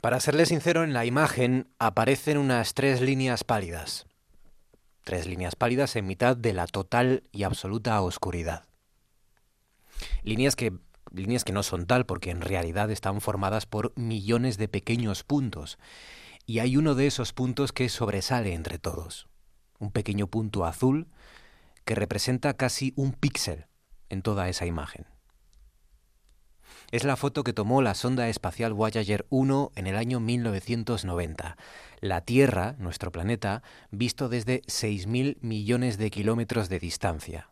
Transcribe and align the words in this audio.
Para 0.00 0.18
serle 0.20 0.46
sincero, 0.46 0.82
en 0.82 0.94
la 0.94 1.04
imagen 1.04 1.68
aparecen 1.78 2.38
unas 2.38 2.72
tres 2.72 3.02
líneas 3.02 3.44
pálidas. 3.44 4.06
Tres 5.04 5.26
líneas 5.26 5.56
pálidas 5.56 5.94
en 5.94 6.06
mitad 6.06 6.36
de 6.36 6.54
la 6.54 6.66
total 6.66 7.24
y 7.32 7.42
absoluta 7.42 8.00
oscuridad. 8.00 8.64
Líneas 10.22 10.56
que, 10.56 10.72
líneas 11.12 11.44
que 11.44 11.52
no 11.52 11.62
son 11.62 11.86
tal 11.86 12.06
porque 12.06 12.30
en 12.30 12.40
realidad 12.40 12.90
están 12.90 13.20
formadas 13.20 13.66
por 13.66 13.92
millones 13.94 14.56
de 14.56 14.68
pequeños 14.68 15.22
puntos. 15.22 15.78
Y 16.46 16.60
hay 16.60 16.78
uno 16.78 16.94
de 16.94 17.06
esos 17.06 17.34
puntos 17.34 17.72
que 17.72 17.90
sobresale 17.90 18.54
entre 18.54 18.78
todos. 18.78 19.28
Un 19.78 19.90
pequeño 19.90 20.28
punto 20.28 20.64
azul 20.64 21.08
que 21.84 21.94
representa 21.94 22.54
casi 22.54 22.94
un 22.96 23.12
píxel 23.12 23.66
en 24.08 24.22
toda 24.22 24.48
esa 24.48 24.64
imagen. 24.64 25.09
Es 26.90 27.04
la 27.04 27.14
foto 27.14 27.44
que 27.44 27.52
tomó 27.52 27.82
la 27.82 27.94
sonda 27.94 28.28
espacial 28.28 28.72
Voyager 28.72 29.24
1 29.30 29.70
en 29.76 29.86
el 29.86 29.96
año 29.96 30.18
1990. 30.18 31.56
La 32.00 32.22
Tierra, 32.22 32.74
nuestro 32.78 33.12
planeta, 33.12 33.62
visto 33.92 34.28
desde 34.28 34.62
6.000 34.62 35.36
millones 35.40 35.98
de 35.98 36.10
kilómetros 36.10 36.68
de 36.68 36.80
distancia. 36.80 37.50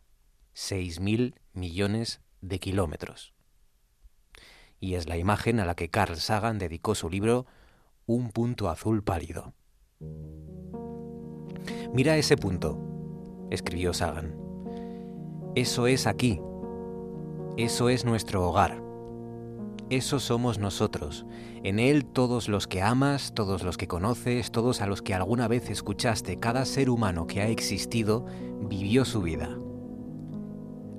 6.000 0.56 1.36
millones 1.52 2.20
de 2.40 2.58
kilómetros. 2.58 3.32
Y 4.80 4.94
es 4.94 5.08
la 5.08 5.16
imagen 5.16 5.60
a 5.60 5.66
la 5.66 5.76
que 5.76 5.88
Carl 5.88 6.16
Sagan 6.16 6.58
dedicó 6.58 6.96
su 6.96 7.08
libro 7.08 7.46
Un 8.06 8.30
punto 8.30 8.68
azul 8.68 9.04
pálido. 9.04 9.54
Mira 11.92 12.16
ese 12.16 12.36
punto, 12.36 13.46
escribió 13.52 13.94
Sagan. 13.94 14.36
Eso 15.54 15.86
es 15.86 16.08
aquí. 16.08 16.40
Eso 17.56 17.88
es 17.88 18.04
nuestro 18.04 18.44
hogar. 18.44 18.87
Eso 19.90 20.20
somos 20.20 20.58
nosotros. 20.58 21.24
En 21.64 21.78
Él 21.78 22.04
todos 22.04 22.48
los 22.48 22.66
que 22.66 22.82
amas, 22.82 23.32
todos 23.34 23.62
los 23.62 23.78
que 23.78 23.88
conoces, 23.88 24.50
todos 24.52 24.82
a 24.82 24.86
los 24.86 25.00
que 25.00 25.14
alguna 25.14 25.48
vez 25.48 25.70
escuchaste, 25.70 26.38
cada 26.38 26.66
ser 26.66 26.90
humano 26.90 27.26
que 27.26 27.40
ha 27.40 27.48
existido, 27.48 28.26
vivió 28.60 29.06
su 29.06 29.22
vida. 29.22 29.58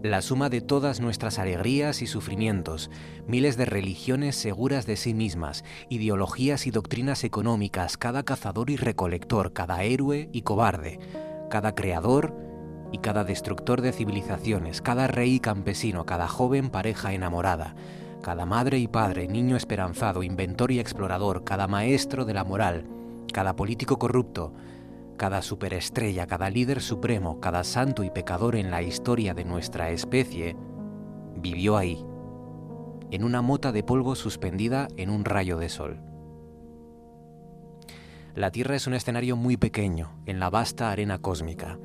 La 0.01 0.23
suma 0.23 0.49
de 0.49 0.61
todas 0.61 1.01
nuestras 1.01 1.37
alegrías 1.37 2.01
y 2.01 2.07
sufrimientos, 2.07 2.89
miles 3.27 3.57
de 3.57 3.65
religiones 3.65 4.35
seguras 4.35 4.87
de 4.87 4.95
sí 4.95 5.13
mismas, 5.13 5.63
ideologías 5.89 6.65
y 6.65 6.71
doctrinas 6.71 7.23
económicas, 7.23 7.95
cada 7.95 8.23
cazador 8.23 8.71
y 8.71 8.77
recolector, 8.77 9.53
cada 9.53 9.83
héroe 9.83 10.29
y 10.31 10.41
cobarde, 10.41 10.99
cada 11.51 11.75
creador 11.75 12.33
y 12.91 12.97
cada 12.99 13.23
destructor 13.23 13.81
de 13.81 13.91
civilizaciones, 13.91 14.81
cada 14.81 15.05
rey 15.05 15.35
y 15.35 15.39
campesino, 15.39 16.07
cada 16.07 16.27
joven 16.27 16.69
pareja 16.71 17.13
enamorada, 17.13 17.75
cada 18.21 18.45
madre 18.45 18.79
y 18.79 18.87
padre, 18.87 19.27
niño 19.27 19.55
esperanzado, 19.55 20.23
inventor 20.23 20.71
y 20.71 20.79
explorador, 20.79 21.43
cada 21.43 21.67
maestro 21.67 22.25
de 22.25 22.33
la 22.33 22.43
moral, 22.43 22.85
cada 23.33 23.55
político 23.55 23.97
corrupto, 23.97 24.53
cada 25.17 25.41
superestrella, 25.41 26.27
cada 26.27 26.49
líder 26.49 26.81
supremo, 26.81 27.39
cada 27.39 27.63
santo 27.63 28.03
y 28.03 28.09
pecador 28.09 28.55
en 28.55 28.71
la 28.71 28.81
historia 28.81 29.33
de 29.33 29.45
nuestra 29.45 29.89
especie, 29.91 30.55
vivió 31.35 31.77
ahí, 31.77 32.05
en 33.11 33.23
una 33.23 33.41
mota 33.41 33.71
de 33.71 33.83
polvo 33.83 34.15
suspendida 34.15 34.87
en 34.97 35.09
un 35.09 35.25
rayo 35.25 35.57
de 35.57 35.69
sol. 35.69 36.01
La 38.35 38.51
Tierra 38.51 38.75
es 38.75 38.87
un 38.87 38.93
escenario 38.93 39.35
muy 39.35 39.57
pequeño, 39.57 40.11
en 40.25 40.39
la 40.39 40.49
vasta 40.49 40.91
arena 40.91 41.19
cósmica, 41.19 41.79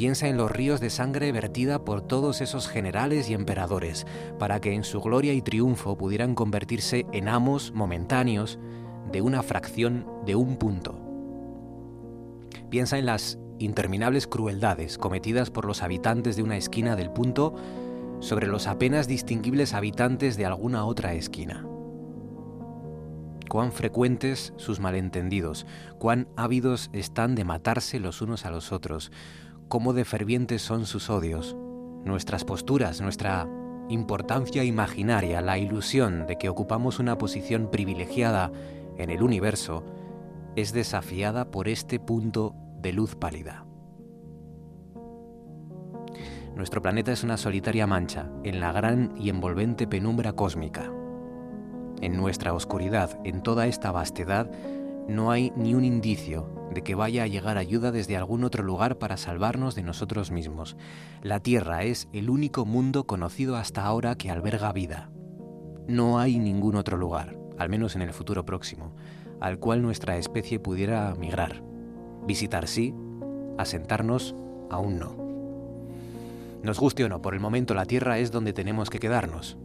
Piensa 0.00 0.28
en 0.28 0.38
los 0.38 0.50
ríos 0.50 0.80
de 0.80 0.88
sangre 0.88 1.30
vertida 1.30 1.84
por 1.84 2.00
todos 2.00 2.40
esos 2.40 2.68
generales 2.68 3.28
y 3.28 3.34
emperadores, 3.34 4.06
para 4.38 4.58
que 4.58 4.72
en 4.72 4.82
su 4.82 5.02
gloria 5.02 5.34
y 5.34 5.42
triunfo 5.42 5.98
pudieran 5.98 6.34
convertirse 6.34 7.04
en 7.12 7.28
amos 7.28 7.72
momentáneos 7.72 8.58
de 9.12 9.20
una 9.20 9.42
fracción 9.42 10.06
de 10.24 10.36
un 10.36 10.56
punto. 10.56 10.98
Piensa 12.70 12.96
en 12.96 13.04
las 13.04 13.38
interminables 13.58 14.26
crueldades 14.26 14.96
cometidas 14.96 15.50
por 15.50 15.66
los 15.66 15.82
habitantes 15.82 16.34
de 16.34 16.44
una 16.44 16.56
esquina 16.56 16.96
del 16.96 17.10
punto 17.10 17.54
sobre 18.20 18.46
los 18.46 18.68
apenas 18.68 19.06
distinguibles 19.06 19.74
habitantes 19.74 20.38
de 20.38 20.46
alguna 20.46 20.86
otra 20.86 21.12
esquina. 21.12 21.66
Cuán 23.50 23.70
frecuentes 23.70 24.54
sus 24.56 24.80
malentendidos, 24.80 25.66
cuán 25.98 26.26
ávidos 26.36 26.88
están 26.94 27.34
de 27.34 27.44
matarse 27.44 28.00
los 28.00 28.22
unos 28.22 28.46
a 28.46 28.50
los 28.50 28.72
otros, 28.72 29.12
cómo 29.70 29.92
de 29.92 30.04
fervientes 30.04 30.62
son 30.62 30.84
sus 30.84 31.08
odios, 31.10 31.56
nuestras 32.04 32.44
posturas, 32.44 33.00
nuestra 33.00 33.48
importancia 33.88 34.64
imaginaria, 34.64 35.40
la 35.40 35.58
ilusión 35.58 36.26
de 36.26 36.36
que 36.36 36.48
ocupamos 36.48 36.98
una 36.98 37.16
posición 37.16 37.70
privilegiada 37.70 38.50
en 38.98 39.10
el 39.10 39.22
universo, 39.22 39.84
es 40.56 40.72
desafiada 40.72 41.52
por 41.52 41.68
este 41.68 42.00
punto 42.00 42.56
de 42.80 42.92
luz 42.92 43.14
pálida. 43.14 43.64
Nuestro 46.56 46.82
planeta 46.82 47.12
es 47.12 47.22
una 47.22 47.36
solitaria 47.36 47.86
mancha 47.86 48.28
en 48.42 48.58
la 48.58 48.72
gran 48.72 49.14
y 49.16 49.30
envolvente 49.30 49.86
penumbra 49.86 50.32
cósmica. 50.32 50.90
En 52.00 52.16
nuestra 52.16 52.54
oscuridad, 52.54 53.20
en 53.22 53.40
toda 53.40 53.68
esta 53.68 53.92
vastedad, 53.92 54.50
no 55.06 55.30
hay 55.30 55.52
ni 55.54 55.74
un 55.74 55.84
indicio 55.84 56.59
de 56.72 56.82
que 56.82 56.94
vaya 56.94 57.24
a 57.24 57.26
llegar 57.26 57.58
ayuda 57.58 57.92
desde 57.92 58.16
algún 58.16 58.44
otro 58.44 58.62
lugar 58.62 58.98
para 58.98 59.16
salvarnos 59.16 59.74
de 59.74 59.82
nosotros 59.82 60.30
mismos. 60.30 60.76
La 61.22 61.40
Tierra 61.40 61.82
es 61.82 62.08
el 62.12 62.30
único 62.30 62.64
mundo 62.64 63.04
conocido 63.04 63.56
hasta 63.56 63.84
ahora 63.84 64.14
que 64.14 64.30
alberga 64.30 64.72
vida. 64.72 65.10
No 65.86 66.18
hay 66.20 66.38
ningún 66.38 66.76
otro 66.76 66.96
lugar, 66.96 67.36
al 67.58 67.68
menos 67.68 67.96
en 67.96 68.02
el 68.02 68.12
futuro 68.12 68.44
próximo, 68.44 68.94
al 69.40 69.58
cual 69.58 69.82
nuestra 69.82 70.16
especie 70.16 70.60
pudiera 70.60 71.14
migrar. 71.18 71.62
Visitar 72.26 72.68
sí, 72.68 72.94
asentarnos 73.58 74.34
aún 74.70 74.98
no. 74.98 75.16
Nos 76.62 76.78
guste 76.78 77.04
o 77.04 77.08
no, 77.08 77.22
por 77.22 77.34
el 77.34 77.40
momento 77.40 77.74
la 77.74 77.86
Tierra 77.86 78.18
es 78.18 78.30
donde 78.30 78.52
tenemos 78.52 78.90
que 78.90 79.00
quedarnos. 79.00 79.56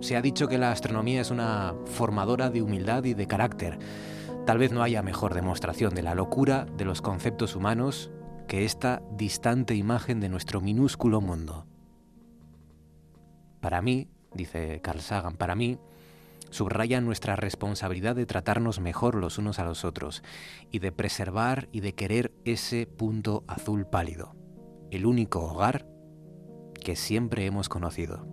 Se 0.00 0.16
ha 0.16 0.22
dicho 0.22 0.48
que 0.48 0.58
la 0.58 0.72
astronomía 0.72 1.20
es 1.20 1.30
una 1.30 1.74
formadora 1.84 2.50
de 2.50 2.60
humildad 2.60 3.04
y 3.04 3.14
de 3.14 3.28
carácter, 3.28 3.78
Tal 4.46 4.58
vez 4.58 4.72
no 4.72 4.82
haya 4.82 5.02
mejor 5.02 5.34
demostración 5.34 5.94
de 5.94 6.02
la 6.02 6.16
locura 6.16 6.66
de 6.76 6.84
los 6.84 7.00
conceptos 7.00 7.54
humanos 7.54 8.10
que 8.48 8.64
esta 8.64 9.00
distante 9.16 9.76
imagen 9.76 10.18
de 10.18 10.28
nuestro 10.28 10.60
minúsculo 10.60 11.20
mundo. 11.20 11.66
Para 13.60 13.80
mí, 13.82 14.08
dice 14.34 14.80
Carl 14.82 15.00
Sagan, 15.00 15.36
para 15.36 15.54
mí, 15.54 15.78
subraya 16.50 17.00
nuestra 17.00 17.36
responsabilidad 17.36 18.16
de 18.16 18.26
tratarnos 18.26 18.80
mejor 18.80 19.14
los 19.14 19.38
unos 19.38 19.60
a 19.60 19.64
los 19.64 19.84
otros 19.84 20.24
y 20.72 20.80
de 20.80 20.90
preservar 20.90 21.68
y 21.70 21.80
de 21.80 21.94
querer 21.94 22.32
ese 22.44 22.86
punto 22.86 23.44
azul 23.46 23.86
pálido, 23.86 24.34
el 24.90 25.06
único 25.06 25.40
hogar 25.40 25.86
que 26.82 26.96
siempre 26.96 27.46
hemos 27.46 27.68
conocido. 27.68 28.26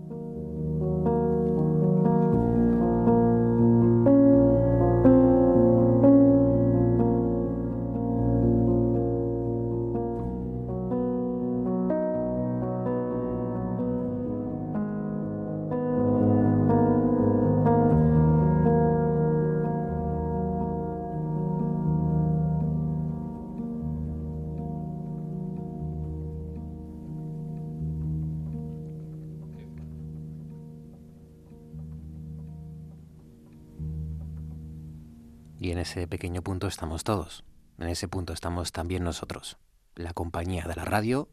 En 35.79 35.83
ese 35.83 36.07
pequeño 36.09 36.41
punto 36.41 36.67
estamos 36.67 37.05
todos. 37.05 37.45
En 37.77 37.87
ese 37.87 38.09
punto 38.09 38.33
estamos 38.33 38.73
también 38.73 39.01
nosotros, 39.01 39.57
la 39.95 40.11
compañía 40.11 40.65
de 40.65 40.75
la 40.75 40.83
radio 40.83 41.29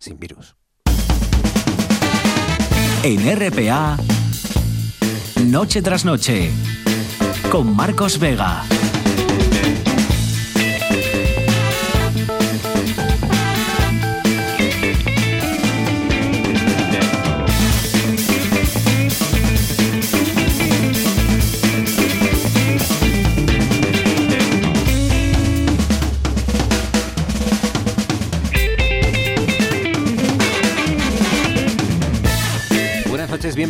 sin 0.00 0.18
virus. 0.18 0.56
En 3.04 3.20
RPA, 3.38 3.96
Noche 5.44 5.82
tras 5.82 6.04
Noche, 6.04 6.50
con 7.52 7.76
Marcos 7.76 8.18
Vega. 8.18 8.64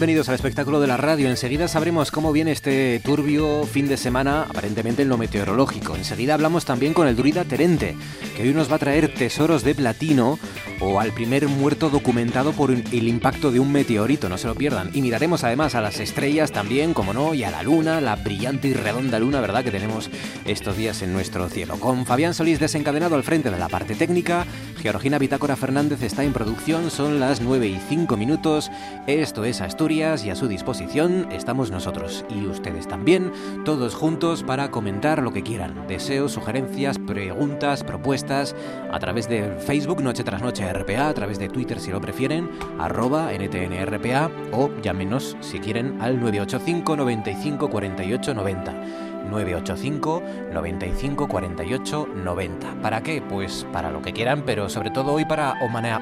Bienvenidos 0.01 0.31
al 0.31 0.37
espectáculo 0.37 0.81
de 0.81 0.87
la 0.87 0.97
radio. 0.97 1.29
Enseguida 1.29 1.69
sabremos 1.69 2.11
cómo 2.11 2.33
viene 2.33 2.53
este 2.53 3.03
turbio 3.05 3.65
fin 3.65 3.87
de 3.87 3.99
semana, 3.99 4.45
aparentemente 4.45 5.03
en 5.03 5.11
lo 5.11 5.19
meteorológico. 5.19 5.95
Enseguida 5.95 6.33
hablamos 6.33 6.65
también 6.65 6.95
con 6.95 7.07
el 7.07 7.17
druida 7.17 7.45
Terente, 7.45 7.95
que 8.35 8.45
hoy 8.45 8.55
nos 8.55 8.71
va 8.71 8.77
a 8.77 8.79
traer 8.79 9.13
tesoros 9.13 9.63
de 9.63 9.75
platino 9.75 10.39
o 10.81 11.01
al 11.01 11.13
primer 11.13 11.49
muerto 11.49 11.91
documentado 11.91 12.53
por 12.53 12.71
el 12.71 13.09
impacto 13.09 13.53
de 13.53 13.61
un 13.61 13.73
meteorito, 13.73 14.31
no 14.31 14.39
se 14.39 14.47
lo 14.47 14.55
pierdan. 14.55 14.91
Y 14.95 15.03
miraremos 15.03 15.45
además 15.45 15.75
a 15.75 15.83
las 15.83 16.01
estrellas 16.01 16.51
también, 16.51 16.95
como 16.95 17.13
no, 17.13 17.35
y 17.35 17.45
a 17.45 17.51
la 17.51 17.63
luna, 17.63 18.01
la 18.01 18.17
brillante 18.17 18.69
y 18.69 18.73
redonda 18.73 19.19
luna, 19.19 19.43
¿verdad?, 19.43 19.63
que 19.65 19.71
tenemos 19.71 20.09
estos 20.47 20.79
días 20.79 21.03
en 21.03 21.13
nuestro 21.13 21.51
cielo. 21.51 21.79
Con 21.79 22.07
Fabián 22.07 22.33
Solís 22.33 22.59
desencadenado 22.59 23.17
al 23.17 23.23
frente 23.23 23.51
de 23.51 23.59
la 23.59 23.69
parte 23.69 23.95
técnica, 23.95 24.47
Georgina 24.81 25.19
Bitácora 25.19 25.57
Fernández 25.57 26.03
está 26.03 26.25
en 26.25 26.33
producción, 26.33 26.91
son 26.91 27.21
las 27.21 27.43
9 27.43 27.69
y 27.69 27.77
5 27.77 28.17
minutos. 28.17 28.71
Esto 29.07 29.45
es 29.45 29.61
Asturias 29.61 30.25
y 30.25 30.31
a 30.31 30.35
su 30.35 30.49
disposición 30.49 31.31
estamos 31.31 31.71
nosotros 31.71 32.25
y 32.31 32.47
ustedes 32.47 32.89
también, 32.89 33.31
todos 33.67 33.95
juntos 33.95 34.43
para 34.43 34.71
comentar 34.71 35.23
lo 35.23 35.35
que 35.35 35.43
quieran. 35.43 35.87
Deseos, 35.87 36.33
sugerencias, 36.33 36.99
preguntas, 36.99 37.85
propuestas 37.85 38.57
a 38.91 38.99
través 38.99 39.29
de 39.29 39.55
Facebook 39.59 40.03
Noche 40.03 40.25
tras 40.25 40.41
Noche 40.41 40.73
RPA, 40.73 41.11
a 41.11 41.15
través 41.15 41.39
de 41.39 41.51
Twitter 41.51 41.79
si 41.79 41.91
lo 41.91 42.01
prefieren, 42.01 42.49
arroba 42.79 43.33
NTNRPA 43.35 44.31
o 44.53 44.71
llámenos 44.81 45.37
si 45.41 45.59
quieren 45.59 46.01
al 46.01 46.19
985 46.19 46.97
95 46.97 47.69
48 47.69 48.35
90. 48.35 49.10
985 49.29 50.23
95 50.53 51.29
48 51.29 52.09
90. 52.15 52.75
¿Para 52.83 53.03
qué? 53.03 53.23
Pues 53.23 53.67
para 53.73 53.91
lo 53.91 54.03
que 54.03 54.13
quieran, 54.13 54.43
pero 54.45 54.69
sobre 54.69 54.91
todo 54.91 55.13
hoy 55.13 55.25
para 55.25 55.55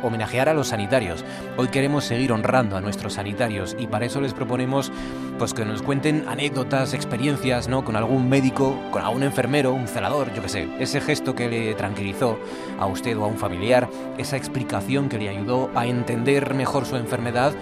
homenajear 0.03 0.49
a 0.49 0.55
los 0.55 0.69
sanitarios. 0.69 1.25
Hoy 1.57 1.69
queremos 1.69 2.05
seguir 2.05 2.33
honrando 2.33 2.77
a 2.77 2.81
nuestros 2.81 3.15
sanitarios 3.15 3.77
y 3.79 3.87
para 3.87 4.07
eso 4.07 4.21
les 4.21 4.35
proponemos 4.35 4.93
pues 5.39 5.55
que 5.55 5.65
nos 5.65 5.83
cuenten 5.83 6.25
anécdotas, 6.29 6.95
experiencias, 6.95 7.69
¿no? 7.69 7.85
Con 7.85 7.97
algún 7.97 8.29
médico, 8.29 8.77
con 8.91 9.03
algún 9.03 9.23
enfermero, 9.23 9.73
un 9.73 9.89
celador, 9.89 10.33
yo 10.35 10.43
qué 10.43 10.49
sé. 10.49 10.69
Ese 10.79 11.01
gesto 11.01 11.35
que 11.35 11.49
le 11.49 11.75
tranquilizó 11.75 12.39
a 12.79 12.87
usted 12.87 13.17
o 13.17 13.25
a 13.25 13.29
un 13.29 13.39
familiar, 13.39 13.89
esa 14.19 14.37
explicación 14.37 15.09
que 15.09 15.19
le 15.19 15.29
ayudó 15.29 15.71
a 15.75 15.87
entender 15.87 16.55
mejor 16.55 16.87
su 16.87 16.97
enfermedad 16.97 17.53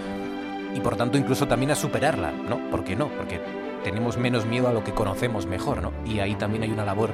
y 0.73 0.79
por 0.79 0.95
tanto 0.95 1.17
incluso 1.17 1.47
también 1.47 1.71
a 1.71 1.75
superarla, 1.75 2.31
¿no? 2.31 2.69
¿Por 2.69 2.83
qué 2.83 2.95
no? 2.95 3.09
Porque 3.09 3.66
tenemos 3.87 4.17
menos 4.17 4.45
miedo 4.45 4.67
a 4.67 4.73
lo 4.73 4.83
que 4.83 4.91
conocemos 4.91 5.45
mejor, 5.45 5.81
¿no? 5.81 5.93
Y 6.05 6.19
ahí 6.19 6.35
también 6.35 6.63
hay 6.63 6.71
una 6.71 6.83
labor 6.83 7.11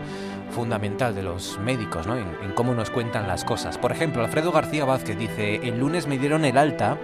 fundamental 0.50 1.14
de 1.14 1.22
los 1.22 1.60
médicos, 1.60 2.08
¿no? 2.08 2.18
En, 2.18 2.26
en 2.44 2.52
cómo 2.56 2.74
nos 2.74 2.90
cuentan 2.90 3.28
las 3.28 3.46
cosas. 3.46 3.78
Por 3.78 3.92
ejemplo, 3.92 4.24
Alfredo 4.24 4.52
García 4.52 4.84
Vázquez 4.84 5.16
dice, 5.16 5.58
el 5.68 5.80
lunes 5.80 6.08
me 6.08 6.18
dieron 6.18 6.46
el 6.46 6.58
alta 6.58 6.98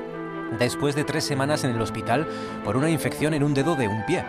después 0.57 0.95
de 0.95 1.03
tres 1.03 1.23
semanas 1.23 1.63
en 1.63 1.69
el 1.69 1.81
hospital 1.81 2.27
por 2.65 2.77
una 2.77 2.89
infección 2.89 3.35
en 3.35 3.43
un 3.43 3.53
dedo 3.53 3.75
de 3.75 3.87
un 3.87 4.03
pie. 4.07 4.23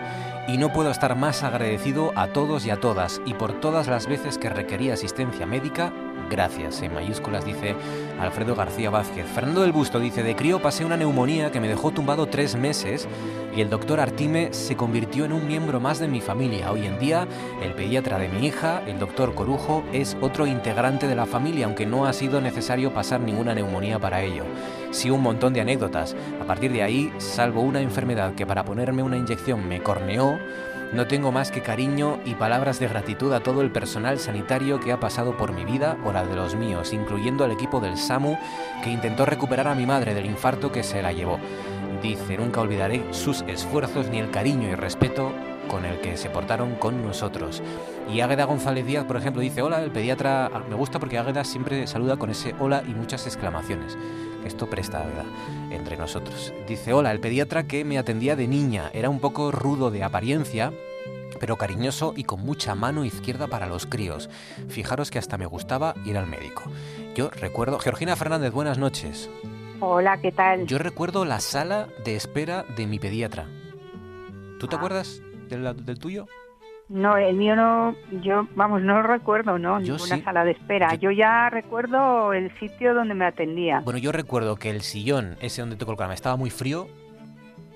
Y 0.47 0.59
no 0.59 0.75
puedo 0.75 0.91
estar 0.91 1.17
más 1.17 1.43
agradecido 1.43 2.13
a 2.17 2.27
todos 2.29 2.67
y 2.67 2.71
a 2.71 2.77
todas 2.77 3.23
y 3.25 3.33
por 3.33 3.61
todas 3.61 3.89
las 3.89 4.07
veces 4.07 4.37
que 4.37 4.51
requería 4.51 4.93
asistencia 4.93 5.47
médica 5.47 5.91
Gracias, 6.31 6.81
en 6.83 6.95
mayúsculas 6.95 7.45
dice 7.45 7.75
Alfredo 8.21 8.55
García 8.55 8.89
Vázquez. 8.89 9.27
Fernando 9.27 9.63
del 9.63 9.73
Busto 9.73 9.99
dice, 9.99 10.23
de 10.23 10.37
crío 10.37 10.63
pasé 10.63 10.85
una 10.85 10.97
neumonía 10.97 11.51
que 11.51 11.59
me 11.59 11.67
dejó 11.67 11.91
tumbado 11.91 12.27
tres 12.27 12.55
meses 12.55 13.09
y 13.55 13.61
el 13.61 13.69
doctor 13.69 13.99
Artime 13.99 14.53
se 14.53 14.77
convirtió 14.77 15.25
en 15.25 15.33
un 15.33 15.49
miembro 15.49 15.81
más 15.81 15.99
de 15.99 16.07
mi 16.07 16.21
familia. 16.21 16.71
Hoy 16.71 16.87
en 16.87 17.01
día, 17.01 17.27
el 17.61 17.73
pediatra 17.73 18.17
de 18.21 18.29
mi 18.29 18.47
hija, 18.47 18.81
el 18.87 19.01
doctor 19.01 19.35
Corujo, 19.35 19.83
es 19.93 20.17
otro 20.21 20.47
integrante 20.47 21.09
de 21.09 21.17
la 21.17 21.27
familia, 21.27 21.67
aunque 21.67 21.85
no 21.85 22.07
ha 22.07 22.13
sido 22.13 22.41
necesario 22.41 22.95
pasar 22.95 23.21
ninguna 23.21 23.53
neumonía 23.53 23.99
para 23.99 24.23
ello. 24.23 24.45
Sí, 24.93 25.11
un 25.11 25.23
montón 25.23 25.53
de 25.53 25.63
anécdotas. 25.63 26.15
A 26.41 26.45
partir 26.45 26.73
de 26.73 26.85
ahí, 26.85 27.13
salvo 27.19 27.61
una 27.61 27.81
enfermedad 27.81 28.35
que 28.35 28.47
para 28.47 28.65
ponerme 28.65 29.03
una 29.03 29.17
inyección 29.17 29.69
me 29.69 29.83
corneó, 29.83 30.39
no 30.93 31.07
tengo 31.07 31.31
más 31.31 31.53
que 31.53 31.63
cariño 31.63 32.19
y 32.25 32.35
palabras 32.35 32.81
de 32.81 32.89
gratitud 32.89 33.33
a 33.33 33.41
todo 33.41 33.63
el 33.63 33.71
personal 33.71 34.19
sanitario 34.19 34.81
que 34.81 34.91
ha 34.91 34.99
pasado 34.99 35.37
por 35.37 35.53
mi 35.53 35.65
vida 35.65 35.97
o 36.05 36.13
la 36.13 36.25
de 36.25 36.35
los 36.35 36.57
míos, 36.57 36.93
incluyendo 36.93 37.45
al 37.45 37.53
equipo 37.53 37.81
del 37.81 37.97
SAMU 37.97 38.37
que 38.83 38.91
intentó 38.91 39.25
recuperar 39.25 39.69
a 39.69 39.75
mi 39.77 39.87
madre 39.87 40.15
del 40.15 40.27
infarto 40.27 40.73
que 40.73 40.83
se 40.83 41.01
la 41.01 41.13
llevó. 41.13 41.39
Dice, 42.03 42.37
nunca 42.39 42.61
olvidaré 42.61 43.05
sus 43.13 43.43
esfuerzos 43.43 44.09
ni 44.09 44.19
el 44.19 44.31
cariño 44.31 44.69
y 44.69 44.75
respeto 44.75 45.33
con 45.69 45.85
el 45.85 46.01
que 46.01 46.17
se 46.17 46.29
portaron 46.29 46.75
con 46.75 47.03
nosotros. 47.05 47.63
Y 48.13 48.21
Águeda 48.21 48.45
González 48.45 48.85
Díaz, 48.85 49.05
por 49.05 49.17
ejemplo, 49.17 49.43
dice, 49.43 49.63
hola, 49.63 49.81
el 49.81 49.93
pediatra, 49.93 50.51
me 50.69 50.75
gusta 50.75 50.99
porque 50.99 51.19
Águeda 51.19 51.45
siempre 51.45 51.87
saluda 51.87 52.17
con 52.17 52.31
ese 52.31 52.55
hola 52.59 52.83
y 52.87 52.95
muchas 52.95 53.27
exclamaciones. 53.27 53.97
Esto 54.45 54.69
presta 54.69 55.03
Águeda 55.03 55.25
entre 55.71 55.97
nosotros. 55.97 56.53
Dice, 56.67 56.93
hola, 56.93 57.13
el 57.13 57.21
pediatra 57.21 57.67
que 57.67 57.85
me 57.85 57.99
atendía 57.99 58.37
de 58.37 58.49
niña 58.49 58.91
era 58.93 59.11
un 59.11 59.21
poco 59.21 59.51
rudo 59.51 59.91
de 59.91 60.03
apariencia, 60.03 60.73
pero 61.39 61.57
cariñoso 61.57 62.15
y 62.17 62.25
con 62.25 62.41
mucha 62.41 62.75
mano 62.75 63.05
izquierda 63.05 63.47
para 63.47 63.67
los 63.67 63.87
críos. 63.87 64.29
Fijaros 64.69 65.11
que 65.11 65.19
hasta 65.19 65.39
me 65.39 65.47
gustaba 65.47 65.95
ir 66.05 66.19
al 66.19 66.27
médico. 66.27 66.65
Yo 67.15 67.31
recuerdo... 67.31 67.79
Georgina 67.79 68.17
Fernández, 68.17 68.53
buenas 68.53 68.79
noches. 68.79 69.31
Hola, 69.81 70.21
¿qué 70.21 70.33
tal? 70.33 70.67
Yo 70.67 70.79
recuerdo 70.79 71.25
la 71.25 71.41
sala 71.41 71.89
de 72.05 72.17
espera 72.17 72.65
de 72.77 72.87
mi 72.87 72.99
pediatra. 72.99 73.47
¿Tú 74.59 74.67
te 74.67 74.77
ah. 74.77 74.79
acuerdas 74.79 75.23
del, 75.49 75.85
del 75.85 75.99
tuyo? 75.99 76.27
No, 76.91 77.17
el 77.17 77.37
mío 77.37 77.55
no, 77.55 77.95
yo, 78.21 78.49
vamos, 78.57 78.83
no 78.83 79.01
lo 79.01 79.05
recuerdo, 79.05 79.61
¿no? 79.61 79.79
Ninguna 79.79 80.25
sala 80.25 80.45
de 80.45 80.51
espera. 80.51 80.97
Yo... 80.97 81.13
ya 81.13 81.49
recuerdo 81.49 82.33
el 82.33 82.51
sitio 82.59 82.95
donde 82.95 83.15
me 83.15 83.27
atendía. 83.27 83.81
Bueno, 83.85 84.01
yo 84.01 84.11
recuerdo 84.11 84.57
que 84.57 84.71
el 84.71 84.81
sillón, 84.81 85.37
ese 85.41 85.63
donde 85.63 85.77
te 85.77 85.85
colocaban, 85.85 86.13
estaba 86.13 86.35
muy 86.35 86.51
frío, 86.51 86.89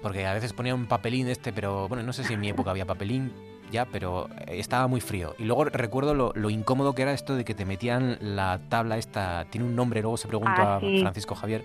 porque 0.02 0.26
a 0.26 0.34
veces 0.34 0.52
ponía 0.52 0.74
un 0.74 0.86
papelín 0.86 1.28
este, 1.28 1.52
pero 1.52 1.86
bueno, 1.86 2.02
no 2.02 2.12
sé 2.12 2.24
si 2.24 2.34
en 2.34 2.40
mi 2.40 2.48
época 2.48 2.72
había 2.72 2.86
papelín 2.86 3.32
ya, 3.70 3.84
pero 3.84 4.28
estaba 4.48 4.88
muy 4.88 5.00
frío. 5.00 5.36
Y 5.38 5.44
luego 5.44 5.64
recuerdo 5.64 6.14
lo, 6.34 6.50
incómodo 6.50 6.92
que 6.96 7.02
era 7.02 7.12
esto 7.12 7.36
de 7.36 7.44
que 7.44 7.54
te 7.54 7.64
metían 7.64 8.18
la 8.20 8.62
tabla 8.68 8.98
esta, 8.98 9.46
tiene 9.48 9.64
un 9.64 9.76
nombre, 9.76 10.02
luego 10.02 10.16
se 10.16 10.26
preguntó 10.26 10.60
ah, 10.60 10.76
a 10.76 10.80
Francisco 10.80 11.36
Javier 11.36 11.64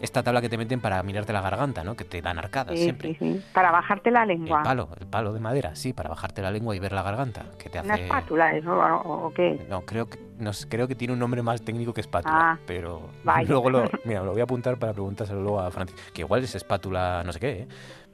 esta 0.00 0.22
tabla 0.22 0.40
que 0.40 0.48
te 0.48 0.56
meten 0.56 0.80
para 0.80 1.02
mirarte 1.02 1.32
la 1.32 1.40
garganta, 1.40 1.84
¿no? 1.84 1.94
Que 1.94 2.04
te 2.04 2.22
dan 2.22 2.38
arcadas 2.38 2.78
siempre. 2.78 3.10
Sí, 3.10 3.16
sí. 3.18 3.44
Para 3.52 3.70
bajarte 3.70 4.10
la 4.10 4.24
lengua. 4.24 4.58
El 4.58 4.64
palo, 4.64 4.88
el 4.98 5.06
palo 5.06 5.32
de 5.32 5.40
madera, 5.40 5.76
sí, 5.76 5.92
para 5.92 6.08
bajarte 6.08 6.42
la 6.42 6.50
lengua 6.50 6.74
y 6.74 6.78
ver 6.78 6.92
la 6.92 7.02
garganta. 7.02 7.44
Que 7.58 7.68
te 7.68 7.78
hace... 7.78 7.88
¿Una 7.88 7.96
espátula 7.96 8.56
eso 8.56 8.78
o, 8.78 9.32
qué? 9.34 9.64
No, 9.68 9.82
creo 9.82 10.08
que, 10.08 10.18
no, 10.38 10.50
creo 10.68 10.88
que 10.88 10.94
tiene 10.94 11.12
un 11.12 11.18
nombre 11.18 11.42
más 11.42 11.62
técnico 11.62 11.92
que 11.92 12.00
espátula. 12.00 12.52
Ah, 12.52 12.58
pero 12.66 13.10
luego 13.46 13.70
lo, 13.70 13.84
mira, 14.04 14.22
lo 14.22 14.32
voy 14.32 14.40
a 14.40 14.44
apuntar 14.44 14.78
para 14.78 14.92
preguntárselo 14.92 15.42
luego 15.42 15.60
a 15.60 15.70
Francis. 15.70 15.96
Que 16.12 16.22
igual 16.22 16.42
es 16.42 16.54
espátula 16.54 17.22
no 17.24 17.32
sé 17.32 17.40
qué, 17.40 17.50
¿eh? 17.50 17.68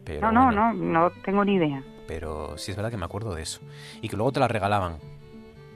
Pero, 0.05 0.31
no, 0.31 0.53
no, 0.53 0.73
no, 0.73 0.73
no 0.73 1.11
tengo 1.25 1.45
ni 1.45 1.55
idea. 1.55 1.83
Pero 2.07 2.57
sí 2.59 2.71
es 2.71 2.77
verdad 2.77 2.91
que 2.91 2.97
me 2.97 3.05
acuerdo 3.05 3.35
de 3.35 3.43
eso. 3.43 3.61
Y 4.01 4.09
que 4.09 4.17
luego 4.17 4.31
te 4.31 4.39
la 4.39 4.47
regalaban, 4.47 4.99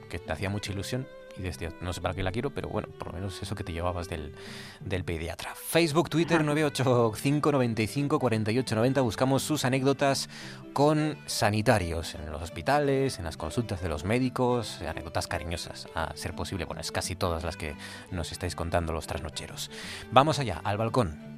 que 0.09 0.19
te 0.19 0.31
hacía 0.31 0.49
mucha 0.49 0.71
ilusión 0.71 1.05
y 1.37 1.41
decía, 1.41 1.71
no 1.81 1.93
sé 1.93 2.01
para 2.01 2.13
qué 2.13 2.23
la 2.23 2.31
quiero, 2.31 2.49
pero 2.49 2.69
bueno, 2.69 2.87
por 2.97 3.07
lo 3.07 3.13
menos 3.13 3.41
eso 3.41 3.55
que 3.55 3.63
te 3.63 3.73
llevabas 3.73 4.09
del, 4.09 4.33
del 4.79 5.03
pediatra. 5.03 5.53
Facebook, 5.55 6.09
Twitter 6.09 6.43
985 6.43 7.51
95 7.51 8.19
48 8.19 8.75
90. 8.75 9.01
Buscamos 9.01 9.43
sus 9.43 9.65
anécdotas 9.65 10.29
con 10.73 11.17
sanitarios 11.25 12.15
en 12.15 12.31
los 12.31 12.41
hospitales, 12.41 13.19
en 13.19 13.25
las 13.25 13.37
consultas 13.37 13.81
de 13.81 13.89
los 13.89 14.03
médicos, 14.03 14.81
anécdotas 14.81 15.27
cariñosas, 15.27 15.87
a 15.95 16.15
ser 16.15 16.33
posible. 16.35 16.65
Bueno, 16.65 16.81
es 16.81 16.91
casi 16.91 17.15
todas 17.15 17.43
las 17.43 17.57
que 17.57 17.75
nos 18.11 18.31
estáis 18.31 18.55
contando 18.55 18.93
los 18.93 19.07
trasnocheros. 19.07 19.71
Vamos 20.11 20.39
allá, 20.39 20.61
al 20.63 20.77
balcón. 20.77 21.31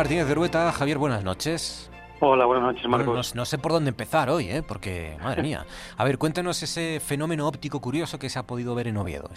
Martínez 0.00 0.26
de 0.28 0.34
Rueta. 0.34 0.72
Javier, 0.72 0.96
buenas 0.96 1.22
noches. 1.22 1.90
Hola, 2.20 2.46
buenas 2.46 2.64
noches, 2.64 2.88
Marcos. 2.88 3.34
no, 3.34 3.44
sé 3.44 3.58
por 3.58 3.70
dónde 3.70 3.90
empezar 3.90 4.30
hoy, 4.30 4.46
¿eh? 4.48 4.62
porque, 4.66 5.18
madre 5.22 5.42
mía. 5.42 5.66
A 5.98 6.04
ver, 6.04 6.16
cuéntanos 6.16 6.62
ese 6.62 7.00
fenómeno 7.00 7.46
óptico 7.46 7.82
curioso 7.82 8.18
que 8.18 8.30
se 8.30 8.38
ha 8.38 8.44
podido 8.44 8.74
ver 8.74 8.88
en 8.88 8.96
Oviedo. 8.96 9.28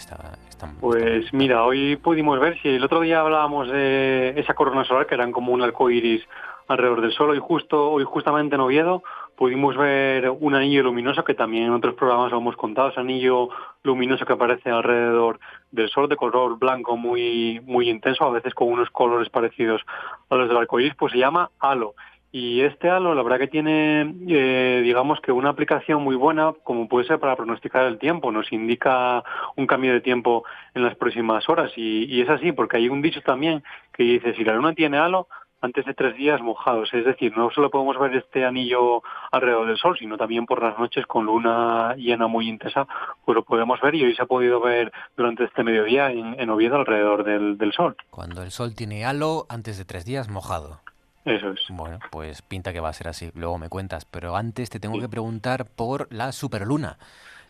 pues 0.80 1.34
mira, 1.34 1.66
hoy 1.66 1.96
pudimos 1.96 2.40
ver, 2.40 2.58
si 2.62 2.68
el 2.68 2.82
otro 2.82 3.02
día 3.02 3.20
hablábamos 3.20 3.68
de 3.68 4.32
esa 4.40 4.54
corona 4.54 4.86
solar, 4.86 5.06
que 5.06 5.14
eran 5.14 5.32
como 5.32 5.52
un 5.52 5.60
arco 5.60 5.90
iris 5.90 6.22
alrededor 6.66 7.02
del 7.02 7.12
Sol, 7.12 7.36
y 7.36 7.40
justo, 7.40 7.90
hoy 7.90 8.04
justamente 8.04 8.54
en 8.54 8.62
Oviedo 8.62 9.02
pudimos 9.36 9.76
ver 9.76 10.30
un 10.30 10.54
anillo 10.54 10.82
luminoso 10.82 11.24
que 11.24 11.34
también 11.34 11.64
en 11.64 11.72
otros 11.72 11.94
programas 11.94 12.32
lo 12.32 12.38
hemos 12.38 12.56
contado, 12.56 12.88
ese 12.88 13.00
anillo 13.00 13.50
luminoso 13.82 14.24
que 14.24 14.32
aparece 14.32 14.70
alrededor 14.70 15.40
del 15.74 15.90
Sol 15.90 16.08
de 16.08 16.16
color 16.16 16.58
blanco 16.58 16.96
muy, 16.96 17.60
muy 17.64 17.90
intenso, 17.90 18.24
a 18.24 18.30
veces 18.30 18.54
con 18.54 18.68
unos 18.68 18.90
colores 18.90 19.28
parecidos 19.28 19.82
a 20.30 20.36
los 20.36 20.48
del 20.48 20.56
arcoíris, 20.56 20.94
pues 20.94 21.12
se 21.12 21.18
llama 21.18 21.50
halo. 21.58 21.94
y 22.32 22.62
este 22.62 22.90
halo, 22.90 23.14
la 23.14 23.22
verdad 23.22 23.38
que 23.38 23.46
tiene, 23.46 24.12
eh, 24.28 24.80
digamos 24.82 25.20
que 25.20 25.30
una 25.30 25.50
aplicación 25.50 26.02
muy 26.02 26.16
buena, 26.16 26.52
como 26.64 26.88
puede 26.88 27.06
ser 27.06 27.20
para 27.20 27.36
pronosticar 27.36 27.86
el 27.86 27.98
tiempo. 27.98 28.32
Nos 28.32 28.52
indica 28.52 29.22
un 29.56 29.66
cambio 29.68 29.92
de 29.92 30.00
tiempo 30.00 30.42
en 30.74 30.82
las 30.82 30.96
próximas 30.96 31.48
horas. 31.48 31.70
Y, 31.76 32.04
y 32.12 32.22
es 32.22 32.28
así, 32.28 32.50
porque 32.50 32.78
hay 32.78 32.88
un 32.88 33.02
dicho 33.02 33.20
también 33.22 33.62
que 33.92 34.02
dice, 34.02 34.34
si 34.34 34.42
la 34.42 34.54
luna 34.54 34.72
tiene 34.74 34.98
halo, 34.98 35.28
antes 35.64 35.86
de 35.86 35.94
tres 35.94 36.14
días 36.16 36.40
mojados. 36.42 36.92
Es 36.92 37.04
decir, 37.04 37.36
no 37.36 37.50
solo 37.50 37.70
podemos 37.70 37.98
ver 37.98 38.14
este 38.14 38.44
anillo 38.44 39.02
alrededor 39.32 39.66
del 39.66 39.78
Sol, 39.78 39.96
sino 39.98 40.16
también 40.18 40.44
por 40.44 40.62
las 40.62 40.78
noches 40.78 41.06
con 41.06 41.24
luna 41.24 41.94
llena 41.96 42.26
muy 42.26 42.48
intensa, 42.48 42.86
pues 43.24 43.34
lo 43.34 43.42
podemos 43.44 43.80
ver 43.80 43.94
y 43.94 44.04
hoy 44.04 44.14
se 44.14 44.22
ha 44.22 44.26
podido 44.26 44.60
ver 44.60 44.92
durante 45.16 45.44
este 45.44 45.64
mediodía 45.64 46.10
en, 46.10 46.38
en 46.38 46.50
Oviedo 46.50 46.76
alrededor 46.76 47.24
del, 47.24 47.56
del 47.56 47.72
Sol. 47.72 47.96
Cuando 48.10 48.42
el 48.42 48.50
Sol 48.50 48.74
tiene 48.74 49.04
halo, 49.06 49.46
antes 49.48 49.78
de 49.78 49.84
tres 49.84 50.04
días 50.04 50.28
mojado. 50.28 50.80
Eso 51.24 51.50
es. 51.52 51.60
Bueno, 51.70 51.98
pues 52.10 52.42
pinta 52.42 52.74
que 52.74 52.80
va 52.80 52.90
a 52.90 52.92
ser 52.92 53.08
así. 53.08 53.30
Luego 53.34 53.56
me 53.56 53.70
cuentas. 53.70 54.04
Pero 54.04 54.36
antes 54.36 54.68
te 54.68 54.78
tengo 54.78 55.00
que 55.00 55.08
preguntar 55.08 55.64
por 55.64 56.12
la 56.12 56.32
superluna 56.32 56.98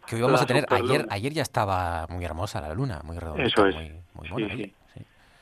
que 0.07 0.15
hoy 0.15 0.23
vamos 0.23 0.41
a 0.41 0.47
tener. 0.47 0.67
Ayer, 0.71 1.07
ayer 1.11 1.33
ya 1.33 1.43
estaba 1.43 2.07
muy 2.09 2.25
hermosa 2.25 2.61
la 2.61 2.73
luna, 2.73 3.01
muy 3.03 3.19
redonda. 3.19 3.43
Eso 3.43 3.67
es. 3.67 3.75
Muy, 3.75 3.93
muy 4.15 4.29
buena. 4.29 4.55
Sí, 4.55 4.63
sí. 4.63 4.75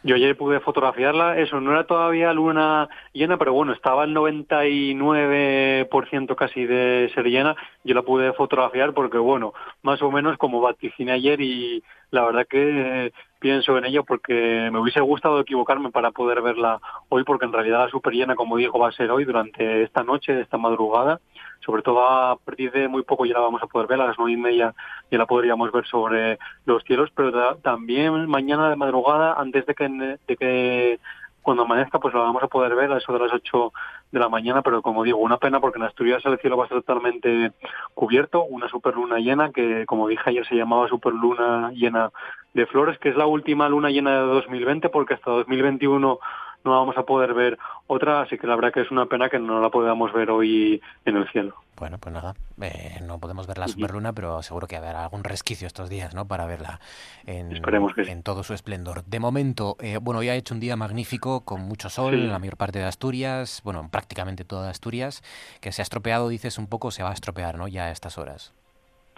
Yo 0.04 0.16
ayer 0.16 0.36
pude 0.36 0.58
fotografiarla, 0.58 1.38
eso 1.38 1.60
no 1.60 1.70
era 1.70 1.86
todavía 1.86 2.32
luna 2.32 2.88
llena, 3.12 3.36
pero 3.36 3.52
bueno, 3.52 3.72
estaba 3.72 4.02
el 4.02 4.14
99% 4.14 6.34
casi 6.34 6.66
de 6.66 7.08
ser 7.14 7.26
llena. 7.26 7.54
Yo 7.84 7.94
la 7.94 8.02
pude 8.02 8.32
fotografiar 8.32 8.94
porque, 8.94 9.18
bueno, 9.18 9.54
más 9.82 10.02
o 10.02 10.10
menos 10.10 10.36
como 10.38 10.60
vaticiné 10.60 11.12
ayer 11.12 11.40
y 11.40 11.84
la 12.10 12.24
verdad 12.24 12.46
que 12.48 13.12
pienso 13.38 13.78
en 13.78 13.84
ello 13.84 14.04
porque 14.04 14.68
me 14.72 14.80
hubiese 14.80 15.00
gustado 15.00 15.40
equivocarme 15.40 15.90
para 15.90 16.10
poder 16.10 16.42
verla 16.42 16.80
hoy, 17.08 17.24
porque 17.24 17.44
en 17.44 17.52
realidad 17.52 17.84
la 17.84 17.90
super 17.90 18.12
llena, 18.12 18.34
como 18.34 18.56
digo, 18.56 18.78
va 18.78 18.88
a 18.88 18.92
ser 18.92 19.10
hoy 19.10 19.24
durante 19.24 19.82
esta 19.82 20.02
noche, 20.02 20.40
esta 20.40 20.58
madrugada. 20.58 21.20
Sobre 21.64 21.82
todo 21.82 22.06
a 22.06 22.36
partir 22.36 22.72
de 22.72 22.88
muy 22.88 23.02
poco 23.02 23.24
ya 23.24 23.34
la 23.34 23.40
vamos 23.40 23.62
a 23.62 23.66
poder 23.66 23.86
ver, 23.86 24.00
a 24.00 24.06
las 24.06 24.18
nueve 24.18 24.32
y 24.32 24.36
media 24.36 24.74
ya 25.10 25.18
la 25.18 25.26
podríamos 25.26 25.70
ver 25.72 25.86
sobre 25.86 26.38
los 26.64 26.82
cielos, 26.84 27.10
pero 27.14 27.56
también 27.56 28.28
mañana 28.28 28.68
de 28.68 28.76
madrugada, 28.76 29.34
antes 29.34 29.64
de 29.66 29.74
que, 29.74 29.88
de 29.88 30.36
que 30.36 31.00
cuando 31.42 31.64
amanezca, 31.64 31.98
pues 31.98 32.14
la 32.14 32.20
vamos 32.20 32.42
a 32.42 32.48
poder 32.48 32.74
ver 32.74 32.92
a 32.92 32.98
eso 32.98 33.12
de 33.12 33.18
las 33.18 33.32
8 33.32 33.72
de 34.12 34.20
la 34.20 34.28
mañana, 34.28 34.62
pero 34.62 34.80
como 34.80 35.02
digo, 35.02 35.18
una 35.18 35.38
pena 35.38 35.60
porque 35.60 35.78
en 35.78 35.84
Asturias 35.84 36.24
el 36.24 36.38
cielo 36.38 36.56
va 36.56 36.64
a 36.64 36.66
estar 36.66 36.80
totalmente 36.82 37.52
cubierto, 37.94 38.44
una 38.44 38.68
superluna 38.68 39.18
llena 39.18 39.50
que, 39.50 39.84
como 39.86 40.08
dije 40.08 40.30
ayer, 40.30 40.46
se 40.46 40.54
llamaba 40.54 40.88
superluna 40.88 41.72
llena 41.72 42.10
de 42.54 42.66
flores, 42.66 42.98
que 42.98 43.08
es 43.08 43.16
la 43.16 43.26
última 43.26 43.68
luna 43.68 43.90
llena 43.90 44.20
de 44.20 44.26
2020 44.26 44.88
porque 44.90 45.14
hasta 45.14 45.30
2021 45.30 46.18
no 46.64 46.72
vamos 46.72 46.96
a 46.96 47.04
poder 47.04 47.34
ver 47.34 47.58
otra, 47.86 48.22
así 48.22 48.38
que 48.38 48.46
la 48.46 48.56
verdad 48.56 48.72
que 48.72 48.80
es 48.80 48.90
una 48.90 49.06
pena 49.06 49.28
que 49.28 49.38
no 49.38 49.60
la 49.60 49.70
podamos 49.70 50.12
ver 50.12 50.30
hoy 50.30 50.80
en 51.04 51.16
el 51.16 51.28
cielo. 51.30 51.56
Bueno, 51.76 51.98
pues 51.98 52.14
nada, 52.14 52.34
eh, 52.60 53.00
no 53.02 53.18
podemos 53.18 53.46
ver 53.46 53.58
la 53.58 53.66
superluna, 53.66 54.12
pero 54.12 54.42
seguro 54.42 54.66
que 54.66 54.76
habrá 54.76 55.02
algún 55.02 55.24
resquicio 55.24 55.66
estos 55.66 55.88
días, 55.88 56.14
¿no? 56.14 56.28
Para 56.28 56.46
verla 56.46 56.80
en, 57.26 57.50
en 57.52 58.22
todo 58.22 58.44
su 58.44 58.54
esplendor. 58.54 59.04
De 59.04 59.18
momento, 59.18 59.76
eh, 59.80 59.98
bueno, 60.00 60.20
hoy 60.20 60.28
ha 60.28 60.34
hecho 60.34 60.54
un 60.54 60.60
día 60.60 60.76
magnífico 60.76 61.44
con 61.44 61.62
mucho 61.62 61.90
sol 61.90 62.14
en 62.14 62.30
la 62.30 62.38
mayor 62.38 62.56
parte 62.56 62.78
de 62.78 62.84
Asturias, 62.84 63.62
bueno, 63.64 63.88
prácticamente 63.90 64.44
toda 64.44 64.70
Asturias, 64.70 65.22
que 65.60 65.72
se 65.72 65.82
ha 65.82 65.84
estropeado, 65.84 66.28
dices, 66.28 66.58
un 66.58 66.68
poco 66.68 66.90
se 66.90 67.02
va 67.02 67.10
a 67.10 67.14
estropear, 67.14 67.58
¿no? 67.58 67.66
Ya 67.66 67.86
a 67.86 67.90
estas 67.90 68.16
horas. 68.18 68.52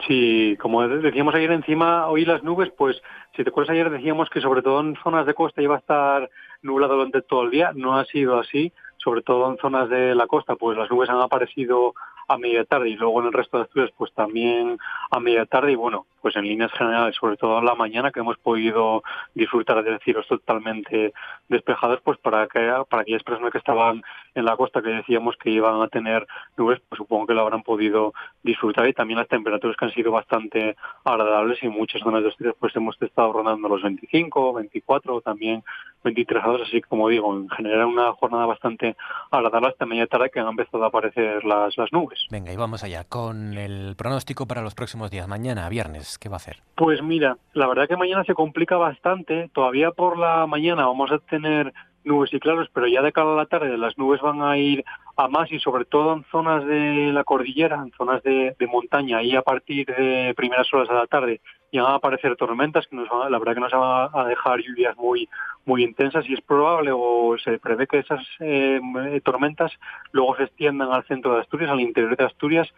Sí, 0.06 0.56
como 0.60 0.86
decíamos 0.86 1.34
ayer 1.34 1.52
encima, 1.52 2.08
hoy 2.08 2.24
las 2.24 2.42
nubes, 2.42 2.70
pues 2.76 3.00
si 3.34 3.42
te 3.42 3.48
acuerdas 3.48 3.72
ayer 3.72 3.90
decíamos 3.90 4.28
que 4.28 4.40
sobre 4.40 4.60
todo 4.60 4.80
en 4.80 4.96
zonas 4.96 5.24
de 5.24 5.34
costa 5.34 5.62
iba 5.62 5.76
a 5.76 5.78
estar 5.78 6.28
nublado 6.62 6.96
durante 6.96 7.22
todo 7.22 7.44
el 7.44 7.50
día, 7.50 7.72
no 7.74 7.96
ha 7.96 8.04
sido 8.04 8.38
así, 8.38 8.72
sobre 8.98 9.22
todo 9.22 9.50
en 9.50 9.56
zonas 9.58 9.88
de 9.88 10.14
la 10.14 10.26
costa, 10.26 10.56
pues 10.56 10.76
las 10.76 10.90
nubes 10.90 11.08
han 11.08 11.20
aparecido 11.20 11.94
a 12.28 12.36
media 12.36 12.64
tarde 12.64 12.90
y 12.90 12.96
luego 12.96 13.20
en 13.20 13.28
el 13.28 13.32
resto 13.32 13.56
de 13.56 13.64
Asturias 13.64 13.92
pues 13.96 14.12
también 14.12 14.78
a 15.10 15.20
media 15.20 15.46
tarde 15.46 15.72
y 15.72 15.76
bueno, 15.76 16.06
pues 16.25 16.37
en 16.37 16.49
líneas 16.49 16.73
generales, 16.73 17.14
sobre 17.21 17.37
todo 17.37 17.59
en 17.59 17.66
la 17.66 17.75
mañana 17.75 18.11
que 18.11 18.21
hemos 18.21 18.38
podido 18.38 19.02
disfrutar 19.35 19.85
de 19.85 19.99
cielos 19.99 20.26
totalmente 20.26 21.12
despejados, 21.50 22.00
pues 22.02 22.16
para 22.16 22.47
que 22.47 22.73
para 22.88 23.02
aquellas 23.02 23.23
personas 23.23 23.52
que 23.52 23.59
estaban 23.59 24.02
en 24.35 24.47
la 24.47 24.57
costa 24.57 24.81
que 24.81 24.88
decíamos 24.88 25.37
que 25.37 25.50
iban 25.50 25.83
a 25.83 25.88
tener 25.88 26.26
nubes, 26.57 26.81
pues 26.88 26.97
supongo 26.97 27.26
que 27.26 27.35
lo 27.35 27.43
habrán 27.43 27.62
podido 27.62 28.14
disfrutar 28.43 28.88
y 28.88 28.95
también 28.95 29.19
las 29.19 29.28
temperaturas 29.28 29.76
que 29.76 29.85
han 29.85 29.93
sido 29.93 30.12
bastante 30.12 30.76
agradables 31.04 31.62
y 31.62 31.66
en 31.66 31.73
muchas 31.73 32.00
zonas 32.00 32.23
de 32.23 32.31
Asturias 32.31 32.57
pues 32.59 32.75
hemos 32.75 32.97
estado 33.02 33.31
rondando 33.31 33.69
los 33.69 33.83
25, 33.83 34.54
24, 34.54 35.21
también 35.21 35.62
23 36.04 36.43
grados, 36.43 36.62
así 36.62 36.81
que 36.81 36.88
como 36.88 37.11
digo, 37.11 37.37
en 37.37 37.50
general 37.50 37.85
una 37.85 38.12
jornada 38.14 38.47
bastante 38.47 38.97
agradable 39.31 39.69
hasta 39.69 39.85
media 39.85 40.07
tarde 40.07 40.31
que 40.31 40.40
han 40.40 40.49
empezado 40.49 40.85
a 40.85 40.88
aparecer 40.88 41.45
las, 41.45 41.76
las 41.76 41.93
nubes. 41.93 42.26
Venga, 42.31 42.50
y 42.50 42.57
vamos 42.57 42.83
allá 42.83 43.04
con 43.04 43.59
el 43.59 43.95
pronóstico 43.97 44.47
para 44.47 44.62
los 44.62 44.75
próximos 44.75 45.11
días. 45.11 45.28
Mañana, 45.28 45.69
viernes, 45.69 46.13
¿qué 46.18 46.28
va 46.28 46.37
a 46.37 46.37
hacer? 46.37 46.56
Pues 46.75 47.02
mira, 47.02 47.37
la 47.52 47.66
verdad 47.66 47.88
que 47.88 47.97
mañana 47.97 48.25
se 48.25 48.35
complica 48.35 48.76
bastante. 48.76 49.50
Todavía 49.52 49.90
por 49.90 50.18
la 50.18 50.47
mañana 50.47 50.87
vamos 50.87 51.11
a 51.12 51.18
tener 51.18 51.73
nubes 52.04 52.33
y 52.33 52.40
claros, 52.40 52.68
pero 52.73 52.87
ya 52.87 53.02
de 53.02 53.12
cara 53.12 53.33
a 53.33 53.37
la 53.37 53.47
tarde 53.47 53.78
las 53.78 53.97
nubes 53.97 54.21
van 54.21 54.42
a 54.42 54.59
ir 54.59 54.85
a 55.16 55.28
más 55.28 55.50
y 55.50 55.59
sobre 55.59 55.85
todo 55.85 56.12
en 56.12 56.25
zonas 56.25 56.64
de 56.66 57.12
la 57.12 57.25
cordillera, 57.25 57.76
en 57.76 57.92
zonas 57.92 58.23
de, 58.23 58.54
de 58.59 58.66
montaña 58.66 59.23
y 59.23 59.35
a 59.35 59.42
partir 59.42 59.87
de 59.87 60.35
primeras 60.37 60.73
horas 60.73 60.88
de 60.88 60.94
la 60.94 61.06
tarde 61.06 61.40
ya 61.73 61.83
van 61.83 61.92
a 61.92 61.97
aparecer 61.97 62.37
tormentas 62.37 62.87
que 62.87 62.97
nos 62.97 63.09
van, 63.09 63.33
la 63.33 63.38
verdad 63.38 63.54
que 63.54 63.61
nos 63.61 63.73
van 63.73 64.11
a 64.12 64.25
dejar 64.26 64.61
lluvias 64.61 64.97
muy 64.97 65.28
muy 65.64 65.83
intensas 65.83 66.25
y 66.28 66.35
es 66.35 66.40
probable 66.40 66.90
o 66.92 67.37
se 67.42 67.59
prevé 67.59 67.87
que 67.87 67.99
esas 67.99 68.23
eh, 68.40 68.80
tormentas 69.25 69.73
luego 70.12 70.37
se 70.37 70.44
extiendan 70.44 70.92
al 70.92 71.04
centro 71.04 71.35
de 71.35 71.40
Asturias, 71.40 71.71
al 71.71 71.80
interior 71.80 72.16
de 72.16 72.25
Asturias 72.25 72.68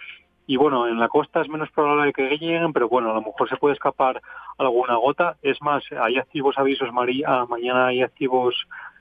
y 0.47 0.57
bueno, 0.57 0.87
en 0.87 0.99
la 0.99 1.09
costa 1.09 1.41
es 1.41 1.49
menos 1.49 1.71
probable 1.71 2.13
que 2.13 2.29
lleguen, 2.29 2.73
pero 2.73 2.89
bueno, 2.89 3.11
a 3.11 3.15
lo 3.15 3.23
mejor 3.23 3.49
se 3.49 3.57
puede 3.57 3.75
escapar 3.75 4.23
alguna 4.59 4.97
gota. 4.97 5.37
Es 5.43 5.61
más, 5.61 5.83
hay 6.01 6.19
activos 6.19 6.57
avisos, 6.57 6.93
María, 6.93 7.45
mañana 7.47 7.89
hay 7.89 8.03
activos 8.03 8.55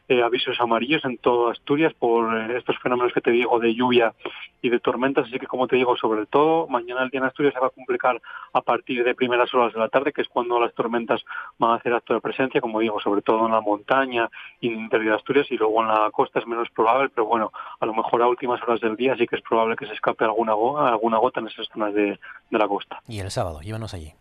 eh, 0.08 0.22
avisos 0.22 0.60
amarillos 0.60 1.04
en 1.06 1.18
toda 1.18 1.52
Asturias 1.52 1.94
por 1.94 2.36
eh, 2.38 2.58
estos 2.58 2.78
fenómenos 2.80 3.14
que 3.14 3.22
te 3.22 3.32
digo 3.32 3.60
de 3.60 3.74
lluvia 3.74 4.14
y 4.62 4.70
de 4.70 4.80
tormentas, 4.80 5.26
así 5.28 5.40
que 5.40 5.48
como 5.48 5.68
te 5.68 5.76
digo, 5.76 5.96
sobre 5.98 6.26
todo 6.26 6.68
mañana 6.68 7.04
el 7.04 7.10
día 7.10 7.20
en 7.20 7.28
Asturias 7.28 7.54
se 7.54 7.60
va 7.60 7.68
a 7.68 7.72
complicar 7.72 8.22
a 8.54 8.62
partir 8.62 9.04
de 9.04 9.16
primeras 9.16 9.54
horas 9.54 9.74
de 9.74 9.80
la 9.80 9.90
tarde, 9.90 10.14
que 10.14 10.22
es 10.22 10.28
cuando 10.28 10.60
las 10.60 10.74
tormentas 10.74 11.24
van 11.58 11.72
a 11.72 11.76
hacer 11.76 11.94
acto 11.94 12.14
de 12.14 12.22
presencia, 12.22 12.62
como 12.62 12.80
digo, 12.80 13.00
sobre 13.00 13.22
todo 13.22 13.46
en 13.46 13.52
la 13.52 13.62
montaña 13.62 14.30
interior 14.62 15.12
de 15.12 15.18
Asturias 15.18 15.48
y 15.50 15.58
luego 15.58 15.82
en 15.82 15.88
la 15.88 16.10
costa 16.12 16.40
es 16.40 16.48
menos 16.48 16.70
probable, 16.70 17.10
pero 17.10 17.26
bueno, 17.26 17.52
a 17.80 17.86
lo 17.86 17.94
mejor 17.94 18.22
a 18.22 18.28
últimas 18.28 18.62
horas 18.64 18.82
del 18.82 18.96
día 18.96 19.16
sí 19.18 19.28
que 19.28 19.36
es 19.36 19.42
probable 19.42 19.76
que 19.76 19.88
se 19.88 19.94
escape 19.94 20.24
alguna, 20.24 20.54
alguna 20.54 21.18
gota 21.18 21.40
en 21.40 21.48
esas 21.48 21.68
zonas 21.68 21.94
de, 21.94 22.20
de 22.50 22.58
la 22.58 22.68
costa. 22.68 23.02
Y 23.08 23.20
el 23.20 23.32
sábado, 23.32 23.62
llévanos 23.62 23.94
allí. 23.94 24.14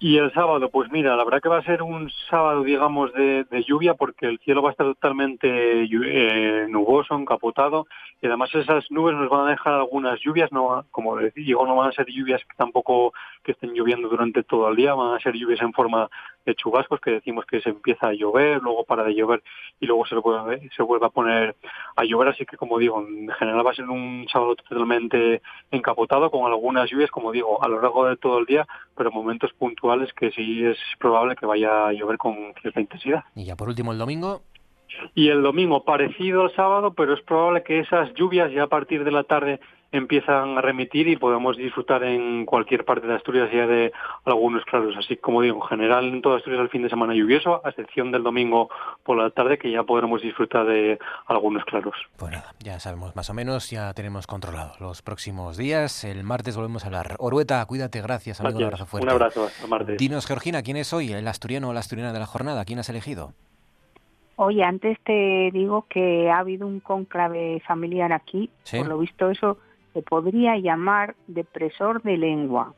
Y 0.00 0.16
el 0.16 0.32
sábado, 0.32 0.70
pues 0.70 0.92
mira, 0.92 1.16
la 1.16 1.24
verdad 1.24 1.40
que 1.42 1.48
va 1.48 1.58
a 1.58 1.64
ser 1.64 1.82
un 1.82 2.08
sábado, 2.30 2.62
digamos, 2.62 3.12
de, 3.14 3.64
lluvia 3.66 3.94
porque 3.94 4.26
el 4.26 4.38
cielo 4.38 4.62
va 4.62 4.68
a 4.68 4.72
estar 4.72 4.86
totalmente 4.86 5.48
eh, 5.82 6.66
nuboso, 6.68 7.16
encapotado 7.16 7.88
y 8.22 8.26
además 8.28 8.54
esas 8.54 8.88
nubes 8.92 9.16
nos 9.16 9.28
van 9.28 9.48
a 9.48 9.50
dejar 9.50 9.74
algunas 9.74 10.20
lluvias, 10.20 10.52
no 10.52 10.84
como 10.92 11.16
digo, 11.34 11.66
no 11.66 11.74
van 11.74 11.88
a 11.88 11.92
ser 11.92 12.06
lluvias 12.06 12.40
que 12.42 12.56
tampoco 12.56 13.12
que 13.42 13.52
estén 13.52 13.72
lloviendo 13.74 14.08
durante 14.08 14.44
todo 14.44 14.68
el 14.68 14.76
día, 14.76 14.94
van 14.94 15.16
a 15.16 15.20
ser 15.20 15.34
lluvias 15.34 15.62
en 15.62 15.72
forma 15.72 16.08
de 16.44 16.54
chubascos 16.54 17.00
que 17.00 17.10
decimos 17.10 17.44
que 17.46 17.60
se 17.60 17.70
empieza 17.70 18.08
a 18.08 18.12
llover, 18.12 18.60
luego 18.62 18.84
para 18.84 19.04
de 19.04 19.14
llover 19.14 19.42
y 19.80 19.86
luego 19.86 20.06
se 20.06 20.16
vuelve, 20.16 20.68
se 20.76 20.82
vuelve 20.82 21.06
a 21.06 21.10
poner 21.10 21.56
a 21.96 22.04
llover, 22.04 22.28
así 22.28 22.46
que 22.46 22.56
como 22.56 22.78
digo, 22.78 23.00
en 23.00 23.28
general 23.28 23.66
va 23.66 23.72
a 23.72 23.74
ser 23.74 23.88
un 23.88 24.26
sábado 24.32 24.56
totalmente 24.56 25.42
encapotado 25.70 26.30
con 26.30 26.46
algunas 26.46 26.90
lluvias, 26.90 27.10
como 27.10 27.32
digo, 27.32 27.62
a 27.62 27.68
lo 27.68 27.80
largo 27.80 28.06
de 28.06 28.16
todo 28.16 28.38
el 28.38 28.46
día, 28.46 28.66
pero 28.96 29.10
momentos 29.10 29.52
puntuales 29.52 30.12
que 30.14 30.30
sí 30.30 30.64
es 30.64 30.78
probable 30.98 31.36
que 31.36 31.46
vaya 31.46 31.88
a 31.88 31.92
llover 31.92 32.18
con 32.18 32.36
cierta 32.60 32.80
intensidad. 32.80 33.24
Y 33.34 33.44
ya 33.44 33.56
por 33.56 33.68
último 33.68 33.92
el 33.92 33.98
domingo. 33.98 34.42
Y 35.14 35.28
el 35.28 35.42
domingo 35.42 35.84
parecido 35.84 36.42
al 36.42 36.54
sábado, 36.54 36.94
pero 36.94 37.14
es 37.14 37.20
probable 37.22 37.62
que 37.62 37.80
esas 37.80 38.12
lluvias 38.14 38.50
ya 38.52 38.64
a 38.64 38.68
partir 38.68 39.04
de 39.04 39.10
la 39.10 39.22
tarde 39.22 39.60
empiezan 39.90 40.58
a 40.58 40.60
remitir 40.60 41.08
y 41.08 41.16
podemos 41.16 41.56
disfrutar 41.56 42.04
en 42.04 42.44
cualquier 42.44 42.84
parte 42.84 43.06
de 43.06 43.14
Asturias 43.14 43.50
ya 43.52 43.66
de 43.66 43.92
algunos 44.24 44.64
claros. 44.64 44.94
Así 44.98 45.16
como 45.16 45.40
digo, 45.40 45.56
en 45.62 45.68
general 45.68 46.08
en 46.08 46.20
toda 46.20 46.36
Asturias 46.36 46.60
el 46.60 46.68
fin 46.68 46.82
de 46.82 46.90
semana 46.90 47.14
lluvioso, 47.14 47.62
a 47.64 47.70
excepción 47.70 48.12
del 48.12 48.22
domingo 48.22 48.68
por 49.02 49.16
la 49.16 49.30
tarde 49.30 49.58
que 49.58 49.70
ya 49.70 49.82
podremos 49.82 50.20
disfrutar 50.20 50.66
de 50.66 50.98
algunos 51.26 51.64
claros. 51.64 51.94
Pues 52.16 52.32
nada, 52.32 52.52
ya 52.60 52.78
sabemos 52.80 53.16
más 53.16 53.30
o 53.30 53.34
menos, 53.34 53.70
ya 53.70 53.92
tenemos 53.94 54.26
controlado 54.26 54.74
los 54.80 55.02
próximos 55.02 55.56
días. 55.56 56.04
El 56.04 56.22
martes 56.22 56.56
volvemos 56.56 56.84
a 56.84 56.88
hablar. 56.88 57.16
Orueta, 57.18 57.64
cuídate, 57.66 58.02
gracias, 58.02 58.40
amigo, 58.40 58.58
un 58.58 58.64
abrazo 58.64 58.86
fuerte. 58.86 59.06
Un 59.06 59.12
abrazo, 59.12 59.44
hasta 59.44 59.66
martes. 59.66 59.98
Dinos, 59.98 60.26
Georgina, 60.26 60.62
¿quién 60.62 60.76
es 60.76 60.92
hoy 60.92 61.12
el 61.12 61.26
asturiano 61.26 61.70
o 61.70 61.72
la 61.72 61.80
asturiana 61.80 62.12
de 62.12 62.18
la 62.18 62.26
jornada? 62.26 62.64
¿Quién 62.64 62.78
has 62.78 62.88
elegido? 62.88 63.32
Oye, 64.36 64.62
antes 64.62 64.98
te 65.02 65.50
digo 65.52 65.86
que 65.88 66.30
ha 66.30 66.38
habido 66.38 66.66
un 66.66 66.78
conclave 66.78 67.60
familiar 67.66 68.12
aquí. 68.12 68.50
¿Sí? 68.62 68.78
Por 68.78 68.86
lo 68.86 68.98
visto, 68.98 69.30
eso 69.30 69.58
se 69.98 70.02
podría 70.02 70.56
llamar 70.56 71.16
depresor 71.26 72.02
de 72.02 72.16
lengua. 72.16 72.74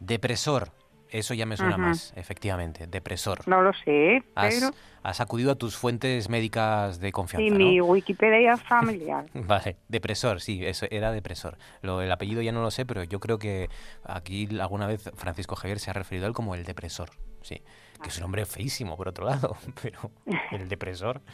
Depresor. 0.00 0.70
Eso 1.10 1.34
ya 1.34 1.46
me 1.46 1.56
suena 1.56 1.76
más, 1.76 2.12
efectivamente, 2.16 2.86
depresor. 2.88 3.46
No 3.46 3.62
lo 3.62 3.72
sé, 3.84 4.24
pero... 4.34 4.70
Has, 5.02 5.20
acudido 5.20 5.52
a 5.52 5.54
tus 5.54 5.76
fuentes 5.76 6.28
médicas 6.28 6.98
de 6.98 7.12
confianza, 7.12 7.46
Sí, 7.46 7.54
mi 7.54 7.80
Wikipedia 7.80 8.56
familiar. 8.56 9.26
vale, 9.34 9.76
depresor, 9.86 10.40
sí, 10.40 10.66
eso 10.66 10.86
era 10.90 11.12
depresor. 11.12 11.58
Lo, 11.80 12.02
el 12.02 12.10
apellido 12.10 12.42
ya 12.42 12.50
no 12.50 12.60
lo 12.60 12.72
sé, 12.72 12.84
pero 12.86 13.04
yo 13.04 13.20
creo 13.20 13.38
que 13.38 13.68
aquí 14.02 14.48
alguna 14.60 14.88
vez 14.88 15.08
Francisco 15.14 15.54
Javier 15.54 15.78
se 15.78 15.90
ha 15.90 15.92
referido 15.92 16.26
a 16.26 16.28
él 16.28 16.34
como 16.34 16.56
el 16.56 16.64
depresor, 16.64 17.10
sí. 17.42 17.62
Que 18.02 18.08
es 18.08 18.18
un 18.18 18.24
hombre 18.24 18.44
feísimo, 18.46 18.96
por 18.96 19.06
otro 19.06 19.26
lado, 19.26 19.56
pero 19.80 20.10
el 20.50 20.68
depresor... 20.68 21.20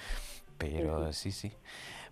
Pero 0.58 1.12
sí, 1.12 1.32
sí. 1.32 1.52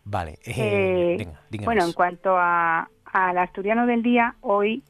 Vale, 0.04 0.38
eh, 0.44 1.16
eh, 1.20 1.58
Bueno, 1.62 1.84
en 1.84 1.92
cuanto 1.92 2.36
a, 2.36 2.88
al 3.12 3.38
asturiano 3.38 3.86
del 3.86 4.02
día, 4.02 4.34
hoy, 4.40 4.82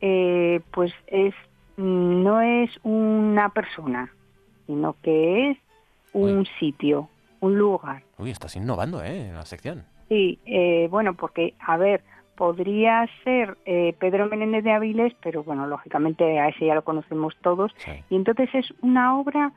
eh, 0.00 0.60
pues 0.72 0.92
es 1.06 1.34
no 1.76 2.40
es 2.40 2.70
una 2.82 3.48
persona, 3.48 4.12
sino 4.66 4.96
que 5.02 5.50
es 5.50 5.58
un 6.12 6.46
sitio, 6.58 7.08
un 7.40 7.56
lugar. 7.56 8.02
Uy, 8.18 8.30
estás 8.30 8.56
innovando, 8.56 9.02
¿eh? 9.02 9.28
En 9.28 9.34
la 9.34 9.46
sección. 9.46 9.84
Sí, 10.08 10.38
bueno, 10.90 11.14
porque, 11.14 11.54
a 11.60 11.76
ver, 11.78 12.02
podría 12.36 13.08
ser 13.24 13.56
Pedro 13.98 14.26
Menéndez 14.26 14.64
de 14.64 14.72
Avilés, 14.72 15.14
pero 15.22 15.42
bueno, 15.42 15.66
lógicamente 15.66 16.38
a 16.38 16.48
ese 16.48 16.66
ya 16.66 16.74
lo 16.74 16.84
conocemos 16.84 17.34
todos. 17.40 17.72
Y 18.10 18.16
entonces 18.16 18.50
es 18.52 18.74
una 18.82 19.18
obra, 19.18 19.52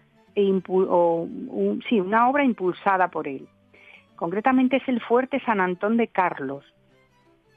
o, 0.68 1.28
sí, 1.90 2.00
una 2.00 2.30
obra 2.30 2.46
impulsada 2.46 3.10
por 3.10 3.28
él. 3.28 3.48
Concretamente 4.16 4.78
es 4.78 4.88
el 4.88 5.02
Fuerte 5.02 5.42
San 5.46 5.60
Antón 5.60 5.98
de 5.98 6.08
Carlos. 6.08 6.64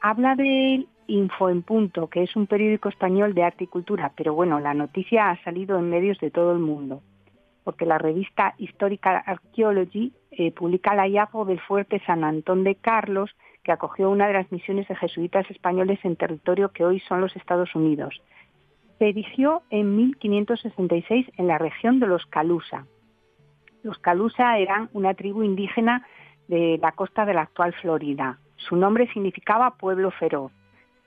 Habla 0.01 0.35
de 0.35 0.75
él 0.75 0.89
Info 1.09 1.49
en 1.49 1.63
Punto, 1.63 2.09
que 2.09 2.23
es 2.23 2.35
un 2.37 2.47
periódico 2.47 2.89
español 2.89 3.35
de 3.35 3.45
arte 3.45 3.65
y 3.65 3.69
cultura, 3.69 4.13
pero 4.17 4.35
bueno, 4.35 4.61
la 4.61 4.75
noticia 4.75 5.31
ha 5.31 5.43
salido 5.45 5.79
en 5.79 5.91
medios 5.91 6.19
de 6.19 6.31
todo 6.31 6.53
el 6.53 6.59
mundo, 6.59 7.03
porque 7.65 7.87
la 7.87 7.99
revista 7.99 8.55
Historical 8.59 9.23
Archaeology 9.25 10.13
eh, 10.33 10.53
publica 10.53 10.93
el 10.93 11.01
hallazgo 11.01 11.45
del 11.45 11.61
Fuerte 11.61 12.03
San 12.07 12.25
Antón 12.25 12.65
de 12.65 12.75
Carlos, 12.75 13.31
que 13.63 13.73
acogió 13.73 14.11
una 14.11 14.27
de 14.27 14.35
las 14.35 14.51
misiones 14.53 14.87
de 14.89 14.97
jesuitas 14.97 15.51
españoles 15.51 15.99
en 16.05 16.17
territorio 16.17 16.71
que 16.71 16.85
hoy 16.85 17.01
son 17.01 17.21
los 17.21 17.35
Estados 17.37 17.75
Unidos. 17.75 18.21
Se 18.99 19.09
erigió 19.09 19.63
en 19.71 19.97
1566 19.97 21.27
en 21.37 21.47
la 21.49 21.59
región 21.59 22.01
de 22.01 22.07
los 22.07 22.25
Calusa. 22.27 22.87
Los 23.83 23.99
Calusa 23.99 24.59
eran 24.59 24.89
una 24.93 25.15
tribu 25.15 25.43
indígena 25.43 26.07
de 26.49 26.79
la 26.81 26.93
costa 26.93 27.25
de 27.25 27.35
la 27.35 27.43
actual 27.43 27.75
Florida. 27.75 28.39
Su 28.57 28.77
nombre 28.77 29.07
significaba 29.13 29.77
pueblo 29.77 30.11
feroz 30.11 30.53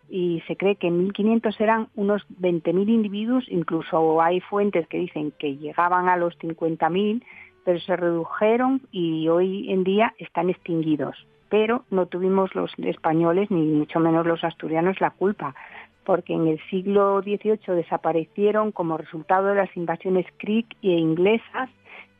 y 0.09 0.41
se 0.47 0.55
cree 0.55 0.75
que 0.75 0.87
en 0.87 0.97
1500 0.97 1.59
eran 1.61 1.87
unos 1.95 2.25
20.000 2.41 2.89
individuos, 2.89 3.45
incluso 3.47 4.21
hay 4.21 4.39
fuentes 4.41 4.87
que 4.87 4.97
dicen 4.97 5.31
que 5.37 5.57
llegaban 5.57 6.09
a 6.09 6.17
los 6.17 6.37
50.000, 6.39 7.23
pero 7.63 7.79
se 7.79 7.95
redujeron 7.95 8.81
y 8.91 9.27
hoy 9.27 9.71
en 9.71 9.83
día 9.83 10.13
están 10.17 10.49
extinguidos. 10.49 11.15
Pero 11.49 11.83
no 11.89 12.07
tuvimos 12.07 12.53
los 12.55 12.71
españoles, 12.77 13.49
ni 13.51 13.61
mucho 13.61 13.99
menos 13.99 14.25
los 14.25 14.43
asturianos, 14.43 14.99
la 15.01 15.11
culpa, 15.11 15.55
porque 16.03 16.33
en 16.33 16.47
el 16.47 16.59
siglo 16.69 17.21
XVIII 17.21 17.75
desaparecieron 17.75 18.71
como 18.71 18.97
resultado 18.97 19.47
de 19.47 19.55
las 19.55 19.75
invasiones 19.77 20.25
creek 20.37 20.65
e 20.81 20.89
inglesas 20.89 21.69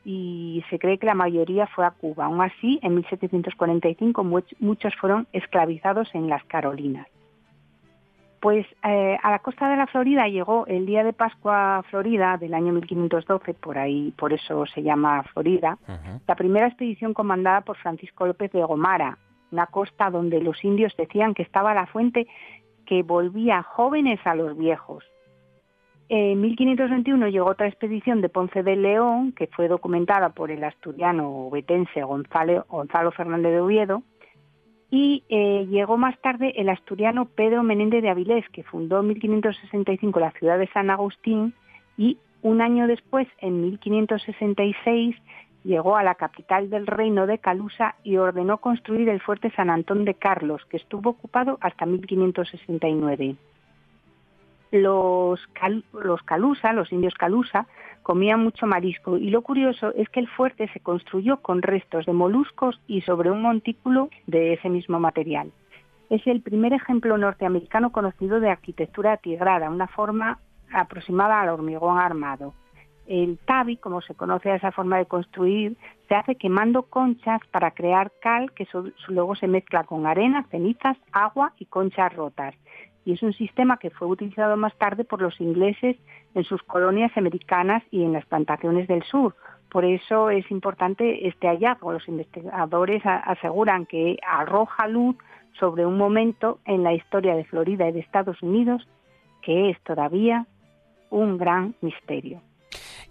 y 0.04 0.64
se 0.70 0.78
cree 0.78 0.98
que 0.98 1.06
la 1.06 1.14
mayoría 1.14 1.66
fue 1.66 1.84
a 1.84 1.90
Cuba. 1.90 2.26
Aún 2.26 2.40
así, 2.40 2.78
en 2.82 2.94
1745 2.94 4.24
muchos 4.58 4.94
fueron 4.96 5.26
esclavizados 5.32 6.14
en 6.14 6.28
las 6.28 6.44
Carolinas. 6.44 7.06
Pues 8.40 8.66
eh, 8.84 9.18
a 9.22 9.30
la 9.30 9.40
costa 9.40 9.68
de 9.68 9.76
la 9.76 9.86
Florida 9.86 10.26
llegó 10.26 10.66
el 10.66 10.86
día 10.86 11.04
de 11.04 11.12
Pascua 11.12 11.84
Florida 11.90 12.38
del 12.38 12.54
año 12.54 12.72
1512, 12.72 13.52
por 13.52 13.76
ahí, 13.76 14.14
por 14.16 14.32
eso 14.32 14.64
se 14.64 14.82
llama 14.82 15.22
Florida, 15.34 15.76
la 16.26 16.34
primera 16.36 16.66
expedición 16.66 17.12
comandada 17.12 17.60
por 17.60 17.76
Francisco 17.76 18.26
López 18.26 18.50
de 18.52 18.64
Gomara, 18.64 19.18
una 19.52 19.66
costa 19.66 20.08
donde 20.08 20.40
los 20.40 20.64
indios 20.64 20.96
decían 20.96 21.34
que 21.34 21.42
estaba 21.42 21.74
la 21.74 21.86
fuente 21.86 22.26
que 22.86 23.02
volvía 23.02 23.62
jóvenes 23.62 24.20
a 24.24 24.34
los 24.34 24.56
viejos. 24.56 25.04
En 26.12 26.40
1521 26.40 27.28
llegó 27.28 27.50
otra 27.50 27.68
expedición 27.68 28.20
de 28.20 28.28
Ponce 28.28 28.64
de 28.64 28.74
León, 28.74 29.30
que 29.30 29.46
fue 29.46 29.68
documentada 29.68 30.30
por 30.30 30.50
el 30.50 30.64
asturiano 30.64 31.48
Gonzalo, 32.04 32.66
Gonzalo 32.68 33.12
Fernández 33.12 33.52
de 33.52 33.60
Oviedo, 33.60 34.02
y 34.90 35.22
eh, 35.28 35.68
llegó 35.70 35.98
más 35.98 36.20
tarde 36.20 36.52
el 36.56 36.68
asturiano 36.68 37.26
Pedro 37.26 37.62
Menéndez 37.62 38.02
de 38.02 38.10
Avilés, 38.10 38.44
que 38.48 38.64
fundó 38.64 38.98
en 38.98 39.06
1565 39.06 40.18
la 40.18 40.32
ciudad 40.32 40.58
de 40.58 40.66
San 40.72 40.90
Agustín 40.90 41.54
y 41.96 42.18
un 42.42 42.60
año 42.60 42.88
después, 42.88 43.28
en 43.38 43.60
1566, 43.60 45.14
llegó 45.62 45.96
a 45.96 46.02
la 46.02 46.16
capital 46.16 46.70
del 46.70 46.88
reino 46.88 47.28
de 47.28 47.38
Calusa 47.38 47.94
y 48.02 48.16
ordenó 48.16 48.58
construir 48.58 49.08
el 49.10 49.20
fuerte 49.20 49.52
San 49.52 49.70
Antón 49.70 50.04
de 50.04 50.14
Carlos, 50.14 50.66
que 50.68 50.78
estuvo 50.78 51.10
ocupado 51.10 51.56
hasta 51.60 51.86
1569 51.86 53.36
los, 54.70 55.40
los 55.92 56.22
Calusa, 56.22 56.72
los 56.72 56.92
indios 56.92 57.14
Calusa, 57.14 57.66
comían 58.02 58.42
mucho 58.42 58.66
marisco 58.66 59.16
y 59.16 59.30
lo 59.30 59.42
curioso 59.42 59.92
es 59.94 60.08
que 60.08 60.20
el 60.20 60.28
fuerte 60.28 60.68
se 60.72 60.80
construyó 60.80 61.38
con 61.38 61.62
restos 61.62 62.06
de 62.06 62.12
moluscos 62.12 62.80
y 62.86 63.02
sobre 63.02 63.30
un 63.30 63.42
montículo 63.42 64.08
de 64.26 64.54
ese 64.54 64.68
mismo 64.68 64.98
material. 64.98 65.52
Es 66.08 66.26
el 66.26 66.40
primer 66.40 66.72
ejemplo 66.72 67.16
norteamericano 67.18 67.92
conocido 67.92 68.40
de 68.40 68.50
arquitectura 68.50 69.16
tigrada, 69.18 69.70
una 69.70 69.86
forma 69.86 70.38
aproximada 70.72 71.40
al 71.40 71.50
hormigón 71.50 71.98
armado. 71.98 72.54
El 73.06 73.38
tabi, 73.38 73.76
como 73.76 74.00
se 74.00 74.14
conoce 74.14 74.50
a 74.50 74.56
esa 74.56 74.70
forma 74.70 74.98
de 74.98 75.06
construir, 75.06 75.76
se 76.08 76.14
hace 76.14 76.36
quemando 76.36 76.82
conchas 76.82 77.40
para 77.50 77.72
crear 77.72 78.12
cal 78.20 78.52
que 78.52 78.68
luego 79.08 79.34
se 79.34 79.48
mezcla 79.48 79.84
con 79.84 80.06
arena, 80.06 80.46
cenizas, 80.50 80.96
agua 81.12 81.52
y 81.58 81.66
conchas 81.66 82.14
rotas 82.14 82.54
y 83.04 83.12
es 83.12 83.22
un 83.22 83.32
sistema 83.32 83.78
que 83.78 83.90
fue 83.90 84.08
utilizado 84.08 84.56
más 84.56 84.76
tarde 84.76 85.04
por 85.04 85.22
los 85.22 85.40
ingleses 85.40 85.96
en 86.34 86.44
sus 86.44 86.62
colonias 86.62 87.16
americanas 87.16 87.82
y 87.90 88.02
en 88.02 88.12
las 88.12 88.26
plantaciones 88.26 88.88
del 88.88 89.02
sur. 89.04 89.34
Por 89.70 89.84
eso 89.84 90.30
es 90.30 90.50
importante 90.50 91.28
este 91.28 91.48
hallazgo. 91.48 91.92
Los 91.92 92.08
investigadores 92.08 93.02
aseguran 93.04 93.86
que 93.86 94.18
arroja 94.26 94.88
luz 94.88 95.16
sobre 95.58 95.86
un 95.86 95.96
momento 95.96 96.58
en 96.64 96.82
la 96.82 96.92
historia 96.92 97.34
de 97.34 97.44
Florida 97.44 97.88
y 97.88 97.92
de 97.92 98.00
Estados 98.00 98.42
Unidos 98.42 98.86
que 99.42 99.70
es 99.70 99.80
todavía 99.82 100.46
un 101.10 101.38
gran 101.38 101.74
misterio. 101.80 102.42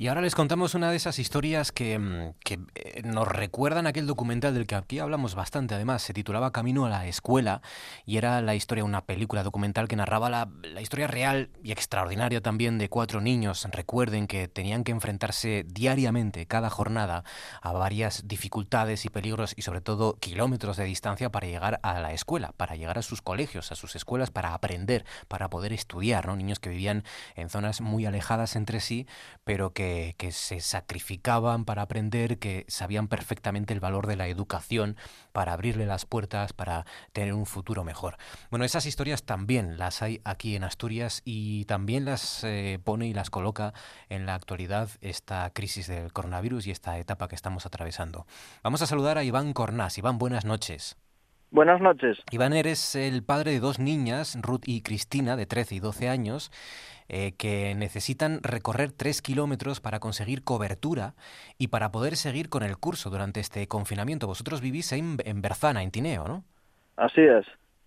Y 0.02 0.08
ahora 0.08 0.22
les 0.22 0.34
contamos 0.34 0.76
una 0.76 0.92
de 0.92 0.96
esas 0.96 1.20
historias 1.20 1.74
que, 1.74 2.00
mm, 2.00 2.34
eh, 2.76 3.02
nos 3.04 3.28
recuerdan 3.28 3.86
aquel 3.86 4.08
documental 4.08 4.54
del 4.54 4.66
que 4.66 4.76
aquí 4.76 4.98
hablamos 4.98 5.36
bastante. 5.36 5.76
Además, 5.76 6.02
se 6.04 6.14
titulaba 6.14 6.54
Camino 6.54 6.86
a 6.86 6.90
la 6.90 7.06
Escuela 7.06 7.62
y 8.06 8.16
era 8.16 8.42
la 8.42 8.56
historia, 8.56 8.86
una 8.86 9.04
película 9.06 9.44
documental 9.44 9.90
que 9.90 9.98
narraba 9.98 10.30
la, 10.30 10.48
la 10.64 10.80
historia 10.80 11.08
real 11.08 11.50
y 11.62 11.74
extraordinaria 11.74 12.40
también 12.40 12.78
de 12.78 12.88
cuatro 12.88 13.20
niños. 13.20 13.68
Recuerden 13.74 14.28
que 14.28 14.48
tenían 14.48 14.86
que 14.86 14.94
enfrentarse 14.94 15.66
diariamente, 15.68 16.46
cada 16.46 16.70
jornada, 16.70 17.26
a 17.62 17.74
varias 17.74 18.26
dificultades 18.26 19.04
y 19.04 19.10
peligros 19.10 19.54
y 19.58 19.64
sobre 19.64 19.82
todo 19.82 20.14
kilómetros 20.14 20.78
de 20.78 20.86
distancia 20.86 21.30
para 21.30 21.48
llegar 21.48 21.82
a 21.84 22.00
la 22.00 22.14
escuela, 22.14 22.54
para 22.56 22.78
llegar 22.78 22.98
a 22.98 23.02
sus 23.02 23.22
colegios, 23.22 23.74
a 23.74 23.76
sus 23.76 23.98
escuelas, 23.98 24.32
para 24.32 24.54
aprender, 24.54 25.04
para 25.28 25.50
poder 25.50 25.74
estudiar. 25.74 26.26
¿no? 26.26 26.38
Niños 26.38 26.60
que 26.60 26.70
vivían 26.70 27.04
en 27.36 27.50
zonas 27.50 27.82
muy 27.82 28.06
alejadas 28.06 28.56
entre 28.56 28.80
sí, 28.80 29.06
pero 29.44 29.74
que 29.74 29.89
que, 30.18 30.32
se 30.32 30.60
sacrificaban 30.60 31.66
para 31.66 31.82
aprender, 31.82 32.40
que 32.40 32.66
sabían 32.68 33.08
perfectamente 33.08 33.74
el 33.74 33.80
valor 33.80 34.08
de 34.08 34.16
la 34.16 34.28
educación 34.28 34.96
para 35.32 35.54
abrirle 35.54 35.86
las 35.86 36.06
puertas, 36.06 36.54
para 36.54 36.86
tener 37.14 37.34
un 37.34 37.46
futuro 37.46 37.84
mejor. 37.84 38.18
Bueno, 38.50 38.66
esas 38.66 38.86
historias 38.86 39.24
también 39.24 39.78
las 39.78 40.02
hay 40.02 40.22
aquí 40.24 40.56
en 40.56 40.64
Asturias 40.64 41.22
y 41.26 41.66
también 41.66 42.06
las 42.06 42.44
eh, 42.44 42.80
pone 42.84 43.08
y 43.08 43.14
las 43.14 43.30
coloca 43.30 43.74
en 44.10 44.26
la 44.26 44.36
actualidad 44.36 44.90
esta 45.02 45.50
crisis 45.52 45.88
del 45.88 46.14
coronavirus 46.14 46.68
y 46.68 46.72
esta 46.72 46.98
etapa 47.00 47.28
que 47.28 47.36
estamos 47.36 47.66
atravesando. 47.66 48.26
Vamos 48.64 48.82
a 48.82 48.88
saludar 48.88 49.18
a 49.18 49.24
Iván 49.24 49.54
Cornás. 49.54 49.98
Iván, 49.98 50.18
buenas 50.18 50.46
noches. 50.46 50.98
Buenas 51.52 51.82
noches. 51.82 52.20
Iván, 52.30 52.54
eres 52.54 52.94
el 52.94 53.24
padre 53.24 53.54
de 53.54 53.60
dos 53.60 53.80
niñas, 53.80 54.38
Ruth 54.40 54.62
y 54.68 54.82
Cristina, 54.82 55.36
de 55.36 55.48
13 55.48 55.76
y 55.76 55.80
12 55.80 56.08
años, 56.08 56.52
eh, 57.12 57.34
que 57.38 57.74
necesitan 57.74 58.40
recorrer 58.44 58.92
tres 58.92 59.24
kilómetros 59.24 59.82
para 59.82 60.00
conseguir 60.00 60.44
cobertura 60.44 61.16
y 61.58 61.68
para 61.68 61.92
poder 61.92 62.16
seguir 62.16 62.50
con 62.50 62.62
el 62.62 62.78
curso 62.78 63.10
durante 63.10 63.40
este 63.40 63.68
confinamiento. 63.68 64.28
Vosotros 64.28 64.62
vivís 64.62 64.92
en, 64.92 65.18
en 65.26 65.42
Berzana, 65.42 65.82
en 65.82 65.90
Tineo, 65.90 66.28
¿no? 66.28 66.44
Así 66.96 67.22
es. 67.22 67.46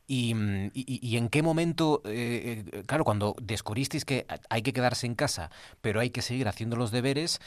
¿Y, 0.09 0.35
y, 0.75 1.17
en 1.17 1.29
qué 1.29 1.41
momento, 1.43 2.03
eh, 2.05 2.65
eh, 2.73 2.83
claro, 2.85 3.05
cuando 3.05 3.37
descubristeis 3.41 4.05
que 4.05 4.27
hay 4.51 4.63
que 4.63 4.73
quedarse 4.73 5.07
en 5.07 5.15
casa, 5.15 5.51
pero 5.81 6.01
hay 6.01 6.11
que 6.11 6.21
seguir 6.21 6.49
haciendo 6.49 6.77
los 6.77 6.91
deberes, 6.91 7.41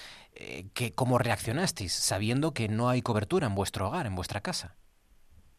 que, 0.73 0.93
¿cómo 0.95 1.17
reaccionasteis 1.17 1.91
sabiendo 1.91 2.53
que 2.53 2.69
no 2.69 2.89
hay 2.89 3.01
cobertura 3.01 3.47
en 3.47 3.55
vuestro 3.55 3.89
hogar, 3.89 4.07
en 4.07 4.15
vuestra 4.15 4.39
casa? 4.39 4.75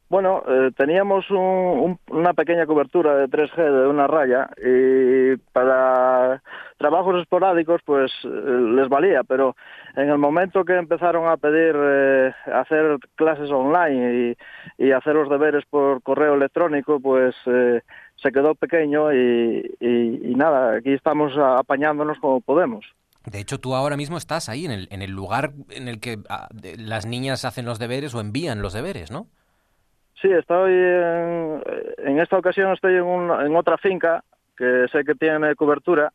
Bueno, 0.09 0.45
eh, 0.47 0.71
teníamos 0.77 1.29
una 1.31 2.33
pequeña 2.35 2.65
cobertura 2.65 3.17
de 3.17 3.27
3G 3.27 3.57
de 3.57 3.89
una 3.89 4.07
raya 4.07 4.49
y 4.57 5.37
para 5.53 6.41
trabajos 6.79 7.21
esporádicos 7.21 7.81
pues 7.85 8.13
eh, 8.23 8.29
les 8.29 8.89
valía, 8.89 9.25
pero 9.25 9.57
en 9.97 10.09
el 10.09 10.19
momento 10.19 10.65
que 10.65 10.77
empezaron 10.77 11.27
a 11.27 11.37
pedir 11.37 11.75
eh, 11.77 12.33
hacer 12.55 12.99
clases 13.17 13.51
online 13.51 14.37
y, 14.79 14.93
hacer 14.93 15.15
los 15.15 15.29
deberes 15.29 15.65
por 15.69 16.01
correo 16.03 16.35
electrónico, 16.35 17.01
pues 17.01 17.35
se 17.45 18.33
quedó 18.33 18.55
pequeño 18.55 19.13
y, 19.13 19.77
y, 19.81 20.35
nada, 20.37 20.77
aquí 20.77 20.93
estamos 20.93 21.37
apañándonos 21.37 22.19
como 22.19 22.41
podemos. 22.41 22.87
De 23.25 23.41
hecho, 23.41 23.59
tú 23.59 23.75
ahora 23.75 23.97
mismo 23.97 24.17
estás 24.17 24.49
ahí, 24.49 24.65
en 24.65 24.71
el, 24.71 24.89
en 24.91 25.03
el 25.03 25.11
lugar 25.11 25.53
en 25.71 25.89
el 25.89 25.99
que 26.01 26.19
ah, 26.29 26.49
las 26.79 27.07
niñas 27.07 27.45
hacen 27.45 27.67
los 27.67 27.79
deberes 27.79 28.15
o 28.15 28.21
envían 28.21 28.63
los 28.63 28.73
deberes, 28.73 29.11
¿no? 29.11 29.27
Sí, 30.21 30.29
estoy 30.31 30.73
en, 30.73 32.19
esta 32.19 32.39
ocasión 32.39 32.73
estoy 32.73 32.95
en, 32.95 33.31
en, 33.31 33.57
otra 33.57 33.77
finca 33.77 34.25
que 34.57 34.87
sé 34.91 35.05
que 35.05 35.15
tiene 35.15 35.55
cobertura, 35.55 36.13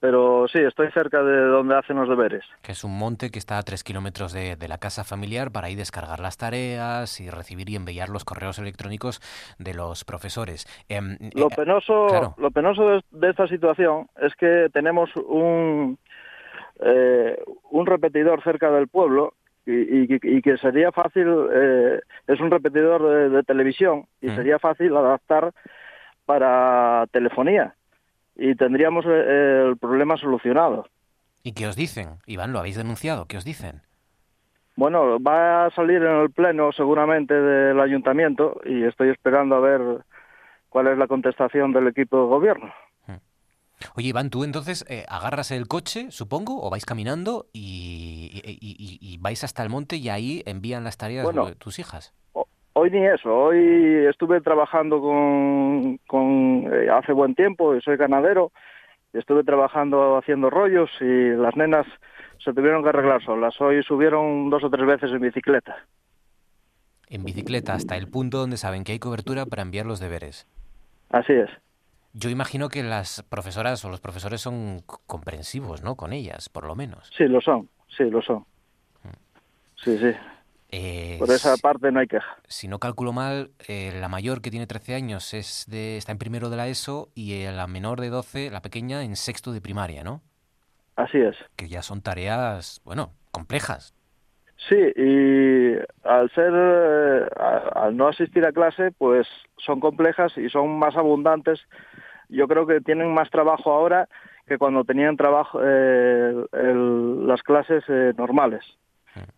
pero 0.00 0.48
sí, 0.48 0.58
estoy 0.58 0.90
cerca 0.90 1.22
de 1.22 1.42
donde 1.42 1.76
hacen 1.76 1.96
los 1.96 2.08
deberes. 2.08 2.44
Que 2.60 2.72
es 2.72 2.82
un 2.82 2.98
monte 2.98 3.30
que 3.30 3.38
está 3.38 3.58
a 3.58 3.62
tres 3.62 3.84
kilómetros 3.84 4.32
de, 4.32 4.56
la 4.66 4.78
casa 4.78 5.04
familiar 5.04 5.52
para 5.52 5.68
ahí 5.68 5.76
descargar 5.76 6.18
las 6.18 6.38
tareas 6.38 7.20
y 7.20 7.30
recibir 7.30 7.68
y 7.70 7.76
enviar 7.76 8.08
los 8.08 8.24
correos 8.24 8.58
electrónicos 8.58 9.20
de 9.60 9.74
los 9.74 10.04
profesores. 10.04 10.66
Em, 10.88 11.18
lo, 11.34 11.46
eh, 11.46 11.54
penoso, 11.54 12.34
lo 12.36 12.50
penoso 12.50 13.00
de, 13.12 13.30
esta 13.30 13.46
situación 13.46 14.08
es 14.20 14.34
que 14.34 14.70
tenemos 14.72 15.08
un, 15.14 15.98
eh, 16.80 17.40
un 17.70 17.86
repetidor 17.86 18.42
cerca 18.42 18.72
del 18.72 18.88
pueblo 18.88 19.34
y, 19.66 20.42
que 20.42 20.56
sería 20.58 20.90
fácil, 20.92 21.28
eh, 21.52 22.00
es 22.26 22.40
un 22.40 22.50
repetidor 22.50 23.30
de, 23.30 23.42
televisión 23.44 24.06
y 24.20 24.28
mm. 24.28 24.36
sería 24.36 24.58
fácil 24.58 24.96
adaptar 24.96 25.52
para 26.24 27.06
telefonía 27.12 27.74
y 28.36 28.54
tendríamos 28.54 29.04
eh, 29.06 29.66
el 29.68 29.76
problema 29.76 30.16
solucionado. 30.16 30.86
¿Y 31.42 31.52
qué 31.52 31.66
os 31.66 31.76
dicen? 31.76 32.18
Iván, 32.26 32.52
lo 32.52 32.58
habéis 32.58 32.76
denunciado, 32.76 33.26
¿qué 33.26 33.36
os 33.36 33.44
dicen? 33.44 33.82
Bueno, 34.76 35.20
va 35.20 35.66
a 35.66 35.70
salir 35.70 36.02
en 36.02 36.22
el 36.22 36.30
pleno 36.30 36.72
seguramente 36.72 37.34
del 37.34 37.78
ayuntamiento 37.80 38.60
y 38.64 38.84
estoy 38.84 39.10
esperando 39.10 39.56
a 39.56 39.60
ver 39.60 39.80
cuál 40.70 40.86
es 40.88 40.96
la 40.96 41.06
contestación 41.06 41.72
del 41.72 41.88
equipo 41.88 42.16
de 42.18 42.26
gobierno. 42.26 42.72
Oye, 43.94 44.08
Iván, 44.08 44.30
tú 44.30 44.44
entonces 44.44 44.84
eh, 44.88 45.04
agarras 45.08 45.50
el 45.50 45.68
coche, 45.68 46.10
supongo, 46.10 46.64
o 46.64 46.70
vais 46.70 46.84
caminando 46.84 47.46
y, 47.52 49.18
vais 49.20 49.44
hasta 49.44 49.62
el 49.62 49.70
monte 49.70 49.96
y 49.96 50.08
ahí 50.08 50.42
envían 50.46 50.84
las 50.84 50.96
tareas 50.96 51.26
de 51.32 51.54
tus 51.56 51.78
hijas. 51.78 52.14
Hoy 52.74 52.90
ni 52.90 53.04
eso, 53.06 53.34
hoy 53.34 54.06
estuve 54.08 54.40
trabajando 54.40 55.00
con, 56.06 56.70
eh, 56.72 56.88
hace 56.90 57.12
buen 57.12 57.34
tiempo, 57.34 57.78
soy 57.80 57.96
ganadero, 57.96 58.50
estuve 59.12 59.44
trabajando 59.44 60.16
haciendo 60.16 60.48
rollos 60.48 60.90
y 61.00 61.30
las 61.36 61.54
nenas 61.54 61.86
se 62.42 62.52
tuvieron 62.52 62.82
que 62.82 62.88
arreglar 62.88 63.22
solas. 63.24 63.60
Hoy 63.60 63.82
subieron 63.82 64.48
dos 64.48 64.64
o 64.64 64.70
tres 64.70 64.86
veces 64.86 65.10
en 65.10 65.20
bicicleta. 65.20 65.76
En 67.08 67.24
bicicleta 67.24 67.74
hasta 67.74 67.96
el 67.96 68.08
punto 68.08 68.38
donde 68.38 68.56
saben 68.56 68.84
que 68.84 68.92
hay 68.92 68.98
cobertura 68.98 69.44
para 69.44 69.62
enviar 69.62 69.84
los 69.84 70.00
deberes. 70.00 70.48
Así 71.10 71.34
es. 71.34 71.50
Yo 72.14 72.28
imagino 72.28 72.68
que 72.68 72.82
las 72.82 73.22
profesoras 73.22 73.84
o 73.84 73.88
los 73.88 74.00
profesores 74.00 74.40
son 74.40 74.82
comprensivos, 75.06 75.82
¿no? 75.82 75.96
Con 75.96 76.12
ellas, 76.12 76.48
por 76.48 76.64
lo 76.64 76.74
menos. 76.74 77.10
Sí, 77.16 77.24
lo 77.24 77.40
son, 77.40 77.68
sí, 77.96 78.04
lo 78.04 78.20
son. 78.20 78.40
Mm. 79.02 79.16
Sí, 79.76 79.98
sí. 79.98 80.12
Eh, 80.74 81.16
por 81.18 81.30
esa 81.30 81.56
parte 81.58 81.92
no 81.92 82.00
hay 82.00 82.06
queja. 82.06 82.36
Si 82.48 82.66
no 82.66 82.78
calculo 82.78 83.12
mal, 83.12 83.50
eh, 83.68 83.92
la 83.98 84.08
mayor 84.08 84.40
que 84.40 84.50
tiene 84.50 84.66
13 84.66 84.94
años 84.94 85.34
es 85.34 85.66
de, 85.68 85.98
está 85.98 86.12
en 86.12 86.18
primero 86.18 86.48
de 86.48 86.56
la 86.56 86.68
ESO 86.68 87.10
y 87.14 87.34
eh, 87.34 87.52
la 87.52 87.66
menor 87.66 88.00
de 88.00 88.08
12, 88.08 88.50
la 88.50 88.62
pequeña, 88.62 89.02
en 89.02 89.16
sexto 89.16 89.52
de 89.52 89.60
primaria, 89.60 90.02
¿no? 90.02 90.22
Así 90.96 91.18
es. 91.18 91.36
Que 91.56 91.68
ya 91.68 91.82
son 91.82 92.00
tareas, 92.02 92.80
bueno, 92.84 93.12
complejas. 93.30 93.94
Sí, 94.68 94.76
y 94.76 95.74
al 96.04 96.30
ser, 96.30 96.52
al 97.74 97.96
no 97.96 98.08
asistir 98.08 98.46
a 98.46 98.52
clase, 98.52 98.92
pues 98.92 99.26
son 99.58 99.80
complejas 99.80 100.32
y 100.38 100.48
son 100.48 100.78
más 100.78 100.96
abundantes 100.96 101.60
yo 102.32 102.48
creo 102.48 102.66
que 102.66 102.80
tienen 102.80 103.12
más 103.12 103.30
trabajo 103.30 103.72
ahora 103.72 104.08
que 104.46 104.58
cuando 104.58 104.84
tenían 104.84 105.16
trabajo 105.16 105.60
eh, 105.62 106.44
las 106.52 107.42
clases 107.42 107.84
eh, 107.88 108.12
normales, 108.16 108.64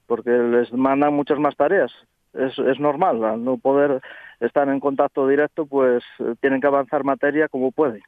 porque 0.07 0.31
les 0.31 0.73
mandan 0.73 1.15
muchas 1.15 1.39
más 1.39 1.57
tareas. 1.57 1.93
Es, 2.33 2.59
es 2.59 2.81
normal, 2.81 3.23
al 3.25 3.45
no 3.45 3.59
poder 3.59 4.01
estar 4.41 4.69
en 4.69 4.81
contacto 4.81 5.29
directo, 5.29 5.67
pues 5.67 6.03
eh, 6.19 6.35
tienen 6.41 6.61
que 6.61 6.67
avanzar 6.67 7.05
materia 7.05 7.49
como 7.49 7.71
pueden. 7.71 8.03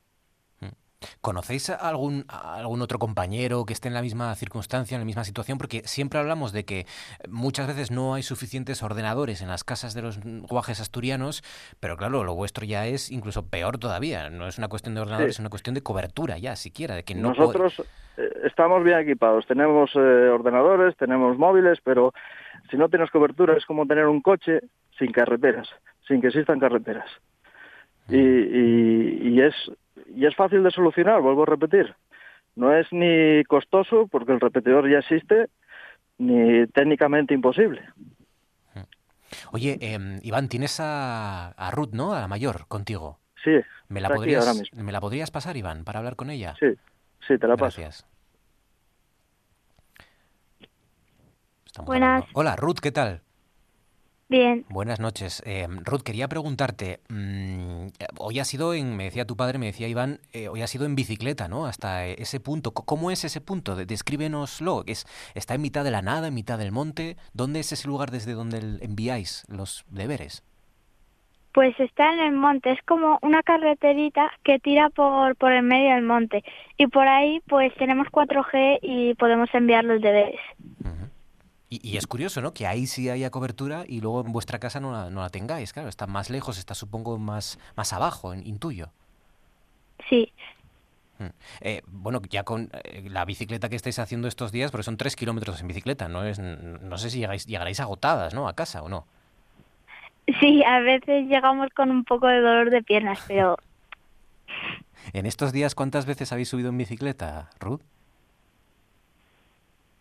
¿Conocéis 1.21 1.71
a 1.71 1.77
algún, 1.77 2.25
algún 2.29 2.83
otro 2.83 2.99
compañero 2.99 3.65
que 3.65 3.73
esté 3.73 3.89
en 3.89 3.95
la 3.95 4.03
misma 4.03 4.35
circunstancia, 4.35 4.95
en 4.95 5.01
la 5.01 5.05
misma 5.05 5.25
situación? 5.25 5.59
Porque 5.59 5.83
siempre 5.85 6.19
hablamos 6.19 6.53
de 6.53 6.65
que 6.65 6.87
muchas 7.29 7.67
veces 7.67 7.91
no 7.91 8.15
hay 8.15 8.23
suficientes 8.23 8.83
ordenadores 8.83 9.43
en 9.43 9.49
las 9.49 9.65
casas 9.65 9.95
de 9.95 10.03
los 10.03 10.21
guajes 10.23 10.81
asturianos, 10.81 11.43
pero 11.81 11.97
claro, 11.97 12.25
lo 12.25 12.35
vuestro 12.35 12.65
ya 12.65 12.87
es 12.87 13.11
incluso 13.11 13.49
peor 13.49 13.79
todavía. 13.79 14.31
No 14.31 14.47
es 14.47 14.59
una 14.59 14.69
cuestión 14.69 14.95
de 14.95 15.03
ordenadores, 15.03 15.35
es 15.35 15.41
una 15.41 15.51
cuestión 15.51 15.75
de 15.75 15.83
cobertura 15.83 16.39
ya, 16.39 16.57
siquiera. 16.57 16.95
De 16.95 17.05
que 17.05 17.15
no 17.15 17.29
Nosotros 17.29 17.83
eh, 18.17 18.31
estamos 18.45 18.83
bien 18.83 18.99
equipados. 18.99 19.47
Tenemos 19.47 19.91
eh, 19.95 19.99
ordenadores, 19.99 20.97
tenemos 20.97 21.37
móviles, 21.39 21.79
pero 21.85 22.13
si 22.71 22.77
no 22.77 22.89
tienes 22.89 23.11
cobertura 23.11 23.57
es 23.57 23.65
como 23.67 23.87
tener 23.87 24.07
un 24.07 24.23
coche 24.23 24.61
sin 24.99 25.13
carreteras, 25.13 25.69
sin 26.07 26.21
que 26.21 26.29
existan 26.29 26.59
carreteras. 26.59 27.09
Mm. 28.09 28.15
Y, 28.15 29.29
y, 29.29 29.41
es 29.41 29.55
y 30.17 30.25
es 30.25 30.35
fácil 30.35 30.63
de 30.63 30.71
solucionar, 30.71 31.21
vuelvo 31.21 31.43
a 31.43 31.47
repetir. 31.47 31.95
No 32.57 32.75
es 32.75 32.91
ni 32.91 33.45
costoso, 33.45 34.09
porque 34.09 34.33
el 34.33 34.41
repetidor 34.41 34.91
ya 34.91 34.99
existe, 34.99 35.51
ni 36.17 36.67
técnicamente 36.69 37.35
imposible. 37.35 37.83
Oye, 39.53 39.77
em, 39.81 40.19
Iván, 40.23 40.49
tienes 40.49 40.79
a, 40.81 41.71
Ruth, 41.73 41.93
¿no? 41.93 42.15
A 42.15 42.21
la 42.21 42.29
mayor, 42.29 42.67
contigo. 42.67 43.19
Sí. 43.45 43.61
¿Me 43.89 44.01
la, 44.01 44.09
podrías, 44.09 44.63
¿Me 44.73 44.91
la 44.91 45.01
podrías 45.01 45.31
pasar, 45.31 45.57
Iván, 45.57 45.85
para 45.85 45.99
hablar 45.99 46.17
con 46.17 46.31
ella? 46.31 46.55
Sí, 46.59 46.69
sí, 47.29 47.39
te 47.39 47.47
la 47.47 47.57
paso. 47.57 47.81
Gracias. 47.83 48.07
Buenas. 51.85 52.25
Hola, 52.33 52.57
Ruth, 52.57 52.79
¿qué 52.81 52.91
tal? 52.91 53.21
Bien. 54.29 54.65
Buenas 54.69 54.99
noches. 54.99 55.41
Eh, 55.47 55.69
Ruth, 55.85 56.03
quería 56.03 56.27
preguntarte, 56.27 56.99
mm, 57.09 57.87
hoy 58.19 58.41
ha 58.41 58.45
sido 58.45 58.75
en, 58.75 58.97
me 58.97 59.05
decía 59.05 59.25
tu 59.25 59.37
padre, 59.37 59.59
me 59.59 59.67
decía 59.67 59.87
Iván, 59.87 60.19
eh, 60.33 60.49
hoy 60.49 60.63
ha 60.63 60.67
sido 60.67 60.85
en 60.85 60.97
bicicleta, 60.97 61.47
¿no? 61.47 61.67
Hasta 61.67 62.07
ese 62.07 62.41
punto. 62.41 62.73
¿Cómo 62.73 63.13
es 63.13 63.25
ese 63.25 63.41
punto? 63.41 63.77
Descríbenoslo. 63.77 64.83
¿Es, 64.87 65.07
¿Está 65.35 65.55
en 65.55 65.63
mitad 65.63 65.85
de 65.85 65.93
la 65.93 66.03
nada, 66.03 66.27
en 66.27 66.35
mitad 66.35 66.59
del 66.59 66.73
monte? 66.73 67.17
¿Dónde 67.35 67.61
es 67.61 67.71
ese 67.71 67.87
lugar 67.87 68.11
desde 68.11 68.33
donde 68.33 68.59
enviáis 68.81 69.45
los 69.49 69.85
deberes? 69.91 70.43
Pues 71.53 71.79
está 71.79 72.13
en 72.13 72.19
el 72.19 72.33
monte, 72.33 72.73
es 72.73 72.83
como 72.83 73.19
una 73.23 73.43
carreterita 73.43 74.31
que 74.45 74.59
tira 74.59 74.91
por, 74.91 75.37
por 75.37 75.53
el 75.53 75.63
medio 75.63 75.95
del 75.95 76.03
monte. 76.03 76.43
Y 76.77 76.89
por 76.89 77.07
ahí 77.07 77.41
pues 77.49 77.73
tenemos 77.77 78.09
4G 78.09 78.81
y 78.83 79.15
podemos 79.15 79.49
enviar 79.55 79.85
los 79.85 80.03
deberes. 80.03 80.41
Y, 81.69 81.97
es 81.97 82.07
curioso, 82.07 82.41
¿no? 82.41 82.55
Que 82.55 82.67
ahí 82.67 82.87
sí 82.87 83.11
haya 83.11 83.31
cobertura 83.31 83.85
y 83.89 84.01
luego 84.01 84.21
en 84.21 84.33
vuestra 84.33 84.61
casa 84.61 84.79
no 84.79 84.93
la, 84.93 85.11
no 85.11 85.21
la 85.21 85.31
tengáis, 85.31 85.73
claro. 85.73 85.89
Está 85.89 86.07
más 86.07 86.31
lejos, 86.31 86.59
está 86.59 86.75
supongo 86.75 87.19
más, 87.19 87.59
más 87.77 87.93
abajo, 87.93 88.33
intuyo. 88.35 88.91
Sí. 90.09 90.33
Mm. 91.19 91.25
Eh, 91.63 91.83
bueno, 91.87 92.21
ya 92.31 92.45
con 92.45 92.71
eh, 92.85 93.09
la 93.11 93.25
bicicleta 93.25 93.69
que 93.69 93.75
estáis 93.75 93.99
haciendo 93.99 94.29
estos 94.29 94.53
días, 94.53 94.71
porque 94.71 94.85
son 94.85 94.97
tres 94.97 95.17
kilómetros 95.17 95.61
en 95.61 95.67
bicicleta, 95.67 96.09
no 96.09 96.25
es, 96.25 96.39
no 96.39 96.99
sé 96.99 97.11
si 97.11 97.19
llegáis, 97.19 97.47
llegaréis 97.47 97.81
agotadas, 97.81 98.33
¿no? 98.33 98.47
A 98.47 98.55
casa 98.55 98.83
o 98.83 98.89
no. 98.89 99.07
Sí, 100.41 100.63
a 100.65 100.81
veces 100.81 101.27
llegamos 101.29 101.71
con 101.75 101.91
un 101.91 102.05
poco 102.05 102.27
de 102.27 102.41
dolor 102.41 102.71
de 102.71 102.83
piernas, 102.83 103.21
pero... 103.27 103.57
En 105.13 105.25
estos 105.25 105.53
días, 105.53 105.77
¿cuántas 105.77 106.05
veces 106.05 106.33
habéis 106.33 106.49
subido 106.49 106.71
en 106.71 106.79
bicicleta, 106.79 107.51
Ruth? 107.61 107.81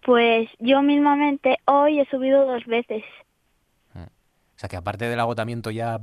Pues 0.06 0.48
yo 0.60 0.84
mismamente 0.84 1.58
hoy 1.66 2.00
he 2.00 2.06
subido 2.06 2.46
dos 2.46 2.64
veces. 2.66 3.04
Mm. 3.96 4.04
O 4.04 4.58
sea 4.58 4.70
que 4.70 4.78
aparte 4.78 5.06
del 5.06 5.20
agotamiento 5.20 5.72
ya, 5.72 6.00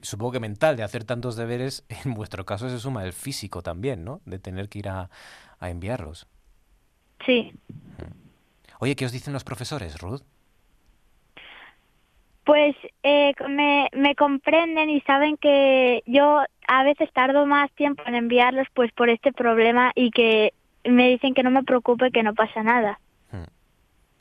supongo 0.00 0.32
que 0.32 0.40
mental, 0.40 0.74
de 0.74 0.82
hacer 0.82 1.04
tantos 1.04 1.36
deberes, 1.36 1.84
en 2.04 2.14
vuestro 2.14 2.46
caso 2.46 2.70
se 2.70 2.78
suma 2.78 3.04
el 3.04 3.12
físico 3.12 3.62
también, 3.62 4.04
¿no? 4.04 4.22
De 4.24 4.38
tener 4.38 4.70
que 4.70 4.78
ir 4.78 4.88
a, 4.88 5.10
enviarlos. 5.60 6.26
Sí. 7.26 7.52
Mm. 7.68 8.78
Oye, 8.80 8.96
¿qué 8.96 9.04
os 9.04 9.12
dicen 9.12 9.34
los 9.34 9.44
profesores, 9.44 10.00
Ruth? 10.00 10.22
Pues 12.44 12.74
eh, 13.02 13.34
me, 13.48 13.88
me 13.92 14.16
comprenden 14.16 14.88
y 14.88 15.02
saben 15.02 15.36
que 15.36 16.02
yo 16.06 16.40
a 16.66 16.84
veces 16.84 17.12
tardo 17.12 17.46
más 17.46 17.70
tiempo 17.72 18.02
en 18.06 18.14
enviarlos 18.14 18.66
pues 18.74 18.90
por 18.92 19.10
este 19.10 19.32
problema 19.32 19.92
y 19.94 20.10
que 20.10 20.54
me 20.84 21.10
dicen 21.10 21.34
que 21.34 21.42
no 21.42 21.50
me 21.50 21.62
preocupe, 21.62 22.10
que 22.10 22.22
no 22.22 22.34
pasa 22.34 22.62
nada. 22.62 22.98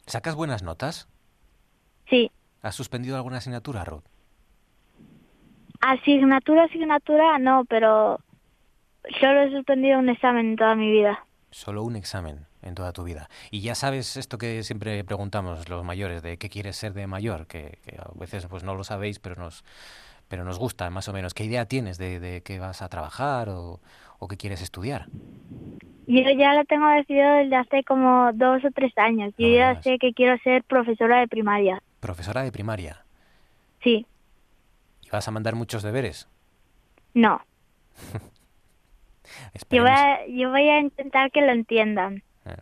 ¿Sacas 0.05 0.35
buenas 0.35 0.63
notas? 0.63 1.07
Sí. 2.09 2.31
¿Has 2.61 2.75
suspendido 2.75 3.15
alguna 3.15 3.37
asignatura, 3.37 3.83
Ruth? 3.83 4.03
Asignatura, 5.79 6.65
asignatura, 6.65 7.39
no, 7.39 7.65
pero 7.65 8.19
solo 9.19 9.41
he 9.41 9.51
suspendido 9.51 9.99
un 9.99 10.09
examen 10.09 10.51
en 10.51 10.55
toda 10.55 10.75
mi 10.75 10.91
vida. 10.91 11.25
Solo 11.49 11.83
un 11.83 11.95
examen 11.95 12.45
en 12.61 12.75
toda 12.75 12.93
tu 12.93 13.03
vida. 13.03 13.29
Y 13.49 13.61
ya 13.61 13.73
sabes 13.73 14.15
esto 14.15 14.37
que 14.37 14.63
siempre 14.63 15.03
preguntamos 15.03 15.67
los 15.69 15.83
mayores, 15.83 16.21
de 16.21 16.37
qué 16.37 16.49
quieres 16.49 16.75
ser 16.75 16.93
de 16.93 17.07
mayor, 17.07 17.47
que, 17.47 17.79
a 17.97 18.17
veces 18.17 18.45
pues 18.45 18.63
no 18.63 18.75
lo 18.75 18.83
sabéis, 18.83 19.19
pero 19.19 19.35
nos, 19.35 19.63
pero 20.27 20.43
nos 20.43 20.59
gusta 20.59 20.89
más 20.91 21.07
o 21.07 21.13
menos. 21.13 21.33
¿Qué 21.33 21.45
idea 21.45 21.65
tienes 21.65 21.97
de, 21.97 22.19
de 22.19 22.41
qué 22.43 22.59
vas 22.59 22.81
a 22.81 22.89
trabajar 22.89 23.49
o, 23.49 23.79
o 24.21 24.27
qué 24.27 24.37
quieres 24.37 24.61
estudiar? 24.61 25.07
Yo 26.05 26.21
ya 26.37 26.53
lo 26.53 26.63
tengo 26.65 26.87
decidido 26.89 27.33
desde 27.33 27.55
hace 27.55 27.83
como 27.83 28.31
dos 28.33 28.63
o 28.63 28.69
tres 28.69 28.95
años. 28.97 29.33
Yo 29.37 29.47
ya 29.47 29.81
sé 29.81 29.97
que 29.97 30.13
quiero 30.13 30.37
ser 30.43 30.63
profesora 30.63 31.19
de 31.19 31.27
primaria. 31.27 31.81
¿Profesora 31.99 32.43
de 32.43 32.51
primaria? 32.51 33.03
Sí. 33.83 34.05
¿Y 35.01 35.09
vas 35.09 35.27
a 35.27 35.31
mandar 35.31 35.55
muchos 35.55 35.81
deberes? 35.81 36.27
No. 37.15 37.41
yo, 39.71 39.81
voy 39.81 39.91
a, 39.91 40.27
yo 40.27 40.51
voy 40.51 40.69
a 40.69 40.79
intentar 40.79 41.31
que 41.31 41.41
lo 41.41 41.51
entiendan. 41.51 42.23
Eh, 42.45 42.57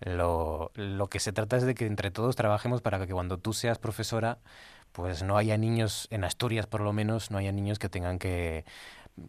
lo, 0.00 0.70
lo 0.74 1.08
que 1.08 1.20
se 1.20 1.32
trata 1.32 1.58
es 1.58 1.66
de 1.66 1.74
que 1.74 1.86
entre 1.86 2.10
todos 2.10 2.36
trabajemos 2.36 2.80
para 2.80 3.04
que 3.06 3.12
cuando 3.12 3.36
tú 3.36 3.52
seas 3.52 3.78
profesora, 3.78 4.38
pues 4.92 5.22
no 5.22 5.36
haya 5.36 5.56
niños, 5.56 6.08
en 6.10 6.24
Asturias 6.24 6.66
por 6.66 6.80
lo 6.80 6.92
menos, 6.92 7.30
no 7.30 7.38
haya 7.38 7.52
niños 7.52 7.78
que 7.78 7.88
tengan 7.88 8.18
que 8.18 8.64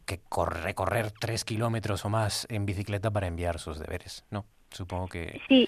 que 0.05 0.21
recorrer 0.45 1.11
tres 1.11 1.45
kilómetros 1.45 2.05
o 2.05 2.09
más 2.09 2.47
en 2.49 2.65
bicicleta 2.65 3.11
para 3.11 3.27
enviar 3.27 3.59
sus 3.59 3.79
deberes, 3.79 4.25
¿no? 4.31 4.45
Supongo 4.69 5.07
que... 5.07 5.41
Sí. 5.47 5.67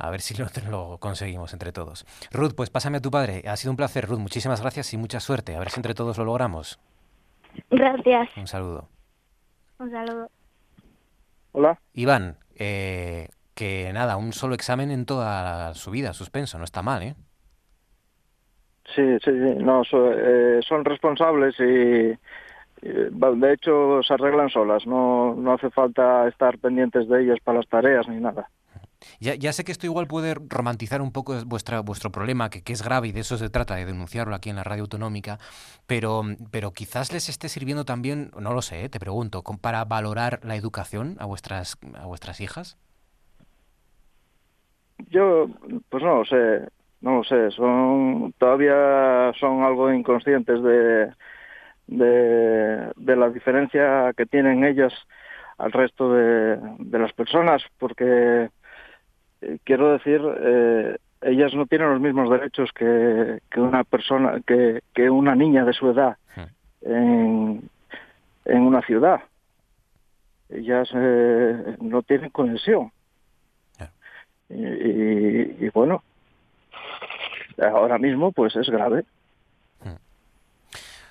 A 0.00 0.10
ver 0.10 0.20
si 0.20 0.34
lo, 0.34 0.46
lo, 0.70 0.98
conseguimos 0.98 1.52
entre 1.52 1.72
todos. 1.72 2.06
Ruth, 2.30 2.54
pues 2.56 2.70
pásame 2.70 2.98
a 2.98 3.00
tu 3.00 3.10
padre. 3.10 3.42
Ha 3.48 3.56
sido 3.56 3.72
un 3.72 3.76
placer, 3.76 4.06
Ruth. 4.06 4.20
Muchísimas 4.20 4.60
gracias 4.60 4.94
y 4.94 4.96
mucha 4.96 5.18
suerte. 5.18 5.56
A 5.56 5.58
ver 5.58 5.70
si 5.70 5.80
entre 5.80 5.94
todos 5.94 6.18
lo 6.18 6.24
logramos. 6.24 6.78
Gracias. 7.68 8.28
Un 8.36 8.46
saludo. 8.46 8.88
Un 9.78 9.90
saludo. 9.90 10.30
Hola. 11.52 11.80
Iván, 11.94 12.36
eh, 12.54 13.28
que 13.54 13.92
nada, 13.92 14.16
un 14.16 14.32
solo 14.32 14.54
examen 14.54 14.92
en 14.92 15.04
toda 15.04 15.74
su 15.74 15.90
vida, 15.90 16.12
suspenso. 16.12 16.58
No 16.58 16.64
está 16.64 16.82
mal, 16.82 17.02
¿eh? 17.02 17.14
Sí, 18.94 19.02
sí, 19.24 19.30
sí. 19.30 19.54
No, 19.58 19.82
eh, 19.82 20.60
son 20.66 20.84
responsables 20.84 21.54
y 21.58 22.16
de 22.80 23.52
hecho, 23.52 24.02
se 24.02 24.14
arreglan 24.14 24.50
solas, 24.50 24.86
no, 24.86 25.34
no 25.34 25.52
hace 25.52 25.70
falta 25.70 26.28
estar 26.28 26.58
pendientes 26.58 27.08
de 27.08 27.22
ellas 27.22 27.38
para 27.42 27.58
las 27.58 27.68
tareas 27.68 28.08
ni 28.08 28.20
nada. 28.20 28.48
Ya, 29.20 29.34
ya, 29.34 29.52
sé 29.52 29.64
que 29.64 29.72
esto 29.72 29.86
igual 29.86 30.06
puede 30.06 30.34
romantizar 30.34 31.00
un 31.02 31.12
poco 31.12 31.34
vuestra, 31.46 31.80
vuestro 31.80 32.10
problema, 32.10 32.50
que, 32.50 32.62
que, 32.62 32.72
es 32.72 32.82
grave 32.82 33.08
y 33.08 33.12
de 33.12 33.20
eso 33.20 33.36
se 33.36 33.48
trata, 33.48 33.76
de 33.76 33.84
denunciarlo 33.84 34.34
aquí 34.34 34.50
en 34.50 34.56
la 34.56 34.64
radio 34.64 34.82
autonómica, 34.82 35.38
pero, 35.86 36.22
pero 36.50 36.72
quizás 36.72 37.12
les 37.12 37.28
esté 37.28 37.48
sirviendo 37.48 37.84
también, 37.84 38.30
no 38.38 38.52
lo 38.54 38.62
sé, 38.62 38.88
te 38.88 38.98
pregunto, 38.98 39.42
para 39.60 39.84
valorar 39.84 40.40
la 40.42 40.56
educación 40.56 41.16
a 41.20 41.26
vuestras, 41.26 41.78
a 41.94 42.06
vuestras 42.06 42.40
hijas. 42.40 42.76
Yo, 45.10 45.46
pues 45.88 46.02
no 46.02 46.16
lo 46.16 46.24
sé, 46.24 46.68
no 47.00 47.18
lo 47.18 47.24
sé, 47.24 47.52
son, 47.52 48.34
todavía 48.38 49.32
son 49.38 49.62
algo 49.62 49.92
inconscientes 49.92 50.60
de, 50.60 51.12
de, 51.88 52.92
de 52.96 53.16
la 53.16 53.30
diferencia 53.30 54.12
que 54.16 54.26
tienen 54.26 54.64
ellas 54.64 54.92
al 55.56 55.72
resto 55.72 56.12
de, 56.12 56.58
de 56.78 56.98
las 56.98 57.12
personas, 57.12 57.62
porque 57.78 58.50
eh, 59.40 59.58
quiero 59.64 59.92
decir, 59.92 60.20
eh, 60.40 60.96
ellas 61.22 61.52
no 61.54 61.66
tienen 61.66 61.90
los 61.90 62.00
mismos 62.00 62.30
derechos 62.30 62.70
que, 62.72 63.40
que 63.50 63.60
una 63.60 63.82
persona, 63.84 64.40
que, 64.46 64.82
que, 64.94 65.10
una 65.10 65.34
niña 65.34 65.64
de 65.64 65.72
su 65.72 65.90
edad 65.90 66.16
en, 66.82 67.68
en 68.44 68.60
una 68.60 68.82
ciudad. 68.82 69.20
Ellas 70.48 70.88
eh, 70.94 71.76
no 71.80 72.02
tienen 72.02 72.30
conexión. 72.30 72.92
Y, 74.50 74.64
y, 74.64 75.56
y, 75.60 75.68
bueno, 75.74 76.02
ahora 77.58 77.98
mismo 77.98 78.32
pues 78.32 78.56
es 78.56 78.70
grave. 78.70 79.04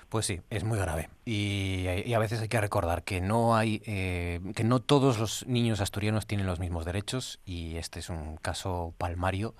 Pues 0.09 0.25
sí, 0.25 0.39
es 0.49 0.63
muy 0.63 0.79
grave. 0.79 1.09
Y, 1.25 1.85
a 2.13 2.19
veces 2.19 2.39
hay 2.39 2.47
que 2.47 2.61
recordar 2.61 3.03
que 3.03 3.19
no 3.19 3.55
hay, 3.57 3.81
eh, 3.85 4.39
que 4.55 4.63
no 4.63 4.79
todos 4.79 5.19
los 5.19 5.45
niños 5.47 5.81
asturianos 5.81 6.25
tienen 6.25 6.47
los 6.47 6.59
mismos 6.59 6.85
derechos 6.85 7.39
y 7.45 7.75
este 7.75 7.99
es 7.99 8.09
un 8.09 8.37
caso 8.37 8.93
palmario. 8.97 9.53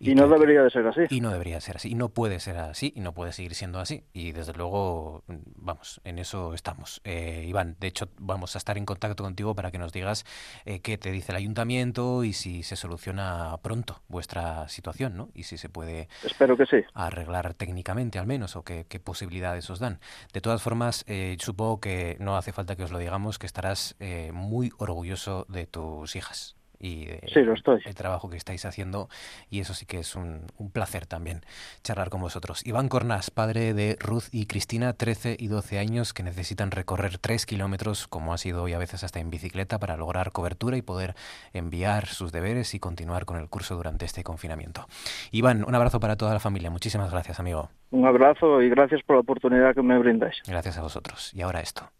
No 0.00 0.28
debería 0.28 0.62
de 0.62 0.70
ser 0.70 0.86
así. 0.86 1.02
Y 1.10 1.20
no 1.20 1.30
debería 1.30 1.60
ser 1.60 1.76
así. 1.76 1.90
Y 1.90 1.94
no 1.94 2.10
puede 2.10 2.40
ser 2.40 2.58
así 2.58 2.92
y 2.94 3.00
no 3.00 3.12
puede 3.12 3.32
seguir 3.32 3.54
siendo 3.54 3.78
así. 3.78 4.04
Y 4.12 4.32
desde 4.32 4.52
luego, 4.52 5.22
vamos, 5.26 6.00
en 6.04 6.18
eso 6.18 6.54
estamos. 6.54 7.00
Eh, 7.04 7.44
Iván, 7.48 7.76
de 7.80 7.88
hecho, 7.88 8.08
vamos 8.18 8.54
a 8.54 8.58
estar 8.58 8.76
en 8.76 8.84
contacto 8.84 9.22
contigo 9.22 9.54
para 9.54 9.70
que 9.70 9.78
nos 9.78 9.92
digas 9.92 10.24
eh, 10.64 10.80
qué 10.80 10.98
te 10.98 11.10
dice 11.10 11.32
el 11.32 11.36
ayuntamiento 11.36 12.24
y 12.24 12.32
si 12.32 12.62
se 12.62 12.76
soluciona 12.76 13.56
pronto 13.62 14.02
vuestra 14.08 14.68
situación, 14.68 15.16
¿no? 15.16 15.30
Y 15.34 15.44
si 15.44 15.56
se 15.56 15.68
puede 15.68 16.08
Espero 16.24 16.56
que 16.56 16.66
sí. 16.66 16.78
arreglar 16.94 17.54
técnicamente 17.54 18.18
al 18.18 18.26
menos 18.26 18.56
o 18.56 18.62
qué, 18.62 18.86
qué 18.88 19.00
posibilidades 19.00 19.68
os 19.70 19.78
dan. 19.78 20.00
De 20.32 20.40
todas 20.40 20.62
formas, 20.62 21.04
eh, 21.08 21.36
supongo 21.40 21.80
que 21.80 22.16
no 22.20 22.36
hace 22.36 22.52
falta 22.52 22.76
que 22.76 22.84
os 22.84 22.90
lo 22.92 22.98
digamos, 22.98 23.38
que 23.38 23.46
estarás 23.46 23.96
muy 24.32 24.72
orgulloso 24.78 25.46
de 25.48 25.66
tus 25.66 26.16
hijas 26.16 26.55
y 26.78 27.08
el 27.08 27.94
trabajo 27.94 28.28
que 28.30 28.36
estáis 28.36 28.64
haciendo 28.64 29.08
y 29.50 29.60
eso 29.60 29.74
sí 29.74 29.86
que 29.86 29.98
es 29.98 30.14
un, 30.14 30.46
placer 30.72 31.06
también 31.06 31.40
charlar 31.82 32.10
con 32.10 32.20
vosotros. 32.20 32.66
Iván 32.66 32.88
Cornás, 32.88 33.30
padre 33.30 33.72
de 33.72 33.96
Ruth 34.00 34.24
y 34.32 34.46
Cristina, 34.46 34.92
13 34.92 35.36
y 35.38 35.48
12 35.48 35.78
años, 35.78 36.12
que 36.12 36.22
necesitan 36.22 36.70
recorrer 36.70 37.18
3 37.18 37.46
kilómetros, 37.46 38.08
como 38.08 38.34
ha 38.34 38.38
sido 38.38 38.64
hoy 38.64 38.72
a 38.72 38.78
veces 38.78 39.04
hasta 39.04 39.20
en 39.20 39.30
bicicleta, 39.30 39.78
para 39.78 39.96
lograr 39.96 40.32
cobertura 40.32 40.76
y 40.76 40.82
poder 40.82 41.14
enviar 41.52 42.06
sus 42.06 42.32
deberes 42.32 42.74
y 42.74 42.80
continuar 42.80 43.24
con 43.24 43.38
el 43.38 43.48
curso 43.48 43.76
durante 43.76 44.04
este 44.04 44.24
confinamiento. 44.24 44.86
Iván, 45.30 45.64
un 45.66 45.74
abrazo 45.74 46.00
para 46.00 46.16
toda 46.16 46.32
la 46.32 46.40
familia. 46.40 46.70
Muchísimas 46.70 47.10
gracias, 47.10 47.40
amigo. 47.40 47.70
Un 47.90 48.06
abrazo 48.06 48.60
y 48.62 48.68
gracias 48.68 49.02
por 49.02 49.16
la 49.16 49.20
oportunidad 49.20 49.74
que 49.74 49.82
me 49.82 49.98
brindáis. 49.98 50.42
Gracias 50.46 50.78
a 50.78 50.82
vosotros. 50.82 51.32
Y 51.34 51.42
ahora 51.42 51.60
esto. 51.60 51.90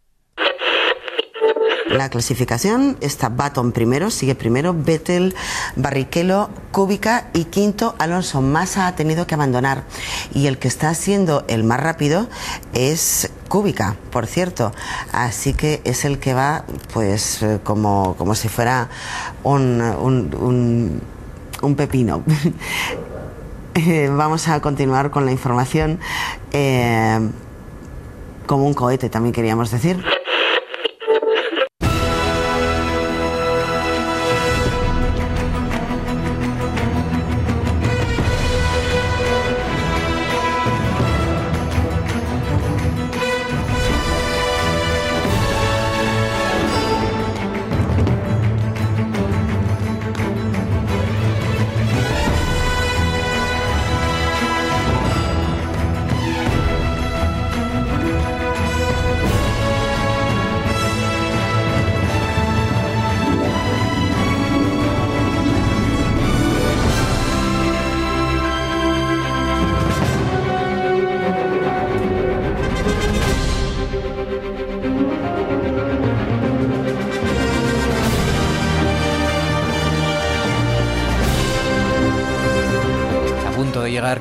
La 1.89 2.09
clasificación 2.09 2.97
está 3.01 3.29
Baton 3.29 3.71
primero, 3.71 4.11
sigue 4.11 4.35
primero 4.35 4.75
Vettel, 4.75 5.37
Barrichello, 5.77 6.51
Kubica 6.73 7.29
y 7.33 7.45
quinto 7.45 7.95
Alonso. 7.99 8.43
Massa 8.43 8.89
ha 8.89 8.97
tenido 8.97 9.27
que 9.27 9.35
abandonar 9.35 9.85
y 10.35 10.49
el 10.49 10.59
que 10.59 10.67
está 10.67 10.93
siendo 10.95 11.45
el 11.47 11.63
más 11.63 11.79
rápido 11.79 12.29
es 12.73 13.31
Kubica, 13.49 13.95
por 14.11 14.27
cierto. 14.27 14.73
Así 15.13 15.55
que 15.55 15.81
es 15.85 16.05
el 16.05 16.19
que 16.19 16.35
va 16.35 16.65
pues 16.93 17.43
eh, 17.43 17.61
como, 17.63 18.17
como 18.19 18.35
si 18.35 18.49
fuera 18.49 18.89
un, 19.43 19.81
un, 21.63 21.75
pepino. 21.77 22.23
Eh, 23.79 24.09
vamos 24.11 24.49
a 24.49 24.59
continuar 24.63 25.11
con 25.11 25.27
la 25.27 25.33
información. 25.33 26.01
Eh, 26.51 27.21
como 28.47 28.67
un 28.67 28.73
cohete, 28.73 29.11
también 29.11 29.35
queríamos 29.35 29.71
decir. 29.71 30.03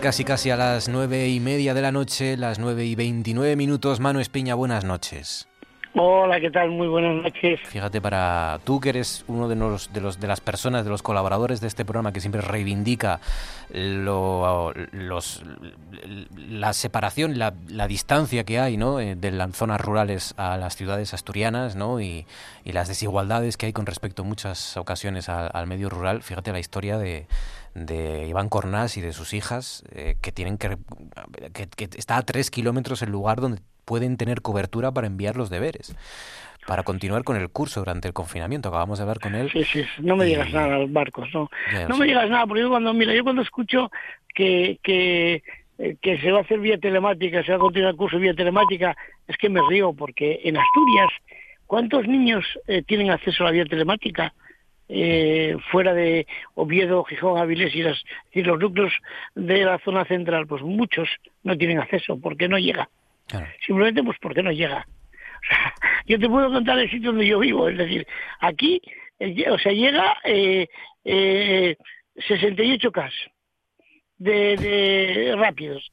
Casi 0.05 0.23
casi 0.23 0.51
a 0.51 0.55
las 0.55 0.87
nueve 0.87 1.29
y 1.29 1.39
media 1.39 1.73
de 1.73 1.81
la 1.81 1.91
noche, 1.91 2.37
las 2.37 2.59
nueve 2.59 2.85
y 2.85 2.93
veintinueve 2.93 3.55
minutos. 3.55 3.99
Manu 3.99 4.19
Espiña, 4.19 4.53
buenas 4.53 4.83
noches. 4.83 5.47
Hola, 5.95 6.39
¿qué 6.39 6.51
tal? 6.51 6.69
Muy 6.69 6.87
buenas 6.87 7.23
noches. 7.23 7.59
Fíjate, 7.63 7.99
para 8.01 8.59
tú 8.63 8.79
que 8.79 8.89
eres 8.89 9.25
uno 9.27 9.47
de 9.47 9.55
los, 9.55 9.91
de 9.93 10.01
los 10.01 10.19
de 10.19 10.27
las 10.27 10.41
personas, 10.41 10.83
de 10.83 10.91
los 10.91 11.01
colaboradores 11.01 11.59
de 11.59 11.65
este 11.65 11.85
programa 11.85 12.13
que 12.13 12.19
siempre 12.19 12.41
reivindica 12.41 13.19
lo, 13.73 14.73
los, 14.91 15.41
la 16.35 16.73
separación, 16.73 17.39
la, 17.39 17.55
la, 17.67 17.87
distancia 17.87 18.43
que 18.43 18.59
hay 18.59 18.77
¿no? 18.77 18.99
Eh, 18.99 19.15
de 19.15 19.31
las 19.31 19.55
zonas 19.55 19.81
rurales 19.81 20.35
a 20.37 20.55
las 20.57 20.75
ciudades 20.75 21.15
asturianas 21.15 21.75
¿no? 21.75 21.99
y, 21.99 22.27
y 22.63 22.73
las 22.73 22.87
desigualdades 22.87 23.57
que 23.57 23.65
hay 23.65 23.73
con 23.73 23.87
respecto 23.87 24.21
en 24.21 24.27
muchas 24.27 24.77
ocasiones 24.77 25.29
al, 25.29 25.49
al 25.51 25.65
medio 25.65 25.89
rural. 25.89 26.21
Fíjate 26.21 26.51
la 26.51 26.59
historia 26.59 26.99
de, 26.99 27.25
de 27.75 28.25
Iván 28.25 28.49
Cornás 28.49 28.97
y 28.97 29.01
de 29.01 29.13
sus 29.13 29.33
hijas, 29.33 29.83
eh, 29.93 30.15
que 30.21 30.31
tienen 30.31 30.57
que, 30.57 30.77
que, 31.53 31.67
que, 31.67 31.97
está 31.97 32.17
a 32.17 32.21
tres 32.23 32.49
kilómetros 32.49 33.01
el 33.01 33.11
lugar 33.11 33.41
donde 33.41 33.61
pueden 33.83 34.17
tener 34.17 34.41
cobertura 34.41 34.91
para 34.91 35.07
enviar 35.07 35.35
los 35.35 35.49
deberes, 35.49 35.93
para 36.65 36.83
continuar 36.83 37.23
con 37.23 37.35
el 37.35 37.49
curso 37.49 37.81
durante 37.81 38.07
el 38.07 38.13
confinamiento. 38.13 38.69
Acabamos 38.69 38.97
de 38.97 39.03
hablar 39.03 39.19
con 39.19 39.35
él. 39.35 39.51
Sí, 39.51 39.65
sí, 39.65 39.85
no 39.99 40.15
me 40.15 40.25
digas 40.25 40.51
nada, 40.51 40.87
Marcos, 40.87 41.29
no. 41.33 41.49
no 41.87 41.97
me 41.97 42.07
digas 42.07 42.29
nada, 42.29 42.47
porque 42.47 42.61
yo 42.61 42.69
cuando, 42.69 42.93
mira, 42.93 43.13
yo 43.13 43.23
cuando 43.23 43.41
escucho 43.41 43.91
que, 44.33 44.79
que, 44.81 45.43
eh, 45.77 45.97
que 46.01 46.17
se 46.19 46.31
va 46.31 46.39
a 46.39 46.41
hacer 46.41 46.59
vía 46.59 46.77
telemática, 46.77 47.43
se 47.43 47.51
va 47.51 47.57
a 47.57 47.59
continuar 47.59 47.91
el 47.91 47.97
curso 47.97 48.17
vía 48.17 48.33
telemática, 48.33 48.95
es 49.27 49.37
que 49.37 49.49
me 49.49 49.59
río, 49.69 49.91
porque 49.93 50.39
en 50.45 50.57
Asturias, 50.57 51.09
¿cuántos 51.67 52.07
niños 52.07 52.45
eh, 52.67 52.83
tienen 52.83 53.11
acceso 53.11 53.43
a 53.43 53.47
la 53.47 53.51
vía 53.51 53.65
telemática? 53.65 54.33
Eh, 54.87 55.57
fuera 55.71 55.93
de 55.93 56.27
Oviedo, 56.53 57.03
Gijón, 57.05 57.39
Avilés 57.39 57.73
y, 57.73 57.81
las, 57.81 58.03
y 58.31 58.43
los 58.43 58.59
núcleos 58.59 58.93
de 59.33 59.65
la 59.65 59.79
zona 59.79 60.05
central, 60.05 60.45
pues 60.45 60.61
muchos 60.61 61.09
no 61.43 61.57
tienen 61.57 61.79
acceso 61.79 62.19
porque 62.19 62.47
no 62.47 62.59
llega. 62.59 62.89
Claro. 63.27 63.47
Simplemente 63.65 64.03
pues 64.03 64.17
porque 64.21 64.43
no 64.43 64.51
llega. 64.51 64.85
O 64.87 65.47
sea, 65.47 65.73
yo 66.05 66.19
te 66.19 66.29
puedo 66.29 66.51
contar 66.51 66.77
el 66.79 66.89
sitio 66.89 67.09
donde 67.09 67.27
yo 67.27 67.39
vivo, 67.39 67.67
es 67.67 67.77
decir, 67.77 68.05
aquí, 68.39 68.81
eh, 69.19 69.49
o 69.49 69.57
sea, 69.57 69.71
llega 69.71 70.17
eh, 70.23 70.67
eh, 71.03 71.75
68 72.27 72.91
K 72.91 73.09
de, 74.17 74.55
de 74.57 75.35
rápidos. 75.35 75.91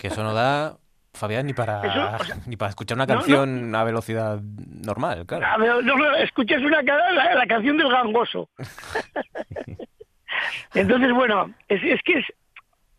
Que 0.00 0.08
eso 0.08 0.22
no 0.22 0.34
da, 0.34 0.76
Fabián, 1.16 1.46
ni 1.46 1.52
para, 1.52 1.80
eso, 1.80 2.22
o 2.22 2.24
sea, 2.24 2.36
ni 2.46 2.56
para 2.56 2.70
escuchar 2.70 2.96
una 2.96 3.06
canción 3.06 3.62
no, 3.62 3.66
no. 3.68 3.78
a 3.78 3.84
velocidad 3.84 4.40
normal, 4.40 5.26
claro. 5.26 5.46
A 5.46 5.58
ver, 5.58 5.84
no, 5.84 6.16
escuchas 6.16 6.62
una, 6.62 6.82
la, 6.82 7.34
la, 7.34 7.46
canción 7.46 7.76
del 7.76 7.90
gangoso. 7.90 8.48
Entonces, 10.74 11.12
bueno, 11.12 11.52
es, 11.68 11.82
es 11.82 12.02
que 12.02 12.18
es, 12.18 12.24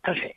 no 0.06 0.13
sé, 0.15 0.36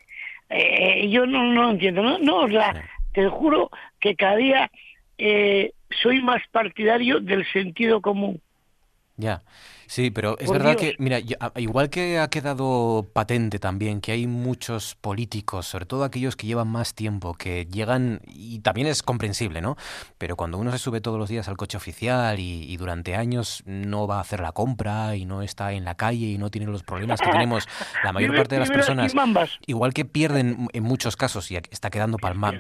eh, 0.51 1.09
yo 1.11 1.27
no, 1.27 1.53
no 1.53 1.71
entiendo, 1.71 2.03
no, 2.03 2.19
no 2.19 2.47
la, 2.47 2.89
te 3.13 3.29
juro 3.29 3.71
que 3.99 4.17
cada 4.17 4.37
día 4.37 4.71
eh, 5.19 5.73
soy 6.03 6.23
más 6.23 6.43
partidario 6.51 7.21
del 7.21 7.51
sentido 7.53 8.01
común. 8.01 8.41
Ya. 9.17 9.43
Sí, 9.91 10.13
pero 10.13 10.39
es 10.39 10.47
Por 10.47 10.59
verdad 10.59 10.79
Dios. 10.79 10.93
que, 10.93 11.03
mira, 11.03 11.19
igual 11.57 11.91
que 11.91 12.21
ha 12.21 12.31
quedado 12.31 13.11
patente 13.13 13.59
también 13.59 14.01
que 14.01 14.13
hay 14.13 14.29
muchos 14.29 14.95
políticos, 14.95 15.67
sobre 15.67 15.85
todo 15.85 16.05
aquellos 16.05 16.37
que 16.37 16.47
llevan 16.47 16.69
más 16.69 16.95
tiempo, 16.95 17.35
que 17.35 17.67
llegan, 17.67 18.21
y 18.25 18.61
también 18.61 18.87
es 18.87 19.03
comprensible, 19.03 19.61
¿no? 19.61 19.77
Pero 20.17 20.37
cuando 20.37 20.59
uno 20.59 20.71
se 20.71 20.79
sube 20.79 21.01
todos 21.01 21.19
los 21.19 21.29
días 21.29 21.49
al 21.49 21.57
coche 21.57 21.77
oficial 21.77 22.39
y, 22.39 22.71
y 22.71 22.77
durante 22.77 23.17
años 23.17 23.65
no 23.67 24.07
va 24.07 24.19
a 24.19 24.21
hacer 24.21 24.39
la 24.39 24.53
compra 24.53 25.17
y 25.17 25.25
no 25.25 25.43
está 25.43 25.73
en 25.73 25.85
la 25.85 25.97
calle 25.97 26.27
y 26.27 26.39
no 26.39 26.51
tiene 26.51 26.69
los 26.69 26.85
problemas 26.85 27.21
que 27.21 27.29
tenemos 27.29 27.67
la 28.05 28.13
mayor 28.13 28.37
parte 28.37 28.55
de 28.55 28.61
las 28.61 28.71
personas, 28.71 29.13
igual 29.67 29.93
que 29.93 30.05
pierden 30.05 30.69
en 30.73 30.85
muchos 30.85 31.17
casos, 31.17 31.51
y 31.51 31.57
está 31.57 31.91
quedando 31.91 32.17
palma, 32.17 32.53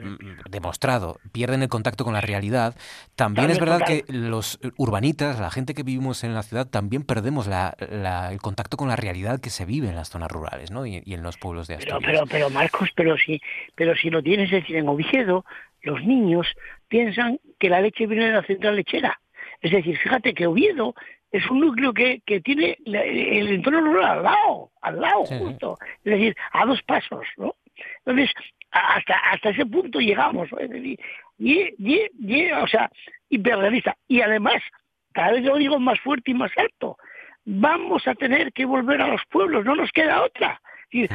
demostrado, 0.51 1.21
pierden 1.31 1.63
el 1.63 1.69
contacto 1.69 2.05
con 2.05 2.13
la 2.13 2.23
realidad, 2.23 2.75
también, 3.15 3.51
es 3.51 3.61
verdad 3.61 3.83
que 3.87 4.05
los 4.09 4.59
urbanitas, 4.77 5.39
la 5.39 5.53
gente 5.53 5.75
que 5.75 5.85
vivimos 5.85 6.25
en 6.25 6.35
la 6.35 6.43
ciudad, 6.43 6.67
también 6.67 7.05
perdemos 7.05 7.20
perdemos 7.21 7.47
la, 7.47 7.75
la, 7.91 8.33
el 8.33 8.41
contacto 8.41 8.79
con 8.79 8.89
la 8.89 8.97
realidad 8.97 9.41
que 9.41 9.51
se 9.51 9.67
vive 9.67 9.89
en 9.91 9.95
las 9.95 10.09
zonas 10.09 10.31
rurales 10.31 10.71
¿no? 10.71 10.87
y, 10.87 11.03
y 11.05 11.13
en 11.13 11.23
los 11.23 11.37
pueblos 11.37 11.69
de 11.69 11.75
Asturias. 11.75 12.01
Pero, 12.03 12.25
pero, 12.27 12.49
pero 12.49 12.51
Marcos, 12.51 12.89
pero 12.97 13.15
si, 13.19 13.39
pero 13.75 13.95
si 13.95 14.09
lo 14.09 14.23
tienes, 14.23 14.47
es 14.47 14.63
decir, 14.63 14.77
en 14.77 14.89
Oviedo, 14.89 15.45
los 15.83 16.03
niños 16.03 16.47
piensan 16.89 17.39
que 17.59 17.69
la 17.69 17.83
leche 17.83 18.07
viene 18.07 18.25
de 18.25 18.33
la 18.33 18.43
central 18.45 18.77
lechera. 18.77 19.21
Es 19.61 19.71
decir, 19.71 19.99
fíjate 19.99 20.33
que 20.33 20.47
Oviedo 20.47 20.95
es 21.31 21.49
un 21.51 21.61
núcleo 21.61 21.93
que, 21.93 22.23
que 22.25 22.41
tiene 22.41 22.79
el 22.87 23.49
entorno 23.49 23.83
rural 23.83 24.19
al 24.19 24.23
lado, 24.23 24.71
al 24.81 25.01
lado, 25.01 25.27
sí, 25.27 25.35
justo. 25.39 25.77
Es 26.03 26.13
decir, 26.13 26.35
a 26.53 26.65
dos 26.65 26.83
pasos, 26.85 27.27
¿no? 27.37 27.55
Entonces, 27.99 28.31
hasta, 28.71 29.15
hasta 29.31 29.51
ese 29.51 29.67
punto 29.67 29.99
llegamos, 29.99 30.51
¿no? 30.53 30.59
Es 30.59 30.71
decir, 30.71 30.99
y, 31.39 31.75
y, 31.77 32.01
y, 32.19 32.51
o 32.53 32.67
sea, 32.67 32.91
hiperrealista. 33.29 33.95
Y 34.09 34.23
además, 34.23 34.63
cada 35.13 35.33
vez 35.33 35.45
lo 35.45 35.59
digo 35.59 35.79
más 35.79 36.01
fuerte 36.01 36.31
y 36.31 36.35
más 36.35 36.51
alto, 36.57 36.97
vamos 37.51 38.07
a 38.07 38.15
tener 38.15 38.53
que 38.53 38.65
volver 38.65 39.03
a 39.03 39.09
los 39.09 39.23
pueblos, 39.31 39.65
no 39.65 39.75
nos 39.75 39.91
queda 39.91 40.23
otra. 40.23 40.61
Eh, 40.93 41.09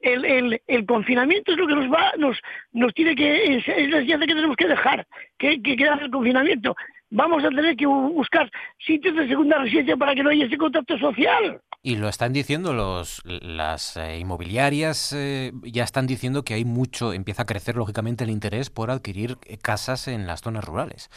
el, 0.00 0.24
el, 0.24 0.62
el, 0.66 0.86
confinamiento 0.86 1.52
es 1.52 1.58
lo 1.58 1.66
que 1.66 1.74
nos 1.74 1.90
va, 1.92 2.12
nos, 2.18 2.38
nos 2.72 2.94
tiene 2.94 3.16
que, 3.16 3.56
es, 3.56 3.66
es 3.66 3.90
la 3.90 3.98
enseñanza 3.98 4.26
que 4.26 4.34
tenemos 4.34 4.56
que 4.56 4.68
dejar, 4.68 5.06
que, 5.38 5.60
que 5.62 5.76
queda 5.76 5.98
el 6.00 6.10
confinamiento. 6.10 6.76
Vamos 7.10 7.42
a 7.42 7.48
tener 7.48 7.74
que 7.74 7.86
buscar 7.86 8.50
sitios 8.78 9.16
de 9.16 9.26
segunda 9.26 9.58
residencia 9.58 9.96
para 9.96 10.14
que 10.14 10.22
no 10.22 10.30
haya 10.30 10.46
ese 10.46 10.56
contacto 10.56 10.96
social. 10.98 11.60
Y 11.82 11.96
lo 11.96 12.10
están 12.10 12.34
diciendo 12.34 12.74
los 12.74 13.22
las 13.24 13.96
eh, 13.96 14.18
inmobiliarias 14.18 15.14
eh, 15.16 15.50
ya 15.62 15.82
están 15.82 16.06
diciendo 16.06 16.42
que 16.42 16.52
hay 16.52 16.66
mucho 16.66 17.14
empieza 17.14 17.44
a 17.44 17.46
crecer 17.46 17.76
lógicamente 17.76 18.24
el 18.24 18.28
interés 18.28 18.68
por 18.68 18.90
adquirir 18.90 19.38
eh, 19.46 19.56
casas 19.56 20.06
en 20.06 20.26
las 20.26 20.42
zonas 20.42 20.62
rurales. 20.62 21.08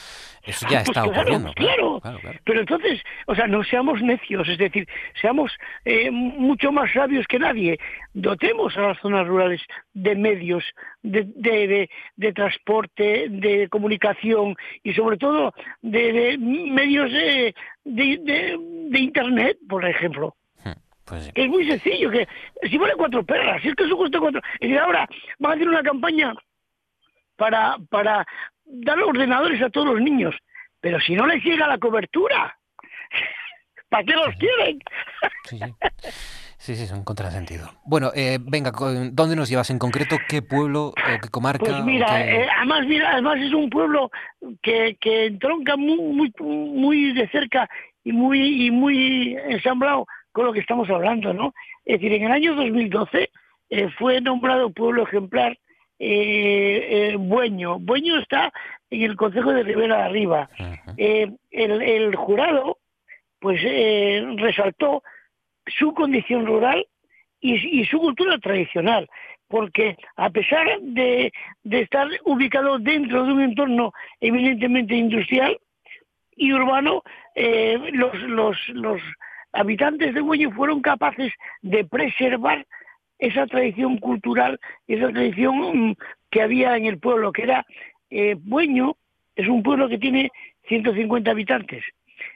Eso 0.45 0.65
ya 0.69 0.79
ah, 0.79 0.83
pues 0.85 0.97
está 0.97 1.03
claro, 1.03 1.11
ocurriendo. 1.11 1.53
Claro, 1.55 1.99
claro, 1.99 2.19
claro, 2.21 2.39
Pero 2.45 2.61
entonces, 2.61 3.01
o 3.27 3.35
sea, 3.35 3.45
no 3.47 3.61
seamos 3.65 4.01
necios, 4.01 4.47
es 4.47 4.57
decir, 4.57 4.87
seamos 5.19 5.51
eh, 5.83 6.09
mucho 6.11 6.71
más 6.71 6.93
sabios 6.93 7.27
que 7.27 7.39
nadie. 7.39 7.77
Dotemos 8.13 8.77
a 8.77 8.83
las 8.83 8.99
zonas 9.01 9.27
rurales 9.27 9.61
de 9.93 10.15
medios 10.15 10.63
de, 11.01 11.23
de, 11.35 11.67
de, 11.67 11.89
de 12.15 12.31
transporte, 12.31 13.27
de 13.27 13.67
comunicación 13.67 14.55
y 14.81 14.93
sobre 14.93 15.17
todo 15.17 15.53
de, 15.81 16.37
medios 16.37 17.11
de, 17.11 17.53
de 17.83 18.99
internet, 18.99 19.57
por 19.67 19.83
ejemplo. 19.85 20.37
Pues 21.05 21.25
sí. 21.25 21.31
Es 21.35 21.49
muy 21.49 21.67
sencillo, 21.67 22.09
que 22.09 22.27
si 22.69 22.77
vale 22.77 22.93
cuatro 22.95 23.23
perras, 23.23 23.61
si 23.61 23.69
es 23.69 23.75
que 23.75 23.83
eso 23.83 23.97
cuesta 23.97 24.19
cuatro... 24.19 24.41
Y 24.59 24.75
ahora 24.77 25.07
van 25.39 25.51
a 25.51 25.55
hacer 25.55 25.67
una 25.67 25.83
campaña 25.83 26.33
para, 27.35 27.77
para 27.89 28.25
dar 28.65 28.99
ordenadores 28.99 29.61
a 29.61 29.69
todos 29.69 29.87
los 29.87 30.01
niños, 30.01 30.35
pero 30.79 30.99
si 30.99 31.15
no 31.15 31.27
les 31.27 31.43
llega 31.43 31.67
la 31.67 31.77
cobertura, 31.77 32.57
¿para 33.89 34.03
qué 34.03 34.13
los 34.13 34.35
quieren? 34.35 34.79
Sí, 35.45 35.59
sí. 35.59 35.73
Sí, 36.63 36.77
sí, 36.77 36.83
es 36.83 36.91
un 36.93 37.03
contrasentido. 37.03 37.69
Bueno, 37.83 38.11
eh, 38.15 38.37
venga, 38.39 38.71
¿dónde 39.11 39.35
nos 39.35 39.49
llevas 39.49 39.69
en 39.69 39.77
concreto? 39.77 40.15
¿Qué 40.29 40.41
pueblo 40.41 40.85
o 40.91 40.93
qué 41.21 41.27
comarca? 41.27 41.65
Pues 41.65 41.83
mira, 41.83 42.07
qué... 42.07 42.43
eh, 42.43 42.47
además, 42.55 42.85
mira, 42.87 43.11
además 43.11 43.37
es 43.39 43.51
un 43.51 43.69
pueblo 43.69 44.09
que, 44.61 44.95
que 45.01 45.25
entronca 45.25 45.75
muy, 45.75 45.97
muy, 45.97 46.33
muy 46.39 47.11
de 47.11 47.27
cerca 47.27 47.69
y 48.05 48.13
muy, 48.13 48.67
y 48.67 48.71
muy 48.71 49.35
ensamblado 49.49 50.07
con 50.33 50.45
lo 50.45 50.51
que 50.51 50.59
estamos 50.59 50.89
hablando, 50.89 51.33
¿no? 51.33 51.53
Es 51.85 52.01
decir, 52.01 52.11
en 52.13 52.23
el 52.23 52.31
año 52.31 52.55
2012 52.55 53.29
eh, 53.69 53.89
fue 53.97 54.19
nombrado 54.19 54.71
pueblo 54.71 55.03
ejemplar 55.03 55.57
eh, 55.99 57.11
eh, 57.11 57.15
Bueño. 57.17 57.79
Bueño 57.79 58.19
está 58.19 58.51
en 58.89 59.03
el 59.03 59.15
Consejo 59.15 59.53
de 59.53 59.63
Ribera 59.63 59.97
de 59.97 60.03
Arriba. 60.03 60.49
-huh. 60.57 61.37
el, 61.51 61.81
el, 61.81 62.15
jurado, 62.15 62.79
pues, 63.39 63.61
resaltó 64.41 65.03
su 65.67 65.93
condición 65.93 66.45
rural 66.45 66.85
y, 67.39 67.81
y, 67.81 67.85
su 67.85 67.99
cultura 67.99 68.37
tradicional, 68.39 69.07
porque 69.47 69.97
a 70.15 70.29
pesar 70.29 70.79
de, 70.81 71.31
de 71.63 71.79
estar 71.81 72.07
ubicado 72.25 72.79
dentro 72.79 73.25
de 73.25 73.33
un 73.33 73.41
entorno 73.41 73.93
eminentemente 74.19 74.95
industrial 74.95 75.57
y 76.35 76.51
urbano, 76.51 77.03
los, 77.35 78.13
los, 78.23 78.57
los 78.69 79.01
habitantes 79.53 80.13
de 80.13 80.21
Bueño 80.21 80.51
fueron 80.51 80.81
capaces 80.81 81.31
de 81.61 81.85
preservar 81.85 82.65
esa 83.19 83.47
tradición 83.47 83.97
cultural, 83.99 84.59
esa 84.87 85.09
tradición 85.09 85.95
que 86.29 86.41
había 86.41 86.75
en 86.75 86.85
el 86.85 86.99
pueblo, 86.99 87.31
que 87.31 87.43
era 87.43 87.65
eh, 88.09 88.35
Bueño, 88.37 88.97
es 89.35 89.47
un 89.47 89.63
pueblo 89.63 89.87
que 89.87 89.97
tiene 89.97 90.31
150 90.67 91.31
habitantes. 91.31 91.83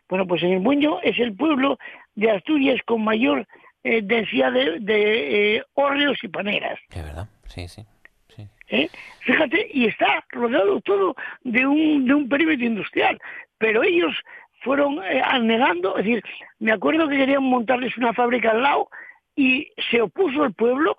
Bueno, 0.08 0.26
pues 0.26 0.44
en 0.44 0.52
el 0.52 0.60
Bueño 0.60 1.00
es 1.02 1.20
el 1.20 1.36
pueblo 1.36 1.78
de 2.16 2.32
Asturias 2.32 2.80
con 2.86 3.04
mayor 3.04 3.46
eh, 3.84 4.02
densidad 4.04 4.52
de, 4.52 4.80
de 4.80 5.56
eh, 5.58 5.64
hórreos 5.74 6.18
y 6.24 6.28
paneras. 6.28 6.80
Es 6.90 7.04
verdad, 7.04 7.28
sí, 7.48 7.68
sí. 7.68 7.86
sí. 8.36 8.48
¿Eh? 8.70 8.90
Fíjate, 9.22 9.68
y 9.74 9.86
está 9.88 10.26
rodeado 10.30 10.80
todo 10.82 11.16
de 11.44 11.66
un, 11.66 12.06
de 12.06 12.14
un 12.14 12.30
perímetro 12.30 12.66
industrial, 12.66 13.20
pero 13.58 13.84
ellos 13.84 14.14
fueron 14.68 15.00
eh, 15.04 15.24
negando, 15.42 15.98
es 15.98 16.06
decir, 16.06 16.24
me 16.60 16.74
acuerdo 16.74 17.08
que 17.08 17.18
querían 17.18 17.44
montarles 17.44 17.98
una 17.98 18.14
fábrica 18.14 18.52
al 18.52 18.62
lado 18.62 18.90
y 19.36 19.70
se 19.90 20.02
opuso 20.02 20.44
el 20.44 20.54
pueblo, 20.54 20.98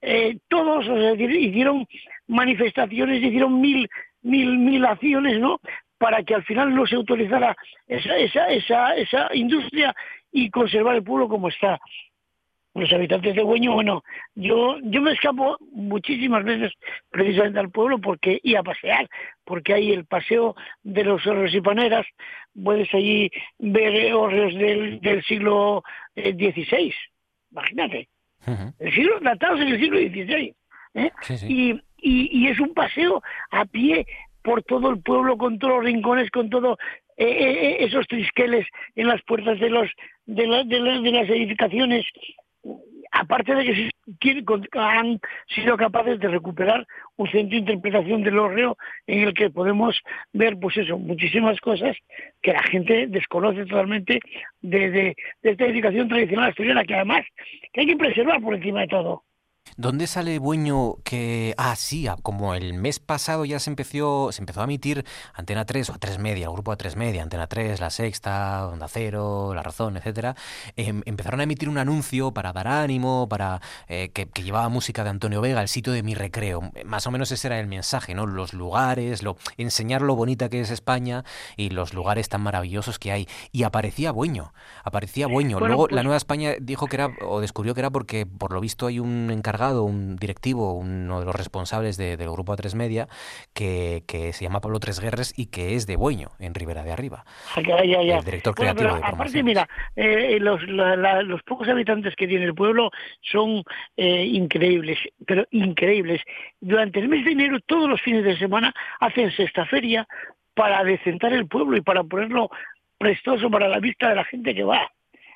eh, 0.00 0.38
todos 0.48 0.86
hicieron 1.18 1.86
manifestaciones, 2.26 3.22
hicieron 3.22 3.60
mil, 3.60 3.88
mil, 4.22 4.58
mil 4.58 4.84
acciones, 4.86 5.38
¿no? 5.38 5.60
para 5.98 6.22
que 6.22 6.34
al 6.34 6.44
final 6.44 6.74
no 6.74 6.86
se 6.86 6.96
autorizara 6.96 7.54
esa, 7.86 8.16
esa, 8.16 8.48
esa, 8.48 8.96
esa 8.96 9.28
industria 9.34 9.94
y 10.32 10.48
conservar 10.48 10.96
el 10.96 11.04
pueblo 11.04 11.28
como 11.28 11.48
está 11.48 11.78
los 12.74 12.92
habitantes 12.92 13.34
de 13.34 13.42
Güeño, 13.42 13.72
bueno, 13.72 14.04
yo 14.34 14.78
yo 14.82 15.02
me 15.02 15.12
escapo 15.12 15.56
muchísimas 15.72 16.44
veces 16.44 16.72
precisamente 17.10 17.58
al 17.58 17.70
pueblo 17.70 17.98
porque 18.00 18.38
y 18.42 18.54
a 18.54 18.62
pasear, 18.62 19.08
porque 19.44 19.74
hay 19.74 19.92
el 19.92 20.04
paseo 20.04 20.54
de 20.82 21.04
los 21.04 21.26
horros 21.26 21.52
y 21.52 21.60
paneras, 21.60 22.06
puedes 22.62 22.92
allí 22.94 23.30
ver 23.58 24.12
horros 24.12 24.54
del, 24.54 25.00
del 25.00 25.22
siglo 25.24 25.82
XVI, 26.14 26.88
eh, 26.88 26.94
imagínate, 27.50 28.08
el 28.78 28.94
siglo 28.94 29.18
datados 29.20 29.60
en 29.60 29.68
el 29.68 29.80
siglo 29.80 29.98
XVI, 29.98 30.54
¿eh? 30.94 31.10
Y, 31.48 31.72
y, 32.02 32.38
y, 32.38 32.48
es 32.48 32.58
un 32.60 32.72
paseo 32.72 33.22
a 33.50 33.64
pie 33.64 34.06
por 34.42 34.62
todo 34.62 34.90
el 34.90 35.02
pueblo, 35.02 35.36
con 35.36 35.58
todos 35.58 35.74
los 35.74 35.84
rincones, 35.84 36.30
con 36.30 36.48
todo 36.48 36.78
eh, 37.16 37.76
esos 37.80 38.06
trisqueles 38.06 38.66
en 38.94 39.08
las 39.08 39.20
puertas 39.22 39.60
de 39.60 39.68
los 39.68 39.90
de, 40.24 40.46
de 40.64 40.80
las 40.80 41.28
edificaciones 41.28 42.06
aparte 43.12 43.54
de 43.54 43.90
que 44.20 44.44
han 44.74 45.20
sido 45.48 45.76
capaces 45.76 46.18
de 46.20 46.28
recuperar 46.28 46.86
un 47.16 47.28
centro 47.28 47.50
de 47.50 47.56
interpretación 47.56 48.22
del 48.22 48.38
horreo 48.38 48.76
en 49.06 49.28
el 49.28 49.34
que 49.34 49.50
podemos 49.50 50.00
ver, 50.32 50.58
pues 50.58 50.76
eso, 50.76 50.98
muchísimas 50.98 51.60
cosas 51.60 51.96
que 52.40 52.52
la 52.52 52.62
gente 52.62 53.06
desconoce 53.08 53.66
totalmente 53.66 54.20
de, 54.60 54.90
de, 54.90 55.16
de 55.42 55.50
esta 55.50 55.64
edificación 55.64 56.08
tradicional 56.08 56.50
asturiana, 56.50 56.84
que 56.84 56.94
además 56.94 57.26
que 57.72 57.80
hay 57.80 57.86
que 57.86 57.96
preservar 57.96 58.40
por 58.40 58.54
encima 58.54 58.82
de 58.82 58.88
todo. 58.88 59.24
¿Dónde 59.80 60.06
sale 60.06 60.38
Bueño 60.38 60.96
que... 61.04 61.54
Ah, 61.56 61.74
sí, 61.74 62.06
como 62.22 62.54
el 62.54 62.74
mes 62.74 62.98
pasado 62.98 63.46
ya 63.46 63.58
se 63.58 63.70
empezó, 63.70 64.30
se 64.30 64.42
empezó 64.42 64.60
a 64.60 64.64
emitir 64.64 65.06
Antena 65.32 65.64
3 65.64 65.88
o 65.88 65.94
A3 65.94 66.18
Media, 66.18 66.48
el 66.48 66.52
grupo 66.52 66.72
A3 66.72 66.96
Media, 66.96 67.22
Antena 67.22 67.46
3, 67.46 67.80
La 67.80 67.88
Sexta, 67.88 68.66
Onda 68.66 68.88
Cero, 68.88 69.54
La 69.54 69.62
Razón, 69.62 69.96
etcétera, 69.96 70.36
em, 70.76 71.00
empezaron 71.06 71.40
a 71.40 71.44
emitir 71.44 71.70
un 71.70 71.78
anuncio 71.78 72.32
para 72.32 72.52
dar 72.52 72.68
ánimo, 72.68 73.26
para 73.26 73.62
eh, 73.88 74.10
que, 74.10 74.28
llevaba 74.42 74.68
música 74.68 75.02
de 75.02 75.10
Antonio 75.10 75.40
Vega, 75.40 75.62
el 75.62 75.68
sitio 75.68 75.94
de 75.94 76.02
mi 76.02 76.14
recreo. 76.14 76.60
Más 76.84 77.06
o 77.06 77.10
menos 77.10 77.32
ese 77.32 77.48
era 77.48 77.58
el 77.58 77.66
mensaje, 77.66 78.14
¿no? 78.14 78.26
Los 78.26 78.52
lugares, 78.52 79.22
lo, 79.22 79.38
enseñar 79.56 80.02
lo 80.02 80.14
bonita 80.14 80.50
que 80.50 80.60
es 80.60 80.70
España 80.70 81.24
y 81.56 81.70
los 81.70 81.94
lugares 81.94 82.28
tan 82.28 82.42
maravillosos 82.42 82.98
que 82.98 83.12
hay. 83.12 83.28
Y 83.52 83.62
aparecía 83.62 84.12
Bueño, 84.12 84.52
aparecía 84.84 85.26
Bueño. 85.26 85.58
Luego 85.58 85.86
la 85.86 85.88
pues 85.88 86.04
Nueva 86.04 86.16
España 86.16 86.52
dijo 86.60 86.86
que 86.86 86.96
era, 86.96 87.10
o 87.22 87.40
descubrió 87.40 87.72
que 87.74 87.80
era 87.80 87.90
porque 87.90 88.26
por 88.26 88.52
lo 88.52 88.60
visto 88.60 88.86
hay 88.86 88.98
un 88.98 89.30
encargado 89.30 89.59
un 89.68 90.16
directivo, 90.16 90.72
uno 90.72 91.20
de 91.20 91.26
los 91.26 91.34
responsables 91.34 91.96
del 91.96 92.30
grupo 92.30 92.54
A3 92.54 92.74
Media, 92.74 93.08
que, 93.54 94.02
se 94.32 94.44
llama 94.44 94.60
Pablo 94.60 94.80
Tres 94.80 95.00
Guerres 95.00 95.34
y 95.36 95.46
que 95.46 95.74
es 95.74 95.86
de 95.86 95.96
Bueño, 95.96 96.30
en 96.38 96.54
Ribera 96.54 96.82
de 96.82 96.92
Arriba. 96.92 97.24
Ah, 97.54 97.60
el 97.60 98.24
director 98.24 98.54
creativo 98.54 98.94
de 98.94 99.00
Aparte, 99.04 99.42
mira, 99.42 99.68
eh, 99.96 100.38
los, 100.40 100.62
los 100.62 101.42
pocos 101.42 101.68
habitantes 101.68 102.16
que 102.16 102.26
tiene 102.26 102.44
el 102.44 102.54
pueblo 102.54 102.90
son 103.20 103.62
eh, 103.96 104.24
increíbles, 104.24 104.98
pero 105.26 105.46
increíbles. 105.50 106.22
Durante 106.60 107.00
el 107.00 107.08
mes 107.08 107.24
de 107.24 107.32
enero, 107.32 107.60
todos 107.66 107.88
los 107.88 108.00
fines 108.00 108.24
de 108.24 108.36
semana, 108.38 108.74
hacen 109.00 109.30
esta 109.36 109.66
feria 109.66 110.06
para 110.54 110.82
decentar 110.84 111.32
el 111.32 111.46
pueblo 111.46 111.76
y 111.76 111.80
para 111.80 112.02
ponerlo 112.02 112.50
prestoso 112.98 113.50
para 113.50 113.68
la 113.68 113.78
vista 113.78 114.10
de 114.10 114.16
la 114.16 114.24
gente 114.24 114.54
que 114.54 114.64
va. 114.64 114.90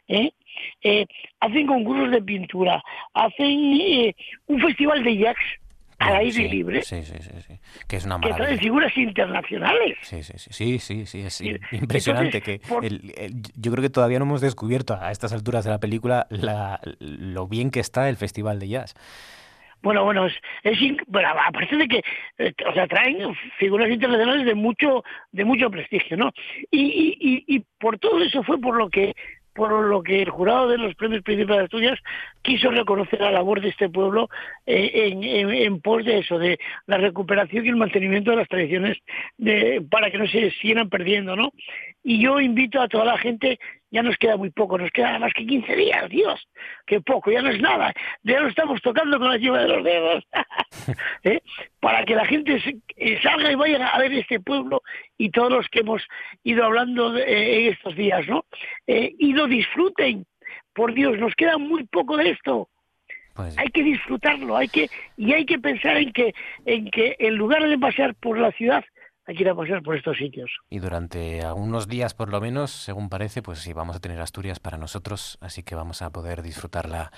¿eh? 0.08 0.32
Eh, 0.82 1.06
hacen 1.40 1.66
concursos 1.66 2.10
de 2.10 2.22
pintura, 2.22 2.82
hacen 3.12 3.74
eh, 3.80 4.14
un 4.46 4.60
festival 4.60 5.02
de 5.02 5.16
jazz 5.16 5.36
al 5.98 6.16
aire 6.16 6.48
libre. 6.48 6.82
Sí, 6.82 7.02
sí, 7.02 7.14
sí, 7.20 7.54
Que 7.88 7.96
es 7.96 8.04
una 8.04 8.18
maravilla. 8.18 8.36
Que 8.36 8.44
trae 8.44 8.58
figuras 8.58 8.96
internacionales. 8.96 9.96
Sí, 10.02 10.22
sí, 10.22 10.34
sí, 10.38 10.78
sí, 10.78 11.06
sí, 11.06 11.20
es 11.20 11.42
impresionante. 11.72 12.40
que 12.40 12.60
yo 13.56 13.72
creo 13.72 13.82
que 13.82 13.90
todavía 13.90 14.18
no 14.18 14.24
hemos 14.24 14.40
descubierto 14.40 14.98
a 15.00 15.10
estas 15.10 15.32
alturas 15.32 15.64
de 15.64 15.70
la 15.70 15.78
película 15.78 16.26
lo 17.00 17.46
bien 17.48 17.70
que 17.70 17.80
está 17.80 18.08
el 18.08 18.16
festival 18.16 18.58
de 18.58 18.68
jazz. 18.68 18.94
Bueno, 19.82 20.02
bueno, 20.02 20.26
es, 20.26 20.32
es 20.62 20.78
bueno, 21.08 21.28
aparte 21.28 21.76
de 21.76 21.86
que, 21.86 22.02
o 22.66 22.72
sea, 22.72 22.86
traen 22.86 23.18
figuras 23.58 23.90
internacionales 23.90 24.46
de 24.46 24.54
mucho, 24.54 25.04
de 25.30 25.44
mucho 25.44 25.70
prestigio, 25.70 26.16
¿no? 26.16 26.32
Y, 26.70 27.18
y, 27.20 27.44
y 27.46 27.62
por 27.78 27.98
todo 27.98 28.22
eso 28.22 28.42
fue 28.42 28.58
por 28.58 28.78
lo 28.78 28.88
que 28.88 29.14
por 29.54 29.70
lo 29.84 30.02
que 30.02 30.20
el 30.20 30.30
jurado 30.30 30.68
de 30.68 30.78
los 30.78 30.94
premios 30.96 31.22
Príncipes 31.22 31.56
de 31.56 31.62
Asturias 31.62 31.98
quiso 32.42 32.70
reconocer 32.70 33.20
la 33.20 33.30
labor 33.30 33.60
de 33.60 33.68
este 33.68 33.88
pueblo 33.88 34.28
eh, 34.66 35.12
en, 35.12 35.80
pos 35.80 36.04
de 36.04 36.18
eso, 36.18 36.38
de 36.38 36.58
la 36.86 36.98
recuperación 36.98 37.64
y 37.64 37.68
el 37.68 37.76
mantenimiento 37.76 38.30
de 38.32 38.36
las 38.36 38.48
tradiciones 38.48 38.98
de, 39.38 39.82
para 39.88 40.10
que 40.10 40.18
no 40.18 40.26
se 40.26 40.50
siguieran 40.52 40.90
perdiendo, 40.90 41.36
¿no? 41.36 41.52
Y 42.02 42.22
yo 42.22 42.40
invito 42.40 42.80
a 42.80 42.88
toda 42.88 43.04
la 43.04 43.18
gente, 43.18 43.58
ya 43.94 44.02
nos 44.02 44.16
queda 44.16 44.36
muy 44.36 44.50
poco, 44.50 44.76
nos 44.76 44.90
queda 44.90 45.20
más 45.20 45.32
que 45.32 45.46
15 45.46 45.76
días, 45.76 46.10
Dios, 46.10 46.48
qué 46.84 47.00
poco, 47.00 47.30
ya 47.30 47.40
no 47.42 47.50
es 47.50 47.60
nada, 47.60 47.94
ya 48.24 48.40
lo 48.40 48.48
estamos 48.48 48.82
tocando 48.82 49.20
con 49.20 49.28
la 49.28 49.38
lleva 49.38 49.60
de 49.60 49.68
los 49.68 49.84
dedos, 49.84 50.24
¿Eh? 51.22 51.40
para 51.78 52.04
que 52.04 52.16
la 52.16 52.24
gente 52.24 52.60
eh, 52.96 53.20
salga 53.22 53.52
y 53.52 53.54
vaya 53.54 53.86
a 53.86 53.98
ver 54.00 54.12
este 54.12 54.40
pueblo 54.40 54.82
y 55.16 55.30
todos 55.30 55.52
los 55.52 55.68
que 55.68 55.80
hemos 55.80 56.02
ido 56.42 56.64
hablando 56.64 57.16
en 57.16 57.72
estos 57.72 57.94
días, 57.94 58.26
¿no? 58.26 58.44
y 58.86 59.32
lo 59.32 59.46
disfruten, 59.46 60.26
por 60.74 60.92
Dios, 60.92 61.16
nos 61.18 61.34
queda 61.36 61.56
muy 61.56 61.84
poco 61.84 62.16
de 62.16 62.30
esto. 62.30 62.68
Pues 63.34 63.56
hay 63.58 63.68
que 63.68 63.82
disfrutarlo, 63.82 64.56
hay 64.56 64.68
que 64.68 64.88
y 65.16 65.32
hay 65.32 65.44
que 65.44 65.58
pensar 65.58 65.96
en 65.96 66.12
que 66.12 66.34
en 66.66 66.90
que 66.90 67.16
en 67.18 67.36
lugar 67.36 67.68
de 67.68 67.78
pasear 67.78 68.14
por 68.14 68.38
la 68.38 68.52
ciudad 68.52 68.84
hay 69.26 69.34
que 69.34 69.42
ir 69.42 69.48
a 69.48 69.54
pasear 69.54 69.82
por 69.82 69.96
estos 69.96 70.16
sitios. 70.16 70.50
Y 70.70 70.78
durante 70.78 71.42
algunos 71.42 71.88
días, 71.88 72.14
por 72.14 72.30
lo 72.30 72.40
menos, 72.40 72.70
según 72.70 73.08
parece, 73.08 73.42
pues 73.42 73.60
sí, 73.60 73.72
vamos 73.72 73.96
a 73.96 74.00
tener 74.00 74.20
Asturias 74.20 74.60
para 74.60 74.76
nosotros, 74.76 75.38
así 75.40 75.62
que 75.62 75.74
vamos 75.74 76.02
a 76.02 76.10
poder 76.10 76.42
disfrutarla, 76.42 77.10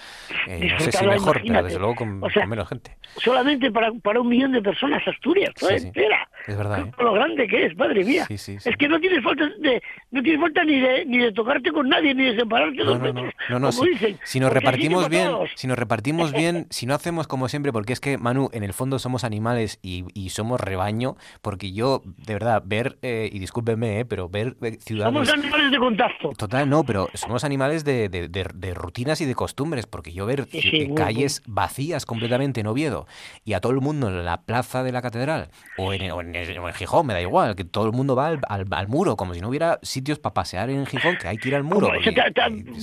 eh, 0.46 0.68
no 0.72 0.80
sé 0.80 0.92
si 0.92 1.06
mejor, 1.06 1.42
pero 1.44 1.62
desde 1.62 1.78
luego 1.78 1.96
con, 1.96 2.20
menos 2.48 2.68
gente. 2.68 2.96
Solamente 3.16 3.70
para, 3.70 3.92
para 3.92 4.20
un 4.20 4.28
millón 4.28 4.52
de 4.52 4.62
personas 4.62 5.06
Asturias, 5.06 5.52
toda 5.54 5.76
entera. 5.76 6.28
Es 6.46 6.56
verdad. 6.56 6.86
¿eh? 6.86 6.92
Lo 6.98 7.12
grande 7.12 7.46
que 7.48 7.66
es, 7.66 7.76
madre 7.76 8.04
mía. 8.04 8.26
es 8.28 8.76
que 8.78 8.88
no 8.88 9.00
tienes 9.00 9.22
falta 9.22 9.48
de, 9.58 9.82
no 10.10 10.22
tienes 10.22 10.40
falta 10.40 10.64
ni 10.64 10.78
de, 10.78 11.04
ni 11.06 11.18
de 11.18 11.32
tocarte 11.32 11.72
con 11.72 11.88
nadie, 11.88 12.14
ni 12.14 12.24
de 12.24 12.36
separarte 12.36 12.84
no, 12.84 12.98
no, 12.98 13.12
no, 13.50 13.58
no, 13.58 13.72
si, 13.72 14.40
nos 14.40 14.52
repartimos 14.52 15.08
bien, 15.08 15.30
si 15.54 15.66
nos 15.66 15.78
repartimos 15.78 16.32
bien, 16.32 16.66
si 16.70 16.86
no 16.86 16.94
hacemos 16.94 17.26
como 17.26 17.48
siempre, 17.48 17.72
porque 17.72 17.92
es 17.92 18.00
que, 18.00 18.18
Manu, 18.18 18.48
en 18.52 18.62
el 18.62 18.72
fondo 18.72 18.98
somos 18.98 19.24
animales 19.24 19.78
y, 19.82 20.04
y 20.14 20.30
somos 20.30 20.60
rebaño, 20.60 21.16
porque 21.42 21.72
yo 21.72 22.02
de 22.04 22.32
verdad, 22.34 22.62
ver, 22.64 22.98
eh, 23.02 23.28
y 23.32 23.38
discúlpenme, 23.38 24.00
eh, 24.00 24.04
pero 24.04 24.28
ver 24.28 24.56
eh, 24.62 24.78
ciudades... 24.80 25.12
Somos 25.12 25.32
animales 25.32 25.70
de 25.70 25.78
contacto. 25.78 26.30
Total, 26.36 26.68
no, 26.68 26.84
pero 26.84 27.08
somos 27.14 27.44
animales 27.44 27.84
de, 27.84 28.08
de, 28.08 28.74
rutinas 28.74 29.20
y 29.20 29.24
de 29.24 29.34
costumbres, 29.34 29.86
porque 29.86 30.12
yo 30.12 30.26
ver 30.26 30.48
calles 30.94 31.42
vacías 31.46 32.06
completamente 32.06 32.60
en 32.60 32.66
Oviedo 32.66 33.06
y 33.44 33.54
a 33.54 33.60
todo 33.60 33.72
el 33.72 33.80
mundo 33.80 34.08
en 34.08 34.24
la 34.24 34.42
plaza 34.42 34.82
de 34.82 34.92
la 34.92 35.02
catedral 35.02 35.50
o 35.78 35.92
en, 35.92 36.02
en, 36.02 36.35
Gijón, 36.74 37.06
me 37.06 37.14
da 37.14 37.20
igual, 37.20 37.56
que 37.56 37.64
todo 37.64 37.86
el 37.86 37.92
mundo 37.92 38.14
va 38.16 38.28
al, 38.28 38.66
al, 38.70 38.88
muro, 38.88 39.16
como 39.16 39.34
si 39.34 39.40
no 39.40 39.48
hubiera 39.48 39.78
sitios 39.82 40.18
para 40.18 40.34
pasear 40.34 40.70
en 40.70 40.86
Gijón, 40.86 41.16
que 41.16 41.28
hay 41.28 41.36
que 41.36 41.48
ir 41.48 41.54
al 41.54 41.64
muro. 41.64 41.90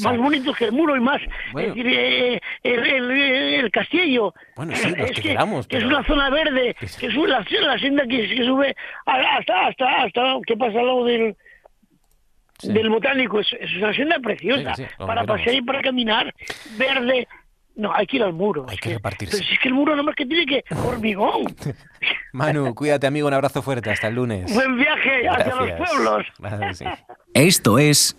más 0.04 0.18
bonito 0.18 0.54
que 0.54 0.66
el 0.66 0.72
muro 0.72 0.95
y 0.95 0.99
más... 0.99 1.22
Es 1.22 1.68
decir, 1.68 2.41
el, 2.64 3.12
el, 3.12 3.72
castillo. 3.72 4.34
Bueno, 4.56 4.76
sí, 4.76 4.89
los 4.95 5.12
que, 5.12 5.22
queramos. 5.22 5.68
es 5.70 5.84
una 5.84 6.04
zona 6.04 6.30
verde, 6.30 6.76
que 6.99 7.08
es 7.08 7.16
la, 7.16 7.45
la 7.62 7.80
senda 7.80 8.04
que, 8.04 8.28
que 8.28 8.43
sube 8.43 8.76
hasta, 9.06 9.68
hasta, 9.68 10.04
hasta, 10.04 10.22
¿qué 10.45 10.58
pasa 10.58 10.80
al 10.80 10.88
lado 10.88 11.06
del, 11.06 11.36
del 12.64 12.89
botánico? 12.89 13.39
Es, 13.39 13.54
es, 13.60 13.76
una 13.78 13.93
senda 13.93 14.20
preciosa 14.20 14.74
para 14.97 15.26
pasear 15.26 15.56
y 15.56 15.62
para 15.62 15.82
caminar, 15.82 16.34
verde. 16.78 17.28
No, 17.76 17.92
hay 17.94 18.06
que 18.06 18.18
ir 18.18 18.24
al 18.24 18.34
muro. 18.34 18.66
Hay 18.70 18.78
que, 18.78 18.94
repartirse. 18.94 19.38
Pero 19.38 19.48
si 19.48 19.54
es 19.56 19.60
que 19.60 19.68
el 19.68 19.74
muro 19.74 19.96
nomás 19.96 20.16
que 20.16 20.26
tiene 20.26 20.46
que 20.46 20.64
hormigón. 20.76 21.56
Manu, 22.34 22.74
cuídate 22.76 23.08
amigo, 23.08 23.28
un 23.28 23.34
abrazo 23.34 23.62
fuerte, 23.62 23.90
hasta 23.90 24.08
el 24.08 24.16
lunes. 24.16 24.54
Buen 24.54 24.78
viaje 24.78 25.28
hacia 25.28 25.56
los 25.56 25.72
pueblos. 25.72 26.26
Esto 27.34 27.80
es 27.80 28.16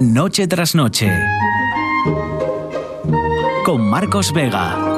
Noche 0.00 0.48
tras 0.48 0.74
Noche 0.74 1.10
con 3.64 3.88
Marcos 3.88 4.32
Vega. 4.32 4.91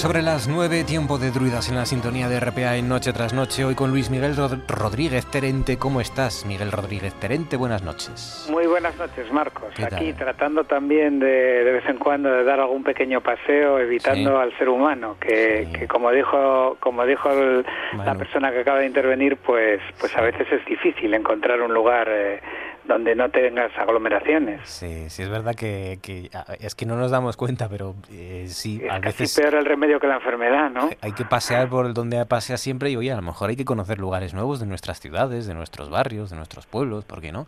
Sobre 0.00 0.22
las 0.22 0.48
9, 0.48 0.84
tiempo 0.84 1.18
de 1.18 1.30
druidas 1.30 1.68
en 1.68 1.76
la 1.76 1.84
sintonía 1.84 2.26
de 2.26 2.40
RPA 2.40 2.76
en 2.76 2.88
Noche 2.88 3.12
tras 3.12 3.34
Noche. 3.34 3.66
Hoy 3.66 3.74
con 3.74 3.90
Luis 3.90 4.08
Miguel 4.08 4.34
Rodríguez 4.66 5.26
Terente. 5.26 5.76
¿Cómo 5.76 6.00
estás, 6.00 6.46
Miguel 6.46 6.72
Rodríguez 6.72 7.12
Terente? 7.20 7.58
Buenas 7.58 7.82
noches. 7.82 8.48
Muy 8.50 8.66
buenas 8.66 8.96
noches, 8.96 9.30
Marcos. 9.30 9.74
Aquí 9.78 10.14
tratando 10.14 10.64
también 10.64 11.18
de, 11.18 11.26
de 11.64 11.72
vez 11.72 11.84
en 11.86 11.98
cuando 11.98 12.30
de 12.30 12.44
dar 12.44 12.60
algún 12.60 12.82
pequeño 12.82 13.20
paseo, 13.20 13.78
evitando 13.78 14.38
al 14.38 14.56
ser 14.56 14.70
humano, 14.70 15.16
que, 15.20 15.86
como 15.86 16.10
dijo, 16.12 16.78
como 16.80 17.04
dijo 17.04 17.28
la 18.02 18.14
persona 18.14 18.50
que 18.52 18.60
acaba 18.60 18.78
de 18.78 18.86
intervenir, 18.86 19.36
pues, 19.36 19.82
pues 20.00 20.16
a 20.16 20.22
veces 20.22 20.50
es 20.50 20.64
difícil 20.64 21.12
encontrar 21.12 21.60
un 21.60 21.74
lugar. 21.74 22.08
Eh, 22.10 22.40
donde 22.90 23.14
no 23.14 23.30
tengas 23.30 23.70
aglomeraciones. 23.78 24.68
Sí, 24.68 25.08
sí, 25.08 25.22
es 25.22 25.28
verdad 25.28 25.54
que, 25.54 25.98
es 26.58 26.74
que 26.74 26.86
no 26.86 26.96
nos 26.96 27.10
damos 27.10 27.36
cuenta, 27.36 27.68
pero 27.68 27.94
eh, 28.10 28.46
sí, 28.48 28.82
a 28.90 28.98
veces... 28.98 29.34
peor 29.36 29.54
el 29.54 29.64
remedio 29.64 30.00
que 30.00 30.08
la 30.08 30.16
enfermedad, 30.16 30.70
¿no? 30.70 30.90
Hay 31.00 31.12
que 31.12 31.24
pasear 31.24 31.68
por 31.68 31.94
donde 31.94 32.24
pasea 32.26 32.56
siempre 32.56 32.90
y, 32.90 32.96
oye, 32.96 33.12
a 33.12 33.16
lo 33.16 33.22
mejor 33.22 33.50
hay 33.50 33.56
que 33.56 33.64
conocer 33.64 33.98
lugares 33.98 34.34
nuevos 34.34 34.58
de 34.58 34.66
nuestras 34.66 35.00
ciudades, 35.00 35.46
de 35.46 35.54
nuestros 35.54 35.88
barrios, 35.88 36.30
de 36.30 36.36
nuestros 36.36 36.66
pueblos, 36.66 37.04
¿por 37.04 37.20
qué 37.20 37.30
no? 37.30 37.46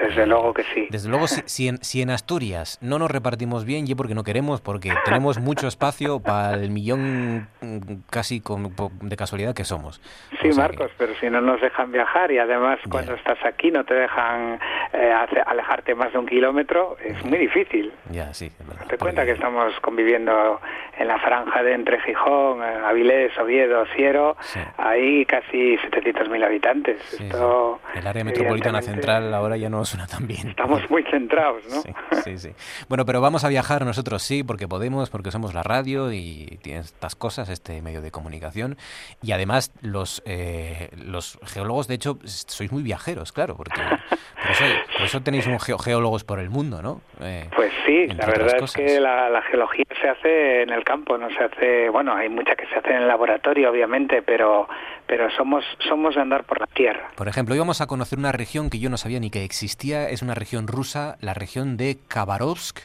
Desde 0.00 0.26
luego 0.26 0.54
que 0.54 0.64
sí. 0.74 0.86
Desde 0.90 1.08
luego, 1.08 1.26
si, 1.26 1.68
en, 1.68 1.82
si 1.82 2.02
en 2.02 2.10
Asturias 2.10 2.78
no 2.80 2.98
nos 2.98 3.10
repartimos 3.10 3.64
bien, 3.64 3.84
y 3.86 3.94
porque 3.94 4.14
no 4.14 4.24
queremos, 4.24 4.60
porque 4.60 4.92
tenemos 5.04 5.38
mucho 5.38 5.66
espacio 5.66 6.20
para 6.20 6.54
el 6.54 6.70
millón 6.70 7.48
mm, 7.60 7.78
casi 8.10 8.40
con, 8.40 8.74
de 9.02 9.16
casualidad 9.16 9.54
que 9.54 9.64
somos. 9.64 10.00
Sí, 10.42 10.48
Marcos, 10.56 10.90
pero 10.96 11.14
si 11.20 11.28
no 11.28 11.40
nos 11.40 11.60
dejan 11.60 11.92
viajar 11.92 12.30
y 12.30 12.38
además 12.38 12.78
cuando 12.88 13.14
estás 13.14 13.38
aquí 13.44 13.70
no 13.70 13.84
te 13.84 13.94
dejan 13.94 14.58
eh, 14.92 15.12
alejarte 15.46 15.94
más 15.94 16.12
de 16.12 16.18
un 16.18 16.26
kilómetro 16.26 16.96
es 17.04 17.24
muy 17.24 17.38
difícil. 17.38 17.92
Ya, 18.10 18.32
sí. 18.34 18.50
Te 18.88 18.98
cuenta 18.98 19.24
que 19.24 19.32
estamos 19.32 19.72
conviviendo 19.80 20.60
en 20.98 21.08
la 21.08 21.18
franja 21.18 21.62
de 21.62 21.74
entre 21.74 22.00
Gijón, 22.00 22.62
eh, 22.62 22.78
Avilés, 22.84 23.36
Oviedo, 23.38 23.84
Siero, 23.96 24.36
hay 24.76 25.24
casi 25.24 25.76
700.000 25.76 26.44
habitantes. 26.44 27.20
Esto, 27.20 27.80
El 27.94 28.06
área 28.06 28.24
metropolitana 28.24 28.82
central 28.82 29.32
ahora 29.34 29.56
ya 29.56 29.68
no 29.70 29.84
suena 29.90 30.06
tan 30.06 30.26
bien. 30.26 30.48
Estamos 30.48 30.88
muy 30.88 31.02
centrados, 31.10 31.62
¿no? 31.68 31.82
Sí, 32.22 32.38
sí, 32.38 32.50
Bueno, 32.88 33.04
pero 33.04 33.20
vamos 33.20 33.44
a 33.44 33.48
viajar 33.48 33.84
nosotros 33.84 34.22
sí, 34.22 34.44
porque 34.44 34.68
podemos, 34.68 35.10
porque 35.10 35.30
somos 35.30 35.52
la 35.52 35.62
radio 35.62 36.12
y 36.12 36.58
tiene 36.62 36.80
estas 36.80 37.16
cosas, 37.16 37.48
este 37.48 37.82
medio 37.82 38.00
de 38.00 38.10
comunicación. 38.10 38.76
Y 39.22 39.32
además 39.32 39.72
los, 39.82 40.22
eh, 40.26 40.90
los 40.96 41.38
geólogos, 41.44 41.88
de 41.88 41.94
hecho, 41.94 42.18
sois 42.24 42.70
muy 42.70 42.82
viajeros, 42.82 43.32
claro, 43.32 43.56
porque 43.56 43.80
por 43.80 45.06
eso, 45.06 45.20
tenéis 45.22 45.46
un 45.46 45.58
geólogos 45.58 46.24
por 46.24 46.38
el 46.38 46.50
mundo, 46.50 46.82
¿no? 46.82 47.00
Eh, 47.22 47.48
pues 47.54 47.72
sí, 47.84 48.06
la 48.08 48.26
verdad 48.26 48.62
es 48.62 48.72
que 48.72 49.00
la, 49.00 49.42
geología 49.42 49.84
se 50.00 50.08
hace 50.08 50.62
en 50.62 50.70
el 50.70 50.84
campo, 50.84 51.18
no 51.18 51.28
se 51.30 51.44
hace, 51.44 51.88
bueno, 51.88 52.14
hay 52.14 52.28
mucha 52.28 52.54
que 52.54 52.66
se 52.66 52.76
hace 52.76 52.90
en 52.90 53.02
el 53.02 53.08
laboratorio, 53.08 53.70
obviamente, 53.70 54.22
pero, 54.22 54.68
pero 55.06 55.30
somos, 55.30 55.64
somos 55.80 56.14
de 56.14 56.22
andar 56.22 56.44
por 56.44 56.60
la 56.60 56.66
tierra. 56.66 57.10
Por 57.16 57.28
ejemplo, 57.28 57.54
hoy 57.54 57.58
vamos 57.58 57.80
a 57.80 57.86
conocer 57.86 58.18
una 58.18 58.32
región 58.32 58.70
que 58.70 58.78
yo 58.78 58.90
no 58.90 58.96
sabía 58.96 59.20
ni 59.20 59.30
que 59.30 59.44
existía, 59.44 60.08
es 60.08 60.22
una 60.22 60.34
región 60.34 60.66
rusa, 60.66 61.16
la 61.20 61.34
región 61.34 61.76
de 61.76 61.98
Khabarovsk. 62.08 62.78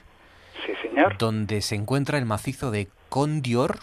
Sí, 0.66 0.74
señor. 0.82 1.18
Donde 1.18 1.62
se 1.62 1.76
encuentra 1.76 2.18
el 2.18 2.26
macizo 2.26 2.72
de 2.72 2.88
Kondior. 3.10 3.78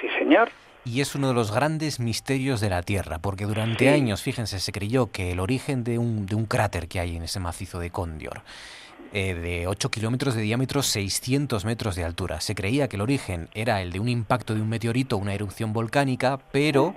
Sí, 0.00 0.08
señor 0.18 0.48
y 0.86 1.00
es 1.00 1.16
uno 1.16 1.28
de 1.28 1.34
los 1.34 1.52
grandes 1.52 1.98
misterios 1.98 2.60
de 2.60 2.70
la 2.70 2.80
Tierra, 2.80 3.18
porque 3.18 3.44
durante 3.44 3.88
años, 3.88 4.22
fíjense, 4.22 4.60
se 4.60 4.70
creyó 4.70 5.10
que 5.10 5.32
el 5.32 5.40
origen 5.40 5.82
de 5.82 5.98
un, 5.98 6.26
de 6.26 6.36
un 6.36 6.46
cráter 6.46 6.86
que 6.86 7.00
hay 7.00 7.16
en 7.16 7.24
ese 7.24 7.40
macizo 7.40 7.80
de 7.80 7.90
Condior, 7.90 8.42
eh, 9.12 9.34
de 9.34 9.66
8 9.66 9.90
kilómetros 9.90 10.34
de 10.34 10.42
diámetro, 10.42 10.82
600 10.82 11.64
metros 11.64 11.96
de 11.96 12.04
altura, 12.04 12.40
se 12.40 12.54
creía 12.54 12.88
que 12.88 12.96
el 12.96 13.02
origen 13.02 13.48
era 13.54 13.82
el 13.82 13.92
de 13.92 14.00
un 14.00 14.08
impacto 14.08 14.54
de 14.54 14.62
un 14.62 14.68
meteorito, 14.68 15.16
una 15.16 15.34
erupción 15.34 15.72
volcánica, 15.72 16.38
pero... 16.52 16.94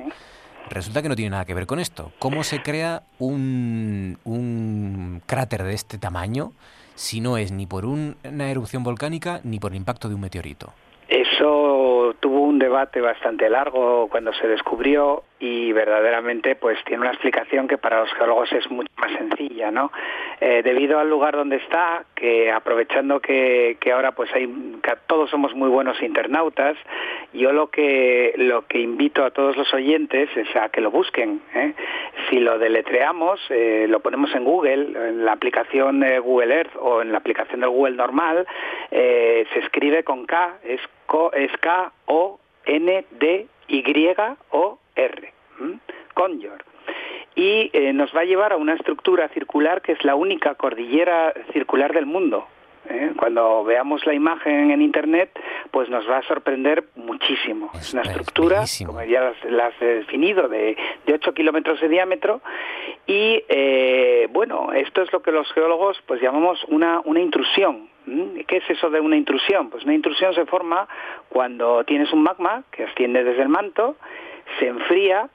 Resulta 0.69 1.01
que 1.01 1.09
no 1.09 1.15
tiene 1.15 1.31
nada 1.31 1.45
que 1.45 1.55
ver 1.55 1.65
con 1.65 1.79
esto. 1.79 2.11
¿Cómo 2.19 2.43
se 2.43 2.61
crea 2.61 3.01
un, 3.17 4.19
un 4.23 5.19
cráter 5.25 5.63
de 5.63 5.73
este 5.73 5.97
tamaño 5.97 6.51
si 6.93 7.21
no 7.21 7.37
es 7.37 7.51
ni 7.51 7.65
por 7.65 7.85
una 7.85 8.51
erupción 8.51 8.83
volcánica 8.83 9.39
ni 9.43 9.59
por 9.59 9.71
el 9.71 9.77
impacto 9.77 10.09
de 10.09 10.15
un 10.15 10.21
meteorito? 10.21 10.71
Eso 11.07 12.13
tuvo 12.19 12.41
un 12.41 12.59
debate 12.59 13.01
bastante 13.01 13.49
largo 13.49 14.07
cuando 14.09 14.31
se 14.33 14.47
descubrió 14.47 15.23
y 15.39 15.71
verdaderamente 15.71 16.55
pues 16.55 16.77
tiene 16.83 17.01
una 17.01 17.11
explicación 17.11 17.67
que 17.67 17.77
para 17.77 18.01
los 18.01 18.13
geólogos 18.13 18.51
es 18.51 18.69
mucho 18.69 18.91
más 18.97 19.11
sencilla, 19.13 19.71
¿no? 19.71 19.91
Eh, 20.41 20.61
debido 20.63 20.99
al 20.99 21.09
lugar 21.09 21.35
donde 21.35 21.55
está, 21.57 22.03
que 22.13 22.51
aprovechando 22.51 23.21
que, 23.21 23.77
que 23.79 23.91
ahora 23.93 24.11
pues 24.11 24.29
hay 24.33 24.47
que 24.83 24.91
todos 25.07 25.29
somos 25.29 25.55
muy 25.55 25.69
buenos 25.69 26.01
internautas, 26.01 26.77
yo 27.33 27.53
lo 27.53 27.67
que 27.67 28.33
lo 28.35 28.65
que 28.67 28.79
invito 28.79 29.23
a 29.23 29.31
todos 29.31 29.55
los 29.55 29.73
oyentes 29.73 30.29
es 30.35 30.55
a 30.55 30.69
que 30.69 30.81
lo 30.81 30.91
busquen. 30.91 31.41
¿eh? 31.55 31.73
Si 32.29 32.39
lo 32.39 32.59
deletreamos, 32.59 33.39
eh, 33.49 33.85
lo 33.87 34.01
ponemos 34.01 34.33
en 34.35 34.43
Google, 34.43 35.09
en 35.09 35.25
la 35.25 35.33
aplicación 35.33 36.01
de 36.01 36.19
Google 36.19 36.53
Earth 36.53 36.75
o 36.79 37.01
en 37.01 37.11
la 37.11 37.17
aplicación 37.17 37.61
de 37.61 37.67
Google 37.67 37.95
normal, 37.95 38.45
se 38.89 39.59
escribe 39.59 40.03
con 40.03 40.25
K, 40.25 40.57
es, 40.63 40.81
es 41.33 41.51
K 41.59 41.91
O 42.05 42.39
N 42.65 43.05
D 43.11 43.47
Y 43.67 43.83
O 44.51 44.79
R, 44.99 45.33
Conjor. 46.13 46.63
Y 47.35 47.69
eh, 47.73 47.93
nos 47.93 48.13
va 48.13 48.21
a 48.21 48.25
llevar 48.25 48.53
a 48.53 48.57
una 48.57 48.73
estructura 48.73 49.29
circular 49.29 49.81
que 49.81 49.93
es 49.93 50.03
la 50.03 50.15
única 50.15 50.55
cordillera 50.55 51.33
circular 51.53 51.93
del 51.93 52.05
mundo. 52.05 52.47
¿eh? 52.89 53.13
Cuando 53.17 53.63
veamos 53.63 54.05
la 54.05 54.13
imagen 54.13 54.71
en 54.71 54.81
internet, 54.81 55.31
pues 55.71 55.89
nos 55.89 56.09
va 56.09 56.17
a 56.17 56.23
sorprender 56.23 56.85
muchísimo. 56.95 57.71
Es, 57.75 57.93
una 57.93 58.01
estructura, 58.01 58.63
como 58.85 59.03
ya 59.03 59.33
la 59.49 59.67
has 59.67 59.79
definido, 59.79 60.47
de, 60.47 60.75
de 61.05 61.13
8 61.13 61.33
kilómetros 61.33 61.79
de 61.79 61.87
diámetro. 61.87 62.41
Y 63.07 63.43
eh, 63.47 64.27
bueno, 64.31 64.73
esto 64.73 65.01
es 65.01 65.11
lo 65.13 65.21
que 65.21 65.31
los 65.31 65.51
geólogos 65.53 65.97
pues 66.05 66.21
llamamos 66.21 66.63
una, 66.65 67.01
una 67.05 67.21
intrusión. 67.21 67.89
¿Qué 68.47 68.57
es 68.57 68.69
eso 68.69 68.89
de 68.89 68.99
una 68.99 69.15
intrusión? 69.15 69.69
Pues 69.69 69.83
una 69.83 69.93
intrusión 69.93 70.33
se 70.33 70.45
forma 70.45 70.87
cuando 71.29 71.83
tienes 71.83 72.11
un 72.11 72.23
magma 72.23 72.63
que 72.71 72.83
asciende 72.85 73.23
desde 73.23 73.43
el 73.43 73.49
manto 73.49 73.97
se 74.57 74.67
enfría 74.67 75.29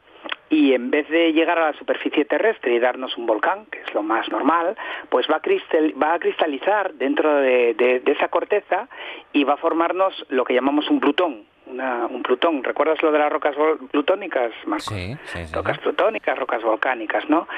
y 0.50 0.74
en 0.74 0.90
vez 0.90 1.08
de 1.08 1.32
llegar 1.32 1.58
a 1.58 1.72
la 1.72 1.78
superficie 1.78 2.24
terrestre 2.24 2.74
y 2.74 2.78
darnos 2.78 3.16
un 3.16 3.26
volcán, 3.26 3.66
que 3.66 3.80
es 3.80 3.94
lo 3.94 4.02
más 4.02 4.28
normal, 4.30 4.76
pues 5.08 5.26
va 5.30 5.36
a, 5.36 6.18
cristalizar 6.18 6.94
dentro 6.94 7.36
de, 7.36 8.02
esa 8.06 8.28
corteza 8.28 8.88
y 9.32 9.44
va 9.44 9.54
a 9.54 9.56
formarnos 9.56 10.24
lo 10.28 10.44
que 10.44 10.54
llamamos 10.54 10.88
un 10.90 11.00
plutón, 11.00 11.44
un 11.66 12.22
plutón. 12.22 12.62
¿Recuerdas 12.62 13.02
lo 13.02 13.10
de 13.10 13.18
las 13.18 13.32
rocas 13.32 13.56
plutónicas, 13.90 14.52
Marcos? 14.66 14.94
Sí, 14.94 15.16
sí, 15.24 15.40
Rocas 15.52 15.78
plutónicas, 15.78 16.38
rocas 16.38 16.62
volcánicas, 16.62 17.28
¿no? 17.28 17.48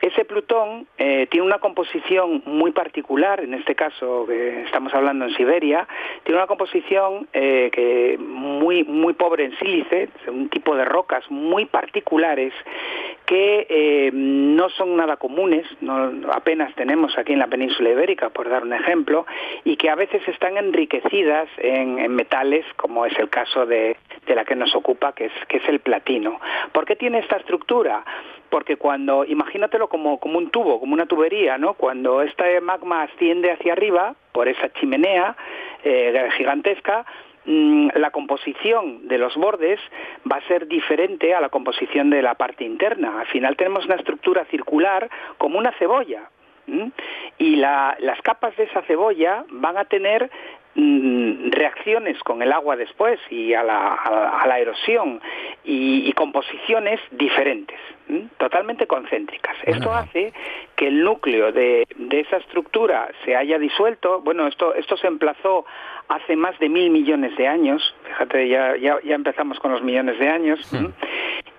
Ese 0.00 0.24
plutón 0.24 0.86
eh, 0.96 1.26
tiene 1.30 1.46
una 1.46 1.58
composición 1.58 2.42
muy 2.46 2.72
particular, 2.72 3.40
en 3.40 3.52
este 3.52 3.74
caso 3.74 4.24
que 4.26 4.62
estamos 4.62 4.94
hablando 4.94 5.26
en 5.26 5.34
Siberia, 5.34 5.86
tiene 6.24 6.38
una 6.38 6.46
composición 6.46 7.28
eh, 7.34 7.70
que 7.72 8.16
muy, 8.18 8.84
muy 8.84 9.12
pobre 9.12 9.44
en 9.44 9.58
sílice, 9.58 10.08
un 10.26 10.48
tipo 10.48 10.74
de 10.74 10.86
rocas 10.86 11.30
muy 11.30 11.66
particulares 11.66 12.54
que 13.26 13.66
eh, 13.68 14.10
no 14.12 14.70
son 14.70 14.96
nada 14.96 15.16
comunes, 15.16 15.64
apenas 16.32 16.74
tenemos 16.74 17.16
aquí 17.16 17.32
en 17.32 17.38
la 17.38 17.46
península 17.46 17.90
ibérica, 17.90 18.30
por 18.30 18.48
dar 18.48 18.64
un 18.64 18.72
ejemplo, 18.72 19.26
y 19.64 19.76
que 19.76 19.88
a 19.88 19.94
veces 19.94 20.26
están 20.26 20.56
enriquecidas 20.56 21.48
en, 21.58 21.98
en 21.98 22.14
metales, 22.14 22.64
como 22.76 23.06
es 23.06 23.16
el 23.18 23.28
caso 23.28 23.66
de, 23.66 23.96
de 24.26 24.34
la 24.34 24.44
que 24.44 24.56
nos 24.56 24.74
ocupa, 24.74 25.12
que 25.12 25.26
es, 25.26 25.32
que 25.48 25.58
es 25.58 25.68
el 25.68 25.80
platino. 25.80 26.40
¿Por 26.72 26.86
qué 26.86 26.96
tiene 26.96 27.18
esta 27.20 27.36
estructura? 27.36 28.04
Porque 28.50 28.76
cuando, 28.76 29.24
imagínatelo 29.24 29.88
como, 29.88 30.18
como 30.18 30.38
un 30.38 30.50
tubo, 30.50 30.80
como 30.80 30.94
una 30.94 31.06
tubería, 31.06 31.56
¿no? 31.56 31.74
Cuando 31.74 32.22
este 32.22 32.60
magma 32.60 33.02
asciende 33.02 33.52
hacia 33.52 33.72
arriba, 33.72 34.14
por 34.32 34.48
esa 34.48 34.72
chimenea 34.72 35.36
eh, 35.84 36.28
gigantesca, 36.36 37.06
mm, 37.44 37.90
la 37.94 38.10
composición 38.10 39.06
de 39.08 39.18
los 39.18 39.36
bordes 39.36 39.80
va 40.30 40.36
a 40.36 40.48
ser 40.48 40.66
diferente 40.66 41.34
a 41.34 41.40
la 41.40 41.48
composición 41.48 42.10
de 42.10 42.22
la 42.22 42.34
parte 42.34 42.64
interna. 42.64 43.20
Al 43.20 43.26
final 43.26 43.56
tenemos 43.56 43.86
una 43.86 43.96
estructura 43.96 44.44
circular 44.46 45.08
como 45.38 45.58
una 45.58 45.72
cebolla. 45.78 46.28
Y 47.38 47.56
las 47.56 48.20
capas 48.22 48.56
de 48.56 48.64
esa 48.64 48.82
cebolla 48.82 49.44
van 49.50 49.76
a 49.76 49.86
tener 49.86 50.30
reacciones 50.74 52.18
con 52.22 52.42
el 52.42 52.52
agua 52.52 52.76
después 52.76 53.18
y 53.28 53.54
a 53.54 53.62
la, 53.62 53.94
a 53.94 54.46
la 54.46 54.58
erosión 54.58 55.20
y, 55.64 56.12
composiciones 56.12 57.00
diferentes, 57.12 57.78
totalmente 58.36 58.86
concéntricas. 58.86 59.56
Esto 59.64 59.92
hace 59.92 60.32
que 60.76 60.88
el 60.88 61.02
núcleo 61.02 61.50
de, 61.50 61.86
de, 61.96 62.20
esa 62.20 62.36
estructura 62.36 63.08
se 63.24 63.34
haya 63.36 63.58
disuelto. 63.58 64.20
Bueno, 64.20 64.46
esto, 64.46 64.74
esto 64.74 64.96
se 64.98 65.06
emplazó 65.06 65.64
hace 66.08 66.36
más 66.36 66.58
de 66.58 66.68
mil 66.68 66.90
millones 66.90 67.36
de 67.36 67.48
años. 67.48 67.94
Fíjate, 68.04 68.48
ya, 68.48 68.76
ya, 68.76 68.98
ya 69.02 69.14
empezamos 69.14 69.58
con 69.60 69.72
los 69.72 69.82
millones 69.82 70.18
de 70.18 70.28
años. 70.28 70.60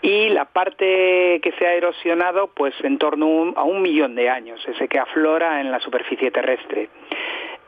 Y 0.02 0.30
la 0.30 0.46
parte 0.46 1.40
que 1.42 1.52
se 1.58 1.66
ha 1.66 1.74
erosionado, 1.74 2.48
pues 2.48 2.74
en 2.84 2.98
torno 2.98 3.54
a 3.56 3.64
un 3.64 3.82
millón 3.82 4.16
de 4.16 4.30
años, 4.30 4.60
ese 4.68 4.88
que 4.88 5.00
aflora 5.00 5.62
en 5.62 5.72
la 5.72 5.80
superficie 5.80 6.32
terrestre. 6.32 6.90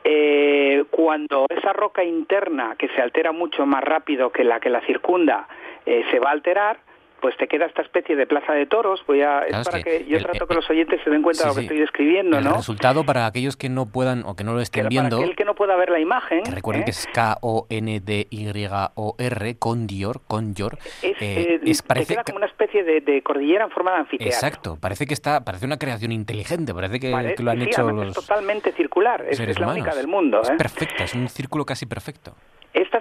Eh, 0.04 0.84
Cuando 0.90 1.46
esa 1.48 1.72
roca 1.72 2.04
interna, 2.04 2.76
que 2.78 2.88
se 2.88 3.00
altera 3.00 3.32
mucho 3.32 3.64
más 3.64 3.82
rápido 3.82 4.30
que 4.30 4.44
la 4.44 4.60
que 4.60 4.68
la 4.70 4.80
circunda, 4.82 5.48
eh, 5.86 6.04
se 6.10 6.18
va 6.18 6.28
a 6.28 6.32
alterar, 6.32 6.78
pues 7.24 7.36
te 7.38 7.48
queda 7.48 7.64
esta 7.64 7.80
especie 7.80 8.16
de 8.16 8.26
plaza 8.26 8.52
de 8.52 8.66
toros. 8.66 9.02
Voy 9.06 9.22
a, 9.22 9.46
es 9.46 9.66
para 9.66 9.82
que, 9.82 10.04
yo 10.06 10.18
trato 10.18 10.46
que 10.46 10.52
los 10.56 10.68
oyentes 10.68 11.00
se 11.02 11.08
den 11.08 11.22
cuenta 11.22 11.44
de 11.44 11.48
lo 11.48 11.54
que 11.54 11.62
estoy 11.62 11.78
describiendo, 11.78 12.36
el 12.36 12.44
¿no? 12.44 12.56
resultado 12.56 13.06
para 13.06 13.24
aquellos 13.24 13.56
que 13.56 13.70
no 13.70 13.86
puedan 13.86 14.26
o 14.26 14.36
que 14.36 14.44
no 14.44 14.52
lo 14.52 14.60
estén 14.60 14.90
viendo. 14.90 15.16
Para 15.16 15.22
aquel 15.22 15.34
que 15.34 15.46
no 15.46 15.54
pueda 15.54 15.74
ver 15.74 15.88
la 15.88 16.00
imagen. 16.00 16.42
Que 16.42 16.50
recuerden 16.50 16.82
¿eh? 16.82 16.84
que 16.84 16.90
es 16.90 17.08
K-O-N-D-Y-O-R, 17.14 17.48
Condior, 19.58 20.20
Condior. 20.28 20.76
Es, 21.00 21.16
eh, 21.22 21.60
es 21.64 21.80
parece 21.80 22.12
queda 22.12 22.24
como 22.24 22.36
una 22.36 22.46
especie 22.46 22.84
de, 22.84 23.00
de, 23.00 23.22
cordillera 23.22 23.64
en 23.64 23.70
forma 23.70 23.92
de 23.92 23.96
anfiteatro. 24.00 24.26
Exacto, 24.26 24.76
parece 24.78 25.06
que 25.06 25.14
está, 25.14 25.46
parece 25.46 25.64
una 25.64 25.78
creación 25.78 26.12
inteligente, 26.12 26.74
parece 26.74 27.00
que, 27.00 27.10
parece, 27.10 27.36
que 27.36 27.42
lo 27.42 27.52
han 27.52 27.60
sí, 27.60 27.64
hecho 27.68 27.90
los. 27.90 28.08
Es 28.08 28.14
totalmente 28.16 28.70
circular, 28.72 29.24
es, 29.26 29.40
es 29.40 29.58
la 29.58 29.68
única 29.68 29.94
del 29.94 30.08
mundo. 30.08 30.42
Es 30.42 30.50
¿eh? 30.50 30.56
perfecta, 30.58 31.04
es 31.04 31.14
un 31.14 31.30
círculo 31.30 31.64
casi 31.64 31.86
perfecto. 31.86 32.34
Esta 32.74 32.98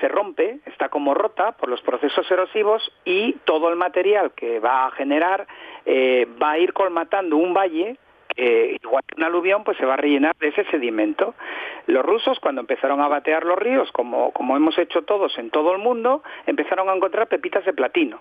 se 0.00 0.08
rompe, 0.08 0.60
está 0.66 0.88
como 0.88 1.14
rota 1.14 1.52
por 1.52 1.68
los 1.68 1.82
procesos 1.82 2.30
erosivos 2.30 2.92
y 3.04 3.32
todo 3.44 3.68
el 3.70 3.76
material 3.76 4.32
que 4.32 4.60
va 4.60 4.86
a 4.86 4.90
generar 4.92 5.46
eh, 5.84 6.26
va 6.40 6.52
a 6.52 6.58
ir 6.58 6.72
colmatando 6.72 7.36
un 7.36 7.54
valle 7.54 7.96
eh, 8.36 8.76
igual 8.80 9.02
que 9.04 9.16
un 9.16 9.24
aluvión, 9.24 9.64
pues 9.64 9.76
se 9.78 9.84
va 9.84 9.94
a 9.94 9.96
rellenar 9.96 10.36
de 10.36 10.48
ese 10.48 10.64
sedimento. 10.66 11.34
Los 11.86 12.04
rusos, 12.04 12.38
cuando 12.38 12.60
empezaron 12.60 13.00
a 13.00 13.08
batear 13.08 13.44
los 13.44 13.58
ríos, 13.58 13.90
como, 13.90 14.30
como 14.30 14.56
hemos 14.56 14.78
hecho 14.78 15.02
todos 15.02 15.36
en 15.38 15.50
todo 15.50 15.72
el 15.72 15.78
mundo, 15.78 16.22
empezaron 16.46 16.88
a 16.88 16.94
encontrar 16.94 17.26
pepitas 17.26 17.64
de 17.64 17.72
platino. 17.72 18.20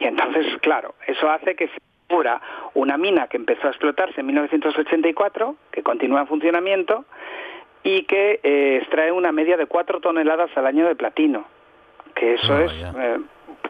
Y 0.00 0.06
entonces, 0.06 0.44
claro, 0.60 0.96
eso 1.06 1.30
hace 1.30 1.54
que 1.54 1.68
se 1.68 1.74
descubra 1.74 2.40
una 2.74 2.96
mina 2.96 3.28
que 3.28 3.36
empezó 3.36 3.68
a 3.68 3.70
explotarse 3.70 4.20
en 4.20 4.26
1984, 4.26 5.54
que 5.70 5.84
continúa 5.84 6.22
en 6.22 6.26
funcionamiento, 6.26 7.04
y 7.84 8.04
que 8.04 8.40
eh, 8.42 8.78
extrae 8.82 9.12
una 9.12 9.30
media 9.30 9.56
de 9.56 9.66
4 9.66 10.00
toneladas 10.00 10.50
al 10.56 10.66
año 10.66 10.86
de 10.88 10.96
platino, 10.96 11.44
que 12.14 12.34
eso 12.34 12.54
Oh, 12.54 12.58
es 12.60 12.72
eh, 12.72 13.18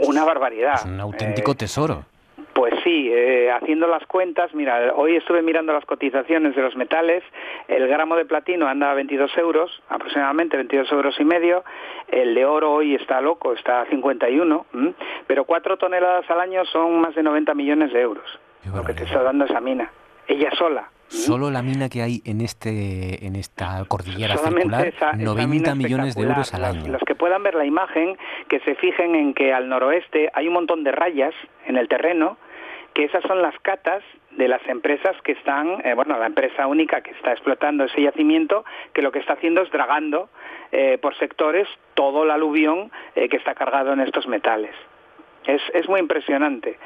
una 0.00 0.24
barbaridad. 0.24 0.74
Es 0.76 0.84
un 0.86 1.00
auténtico 1.00 1.52
Eh, 1.52 1.56
tesoro. 1.56 2.04
pues 2.52 2.72
sí, 2.84 3.10
eh, 3.12 3.50
haciendo 3.50 3.88
las 3.88 4.06
cuentas, 4.06 4.54
mira, 4.54 4.92
hoy 4.94 5.16
estuve 5.16 5.42
mirando 5.42 5.72
las 5.72 5.84
cotizaciones 5.84 6.54
de 6.54 6.62
los 6.62 6.76
metales, 6.76 7.24
el 7.66 7.88
gramo 7.88 8.14
de 8.14 8.24
platino 8.24 8.68
anda 8.68 8.92
a 8.92 8.94
22 8.94 9.36
euros, 9.38 9.82
aproximadamente 9.88 10.56
22 10.56 10.90
euros 10.92 11.18
y 11.18 11.24
medio, 11.24 11.64
el 12.08 12.34
de 12.36 12.44
oro 12.46 12.72
hoy 12.72 12.94
está 12.94 13.20
loco, 13.20 13.52
está 13.52 13.80
a 13.80 13.86
51, 13.86 14.66
¿m? 14.74 14.94
pero 15.26 15.44
4 15.44 15.76
toneladas 15.76 16.30
al 16.30 16.40
año 16.40 16.64
son 16.66 17.00
más 17.00 17.14
de 17.16 17.24
90 17.24 17.52
millones 17.54 17.92
de 17.92 18.00
euros, 18.00 18.38
lo 18.72 18.84
que 18.84 18.94
te 18.94 19.02
está 19.04 19.22
dando 19.24 19.44
esa 19.46 19.60
mina, 19.60 19.90
ella 20.28 20.50
sola. 20.56 20.88
Solo 21.08 21.50
la 21.50 21.62
mina 21.62 21.88
que 21.88 22.02
hay 22.02 22.22
en 22.24 22.40
este 22.40 23.24
en 23.26 23.36
esta 23.36 23.84
cordillera 23.86 24.36
Solamente 24.36 24.62
circular, 24.62 24.86
esa- 24.88 25.10
esa 25.10 25.16
90 25.16 25.46
mina 25.46 25.74
millones 25.74 26.14
de 26.16 26.22
euros 26.22 26.52
al 26.54 26.62
Los- 26.62 26.70
año. 26.70 26.92
Los 26.92 27.02
que 27.02 27.14
puedan 27.14 27.42
ver 27.42 27.54
la 27.54 27.64
imagen, 27.64 28.16
que 28.48 28.60
se 28.60 28.74
fijen 28.74 29.14
en 29.14 29.34
que 29.34 29.52
al 29.52 29.68
noroeste 29.68 30.30
hay 30.34 30.48
un 30.48 30.54
montón 30.54 30.82
de 30.84 30.92
rayas 30.92 31.34
en 31.66 31.76
el 31.76 31.88
terreno, 31.88 32.36
que 32.94 33.04
esas 33.04 33.22
son 33.24 33.42
las 33.42 33.58
catas 33.60 34.02
de 34.32 34.48
las 34.48 34.64
empresas 34.68 35.16
que 35.22 35.32
están, 35.32 35.80
eh, 35.84 35.94
bueno, 35.94 36.16
la 36.18 36.26
empresa 36.26 36.66
única 36.66 37.00
que 37.02 37.10
está 37.12 37.32
explotando 37.32 37.84
ese 37.84 38.02
yacimiento, 38.02 38.64
que 38.92 39.02
lo 39.02 39.12
que 39.12 39.18
está 39.20 39.34
haciendo 39.34 39.62
es 39.62 39.70
dragando 39.70 40.28
eh, 40.72 40.98
por 41.00 41.14
sectores 41.16 41.68
todo 41.94 42.24
el 42.24 42.30
aluvión 42.32 42.90
eh, 43.14 43.28
que 43.28 43.36
está 43.36 43.54
cargado 43.54 43.92
en 43.92 44.00
estos 44.00 44.26
metales. 44.26 44.74
Es, 45.46 45.62
es 45.74 45.88
muy 45.88 46.00
impresionante. 46.00 46.78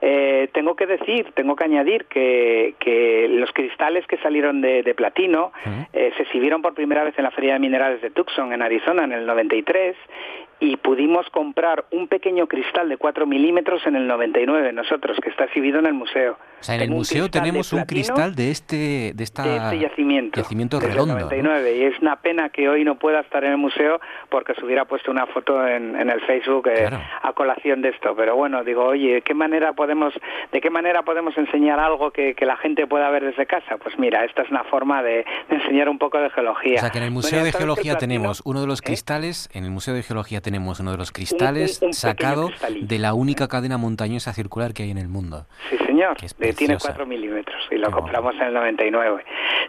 Eh, 0.00 0.48
tengo 0.52 0.76
que 0.76 0.86
decir, 0.86 1.32
tengo 1.34 1.56
que 1.56 1.64
añadir 1.64 2.06
que, 2.06 2.74
que 2.78 3.26
los 3.28 3.50
cristales 3.52 4.06
que 4.06 4.18
salieron 4.18 4.60
de, 4.60 4.82
de 4.82 4.94
platino 4.94 5.52
eh, 5.92 6.12
se 6.16 6.22
exhibieron 6.22 6.62
por 6.62 6.74
primera 6.74 7.04
vez 7.04 7.14
en 7.18 7.24
la 7.24 7.30
Feria 7.30 7.54
de 7.54 7.58
Minerales 7.60 8.00
de 8.02 8.10
Tucson, 8.10 8.52
en 8.52 8.62
Arizona, 8.62 9.04
en 9.04 9.12
el 9.12 9.26
93, 9.26 9.96
y 10.60 10.76
pudimos 10.76 11.28
comprar 11.30 11.84
un 11.90 12.08
pequeño 12.08 12.46
cristal 12.46 12.88
de 12.88 12.96
4 12.96 13.26
milímetros 13.26 13.86
en 13.86 13.96
el 13.96 14.06
99, 14.06 14.72
nosotros, 14.72 15.18
que 15.22 15.30
está 15.30 15.44
exhibido 15.44 15.78
en 15.78 15.86
el 15.86 15.94
museo. 15.94 16.36
O 16.60 16.64
sea, 16.64 16.76
en 16.76 16.80
el 16.80 16.86
Tengo 16.88 16.98
museo 16.98 17.30
tenemos 17.30 17.72
un 17.72 17.84
cristal 17.84 18.34
de 18.34 18.50
este 18.50 19.12
de 19.14 19.24
esta 19.24 19.42
de 19.42 19.56
este 19.56 19.78
yacimiento, 19.80 20.40
yacimiento 20.40 20.80
redondo. 20.80 21.14
¿no? 21.14 21.20
99 21.20 21.76
y 21.76 21.82
es 21.84 22.00
una 22.00 22.16
pena 22.16 22.48
que 22.48 22.68
hoy 22.68 22.84
no 22.84 22.96
pueda 22.96 23.20
estar 23.20 23.44
en 23.44 23.52
el 23.52 23.58
museo 23.58 24.00
porque 24.30 24.54
se 24.54 24.64
hubiera 24.64 24.86
puesto 24.86 25.10
una 25.10 25.26
foto 25.26 25.66
en, 25.66 25.94
en 25.94 26.08
el 26.08 26.20
Facebook 26.22 26.68
eh, 26.68 26.88
a 27.22 27.32
colación 27.34 27.82
de 27.82 27.90
esto 27.90 28.14
pero 28.16 28.36
bueno 28.36 28.64
digo 28.64 28.84
oye 28.84 29.20
qué 29.20 29.34
manera 29.34 29.74
podemos 29.74 30.14
de 30.52 30.60
qué 30.60 30.70
manera 30.70 31.02
podemos 31.02 31.36
enseñar 31.36 31.78
algo 31.80 32.10
que, 32.10 32.34
que 32.34 32.46
la 32.46 32.56
gente 32.56 32.86
pueda 32.86 33.10
ver 33.10 33.24
desde 33.24 33.44
casa 33.46 33.76
pues 33.76 33.98
mira 33.98 34.24
esta 34.24 34.42
es 34.42 34.50
una 34.50 34.64
forma 34.64 35.02
de, 35.02 35.26
de 35.50 35.56
enseñar 35.56 35.90
un 35.90 35.98
poco 35.98 36.18
de 36.18 36.30
geología 36.30 36.76
O 36.76 36.80
sea, 36.80 36.90
que 36.90 36.98
en 36.98 37.04
el 37.04 37.10
Museo 37.10 37.30
Bueno, 37.30 37.44
de 37.44 37.52
¿sabes 37.52 37.56
que 37.56 37.70
el 37.70 37.74
Geología 37.74 37.98
tenemos 37.98 38.42
uno 38.44 38.60
de 38.60 38.66
los 38.66 38.82
cristales, 38.82 39.48
en 39.52 39.64
el 39.64 39.70
Museo 39.70 39.94
de 39.94 40.02
Geología 40.02 40.40
tenemos 40.44 40.78
uno 40.78 40.92
de 40.92 40.98
los 40.98 41.10
cristales 41.10 41.82
un 41.82 41.94
sacado 41.94 42.50
de 42.80 42.98
la 43.00 43.14
única 43.14 43.48
cadena 43.48 43.78
montañosa 43.78 44.32
circular 44.32 44.72
que 44.72 44.84
hay 44.84 44.90
en 44.92 44.98
el 44.98 45.08
mundo. 45.08 45.46
Sí, 45.70 45.76
señor. 45.78 46.16
Tiene 46.16 46.34
preciosa. 46.36 46.88
4 46.90 47.06
milímetros 47.06 47.62
y 47.70 47.76
lo 47.76 47.90
compramos 47.90 48.34
en 48.36 48.42
el 48.42 48.54
99. 48.54 49.24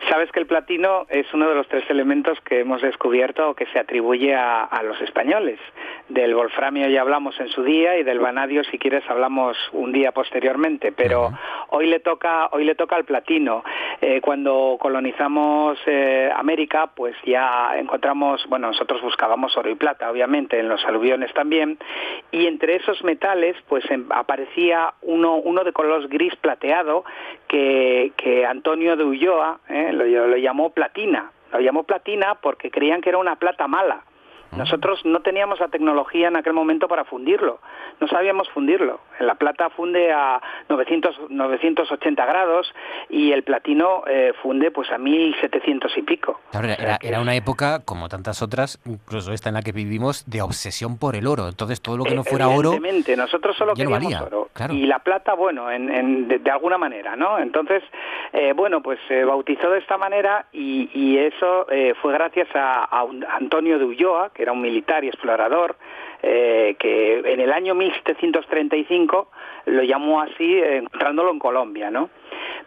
Sabes 0.09 0.31
que 0.31 0.39
el 0.39 0.45
platino 0.45 1.07
es 1.09 1.25
uno 1.33 1.49
de 1.49 1.55
los 1.55 1.67
tres 1.67 1.89
elementos 1.89 2.37
que 2.41 2.59
hemos 2.59 2.81
descubierto 2.81 3.49
o 3.49 3.55
que 3.55 3.65
se 3.67 3.79
atribuye 3.79 4.35
a, 4.35 4.63
a 4.63 4.83
los 4.83 5.01
españoles. 5.01 5.59
Del 6.07 6.35
wolframio 6.35 6.87
ya 6.87 7.01
hablamos 7.01 7.39
en 7.39 7.47
su 7.49 7.63
día 7.63 7.97
y 7.97 8.03
del 8.03 8.19
vanadio, 8.19 8.63
si 8.65 8.77
quieres, 8.77 9.03
hablamos 9.09 9.57
un 9.71 9.91
día 9.91 10.11
posteriormente. 10.11 10.91
Pero 10.91 11.31
hoy 11.69 11.87
le 11.87 11.99
toca 11.99 12.47
hoy 12.51 12.63
le 12.63 12.75
toca 12.75 12.95
al 12.95 13.05
platino. 13.05 13.63
Eh, 14.01 14.21
cuando 14.21 14.77
colonizamos 14.79 15.79
eh, 15.87 16.29
América, 16.35 16.91
pues 16.95 17.15
ya 17.25 17.75
encontramos, 17.77 18.45
bueno, 18.49 18.67
nosotros 18.67 19.01
buscábamos 19.01 19.57
oro 19.57 19.69
y 19.71 19.75
plata, 19.75 20.11
obviamente, 20.11 20.59
en 20.59 20.69
los 20.69 20.85
aluviones 20.85 21.33
también, 21.33 21.79
y 22.31 22.45
entre 22.45 22.75
esos 22.75 23.03
metales, 23.03 23.55
pues 23.67 23.83
em- 23.89 24.05
aparecía 24.11 24.93
uno, 25.01 25.37
uno 25.37 25.63
de 25.63 25.73
color 25.73 26.07
gris 26.07 26.35
plateado 26.35 27.03
que, 27.47 28.11
que 28.15 28.45
Antonio 28.45 28.95
de 28.95 29.05
Ulloa 29.05 29.59
eh, 29.69 29.91
lo, 29.91 30.05
lo 30.05 30.37
llamó 30.37 30.69
platina. 30.69 31.31
Lo 31.51 31.61
llamó 31.61 31.83
platina 31.83 32.35
porque 32.35 32.69
creían 32.69 33.01
que 33.01 33.09
era 33.09 33.17
una 33.17 33.37
plata 33.37 33.67
mala. 33.67 34.03
Nosotros 34.51 35.01
no 35.05 35.19
teníamos 35.21 35.59
la 35.59 35.67
tecnología 35.67 36.27
en 36.29 36.37
aquel 36.37 36.53
momento 36.53 36.87
para 36.87 37.03
fundirlo, 37.03 37.59
no 37.99 38.07
sabíamos 38.07 38.49
fundirlo. 38.49 39.01
La 39.19 39.35
plata 39.35 39.69
funde 39.69 40.11
a 40.13 40.41
900, 40.69 41.29
980 41.29 42.25
grados 42.25 42.73
y 43.09 43.31
el 43.31 43.43
platino 43.43 44.03
eh, 44.07 44.33
funde 44.41 44.71
pues 44.71 44.89
a 44.91 44.97
1700 44.97 45.97
y 45.97 46.01
pico. 46.03 46.39
Claro, 46.51 46.67
era, 46.67 46.75
era- 46.83 46.97
era 47.01 47.21
una 47.21 47.35
época, 47.35 47.83
como 47.83 48.07
tantas 48.09 48.41
otras, 48.41 48.79
incluso 48.85 49.31
esta 49.33 49.49
en 49.49 49.55
la 49.55 49.61
que 49.61 49.71
vivimos, 49.71 50.23
de 50.29 50.41
obsesión 50.41 50.97
por 50.97 51.15
el 51.15 51.27
oro. 51.27 51.47
Entonces, 51.47 51.81
todo 51.81 51.97
lo 51.97 52.03
que 52.05 52.15
no 52.15 52.23
fuera 52.23 52.47
oro, 52.47 52.69
Evidentemente, 52.73 53.15
nosotros 53.17 53.55
solo 53.57 53.71
no 53.71 53.75
queríamos 53.75 54.03
valía, 54.03 54.23
oro. 54.23 54.49
claro. 54.53 54.73
Y 54.73 54.85
la 54.85 54.99
plata, 54.99 55.33
bueno, 55.33 55.69
en, 55.71 55.89
en- 55.93 56.27
de, 56.27 56.39
de 56.39 56.51
alguna 56.51 56.77
manera, 56.77 57.15
¿no? 57.15 57.39
Entonces, 57.39 57.83
eh, 58.33 58.53
bueno, 58.55 58.81
pues 58.81 58.99
se 59.07 59.23
bautizó 59.25 59.69
de 59.69 59.79
esta 59.79 59.97
manera 59.97 60.45
y, 60.53 60.89
y 60.93 61.17
eso 61.17 61.69
eh, 61.71 61.93
fue 62.01 62.13
gracias 62.13 62.47
a, 62.55 62.85
a 62.85 63.05
Antonio 63.37 63.77
de 63.79 63.85
Ulloa, 63.85 64.31
que 64.35 64.43
era 64.43 64.51
un 64.51 64.61
militar 64.61 65.03
y 65.03 65.07
explorador, 65.07 65.77
eh, 66.21 66.75
que 66.77 67.19
en 67.19 67.39
el 67.39 67.51
año 67.51 67.73
1735 67.73 69.29
lo 69.65 69.83
llamó 69.83 70.21
así, 70.21 70.55
eh, 70.55 70.77
encontrándolo 70.77 71.31
en 71.31 71.39
Colombia, 71.39 71.89
¿no? 71.89 72.09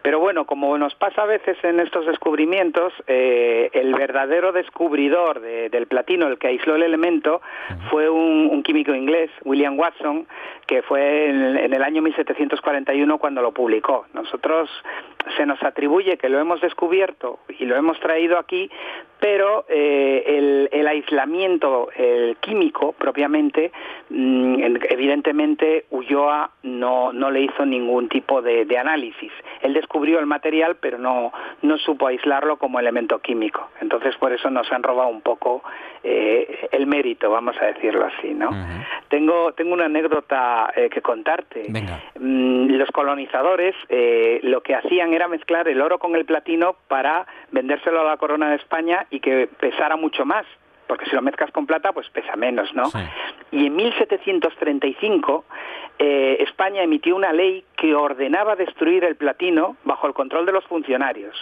Pero 0.01 0.19
bueno, 0.19 0.45
como 0.45 0.77
nos 0.77 0.95
pasa 0.95 1.23
a 1.23 1.25
veces 1.25 1.57
en 1.63 1.79
estos 1.79 2.05
descubrimientos, 2.05 2.93
eh, 3.07 3.69
el 3.73 3.93
verdadero 3.93 4.51
descubridor 4.51 5.41
de- 5.41 5.69
del 5.69 5.87
platino, 5.87 6.27
el 6.27 6.37
que 6.37 6.47
aisló 6.47 6.75
el 6.75 6.83
elemento, 6.83 7.41
fue 7.89 8.09
un, 8.09 8.47
un 8.51 8.63
químico 8.63 8.93
inglés, 8.95 9.29
William 9.43 9.77
Watson, 9.77 10.27
que 10.67 10.81
fue 10.83 11.29
en, 11.29 11.57
en 11.57 11.73
el 11.73 11.83
año 11.83 12.01
1741 12.01 13.17
cuando 13.17 13.41
lo 13.41 13.51
publicó. 13.51 14.05
Nosotros 14.13 14.69
se 15.37 15.45
nos 15.45 15.61
atribuye 15.63 16.17
que 16.17 16.29
lo 16.29 16.39
hemos 16.39 16.61
descubierto 16.61 17.39
y 17.59 17.65
lo 17.65 17.75
hemos 17.75 17.99
traído 17.99 18.37
aquí, 18.37 18.69
pero 19.19 19.65
eh, 19.67 20.23
el, 20.25 20.69
el 20.71 20.87
aislamiento 20.87 21.89
el 21.95 22.37
químico 22.37 22.93
propiamente, 22.93 23.71
mm, 24.09 24.63
en- 24.63 24.79
evidentemente 24.89 25.85
Ulloa 25.89 26.51
no, 26.63 27.11
no 27.11 27.29
le 27.29 27.41
hizo 27.41 27.65
ningún 27.65 28.07
tipo 28.07 28.41
de, 28.41 28.63
de 28.65 28.77
análisis. 28.77 29.31
Él 29.61 29.73
descubrió 29.73 30.19
el 30.19 30.25
material, 30.25 30.77
pero 30.79 30.97
no, 30.97 31.31
no 31.61 31.77
supo 31.77 32.07
aislarlo 32.07 32.57
como 32.57 32.79
elemento 32.79 33.19
químico. 33.19 33.69
Entonces, 33.81 34.15
por 34.17 34.31
eso 34.31 34.49
nos 34.49 34.71
han 34.71 34.83
robado 34.83 35.09
un 35.09 35.21
poco 35.21 35.63
eh, 36.03 36.69
el 36.71 36.87
mérito, 36.87 37.29
vamos 37.29 37.55
a 37.61 37.65
decirlo 37.65 38.05
así, 38.05 38.33
¿no? 38.33 38.49
Tengo, 39.09 39.53
tengo 39.53 39.73
una 39.73 39.85
anécdota 39.85 40.71
eh, 40.75 40.89
que 40.89 41.01
contarte. 41.01 41.65
Venga. 41.69 42.01
Mm, 42.19 42.67
los 42.71 42.89
colonizadores 42.91 43.75
eh, 43.89 44.39
lo 44.43 44.61
que 44.61 44.75
hacían 44.75 45.13
era 45.13 45.27
mezclar 45.27 45.67
el 45.67 45.81
oro 45.81 45.99
con 45.99 46.15
el 46.15 46.25
platino 46.25 46.75
para 46.87 47.25
vendérselo 47.51 48.01
a 48.01 48.03
la 48.03 48.17
corona 48.17 48.49
de 48.49 48.55
España 48.55 49.05
y 49.09 49.19
que 49.19 49.47
pesara 49.59 49.95
mucho 49.95 50.25
más, 50.25 50.45
porque 50.89 51.05
si 51.05 51.15
lo 51.15 51.21
mezclas 51.21 51.51
con 51.51 51.67
plata 51.67 51.93
pues 51.93 52.09
pesa 52.09 52.35
menos, 52.35 52.73
¿no? 52.73 52.89
Y 53.51 53.67
en 53.67 53.75
1735 53.75 55.45
eh, 55.99 56.37
España 56.41 56.81
emitió 56.81 57.15
una 57.15 57.31
ley 57.31 57.63
que 57.77 57.93
ordenaba 57.93 58.55
destruir 58.55 59.03
el 59.03 59.15
platino 59.15 59.77
bajo 59.83 60.07
el 60.07 60.13
control 60.13 60.47
de 60.47 60.51
los 60.51 60.65
funcionarios. 60.65 61.35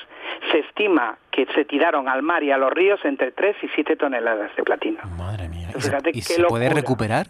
Se 0.52 0.60
estima 0.60 1.18
que 1.32 1.46
se 1.56 1.64
tiraron 1.64 2.10
al 2.10 2.24
mar 2.24 2.44
y 2.44 2.52
a 2.52 2.58
los 2.58 2.74
ríos 2.74 3.00
entre 3.06 3.32
3 3.32 3.56
y 3.64 3.70
7 3.70 3.96
toneladas 3.96 4.54
de 4.58 4.64
platino. 4.64 5.00
Madre 5.18 5.48
mía. 5.48 5.70
¿Y, 6.12 6.22
se 6.22 6.44
puede 6.44 6.70
recuperar? 6.70 7.28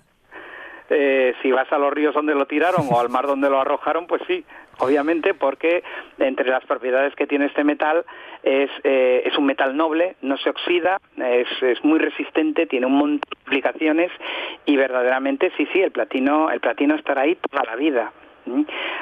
Eh, 0.90 1.36
si 1.44 1.52
vas 1.52 1.72
a 1.72 1.78
los 1.78 1.94
ríos 1.94 2.16
donde 2.16 2.34
lo 2.34 2.48
tiraron 2.48 2.88
o 2.90 3.00
al 3.00 3.10
mar 3.10 3.28
donde 3.28 3.50
lo 3.50 3.60
arrojaron, 3.60 4.08
pues 4.08 4.24
sí, 4.26 4.44
obviamente 4.80 5.34
porque 5.34 5.84
entre 6.20 6.50
las 6.50 6.66
propiedades 6.66 7.16
que 7.16 7.28
tiene 7.28 7.46
este 7.46 7.64
metal 7.64 8.06
es, 8.44 8.70
eh, 8.84 9.24
es 9.26 9.38
un 9.38 9.46
metal 9.46 9.76
noble, 9.76 10.16
no 10.22 10.38
se 10.38 10.50
oxida, 10.50 11.00
es, 11.18 11.48
es, 11.62 11.84
muy 11.84 12.00
resistente, 12.00 12.66
tiene 12.66 12.86
un 12.86 12.98
montón 12.98 13.30
de 13.30 13.42
aplicaciones 13.46 14.12
y 14.66 14.76
verdaderamente 14.78 15.52
sí, 15.58 15.68
sí, 15.74 15.82
el 15.82 15.92
platino, 15.92 16.50
el 16.52 16.60
platino 16.60 16.96
estará 16.96 17.22
ahí 17.22 17.36
toda 17.36 17.64
la 17.64 17.76
vida. 17.76 18.12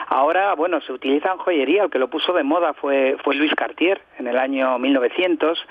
Ahora, 0.08 0.56
bueno, 0.56 0.82
se 0.82 0.92
utiliza 0.92 1.32
en 1.32 1.38
joyería, 1.38 1.84
el 1.84 1.90
que 1.90 2.00
lo 2.00 2.10
puso 2.10 2.34
de 2.34 2.44
moda 2.44 2.74
fue, 2.74 3.18
fue 3.24 3.36
Luis 3.36 3.54
Cartier 3.56 4.02
en 4.18 4.28
el 4.28 4.38
año 4.38 4.78
1900 4.80 5.64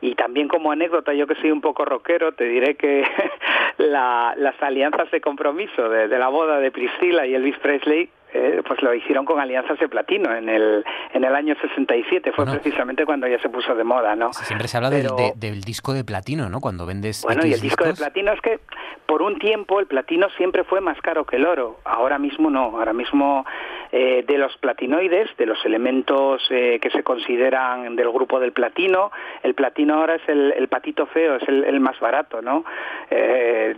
y 0.00 0.14
también 0.14 0.48
como 0.48 0.72
anécdota, 0.72 1.14
yo 1.14 1.26
que 1.26 1.34
soy 1.36 1.50
un 1.50 1.60
poco 1.60 1.84
rockero, 1.84 2.32
te 2.32 2.44
diré 2.44 2.76
que 2.76 3.04
las 3.78 4.62
alianzas 4.62 5.10
de 5.10 5.20
compromiso 5.20 5.88
de, 5.88 6.08
de 6.08 6.18
la 6.18 6.28
boda 6.28 6.58
de 6.58 6.70
Priscilla 6.70 7.26
y 7.26 7.34
Elvis 7.34 7.58
Presley 7.58 8.10
eh, 8.34 8.62
pues 8.66 8.82
lo 8.82 8.94
hicieron 8.94 9.26
con 9.26 9.38
alianzas 9.40 9.78
de 9.78 9.88
platino 9.88 10.34
en 10.34 10.48
el, 10.48 10.82
en 11.12 11.24
el 11.24 11.34
año 11.34 11.54
67, 11.60 12.32
fue 12.32 12.46
precisamente 12.46 13.04
cuando 13.04 13.26
ya 13.26 13.38
se 13.40 13.50
puso 13.50 13.74
de 13.74 13.84
moda, 13.84 14.16
¿no? 14.16 14.32
Siempre 14.32 14.68
se 14.68 14.78
habla 14.78 14.88
del, 14.88 15.08
del, 15.36 15.60
disco 15.60 15.92
de 15.92 16.02
platino, 16.02 16.48
¿no? 16.48 16.60
Cuando 16.60 16.86
vendes 16.86 17.22
Bueno, 17.22 17.44
y 17.44 17.52
el 17.52 17.60
disco 17.60 17.84
de 17.84 17.92
platino 17.92 18.32
es 18.32 18.40
que 18.40 18.60
por 19.04 19.20
un 19.20 19.38
tiempo 19.38 19.80
el 19.80 19.86
platino 19.86 20.30
siempre 20.38 20.64
fue 20.64 20.80
más 20.80 20.98
caro 21.02 21.26
que 21.26 21.36
el 21.36 21.44
oro, 21.44 21.80
ahora 21.84 22.18
mismo 22.18 22.48
no, 22.48 22.78
ahora 22.78 22.94
mismo 22.94 23.44
eh, 23.90 24.24
de 24.26 24.38
los 24.38 24.56
platinoides, 24.56 25.36
de 25.36 25.44
los 25.44 25.62
elementos 25.66 26.42
eh, 26.48 26.78
que 26.80 26.88
se 26.88 27.02
consideran 27.02 27.94
del 27.96 28.10
grupo 28.10 28.40
del 28.40 28.52
platino, 28.52 29.12
el 29.42 29.54
platino 29.54 29.96
ahora 29.96 30.14
es 30.14 30.26
el, 30.28 30.66
patito 30.68 31.04
feo, 31.04 31.36
es 31.36 31.46
el, 31.46 31.80
más 31.80 32.00
barato, 32.00 32.40
¿no? 32.40 32.64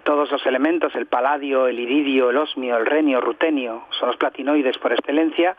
todos 0.04 0.30
los 0.30 0.46
elementos, 0.46 0.94
el 0.94 1.06
paladio, 1.06 1.66
el 1.66 1.80
iridio, 1.80 2.30
el 2.30 2.36
osmio, 2.36 2.76
el 2.76 2.86
renio, 2.86 3.20
rutenio, 3.20 3.84
son 3.98 4.08
los 4.08 4.16
platinos 4.16 4.43
por 4.80 4.92
excelencia 4.92 5.56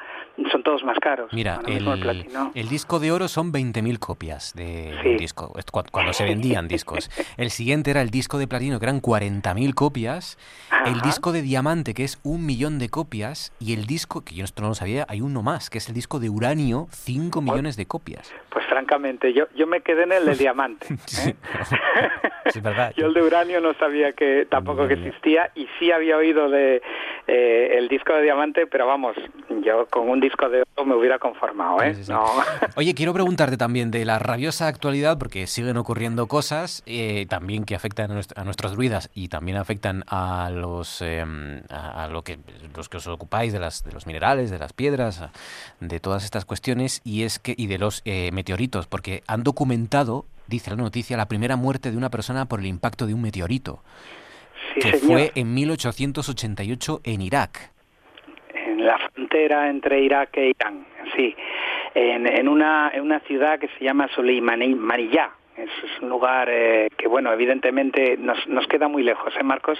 son 0.52 0.64
todos 0.64 0.84
más 0.84 0.98
caros. 1.00 1.32
Mira, 1.34 1.60
el, 1.66 2.70
disco 2.70 3.00
de 3.00 3.12
oro 3.12 3.28
son 3.28 3.52
20.000 3.52 4.00
copias 4.00 4.54
de 4.54 5.16
disco, 5.18 5.54
cuando 5.92 6.14
se 6.14 6.24
vendían 6.24 6.68
discos. 6.68 7.10
El 7.38 7.50
siguiente 7.50 7.92
era 7.92 8.02
el 8.02 8.10
disco 8.10 8.38
de 8.38 8.48
platino, 8.48 8.80
que 8.80 8.86
eran 8.86 9.02
40.000 9.02 9.74
copias. 9.74 10.38
El 10.86 11.02
disco 11.02 11.32
de 11.32 11.42
diamante, 11.42 11.94
que 11.94 12.04
es 12.04 12.20
un 12.24 12.46
millón 12.46 12.80
de 12.80 12.90
copias. 12.90 13.54
Y 13.60 13.74
el 13.74 13.86
disco, 13.86 14.24
que 14.24 14.36
yo 14.36 14.44
esto 14.44 14.62
no 14.62 14.70
lo 14.70 14.76
sabía, 14.76 15.06
hay 15.08 15.22
uno 15.22 15.42
más, 15.42 15.70
que 15.70 15.78
es 15.78 15.88
el 15.88 15.96
disco 15.96 16.20
de 16.20 16.30
uranio, 16.30 16.88
5 16.92 17.42
millones 17.42 17.78
de 17.78 17.86
copias. 17.86 18.34
Pues 18.50 18.66
francamente, 18.66 19.34
yo, 19.34 19.48
yo 19.56 19.68
me 19.68 19.82
quedé 19.82 20.04
en 20.04 20.12
el 20.12 20.26
de 20.26 20.36
diamante. 20.36 20.88
¿eh? 21.26 21.36
verdad. 22.62 22.94
yo 22.96 23.08
el 23.08 23.14
de 23.14 23.22
uranio 23.22 23.62
no 23.62 23.74
sabía 23.76 24.14
que 24.14 24.46
tampoco 24.50 24.88
que 24.88 24.96
existía 24.96 25.52
y 25.56 25.68
sí 25.80 25.92
había 25.92 26.18
oído 26.18 26.50
de 26.50 26.82
eh, 27.28 27.78
el 27.78 27.88
disco 27.88 28.14
de 28.14 28.22
diamante, 28.22 28.68
pero 28.76 28.88
vamos, 28.88 29.16
yo 29.64 29.86
con 29.86 30.10
un 30.10 30.20
disco 30.20 30.50
de 30.50 30.64
oro 30.76 30.86
me 30.86 30.96
hubiera 30.96 31.18
conformado, 31.18 31.82
¿eh? 31.82 31.96
Oye, 32.76 32.94
quiero 32.94 33.14
preguntarte 33.14 33.56
también 33.56 33.90
de 33.90 34.04
la 34.04 34.20
rabiosa 34.20 34.68
actualidad, 34.68 35.18
porque 35.18 35.48
siguen 35.48 35.78
ocurriendo 35.78 36.28
cosas 36.28 36.84
eh, 36.86 37.26
también 37.30 37.64
que 37.64 37.74
afectan 37.74 38.12
a, 38.12 38.44
nuestros 38.44 38.74
druidas 38.74 39.10
y 39.14 39.30
también 39.30 39.56
afectan 39.56 40.04
a 40.08 40.50
los 40.54 41.02
em, 41.02 41.62
a, 41.70 42.10
lo 42.12 42.24
que 42.24 42.38
los 42.76 42.90
que 42.90 42.98
os 42.98 43.08
ocupáis 43.08 43.54
de 43.54 43.62
las 43.62 43.82
de 43.86 43.94
los 43.94 44.08
minerales, 44.08 44.52
de 44.52 44.60
las 44.60 44.74
piedras, 44.74 45.24
de 45.80 46.00
todas 46.02 46.26
estas 46.26 46.44
cuestiones 46.44 47.00
y 47.06 47.24
es 47.24 47.40
que 47.40 47.56
y 47.58 47.68
de 47.68 47.78
los 47.78 48.02
eh, 48.04 48.30
meteoritos, 48.34 48.88
porque 48.88 49.24
han 49.26 49.44
documentado, 49.44 50.26
dice 50.48 50.72
la 50.72 50.76
noticia, 50.76 51.16
la 51.16 51.30
primera 51.30 51.56
muerte 51.56 51.92
de 51.92 51.98
una 51.98 52.10
persona 52.10 52.44
por 52.48 52.60
el 52.60 52.66
impacto 52.66 53.08
de 53.08 53.14
un 53.14 53.22
meteorito. 53.22 53.80
que 54.82 54.98
fue 54.98 55.32
en 55.36 55.54
1888 55.54 57.00
en 57.06 57.22
Irak 57.22 57.75
la 58.86 58.98
frontera 58.98 59.70
entre 59.70 60.02
Irak 60.02 60.38
e 60.38 60.50
Irán, 60.50 60.86
sí, 61.16 61.36
en, 61.94 62.28
en, 62.28 62.48
una, 62.48 62.92
en 62.94 63.02
una 63.02 63.20
ciudad 63.22 63.60
que 63.60 63.68
se 63.78 63.84
llama 63.84 64.08
Soleimaniyah, 64.16 65.32
es, 65.58 65.70
un 66.01 66.10
lugar 66.10 66.49
eh, 66.49 66.89
que, 66.97 67.08
bueno, 67.08 67.32
evidentemente 67.32 68.18
nos, 68.18 68.45
nos 68.47 68.68
queda 68.68 68.88
muy 68.88 69.03
lejos, 69.03 69.34
¿eh, 69.39 69.43
Marcos? 69.43 69.80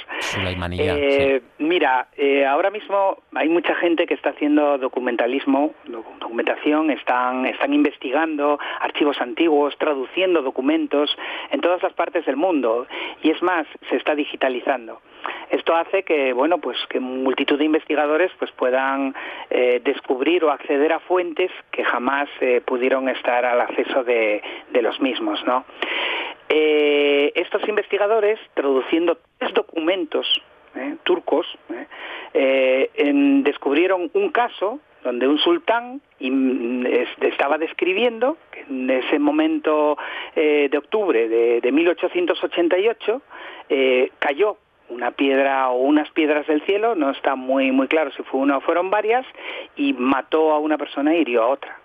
Eh, 0.78 1.42
mira, 1.60 2.08
eh, 2.16 2.46
ahora 2.46 2.70
mismo 2.70 3.18
hay 3.34 3.50
mucha 3.50 3.76
gente 3.76 4.08
que 4.08 4.14
está 4.14 4.30
haciendo 4.30 4.78
documentalismo, 4.78 5.74
documentación, 5.86 6.92
están, 6.92 7.46
están 7.46 7.74
investigando 7.74 8.58
archivos 8.80 9.20
antiguos, 9.20 9.78
traduciendo 9.78 10.42
documentos 10.42 11.16
en 11.52 11.62
todas 11.62 11.84
las 11.84 11.94
partes 11.94 12.26
del 12.26 12.38
mundo. 12.38 12.88
Y 13.22 13.32
es 13.32 13.42
más, 13.42 13.68
se 13.90 13.98
está 13.98 14.16
digitalizando. 14.16 15.02
Esto 15.50 15.76
hace 15.76 16.04
que, 16.04 16.34
bueno, 16.34 16.60
pues 16.60 16.78
que 16.90 17.00
multitud 17.00 17.58
de 17.58 17.66
investigadores 17.66 18.32
pues 18.38 18.52
puedan 18.52 19.16
descubrir 19.84 20.44
o 20.44 20.52
acceder 20.52 20.94
a 20.94 21.00
fuentes 21.00 21.52
que 21.72 21.84
jamás 21.84 22.30
pudieron 22.66 23.10
estar 23.10 23.46
al 23.46 23.62
acceso 23.62 24.04
de, 24.04 24.42
de 24.72 24.82
los 24.82 25.00
mismos, 25.00 25.44
¿no? 25.46 25.65
Eh, 26.58 27.32
estos 27.36 27.68
investigadores, 27.68 28.40
traduciendo 28.54 29.18
tres 29.40 29.54
documentos 29.54 30.26
eh, 30.76 30.96
turcos, 31.04 31.48
eh, 32.34 32.90
descubrieron 33.44 34.12
un 34.14 34.30
caso 34.30 34.80
donde 35.04 35.28
un 35.28 35.38
sultán 35.38 36.02
estaba 37.22 37.58
describiendo 37.58 38.38
que 38.52 38.62
en 38.62 38.90
ese 38.90 39.20
momento 39.20 39.98
de 40.36 40.78
octubre 40.78 41.30
de, 41.30 41.62
de 41.62 41.72
1888 41.72 43.22
cayó 44.18 44.58
una 44.90 45.12
piedra 45.12 45.70
o 45.70 45.78
unas 45.78 46.10
piedras 46.12 46.48
del 46.48 46.64
cielo, 46.64 46.96
no 46.96 47.12
está 47.12 47.36
muy 47.36 47.72
muy 47.72 47.88
claro 47.88 48.12
si 48.14 48.24
fue 48.24 48.40
una 48.40 48.58
o 48.58 48.62
fueron 48.62 48.90
varias, 48.90 49.28
y 49.76 49.94
mató 49.94 50.52
a 50.54 50.60
una 50.60 50.78
persona 50.78 51.14
e 51.14 51.20
hirió 51.20 51.44
a 51.44 51.48
otra. 51.48 51.80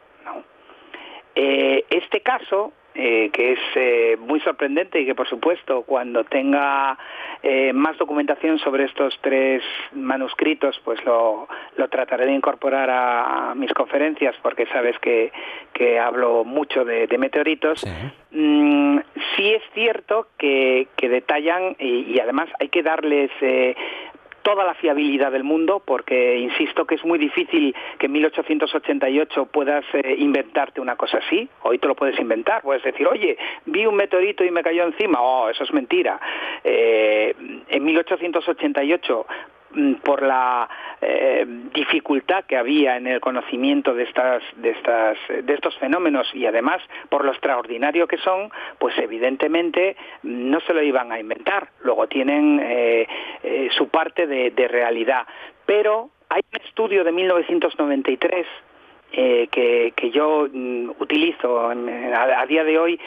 este 1.34 2.20
caso 2.22 2.72
eh, 2.94 3.30
que 3.32 3.52
es 3.52 3.58
eh, 3.76 4.16
muy 4.18 4.40
sorprendente 4.40 5.00
y 5.00 5.06
que 5.06 5.14
por 5.14 5.28
supuesto 5.28 5.82
cuando 5.82 6.24
tenga 6.24 6.98
eh, 7.42 7.72
más 7.72 7.96
documentación 7.98 8.58
sobre 8.58 8.84
estos 8.84 9.16
tres 9.20 9.62
manuscritos 9.92 10.80
pues 10.84 11.02
lo, 11.04 11.48
lo 11.76 11.88
trataré 11.88 12.26
de 12.26 12.32
incorporar 12.32 12.90
a, 12.90 13.54
mis 13.54 13.72
conferencias 13.74 14.34
porque 14.42 14.66
sabes 14.66 14.98
que, 14.98 15.32
que 15.72 16.00
hablo 16.00 16.44
mucho 16.44 16.84
de, 16.84 17.06
meteoritos 17.16 17.84
mm, 18.32 18.98
sí. 19.36 19.52
es 19.54 19.62
cierto 19.72 20.28
que, 20.36 20.88
que 20.96 21.08
detallan 21.08 21.76
y, 21.78 22.12
y, 22.12 22.20
además 22.20 22.48
hay 22.58 22.68
que 22.68 22.82
darles 22.82 23.30
toda 24.50 24.64
la 24.64 24.74
fiabilidad 24.74 25.30
del 25.30 25.44
mundo, 25.44 25.80
porque 25.84 26.38
insisto 26.38 26.84
que 26.84 26.96
es 26.96 27.04
muy 27.04 27.18
difícil 27.20 27.72
que 27.98 28.06
en 28.06 28.12
1888 28.12 29.46
puedas 29.46 29.84
eh, 29.92 30.16
inventarte 30.18 30.80
una 30.80 30.96
cosa 30.96 31.18
así. 31.18 31.48
Hoy 31.62 31.78
te 31.78 31.86
lo 31.86 31.94
puedes 31.94 32.18
inventar, 32.18 32.62
puedes 32.62 32.82
decir, 32.82 33.06
oye, 33.06 33.38
vi 33.66 33.86
un 33.86 33.94
meteorito 33.94 34.42
y 34.42 34.50
me 34.50 34.64
cayó 34.64 34.82
encima. 34.82 35.20
Oh, 35.20 35.48
eso 35.48 35.62
es 35.62 35.72
mentira. 35.72 36.20
Eh, 36.64 37.32
en 37.68 37.84
1888 37.84 39.26
Mm, 39.28 39.59
por 40.02 40.22
la 40.22 40.68
eh, 41.00 41.46
dificultad 41.72 42.44
que 42.44 42.56
había 42.56 42.96
en 42.96 43.06
el 43.06 43.20
conocimiento 43.20 43.94
de 43.94 44.02
estas 44.02 44.42
de 44.56 44.70
estas 44.70 45.16
de 45.28 45.54
estos 45.54 45.76
fenómenos 45.78 46.28
y 46.34 46.46
además 46.46 46.82
por 47.08 47.24
lo 47.24 47.30
extraordinario 47.30 48.08
que 48.08 48.18
son 48.18 48.50
pues 48.78 48.98
evidentemente 48.98 49.96
no 50.22 50.60
se 50.60 50.74
lo 50.74 50.82
iban 50.82 51.12
a 51.12 51.20
inventar. 51.20 51.68
Luego 51.82 52.08
tienen 52.08 52.60
eh, 52.60 53.06
eh, 53.42 53.68
su 53.70 53.88
parte 53.88 54.26
de, 54.26 54.68
realidad. 54.68 55.26
Pero 55.66 56.10
hay 56.28 56.42
un 56.52 56.60
estudio 56.64 57.02
de 57.02 57.12
1993 57.12 58.46
que, 59.10 59.92
que, 59.96 60.10
yo 60.10 60.46
mm, 60.52 60.90
utilizo 61.00 61.68
a, 61.68 62.46
día 62.46 62.62
de 62.62 62.78
hoy 62.78 63.00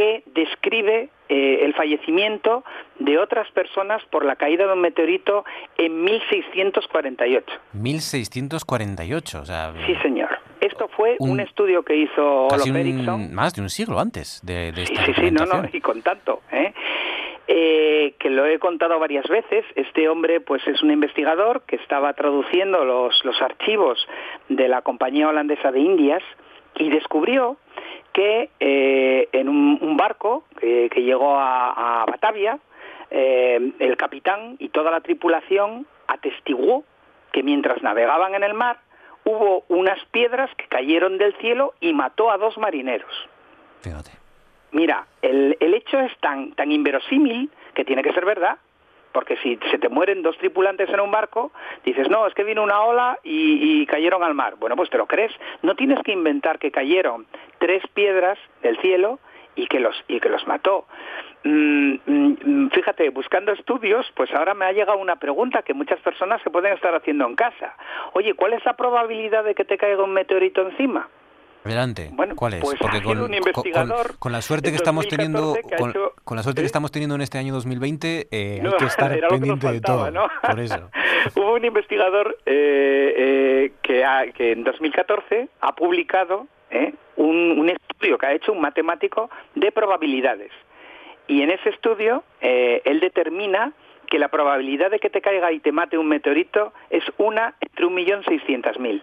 que 0.00 0.22
describe 0.32 1.10
eh, 1.28 1.58
el 1.62 1.74
fallecimiento 1.74 2.64
de 3.00 3.18
otras 3.18 3.50
personas 3.50 4.02
por 4.10 4.24
la 4.24 4.34
caída 4.36 4.66
de 4.66 4.72
un 4.72 4.80
meteorito 4.80 5.44
en 5.76 6.04
1648. 6.04 7.46
1648, 7.74 9.40
o 9.40 9.44
sea... 9.44 9.74
Sí, 9.84 9.94
señor. 9.96 10.30
Esto 10.62 10.88
fue 10.96 11.16
un, 11.18 11.38
estudio 11.38 11.82
que 11.82 11.96
hizo 11.96 12.48
casi 12.48 12.72
más 12.72 13.52
de 13.52 13.60
un 13.60 13.68
siglo 13.68 14.00
antes 14.00 14.40
de, 14.42 14.72
de 14.72 14.84
esta 14.84 15.04
Sí, 15.04 15.12
sí, 15.12 15.20
sí, 15.20 15.30
no, 15.30 15.44
no, 15.44 15.68
y 15.70 15.82
con 15.82 16.00
tanto, 16.00 16.40
¿eh? 16.50 16.72
Eh, 17.46 18.14
que 18.18 18.30
lo 18.30 18.46
he 18.46 18.58
contado 18.58 18.98
varias 18.98 19.28
veces. 19.28 19.66
Este 19.74 20.08
hombre, 20.08 20.40
pues, 20.40 20.66
es 20.66 20.82
un 20.82 20.92
investigador 20.92 21.62
que 21.66 21.76
estaba 21.76 22.14
traduciendo 22.14 22.86
los, 22.86 23.22
los 23.22 23.42
archivos 23.42 23.98
de 24.48 24.66
la 24.66 24.80
compañía 24.80 25.28
holandesa 25.28 25.70
de 25.70 25.80
Indias 25.80 26.22
y 26.76 26.88
descubrió 26.88 27.58
que 28.12 28.50
eh, 28.60 29.28
en 29.32 29.48
un, 29.48 29.96
barco 29.96 30.44
que, 30.58 30.88
llegó 30.96 31.36
a, 31.38 32.04
Batavia, 32.06 32.58
eh, 33.10 33.72
el 33.78 33.96
capitán 33.96 34.56
y 34.58 34.68
toda 34.68 34.90
la 34.90 35.00
tripulación 35.00 35.86
atestiguó 36.06 36.84
que 37.32 37.42
mientras 37.42 37.82
navegaban 37.82 38.34
en 38.34 38.42
el 38.42 38.54
mar 38.54 38.78
hubo 39.24 39.64
unas 39.68 40.02
piedras 40.06 40.50
que 40.56 40.66
cayeron 40.66 41.18
del 41.18 41.36
cielo 41.36 41.74
y 41.80 41.92
mató 41.92 42.30
a 42.30 42.38
dos 42.38 42.56
marineros. 42.58 43.12
Fíjate. 43.80 44.10
Mira, 44.72 45.06
el, 45.22 45.56
el 45.60 45.74
hecho 45.74 45.98
es 45.98 46.16
tan, 46.18 46.52
tan 46.52 46.70
inverosímil 46.72 47.50
que 47.74 47.84
tiene 47.84 48.02
que 48.02 48.12
ser 48.12 48.24
verdad. 48.24 48.58
Porque 49.12 49.36
si 49.38 49.58
se 49.70 49.78
te 49.78 49.88
mueren 49.88 50.22
dos 50.22 50.36
tripulantes 50.38 50.88
en 50.88 51.00
un 51.00 51.10
barco, 51.10 51.52
dices, 51.84 52.08
no, 52.08 52.26
es 52.26 52.34
que 52.34 52.44
vino 52.44 52.62
una 52.62 52.82
ola 52.82 53.18
y, 53.24 53.84
cayeron 53.86 54.22
al 54.22 54.34
mar. 54.34 54.54
Bueno, 54.56 54.76
pues 54.76 54.90
te 54.90 54.98
lo 54.98 55.06
crees. 55.06 55.32
No 55.62 55.74
tienes 55.74 56.00
que 56.04 56.12
inventar 56.12 56.58
que 56.58 56.70
cayeron 56.70 57.26
tres 57.58 57.82
piedras 57.92 58.38
del 58.62 58.78
cielo 58.80 59.18
y 59.56 59.66
que 59.66 59.80
los, 59.80 59.96
y 60.06 60.20
que 60.20 60.28
los 60.28 60.46
mató. 60.46 60.86
Mm, 61.42 61.94
mm, 62.06 62.70
fíjate, 62.70 63.08
buscando 63.10 63.52
estudios, 63.52 64.06
pues 64.14 64.32
ahora 64.32 64.54
me 64.54 64.66
ha 64.66 64.72
llegado 64.72 64.98
una 64.98 65.16
pregunta 65.16 65.62
que 65.62 65.74
muchas 65.74 65.98
personas 66.00 66.40
se 66.42 66.50
pueden 66.50 66.72
estar 66.72 66.94
haciendo 66.94 67.26
en 67.26 67.34
casa. 67.34 67.74
Oye, 68.12 68.34
¿cuál 68.34 68.52
es 68.52 68.64
la 68.64 68.76
probabilidad 68.76 69.42
de 69.44 69.54
que 69.54 69.64
te 69.64 69.78
caiga 69.78 70.04
un 70.04 70.12
meteorito 70.12 70.62
encima? 70.62 71.08
Adelante. 71.64 72.10
Bueno, 72.12 72.34
¿Cuál 72.36 72.54
es? 72.54 72.60
Pues 72.60 72.78
Porque 72.78 73.02
con, 73.02 73.20
un 73.20 73.34
investigador 73.34 74.06
con, 74.08 74.16
con, 74.18 74.32
la 74.32 74.40
suerte 74.40 74.70
que 74.70 74.76
estamos 74.76 75.06
teniendo, 75.08 75.54
que 75.54 75.76
con, 75.76 75.90
hecho, 75.90 76.14
con, 76.24 76.36
la 76.36 76.42
suerte 76.42 76.60
¿eh? 76.60 76.62
que 76.62 76.66
estamos 76.66 76.90
teniendo 76.90 77.14
en 77.16 77.20
este 77.20 77.38
año 77.38 77.52
2020, 77.52 78.28
eh, 78.30 78.60
no, 78.62 78.70
hay 78.70 78.76
que 78.78 78.84
estar 78.86 79.20
pendiente 79.28 79.70
de 79.70 79.80
todo. 79.80 80.10
¿no? 80.10 80.28
Por 80.42 80.60
eso. 80.60 80.90
Hubo 81.36 81.54
un 81.54 81.64
investigador 81.64 82.38
eh, 82.46 83.14
eh, 83.16 83.72
que, 83.82 84.04
ha, 84.04 84.30
que, 84.32 84.52
en 84.52 84.64
2014 84.64 85.48
ha 85.60 85.74
publicado 85.74 86.46
¿eh? 86.70 86.94
un, 87.16 87.58
un, 87.58 87.68
estudio 87.68 88.16
que 88.16 88.26
ha 88.26 88.32
hecho 88.32 88.52
un 88.52 88.60
matemático 88.60 89.30
de 89.54 89.70
probabilidades. 89.70 90.52
Y 91.26 91.42
en 91.42 91.50
ese 91.50 91.68
estudio 91.68 92.24
eh, 92.40 92.82
él 92.84 93.00
determina 93.00 93.72
que 94.08 94.18
la 94.18 94.28
probabilidad 94.28 94.90
de 94.90 94.98
que 94.98 95.10
te 95.10 95.20
caiga 95.20 95.52
y 95.52 95.60
te 95.60 95.72
mate 95.72 95.96
un 95.96 96.08
meteorito 96.08 96.72
es 96.90 97.04
una 97.18 97.54
entre 97.60 97.86
un 97.86 97.94
millón 97.94 98.24
seiscientas 98.24 98.78
mil. 98.78 99.02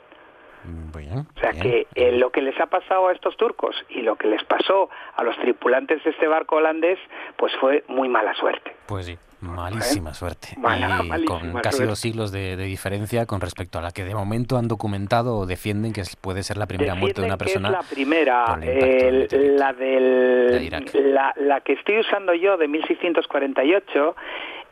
Bien, 1.07 1.27
o 1.35 1.39
sea 1.39 1.51
bien, 1.51 1.63
que 1.63 1.87
eh, 1.95 2.11
lo 2.13 2.31
que 2.31 2.41
les 2.41 2.59
ha 2.59 2.67
pasado 2.67 3.07
a 3.07 3.13
estos 3.13 3.37
turcos 3.37 3.75
y 3.89 4.01
lo 4.01 4.15
que 4.15 4.27
les 4.27 4.43
pasó 4.43 4.89
a 5.15 5.23
los 5.23 5.37
tripulantes 5.37 6.03
de 6.03 6.11
este 6.11 6.27
barco 6.27 6.57
holandés, 6.57 6.99
pues 7.37 7.53
fue 7.59 7.83
muy 7.87 8.09
mala 8.09 8.33
suerte. 8.35 8.75
Pues 8.87 9.05
sí, 9.05 9.17
malísima 9.41 10.11
¿Eh? 10.11 10.13
suerte. 10.13 10.49
Mala, 10.57 10.99
y 11.03 11.07
malísima 11.07 11.39
con 11.39 11.53
casi 11.61 11.77
suerte. 11.77 11.89
dos 11.89 11.99
siglos 11.99 12.31
de, 12.31 12.55
de, 12.55 12.65
diferencia 12.65 13.25
con 13.25 13.41
respecto 13.41 13.79
a 13.79 13.81
la 13.81 13.91
que 13.91 14.03
de 14.03 14.15
momento 14.15 14.57
han 14.57 14.67
documentado 14.67 15.37
o 15.37 15.45
defienden 15.45 15.93
que 15.93 16.03
puede 16.21 16.43
ser 16.43 16.57
la 16.57 16.65
primera 16.65 16.93
Defienden 16.93 17.01
muerte 17.01 17.21
de 17.21 17.27
una 17.27 17.37
persona. 17.37 17.69
Que 17.69 17.75
es 17.75 17.81
la 17.81 17.89
primera, 17.89 18.59
eh, 18.61 19.27
la 19.57 19.73
del, 19.73 20.71
de 20.93 21.01
la, 21.03 21.33
la, 21.37 21.61
que 21.61 21.73
estoy 21.73 21.99
usando 21.99 22.33
yo 22.33 22.57
de 22.57 22.67
1648 22.67 24.15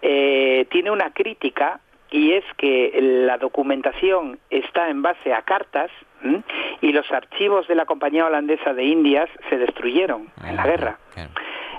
eh, 0.02 0.68
tiene 0.70 0.92
una 0.92 1.12
crítica 1.12 1.80
y 2.12 2.34
es 2.34 2.44
que 2.58 2.98
la 3.26 3.38
documentación 3.38 4.40
está 4.50 4.90
en 4.90 5.02
base 5.02 5.34
a 5.34 5.42
cartas 5.42 5.92
¿m? 6.24 6.44
y 6.82 6.92
los 6.92 7.12
archivos 7.12 7.68
de 7.68 7.76
la 7.76 7.86
compañía 7.86 8.26
holandesa 8.26 8.74
de 8.74 8.84
Indias 8.84 9.30
se 9.50 9.58
destruyeron 9.58 10.28
en 10.46 10.56
la 10.56 10.66
guerra. 10.66 11.00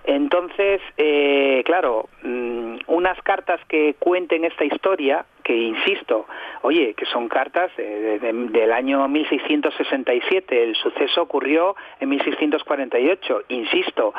Entonces, 0.04 0.80
eh, 0.96 1.62
claro, 1.64 2.08
mmm, 2.22 2.76
unas 2.86 3.20
cartas 3.22 3.60
que 3.66 3.96
cuenten 3.98 4.44
esta 4.44 4.64
historia, 4.64 5.26
que 5.42 5.52
insisto, 5.52 6.26
oye, 6.62 6.94
que 6.94 7.06
son 7.06 7.28
cartas 7.28 7.72
de, 7.76 8.20
de, 8.20 8.32
del 8.32 8.72
año 8.72 9.08
1667, 9.08 10.62
el 10.62 10.76
suceso 10.76 11.22
ocurrió 11.22 11.74
en 11.98 12.10
1648, 12.10 13.42
insisto, 13.48 14.14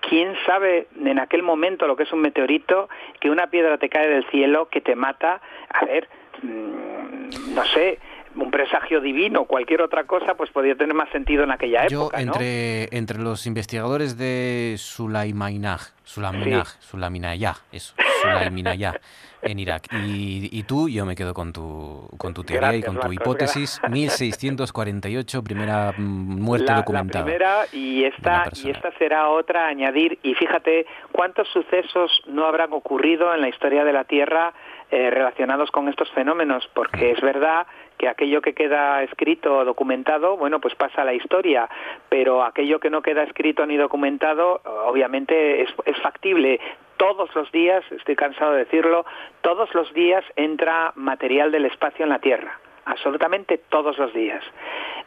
¿Quién 0.00 0.34
sabe 0.46 0.88
en 1.04 1.18
aquel 1.18 1.42
momento 1.42 1.86
lo 1.86 1.96
que 1.96 2.02
es 2.04 2.12
un 2.12 2.20
meteorito, 2.20 2.88
que 3.20 3.30
una 3.30 3.48
piedra 3.48 3.78
te 3.78 3.88
cae 3.88 4.08
del 4.08 4.26
cielo, 4.30 4.68
que 4.68 4.80
te 4.80 4.94
mata? 4.96 5.40
A 5.70 5.84
ver, 5.84 6.08
mmm, 6.42 7.54
no 7.54 7.64
sé, 7.66 7.98
un 8.34 8.50
presagio 8.50 9.00
divino, 9.00 9.44
cualquier 9.44 9.82
otra 9.82 10.04
cosa, 10.04 10.34
pues 10.34 10.50
podría 10.50 10.74
tener 10.74 10.94
más 10.94 11.08
sentido 11.10 11.44
en 11.44 11.50
aquella 11.50 11.86
Yo, 11.86 12.02
época. 12.02 12.20
entre, 12.20 12.88
¿no? 12.90 12.98
entre 12.98 13.18
los 13.18 13.46
investigadores 13.46 14.16
de 14.18 14.76
Sulaimanaj, 14.78 15.80
Sulaimanaj, 16.04 16.68
sí. 16.68 16.76
Sulaiminayah, 16.80 17.56
eso, 17.72 17.94
Sulaiminayah, 18.22 18.94
en 19.42 19.58
Irak, 19.58 19.88
y, 19.92 20.48
y, 20.50 20.62
tú, 20.62 20.88
yo 20.88 21.04
me 21.04 21.16
quedo 21.16 21.34
con 21.34 21.52
tu, 21.52 22.08
con 22.16 22.32
tu 22.32 22.44
teoría 22.44 22.68
gracias, 22.68 22.82
y 22.82 22.86
con 22.86 23.00
tu 23.00 23.12
hipótesis. 23.12 23.78
gracias. 23.80 23.90
1648, 23.90 25.42
primera 25.42 25.92
muerte 25.98 26.66
la, 26.66 26.76
documentada. 26.76 27.24
La 27.24 27.24
primera 27.24 27.66
y 27.72 28.04
esta, 28.04 28.44
y 28.62 28.70
esta 28.70 28.92
será 28.98 29.28
otra 29.28 29.66
a 29.66 29.68
añadir. 29.68 30.18
Y 30.22 30.34
fíjate 30.34 30.86
cuántos 31.10 31.48
sucesos 31.48 32.22
no 32.26 32.46
habrán 32.46 32.72
ocurrido 32.72 33.34
en 33.34 33.40
la 33.40 33.48
historia 33.48 33.84
de 33.84 33.92
la 33.92 34.04
Tierra 34.04 34.52
eh, 34.90 35.10
relacionados 35.10 35.70
con 35.70 35.88
estos 35.88 36.10
fenómenos, 36.10 36.68
porque 36.74 37.12
es 37.12 37.20
verdad 37.20 37.66
que 37.98 38.08
aquello 38.08 38.42
que 38.42 38.52
queda 38.52 39.02
escrito 39.02 39.58
o 39.58 39.64
documentado, 39.64 40.36
bueno, 40.36 40.60
pues 40.60 40.74
pasa 40.74 41.02
a 41.02 41.04
la 41.04 41.14
historia, 41.14 41.68
pero 42.08 42.44
aquello 42.44 42.78
que 42.78 42.90
no 42.90 43.00
queda 43.00 43.22
escrito 43.22 43.64
ni 43.64 43.76
documentado, 43.76 44.60
obviamente 44.86 45.62
es, 45.62 45.70
es 45.86 45.96
factible. 46.02 46.60
Todos 47.02 47.34
los 47.34 47.50
días, 47.50 47.82
estoy 47.90 48.14
cansado 48.14 48.52
de 48.52 48.58
decirlo, 48.58 49.04
todos 49.40 49.74
los 49.74 49.92
días 49.92 50.24
entra 50.36 50.92
material 50.94 51.50
del 51.50 51.64
espacio 51.64 52.04
en 52.04 52.10
la 52.10 52.20
Tierra, 52.20 52.60
absolutamente 52.84 53.58
todos 53.58 53.98
los 53.98 54.14
días. 54.14 54.40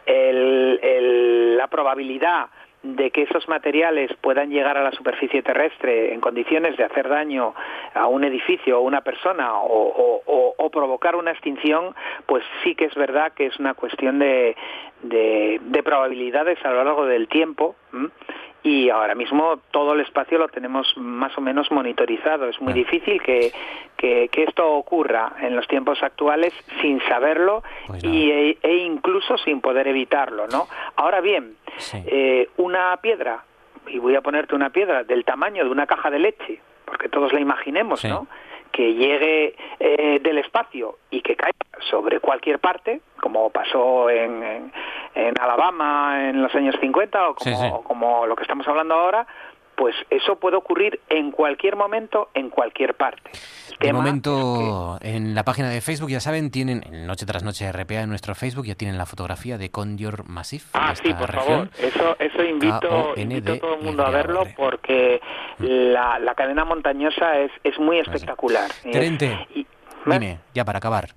La 0.06 1.68
probabilidad 1.68 2.48
de 2.84 3.12
que 3.12 3.22
esos 3.22 3.48
materiales 3.48 4.12
puedan 4.20 4.50
llegar 4.50 4.78
a 4.78 4.84
la 4.84 4.91
superficie 4.91 5.41
terrestre 5.41 6.14
en 6.14 6.20
condiciones 6.20 6.76
de 6.76 6.84
hacer 6.84 7.08
daño 7.08 7.56
a 7.93 8.08
un 8.08 8.26
edificio 8.26 8.80
o 8.80 8.82
una 8.82 9.00
persona 9.00 9.54
o, 9.54 10.70
provocar 10.74 11.16
una 11.16 11.32
extinción, 11.32 11.96
pues 12.26 12.43
sí 12.62 12.76
que 12.76 12.84
es 12.84 12.96
verdad 12.96 13.32
que 13.32 13.46
es 13.46 13.58
una 13.58 13.74
cuestión 13.74 14.20
de, 14.20 14.58
de, 15.04 15.62
de 15.62 15.84
probabilidades 15.84 16.60
a 16.66 16.72
lo 16.72 16.84
largo 16.84 17.06
del 17.06 17.30
tiempo. 17.30 17.78
Y 18.66 18.89
ahora 18.89 19.13
mismo 19.13 19.59
todo 19.70 19.93
el 19.93 20.01
espacio 20.01 20.39
lo 20.39 20.47
tenemos 20.47 20.91
más 20.97 21.38
o 21.38 21.41
menos 21.41 21.72
monitorizado. 21.72 22.49
Es 22.49 22.59
muy 22.59 22.74
difícil 22.74 23.22
que, 23.22 23.51
que, 23.95 24.28
que, 24.30 24.43
esto 24.43 24.68
ocurra 24.72 25.34
en 25.39 25.55
los 25.55 25.68
tiempos 25.68 26.01
actuales 26.01 26.51
sin 26.82 26.99
saberlo 27.07 27.61
Pues 27.86 28.03
y, 28.03 28.32
e, 28.32 28.57
e, 28.63 28.76
incluso 28.78 29.38
sin 29.38 29.61
poder 29.61 29.88
evitarlo, 29.88 30.47
¿no? 30.47 30.68
Ahora 30.95 31.22
bien, 31.22 31.55
Sí. 31.78 32.01
eh, 32.07 32.49
una 32.57 32.97
piedra, 32.97 33.43
y 33.88 33.99
voy 33.99 34.16
a 34.16 34.22
ponerte 34.22 34.55
una 34.55 34.72
piedra 34.72 35.03
del 35.03 35.24
tamaño 35.24 35.63
de 35.63 35.70
una 35.70 35.86
caja 35.86 36.09
de 36.09 36.18
leche, 36.18 36.59
porque 36.86 37.07
todos 37.07 37.34
la 37.34 37.39
imaginemos, 37.41 37.99
Sí. 37.99 38.07
¿no? 38.07 38.26
Que 38.76 38.93
llegue 38.93 39.55
eh, 39.80 40.19
del 40.21 40.38
espacio 40.39 40.97
y 41.09 41.21
que 41.21 41.38
caiga 41.38 41.55
sobre 41.89 42.19
cualquier 42.19 42.59
parte, 42.59 42.99
como 43.21 43.49
pasó 43.49 44.09
en, 44.09 44.43
en, 44.43 44.73
en 45.15 45.34
Alabama 45.39 46.30
en 46.30 46.41
los 46.41 46.53
años 46.53 46.76
50 46.82 47.30
o 47.30 47.36
como, 47.36 47.55
Sí, 47.55 47.55
sí. 47.55 47.69
o 47.71 47.82
como 47.84 48.26
lo 48.28 48.36
que 48.36 48.41
estamos 48.43 48.67
hablando 48.67 48.95
ahora, 48.95 49.26
pues 49.76 49.95
eso 50.09 50.38
puede 50.38 50.57
ocurrir 50.57 50.99
en 51.09 51.32
cualquier 51.32 51.76
momento, 51.76 52.30
en 52.34 52.49
cualquier 52.49 52.95
parte. 52.95 53.32
El 53.80 53.88
De 53.88 53.93
momento, 53.93 54.97
en 55.01 55.36
la 55.36 55.43
página 55.43 55.69
de 55.69 55.82
Facebook, 55.82 56.09
ya 56.09 56.19
saben, 56.19 56.49
tienen, 56.51 56.82
en 56.86 57.05
Noche 57.07 57.26
tras 57.26 57.43
Noche 57.43 57.71
RPA 57.71 58.01
en 58.01 58.09
nuestro 58.09 58.36
Facebook, 58.36 58.65
ya 58.65 58.76
tienen 58.76 58.97
la 58.97 59.05
fotografía 59.05 59.57
de 59.57 59.69
Conjur 59.69 60.28
Massif. 60.28 60.69
Ah, 60.73 60.91
de 60.91 60.95
sí, 60.95 61.07
esta 61.09 61.19
por 61.19 61.32
región. 61.34 61.69
favor. 61.69 61.86
Eso, 61.88 62.15
eso 62.19 62.43
invito, 62.43 62.76
a 62.76 62.80
todo 62.80 63.76
el 63.76 63.82
mundo 63.84 64.05
a 64.05 64.09
verlo 64.09 64.43
porque 64.55 65.21
la, 65.59 66.19
la 66.19 66.36
cadena 66.36 66.63
montañosa 66.65 67.39
es, 67.39 67.51
es 67.63 67.78
muy 67.80 67.99
espectacular. 67.99 68.69
Terente, 68.84 69.47
dime, 70.05 70.39
ya 70.53 70.63
para 70.63 70.78
acabar. 70.78 71.09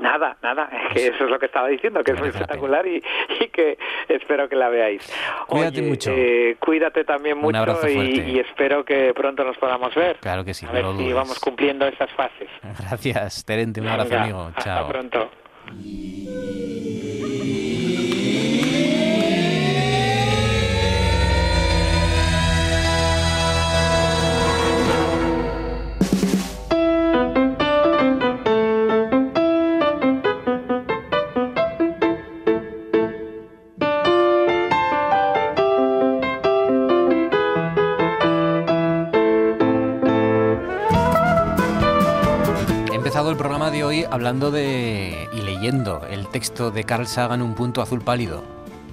Nada, 0.00 0.36
nada, 0.42 0.70
es 0.88 0.94
que 0.94 1.06
eso 1.08 1.24
es 1.24 1.30
lo 1.30 1.38
que 1.38 1.46
estaba 1.46 1.68
diciendo, 1.68 2.02
que 2.02 2.12
es 2.12 2.18
muy 2.18 2.30
espectacular 2.30 2.86
y, 2.86 3.02
y 3.40 3.48
que 3.48 3.76
espero 4.08 4.48
que 4.48 4.56
la 4.56 4.68
veáis. 4.70 5.02
Cuídate 5.46 5.82
mucho. 5.82 6.10
eh, 6.12 6.56
cuídate 6.58 7.04
también 7.04 7.36
Un 7.36 7.42
mucho 7.42 7.58
abrazo 7.58 7.86
y, 7.88 8.18
y 8.20 8.38
espero 8.38 8.84
que 8.84 9.12
pronto 9.14 9.44
nos 9.44 9.58
podamos 9.58 9.94
ver. 9.94 10.16
Claro 10.20 10.42
que 10.44 10.54
sí, 10.54 10.64
a 10.66 10.72
ver 10.72 10.84
si 10.86 10.92
dudes. 11.02 11.14
vamos 11.14 11.38
cumpliendo 11.38 11.86
esas 11.86 12.10
fases. 12.12 12.48
Gracias, 12.80 13.44
Terente, 13.44 13.80
un 13.80 13.88
abrazo, 13.88 14.08
Venga, 14.10 14.22
amigo. 14.22 14.40
Hasta 14.56 14.62
Chao. 14.64 14.88
pronto. 14.88 15.30
Hablando 44.10 44.50
de 44.50 45.28
y 45.32 45.42
leyendo 45.42 46.06
el 46.10 46.26
texto 46.28 46.70
de 46.70 46.84
Carl 46.84 47.06
Sagan 47.06 47.42
Un 47.42 47.54
punto 47.54 47.80
azul 47.82 48.02
pálido. 48.02 48.42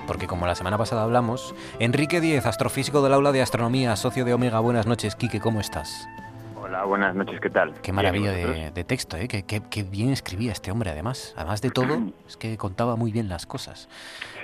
Porque 0.05 0.27
como 0.27 0.47
la 0.47 0.55
semana 0.55 0.77
pasada 0.77 1.03
hablamos, 1.03 1.53
Enrique 1.79 2.21
Díez, 2.21 2.45
astrofísico 2.45 3.01
del 3.01 3.13
aula 3.13 3.31
de 3.31 3.41
astronomía, 3.41 3.95
socio 3.97 4.23
de 4.23 4.33
Omega. 4.33 4.59
Buenas 4.59 4.87
noches, 4.87 5.15
Quique, 5.15 5.41
¿cómo 5.41 5.59
estás? 5.59 6.07
Hola, 6.55 6.85
buenas 6.85 7.13
noches, 7.13 7.41
¿qué 7.41 7.49
tal? 7.49 7.73
Qué 7.81 7.91
maravilla 7.91 8.31
de, 8.31 8.83
texto, 8.85 9.17
¿eh? 9.17 9.27
Qué, 9.27 9.43
qué, 9.43 9.83
bien 9.83 10.11
escribía 10.11 10.53
este 10.53 10.71
hombre, 10.71 10.91
además. 10.91 11.33
Además 11.35 11.61
de 11.61 11.71
todo, 11.71 11.99
es 12.27 12.37
que 12.37 12.55
contaba 12.57 12.95
muy 12.95 13.11
bien 13.11 13.27
las 13.27 13.45
cosas. 13.45 13.89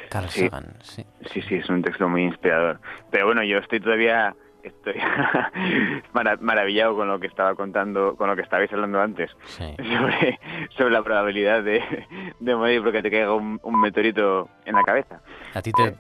Carl 0.10 0.30
sí. 0.30 0.42
Sagan, 0.42 0.74
sí. 0.82 1.06
Sí, 1.32 1.42
sí, 1.44 1.56
es 1.56 1.70
un 1.70 1.82
texto 1.82 2.10
muy 2.10 2.24
inspirador. 2.24 2.80
Pero 3.10 3.28
bueno, 3.28 3.44
yo 3.44 3.60
estoy 3.60 3.80
todavía 3.80 4.36
estoy 4.64 4.96
maravillado 6.42 6.96
con 6.96 7.08
lo 7.08 7.20
que 7.20 7.28
estaba 7.28 7.54
contando, 7.56 8.16
con 8.16 8.30
lo 8.30 8.36
que 8.36 8.42
estabais 8.42 8.72
hablando 8.72 9.00
antes, 9.02 9.30
sobre, 9.48 10.40
sobre 10.78 10.92
la 10.92 11.04
probabilidad 11.04 11.64
de, 11.64 11.82
de, 12.40 12.56
morir 12.56 12.82
porque 12.82 13.02
te 13.02 13.12
caiga 13.12 13.34
un, 13.34 13.60
meteorito 13.80 14.50
en 14.66 14.76
la 14.76 14.84
cabeza. 14.84 15.22
¿A 15.54 15.62
ti 15.62 15.72
te, 15.72 15.92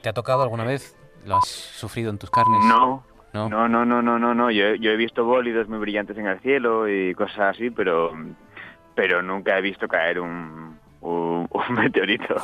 te, 0.00 0.08
ha 0.08 0.12
tocado 0.12 0.42
alguna 0.42 0.64
vez? 0.64 0.96
¿Lo 1.24 1.36
has 1.36 1.48
sufrido 1.48 2.10
en 2.10 2.18
tus 2.18 2.30
carnes? 2.30 2.64
No, 2.64 3.04
no, 3.32 3.48
no, 3.48 3.68
no, 3.68 3.84
no, 3.84 4.02
no, 4.02 4.18
no. 4.18 4.34
no. 4.34 4.50
Yo, 4.50 4.74
yo 4.74 4.90
he 4.90 4.96
visto 4.96 5.24
bólidos 5.24 5.68
muy 5.68 5.78
brillantes 5.78 6.16
en 6.16 6.26
el 6.26 6.40
cielo 6.40 6.88
y 6.88 7.14
cosas 7.14 7.56
así, 7.56 7.70
pero, 7.70 8.12
pero 8.94 9.22
nunca 9.22 9.58
he 9.58 9.62
visto 9.62 9.88
caer 9.88 10.20
un, 10.20 10.61
un, 11.02 11.48
meteorito. 11.70 12.36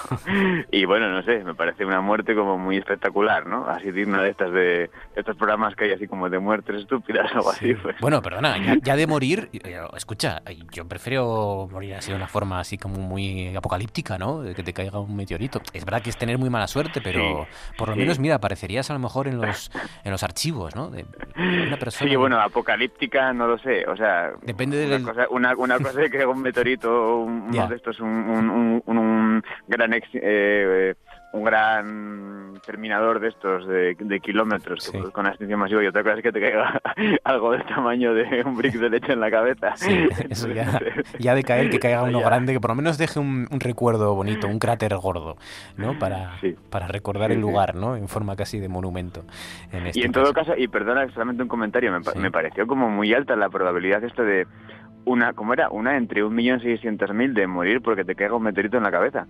y 0.71 0.85
bueno, 0.85 1.09
no 1.09 1.23
sé, 1.23 1.43
me 1.45 1.55
parece 1.55 1.85
una 1.85 2.01
muerte 2.01 2.35
como 2.35 2.59
muy 2.59 2.77
espectacular, 2.77 3.47
¿no? 3.47 3.67
Así 3.67 3.91
digna 3.91 4.23
de 4.23 4.31
estas 4.31 4.53
de 4.53 4.91
estos 5.15 5.37
programas 5.37 5.75
que 5.75 5.85
hay 5.85 5.93
así 5.93 6.07
como 6.07 6.29
de 6.29 6.39
muertes 6.39 6.77
estúpidas 6.77 7.31
o 7.33 7.37
algo 7.37 7.51
así. 7.51 7.75
Pues. 7.75 7.97
Bueno, 8.01 8.21
perdona, 8.21 8.57
ya, 8.83 8.97
de 8.97 9.07
morir, 9.07 9.49
eh, 9.65 9.81
escucha, 9.97 10.43
yo 10.73 10.87
prefiero 10.87 11.69
morir 11.71 11.95
así 11.95 12.11
de 12.11 12.17
una 12.17 12.27
forma 12.27 12.61
así 12.61 12.79
como 12.79 12.99
muy 12.99 13.55
apocalíptica, 13.57 14.19
¿no? 14.19 14.43
De 14.43 14.55
que 14.55 14.63
te 14.63 14.73
caiga 14.73 14.99
un 14.99 15.15
meteorito. 15.15 15.61
Es 15.73 15.85
verdad 15.85 16.03
que 16.03 16.11
es 16.11 16.17
tener 16.17 16.39
muy 16.39 16.51
mala 16.51 16.67
suerte, 16.67 17.01
pero 17.03 17.47
por 17.77 17.89
lo 17.89 17.97
menos, 17.97 18.19
mira, 18.19 18.37
aparecerías 18.37 18.91
a 18.91 18.95
lo 18.95 18.99
mejor 18.99 19.29
en 19.29 19.41
los 19.41 19.71
en 20.05 20.11
los 20.11 20.23
archivos, 20.23 20.75
¿no? 20.75 20.91
De 20.91 21.07
una 21.37 21.77
persona. 21.77 22.11
Sí, 22.11 22.17
bueno, 22.17 22.41
apocalíptica 22.41 23.33
no 23.33 23.47
lo 23.47 23.59
sé, 23.59 23.87
o 23.87 23.97
sea, 23.97 24.33
depende 24.43 24.79
de 24.79 24.97
una, 24.97 25.05
cosa, 25.05 25.27
una, 25.31 25.57
una 25.57 25.79
cosa 25.79 26.09
que 26.11 26.27
un 26.27 26.43
meteorito, 26.43 27.19
uno 27.19 27.67
de 27.69 27.77
estos, 27.77 28.01
un 28.01 28.48
un, 28.48 28.48
un, 28.51 29.43
gran 29.67 29.93
eh, 30.13 30.95
un 31.33 31.45
gran 31.45 32.55
terminador 32.65 33.21
de 33.21 33.29
estos 33.29 33.67
de, 33.67 34.21
kilómetros 34.21 34.91
con 35.13 35.27
extinción 35.27 35.61
masiva 35.61 35.83
y 35.85 35.87
otra 35.87 36.03
cosa 36.03 36.17
es 36.17 36.23
que 36.23 36.33
te 36.33 36.41
caiga 36.41 36.81
algo 37.25 37.53
del 37.53 37.65
tamaño 37.67 38.15
de 38.15 38.43
un 38.45 38.57
brick 38.57 38.75
de 38.75 38.91
leche 38.91 39.13
en 39.13 39.21
la 39.21 39.31
cabeza. 39.31 39.75
eso 40.29 40.49
ya, 41.19 41.35
de 41.35 41.45
caer, 41.45 41.71
que 41.71 41.79
caiga 41.79 42.03
uno 42.03 42.21
grande, 42.21 42.53
que 42.53 42.61
por 42.61 42.71
lo 42.71 42.77
menos 42.77 42.99
deje 42.99 43.21
un, 43.21 43.47
recuerdo 43.61 44.15
bonito, 44.15 44.49
un 44.49 44.59
cráter 44.59 44.97
gordo, 44.97 45.37
¿no? 45.77 45.99
Para, 45.99 46.33
para 46.71 46.87
recordar 46.89 47.31
el 47.33 47.41
lugar, 47.41 47.75
¿no? 47.75 47.97
En 47.97 48.09
forma 48.09 48.37
casi 48.37 48.59
de 48.59 48.69
monumento. 48.69 49.25
En 49.73 49.91
y 49.93 50.03
en 50.03 50.13
todo 50.13 50.33
caso, 50.33 50.55
y 50.57 50.69
perdona 50.69 51.09
solamente 51.11 51.43
un 51.43 51.49
comentario, 51.49 51.93
me, 51.93 52.01
me 52.21 52.31
pareció 52.31 52.67
como 52.67 52.89
muy 52.89 53.13
alta 53.13 53.37
la 53.37 53.49
probabilidad 53.49 54.03
esto 54.05 54.23
de 54.23 54.47
una, 55.09 55.33
¿cómo 55.33 55.53
era? 55.53 55.71
Una 55.71 55.97
entre 55.97 56.23
un 56.23 56.35
millón 56.35 56.61
seiscientos 56.61 57.13
mil 57.15 57.35
de 57.35 57.47
morir 57.47 57.81
porque 57.83 58.05
te 58.05 58.15
caiga 58.15 58.35
un 58.35 58.43
meteorito 58.43 58.77
en 58.77 58.83
la 58.83 58.91
cabeza 58.91 59.27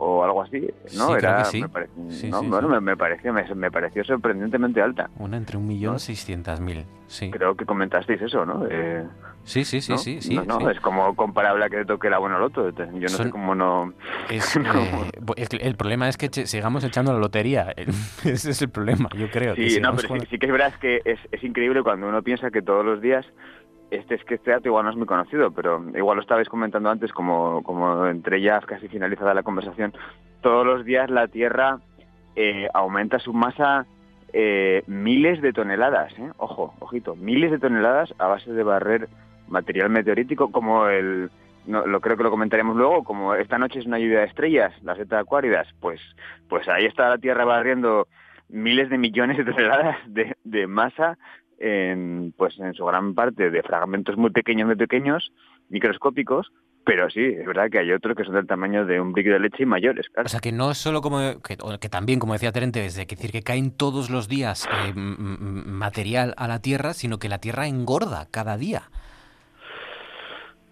o 0.00 0.22
algo 0.22 0.42
así, 0.42 0.64
¿no? 0.96 1.16
era, 1.16 1.44
me, 1.52 2.28
no, 2.28 2.42
bueno, 2.44 2.80
me, 2.80 2.96
pareció, 2.96 3.32
me, 3.32 3.70
pareció 3.70 4.04
sorprendentemente 4.04 4.80
alta. 4.80 5.10
Una 5.18 5.36
entre 5.36 5.56
un 5.56 5.66
millón 5.66 5.98
seiscientos 5.98 6.60
mil, 6.60 6.86
sí. 7.08 7.32
Creo 7.32 7.56
que 7.56 7.66
comentasteis 7.66 8.22
eso, 8.22 8.46
¿no? 8.46 8.64
Eh, 8.70 9.04
sí, 9.42 9.64
sí, 9.64 9.80
sí, 9.80 9.98
sí, 9.98 10.20
sí, 10.20 10.38
no, 10.46 10.70
es 10.70 10.78
como 10.78 11.16
comparable 11.16 11.64
a 11.64 11.68
que 11.68 11.84
toque 11.84 12.08
la 12.08 12.18
buena 12.18 12.38
loto. 12.38 12.70
Yo 12.70 12.86
no 12.92 13.08
sé 13.08 13.28
cómo 13.30 13.54
no... 13.56 13.92
Eh, 14.30 15.46
el 15.60 15.74
problema 15.74 16.08
es 16.08 16.16
que 16.16 16.28
sigamos 16.46 16.84
echando 16.84 17.12
la 17.12 17.18
lotería. 17.18 17.74
Ese 18.24 18.50
es 18.50 18.62
el 18.62 18.68
problema, 18.68 19.08
yo 19.16 19.28
creo. 19.30 19.56
Sí, 19.56 19.80
no, 19.80 19.96
pero 19.96 20.20
sí, 20.30 20.38
que 20.38 20.46
es 20.46 20.52
verdad 20.52 20.74
que 20.80 21.02
es, 21.04 21.18
es 21.32 21.42
increíble 21.42 21.82
cuando 21.82 22.08
uno 22.08 22.22
piensa 22.22 22.50
que 22.50 22.62
todos 22.62 22.84
los 22.84 23.00
días 23.00 23.26
este 23.90 24.16
es 24.16 24.24
que 24.24 24.34
este 24.34 24.50
dato 24.50 24.68
igual 24.68 24.84
no 24.84 24.90
es 24.90 24.96
muy 24.96 25.06
conocido, 25.06 25.50
pero 25.50 25.82
igual 25.94 26.16
lo 26.16 26.22
estabais 26.22 26.48
comentando 26.48 26.90
antes, 26.90 27.12
como, 27.12 27.62
como 27.62 28.06
entre 28.06 28.40
ya 28.40 28.60
casi 28.60 28.88
finalizada 28.88 29.34
la 29.34 29.42
conversación, 29.42 29.92
todos 30.40 30.66
los 30.66 30.84
días 30.84 31.10
la 31.10 31.28
Tierra 31.28 31.78
eh, 32.36 32.68
aumenta 32.74 33.18
su 33.18 33.32
masa 33.32 33.86
eh, 34.32 34.82
miles 34.86 35.40
de 35.40 35.52
toneladas, 35.52 36.12
¿eh? 36.18 36.30
ojo, 36.36 36.74
ojito, 36.80 37.16
miles 37.16 37.50
de 37.50 37.58
toneladas 37.58 38.14
a 38.18 38.26
base 38.26 38.52
de 38.52 38.62
barrer 38.62 39.08
material 39.48 39.88
meteorítico, 39.88 40.52
como 40.52 40.86
el, 40.88 41.30
no, 41.66 41.86
lo 41.86 42.00
creo 42.00 42.16
que 42.18 42.22
lo 42.22 42.30
comentaremos 42.30 42.76
luego, 42.76 43.04
como 43.04 43.34
esta 43.34 43.58
noche 43.58 43.78
es 43.78 43.86
una 43.86 43.98
lluvia 43.98 44.20
de 44.20 44.26
estrellas, 44.26 44.74
las 44.82 44.98
zeta 44.98 45.18
acuáridas, 45.18 45.66
pues, 45.80 46.00
pues 46.48 46.68
ahí 46.68 46.84
está 46.84 47.08
la 47.08 47.18
Tierra 47.18 47.46
barriendo 47.46 48.06
miles 48.50 48.90
de 48.90 48.98
millones 48.98 49.38
de 49.38 49.44
toneladas 49.44 49.96
de, 50.06 50.36
de 50.44 50.66
masa 50.66 51.16
en, 51.58 52.32
pues 52.36 52.58
en 52.58 52.74
su 52.74 52.84
gran 52.84 53.14
parte 53.14 53.50
de 53.50 53.62
fragmentos 53.62 54.16
muy 54.16 54.30
pequeños, 54.30 54.66
muy 54.66 54.76
pequeños, 54.76 55.32
microscópicos, 55.68 56.50
pero 56.84 57.10
sí, 57.10 57.22
es 57.22 57.46
verdad 57.46 57.68
que 57.70 57.80
hay 57.80 57.92
otros 57.92 58.16
que 58.16 58.24
son 58.24 58.34
del 58.34 58.46
tamaño 58.46 58.86
de 58.86 58.98
un 58.98 59.12
brick 59.12 59.26
de 59.26 59.38
leche 59.38 59.64
y 59.64 59.66
mayores. 59.66 60.06
O 60.16 60.28
sea, 60.28 60.40
que 60.40 60.52
no 60.52 60.70
es 60.70 60.78
solo 60.78 61.02
como, 61.02 61.18
que, 61.42 61.58
que 61.78 61.88
también, 61.90 62.18
como 62.18 62.32
decía 62.32 62.50
Terente, 62.50 62.86
es 62.86 62.96
decir, 62.96 63.30
que 63.30 63.42
caen 63.42 63.76
todos 63.76 64.08
los 64.08 64.26
días 64.26 64.66
eh, 64.66 64.94
material 64.94 66.32
a 66.38 66.48
la 66.48 66.62
Tierra, 66.62 66.94
sino 66.94 67.18
que 67.18 67.28
la 67.28 67.40
Tierra 67.40 67.66
engorda 67.66 68.26
cada 68.30 68.56
día. 68.56 68.84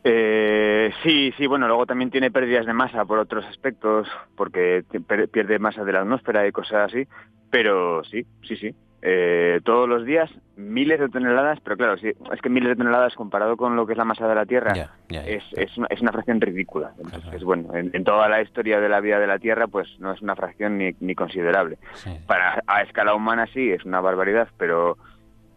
Eh, 0.05 0.91
sí, 1.03 1.34
sí, 1.37 1.47
bueno, 1.47 1.66
luego 1.66 1.84
también 1.84 2.11
tiene 2.11 2.30
pérdidas 2.30 2.64
de 2.64 2.72
masa 2.72 3.05
por 3.05 3.18
otros 3.18 3.45
aspectos, 3.45 4.09
porque 4.37 4.84
pierde 5.30 5.59
masa 5.59 5.84
de 5.84 5.93
la 5.93 6.01
atmósfera 6.01 6.47
y 6.47 6.53
cosas 6.53 6.93
así, 6.93 7.07
pero 7.51 8.05
sí, 8.05 8.24
sí, 8.43 8.57
sí, 8.57 8.74
eh, 9.03 9.61
todos 9.65 9.89
los 9.89 10.05
días 10.05 10.31
miles 10.57 10.99
de 10.99 11.09
toneladas, 11.09 11.61
pero 11.63 11.77
claro, 11.77 11.99
sí, 11.99 12.09
es 12.09 12.41
que 12.41 12.49
miles 12.49 12.71
de 12.71 12.77
toneladas 12.77 13.15
comparado 13.15 13.57
con 13.57 13.77
lo 13.77 13.87
que 13.87 13.93
es 13.93 13.99
la 13.99 14.05
masa 14.05 14.27
de 14.27 14.35
la 14.35 14.47
Tierra 14.47 14.73
es, 15.09 15.45
es, 15.53 15.77
una, 15.77 15.87
es, 15.91 16.01
una, 16.01 16.13
fracción 16.13 16.41
ridícula. 16.41 16.93
Entonces, 16.99 17.45
bueno, 17.45 17.75
en, 17.75 18.05
toda 18.05 18.29
la 18.29 18.41
historia 18.41 18.81
de 18.81 18.89
la 18.89 19.01
vida 19.01 19.19
de 19.19 19.27
la 19.27 19.39
Tierra, 19.39 19.67
pues 19.67 19.89
no 19.99 20.13
es 20.13 20.23
una 20.23 20.35
fracción 20.35 20.79
ni, 20.79 20.95
ni 21.01 21.15
considerable. 21.15 21.79
Para 22.27 22.63
a 22.67 22.83
escala 22.83 23.15
humana 23.15 23.47
sí 23.53 23.71
es 23.71 23.85
una 23.85 24.01
barbaridad, 24.01 24.49
pero 24.57 24.97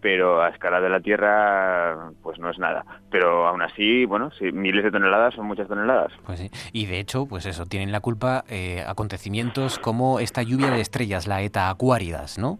pero 0.01 0.41
a 0.41 0.49
escala 0.49 0.79
de 0.79 0.89
la 0.89 1.01
Tierra 1.01 2.11
pues 2.21 2.39
no 2.39 2.49
es 2.49 2.57
nada. 2.57 2.85
Pero 3.11 3.47
aún 3.47 3.61
así, 3.61 4.05
bueno, 4.05 4.31
sí, 4.37 4.51
miles 4.51 4.83
de 4.83 4.91
toneladas 4.91 5.33
son 5.33 5.45
muchas 5.45 5.67
toneladas. 5.67 6.11
Pues 6.25 6.39
sí. 6.39 6.49
Y 6.71 6.85
de 6.85 6.99
hecho, 6.99 7.25
pues 7.25 7.45
eso, 7.45 7.65
tienen 7.65 7.91
la 7.91 7.99
culpa 7.99 8.43
eh, 8.49 8.83
acontecimientos 8.87 9.79
como 9.79 10.19
esta 10.19 10.41
lluvia 10.43 10.71
de 10.71 10.81
estrellas, 10.81 11.27
la 11.27 11.41
ETA 11.41 11.69
Acuáridas, 11.69 12.37
¿no? 12.37 12.59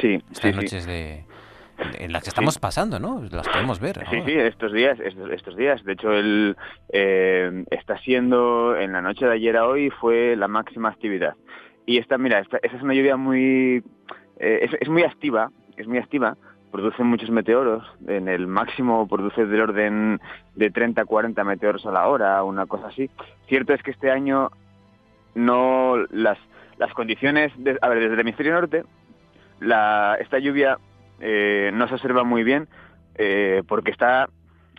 Sí, 0.00 0.22
Estas 0.30 0.54
noches 0.54 0.86
de 0.86 1.24
en 1.98 2.12
las 2.12 2.22
que 2.22 2.30
estamos 2.30 2.58
pasando, 2.58 2.98
¿no? 2.98 3.22
Las 3.30 3.48
podemos 3.48 3.78
ver. 3.80 4.04
Sí, 4.10 4.20
sí, 4.26 4.32
estos 4.32 4.72
días, 4.72 4.98
estos, 5.00 5.56
días. 5.56 5.84
De 5.84 5.92
hecho, 5.92 6.12
el, 6.12 6.56
eh, 6.88 7.64
está 7.70 7.98
siendo, 7.98 8.76
en 8.76 8.92
la 8.92 9.00
noche 9.00 9.26
de 9.26 9.32
ayer 9.32 9.56
a 9.56 9.66
hoy 9.66 9.90
fue 9.90 10.34
la 10.36 10.48
máxima 10.48 10.88
actividad. 10.88 11.34
Y 11.86 11.98
esta, 11.98 12.18
mira, 12.18 12.40
esta, 12.40 12.58
es 12.62 12.82
una 12.82 12.94
lluvia 12.94 13.16
muy, 13.16 13.82
eh, 14.38 14.68
es, 14.80 14.88
muy 14.88 15.04
activa, 15.04 15.50
es 15.76 15.86
muy 15.86 15.98
activa, 15.98 16.36
produce 16.70 17.02
muchos 17.02 17.30
meteoros, 17.30 17.86
en 18.06 18.28
el 18.28 18.46
máximo 18.46 19.06
produce 19.08 19.46
del 19.46 19.60
orden 19.60 20.20
de 20.54 20.70
30 20.70 21.02
a 21.02 21.04
40 21.04 21.44
meteoros 21.44 21.86
a 21.86 21.92
la 21.92 22.08
hora, 22.08 22.42
una 22.42 22.66
cosa 22.66 22.88
así. 22.88 23.08
Cierto 23.46 23.72
es 23.72 23.82
que 23.82 23.92
este 23.92 24.10
año 24.10 24.50
no 25.34 25.96
las, 26.10 26.38
las 26.76 26.92
condiciones, 26.92 27.52
a 27.80 27.88
ver, 27.88 28.00
desde 28.00 28.14
el 28.14 28.20
hemisferio 28.20 28.52
norte, 28.52 28.82
la, 29.60 30.16
esta 30.20 30.38
lluvia 30.38 30.78
eh, 31.20 31.70
no 31.74 31.88
se 31.88 31.94
observa 31.94 32.24
muy 32.24 32.44
bien 32.44 32.68
eh, 33.16 33.62
porque 33.66 33.90
está 33.90 34.28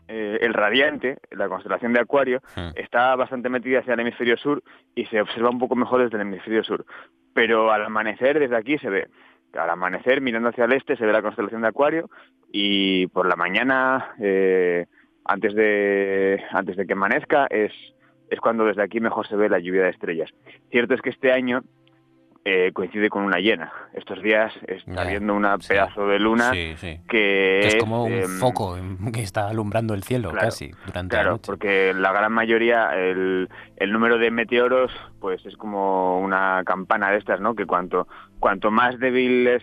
eh, 0.08 0.38
el 0.42 0.54
radiante, 0.54 1.18
la 1.32 1.50
constelación 1.50 1.94
de 1.94 2.00
Acuario, 2.00 2.42
hmm. 2.56 2.70
está 2.76 3.16
bastante 3.16 3.50
metida 3.50 3.80
hacia 3.80 3.94
el 3.94 4.00
hemisferio 4.00 4.38
sur 4.38 4.64
y 4.96 5.06
se 5.06 5.22
observa 5.22 5.50
un 5.50 5.60
poco 5.60 5.76
mejor 5.76 6.04
desde 6.04 6.16
el 6.16 6.22
hemisferio 6.22 6.64
sur. 6.64 6.86
Pero 7.34 7.72
al 7.72 7.86
amanecer 7.86 8.40
desde 8.40 8.58
aquí 8.58 8.78
se 8.78 8.90
ve. 8.90 9.08
Al 9.54 9.70
amanecer, 9.70 10.22
mirando 10.22 10.50
hacia 10.50 10.66
el 10.66 10.74
este, 10.74 10.96
se 10.96 11.06
ve 11.06 11.12
la 11.12 11.24
constelación 11.24 11.62
de 11.62 11.70
Acuario 11.70 12.10
y 12.52 13.08
por 13.08 13.28
la 13.28 13.36
mañana, 13.36 14.14
antes, 15.26 15.56
de, 15.56 16.44
antes 16.52 16.78
de 16.78 16.86
que 16.86 16.94
amanezca, 16.94 17.48
es, 17.50 17.72
es 18.30 18.40
cuando 18.40 18.66
desde 18.66 18.84
aquí 18.84 19.00
mejor 19.00 19.28
se 19.28 19.36
ve 19.36 19.50
la 19.50 19.58
lluvia 19.58 19.84
de 19.84 19.90
estrellas. 19.90 20.30
Cierto 20.70 20.94
es 20.94 21.02
que 21.02 21.10
este 21.10 21.32
año 21.32 21.64
eh, 22.46 22.72
coincide 22.74 23.10
con 23.10 23.24
una 23.24 23.40
llena. 23.40 23.72
Estos 23.94 24.22
días 24.22 24.54
está 24.66 25.04
viendo 25.04 25.34
una 25.36 25.58
pedazo 25.58 26.08
de 26.08 26.20
luna 26.20 26.52
que 26.52 27.60
es, 27.60 27.76
como 27.76 28.06
un 28.06 28.14
em, 28.14 28.40
foco 28.40 28.78
que 29.14 29.22
está 29.22 29.50
alumbrando 29.50 29.94
el 29.94 30.04
cielo 30.04 30.32
casi 30.32 30.72
durante 30.86 31.18
la 31.18 31.24
noche. 31.24 31.44
porque 31.46 31.94
la 31.94 32.14
gran 32.14 32.32
mayoría, 32.32 32.96
el, 32.96 33.50
el, 33.76 33.92
número 33.92 34.18
de 34.18 34.32
meteoros, 34.32 34.92
pues 35.20 35.46
es 35.46 35.58
como 35.58 36.20
una 36.20 36.64
campana 36.66 37.12
de 37.12 37.18
estas, 37.18 37.42
¿no? 37.42 37.56
Que 37.56 37.66
cuanto 37.66 38.08
cuanto 38.40 38.72
más 38.72 38.98
débiles 39.00 39.62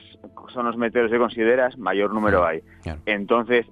son 0.53 0.67
los 0.67 0.77
meteoros 0.77 1.11
que 1.11 1.19
consideras, 1.19 1.79
mayor 1.79 2.13
número 2.13 2.45
hay. 2.47 2.63
Entonces, 3.07 3.67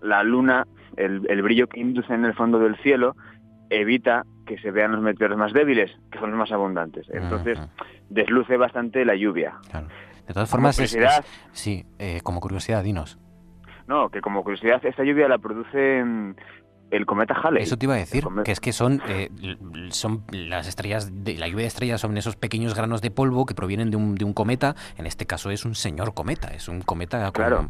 la 0.00 0.22
luna, 0.22 0.66
el, 0.96 1.26
el 1.28 1.42
brillo 1.42 1.66
que 1.66 1.80
induce 1.80 2.14
en 2.14 2.24
el 2.24 2.34
fondo 2.34 2.58
del 2.60 2.76
cielo, 2.76 3.16
evita 3.68 4.24
que 4.46 4.58
se 4.58 4.70
vean 4.70 4.92
los 4.92 5.00
meteoros 5.00 5.38
más 5.38 5.52
débiles, 5.52 5.90
que 6.10 6.18
son 6.18 6.30
los 6.30 6.38
más 6.38 6.52
abundantes. 6.52 7.06
Entonces, 7.10 7.58
desluce 8.08 8.56
bastante 8.56 9.04
la 9.04 9.14
lluvia. 9.14 9.54
De 10.26 10.32
todas 10.32 10.50
formas, 10.50 10.76
sí, 11.52 11.84
eh, 11.98 12.20
como 12.22 12.40
curiosidad, 12.40 12.82
dinos. 12.82 13.18
No, 13.86 14.08
que 14.08 14.20
como 14.20 14.42
curiosidad, 14.42 14.84
esta 14.84 15.04
lluvia 15.04 15.28
la 15.28 15.38
produce 15.38 16.02
el 16.90 17.06
cometa 17.06 17.34
Halley. 17.34 17.62
Eso 17.62 17.76
te 17.76 17.86
iba 17.86 17.94
a 17.94 17.98
decir, 17.98 18.24
que 18.44 18.52
es 18.52 18.60
que 18.60 18.72
son, 18.72 19.02
eh, 19.08 19.30
son 19.90 20.22
las 20.30 20.68
estrellas, 20.68 21.10
de, 21.24 21.36
la 21.36 21.48
lluvia 21.48 21.62
de 21.62 21.68
estrellas 21.68 22.00
son 22.00 22.16
esos 22.16 22.36
pequeños 22.36 22.74
granos 22.74 23.02
de 23.02 23.10
polvo 23.10 23.46
que 23.46 23.54
provienen 23.54 23.90
de 23.90 23.96
un, 23.96 24.14
de 24.14 24.24
un 24.24 24.32
cometa, 24.32 24.74
en 24.96 25.06
este 25.06 25.26
caso 25.26 25.50
es 25.50 25.64
un 25.64 25.74
señor 25.74 26.14
cometa, 26.14 26.48
es 26.48 26.68
un 26.68 26.80
cometa 26.82 27.30
Claro, 27.32 27.68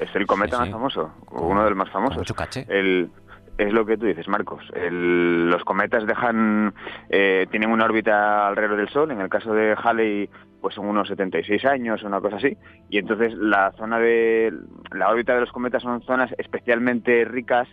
es 0.00 0.14
el 0.14 0.26
cometa 0.26 0.58
más 0.58 0.70
famoso, 0.70 1.12
uno 1.30 1.64
de 1.64 1.70
los 1.70 1.78
más 1.78 1.90
famosos. 1.90 2.18
Mucho 2.18 2.34
caché. 2.34 2.66
El, 2.68 3.10
es 3.58 3.72
lo 3.72 3.84
que 3.84 3.98
tú 3.98 4.06
dices, 4.06 4.28
Marcos. 4.28 4.62
los 4.90 5.64
cometas 5.64 6.06
dejan, 6.06 6.72
eh, 7.10 7.46
tienen 7.50 7.70
una 7.70 7.84
órbita 7.84 8.46
alrededor 8.46 8.76
del 8.78 8.88
Sol. 8.88 9.10
En 9.10 9.20
el 9.20 9.28
caso 9.28 9.52
de 9.52 9.74
Halley, 9.76 10.30
pues 10.60 10.76
son 10.76 10.86
unos 10.86 11.08
76 11.08 11.64
años, 11.64 12.02
una 12.04 12.20
cosa 12.20 12.36
así. 12.36 12.56
Y 12.88 12.98
entonces 12.98 13.34
la 13.34 13.72
zona 13.72 13.98
de 13.98 14.52
la 14.92 15.10
órbita 15.10 15.34
de 15.34 15.40
los 15.40 15.52
cometas 15.52 15.82
son 15.82 16.02
zonas 16.02 16.32
especialmente 16.38 17.24
ricas 17.24 17.68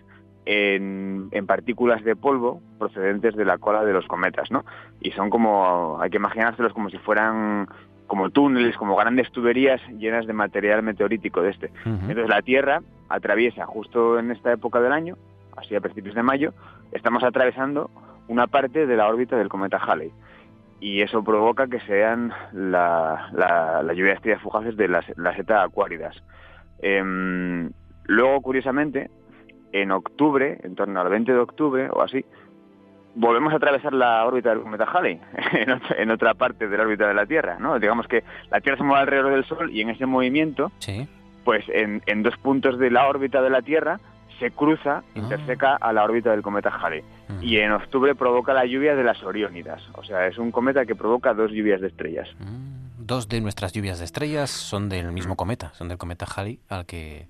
en, 0.45 1.29
partículas 1.47 2.03
de 2.03 2.15
polvo 2.15 2.61
procedentes 2.79 3.35
de 3.35 3.45
la 3.45 3.57
cola 3.59 3.85
de 3.85 3.93
los 3.93 4.07
cometas, 4.07 4.49
¿no? 4.51 4.65
Y 5.01 5.11
son 5.11 5.29
como, 5.29 5.99
hay 6.01 6.09
que 6.09 6.17
imaginárselos 6.17 6.73
como 6.73 6.89
si 6.89 6.97
fueran 6.97 7.67
como 8.07 8.29
túneles, 8.29 8.77
como 8.77 8.95
grandes 8.95 9.31
tuberías 9.31 9.81
llenas 9.97 10.27
de 10.27 10.33
material 10.33 10.83
meteorítico 10.83 11.41
de 11.41 11.51
este. 11.51 11.71
Entonces 11.85 12.29
la 12.29 12.41
Tierra 12.41 12.81
atraviesa 13.09 13.65
justo 13.65 14.19
en 14.19 14.31
esta 14.31 14.51
época 14.51 14.79
del 14.79 14.91
año, 14.91 15.17
así 15.55 15.75
a 15.75 15.81
principios 15.81 16.15
de 16.15 16.23
mayo, 16.23 16.53
estamos 16.91 17.23
atravesando 17.23 17.89
una 18.27 18.47
parte 18.47 18.85
de 18.85 18.95
la 18.95 19.07
órbita 19.07 19.37
del 19.37 19.49
cometa 19.49 19.77
Halley. 19.77 20.11
Y 20.79 21.01
eso 21.01 21.23
provoca 21.23 21.67
que 21.67 21.79
sean 21.81 22.33
la, 22.53 23.29
la, 23.33 23.93
lluvia 23.93 24.11
de 24.11 24.13
estrellas 24.13 24.41
fugaces 24.41 24.75
de 24.75 24.87
las, 24.87 25.05
las 25.17 25.37
ETA 25.39 25.63
acuáridas. 25.63 26.21
Em, 26.79 27.71
luego, 28.05 28.41
curiosamente, 28.41 29.09
en 29.71 29.91
octubre, 29.91 30.59
en 30.63 30.75
torno 30.75 30.99
al 30.99 31.09
20 31.09 31.31
de 31.31 31.39
octubre 31.39 31.89
o 31.91 32.01
así, 32.01 32.25
volvemos 33.15 33.53
a 33.53 33.55
atravesar 33.55 33.93
la 33.93 34.25
órbita 34.25 34.49
del 34.49 34.61
cometa 34.61 34.85
Halley, 34.85 35.19
en 35.97 36.11
otra, 36.11 36.33
parte 36.33 36.67
de 36.67 36.77
la 36.77 36.83
órbita 36.83 37.07
de 37.07 37.13
la 37.13 37.25
Tierra, 37.25 37.57
¿no? 37.59 37.79
Digamos 37.79 38.07
que 38.07 38.23
la 38.51 38.61
Tierra 38.61 38.77
se 38.77 38.83
mueve 38.83 39.01
alrededor 39.01 39.31
del 39.31 39.45
Sol 39.45 39.71
y 39.71 39.81
en 39.81 39.89
ese 39.89 40.05
movimiento, 40.05 40.71
pues 41.43 41.65
en, 41.69 42.23
dos 42.23 42.37
puntos 42.37 42.77
de 42.77 42.91
la 42.91 43.07
órbita 43.07 43.41
de 43.41 43.49
la 43.49 43.61
Tierra 43.61 43.99
se 44.39 44.51
cruza, 44.51 44.97
ah. 44.97 45.03
interseca 45.15 45.75
a 45.75 45.93
la 45.93 46.03
órbita 46.03 46.31
del 46.31 46.41
cometa 46.41 46.69
Halley. 46.69 47.03
Mm. 47.27 47.43
Y 47.43 47.57
en 47.57 47.71
octubre 47.71 48.15
provoca 48.15 48.53
la 48.53 48.65
lluvia 48.65 48.95
de 48.95 49.03
las 49.03 49.23
Oriónidas. 49.23 49.81
O 49.93 50.03
sea, 50.03 50.27
es 50.27 50.37
un 50.37 50.51
cometa 50.51 50.85
que 50.85 50.95
provoca 50.95 51.33
dos 51.33 51.51
lluvias 51.51 51.81
de 51.81 51.87
estrellas. 51.87 52.27
Mm. 52.39 53.05
Dos 53.05 53.29
de 53.29 53.39
nuestras 53.39 53.71
lluvias 53.71 53.99
de 53.99 54.05
estrellas 54.05 54.49
son 54.49 54.89
del 54.89 55.11
mismo 55.11 55.33
mm. 55.33 55.37
cometa, 55.37 55.73
son 55.73 55.89
del 55.89 55.97
cometa 55.97 56.25
Halley, 56.25 56.59
al 56.69 56.85
que 56.85 57.27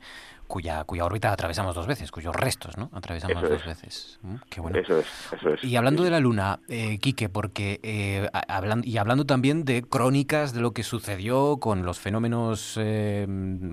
cuya, 0.47 0.83
cuya 0.83 1.05
órbita 1.05 1.31
atravesamos 1.31 1.75
dos 1.75 1.87
veces, 1.87 2.11
cuyos 2.11 2.35
restos, 2.35 2.77
¿no? 2.77 2.89
Atravesamos 2.93 3.41
dos 3.41 3.65
veces. 3.65 4.19
Mm, 4.21 4.35
qué 4.49 4.61
bueno. 4.61 4.79
Eso 4.79 4.99
es, 4.99 5.07
eso 5.31 5.49
es. 5.49 5.63
Y 5.63 5.75
hablando 5.75 6.03
de 6.03 6.09
la 6.09 6.19
Luna, 6.19 6.59
eh, 6.67 6.99
Quique, 6.99 7.29
porque 7.29 7.79
eh, 7.83 8.29
hablando, 8.47 8.87
y 8.87 8.97
hablando 8.97 9.25
también 9.25 9.65
de 9.65 9.83
crónicas 9.83 10.53
de 10.53 10.61
lo 10.61 10.71
que 10.71 10.83
sucedió 10.83 11.57
con 11.57 11.85
los 11.85 11.99
fenómenos 11.99 12.75
eh, 12.77 13.27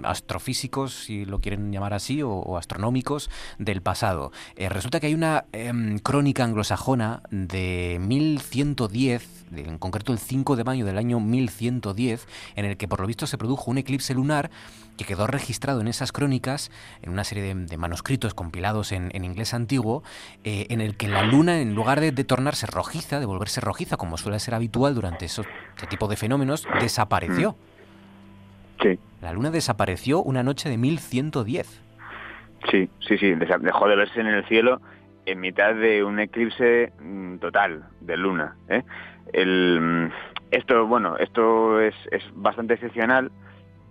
astrofísicos, 0.04 0.92
si 0.92 1.24
lo 1.24 1.40
quieren 1.40 1.72
llamar 1.72 1.94
así, 1.94 2.22
o, 2.22 2.56
astronómicos 2.56 3.30
del 3.58 3.82
pasado. 3.82 4.32
Eh, 4.56 4.68
resulta 4.68 5.00
que 5.00 5.06
hay 5.08 5.14
una 5.14 5.44
em, 5.52 5.98
crónica 5.98 6.44
anglosajona 6.44 7.22
de 7.30 7.98
1110, 8.00 9.44
en 9.54 9.78
concreto 9.78 10.12
el 10.12 10.18
5 10.18 10.56
de 10.56 10.64
mayo 10.64 10.84
del 10.84 10.98
año 10.98 11.20
1110, 11.20 12.26
en 12.56 12.64
el 12.64 12.76
que 12.76 12.88
por 12.88 13.00
lo 13.00 13.06
visto 13.06 13.26
se 13.26 13.38
produjo 13.38 13.70
un 13.70 13.78
eclipse 13.78 14.14
lunar 14.14 14.50
que 15.02 15.14
quedó 15.14 15.26
registrado 15.26 15.80
en 15.80 15.88
esas 15.88 16.12
crónicas, 16.12 16.70
en 17.02 17.10
una 17.10 17.24
serie 17.24 17.54
de, 17.54 17.76
manuscritos 17.76 18.34
compilados 18.34 18.92
en, 18.92 19.24
inglés 19.24 19.54
antiguo, 19.54 20.02
eh, 20.44 20.66
en 20.70 20.80
el 20.80 20.96
que 20.96 21.08
la 21.08 21.24
luna, 21.24 21.60
en 21.60 21.74
lugar 21.74 22.00
de, 22.00 22.12
tornarse 22.24 22.66
rojiza, 22.66 23.20
de 23.20 23.26
volverse 23.26 23.60
rojiza, 23.60 23.96
como 23.96 24.16
suele 24.16 24.38
ser 24.38 24.54
habitual 24.54 24.94
durante 24.94 25.24
esos, 25.24 25.46
este 25.74 25.86
tipo 25.86 26.08
de 26.08 26.16
fenómenos, 26.16 26.66
desapareció. 26.80 27.56
Sí. 28.80 28.98
La 29.20 29.32
luna 29.32 29.50
desapareció 29.50 30.22
una 30.22 30.42
noche 30.42 30.68
de 30.68 30.78
1110. 30.78 31.82
Sí, 32.70 32.88
sí, 33.00 33.18
sí, 33.18 33.34
dejó 33.34 33.88
de 33.88 33.96
verse 33.96 34.20
en 34.20 34.28
el 34.28 34.44
cielo 34.46 34.80
en 35.26 35.40
mitad 35.40 35.74
de 35.74 36.02
un 36.04 36.18
eclipse 36.18 36.92
mm, 37.00 37.36
total 37.38 37.84
de 38.00 38.16
luna. 38.16 38.56
¿eh? 38.68 38.82
El, 39.32 39.80
mm, 39.80 40.12
esto, 40.50 40.86
bueno, 40.86 41.16
esto 41.16 41.80
es, 41.80 41.94
es 42.10 42.22
bastante 42.34 42.74
excepcional 42.74 43.30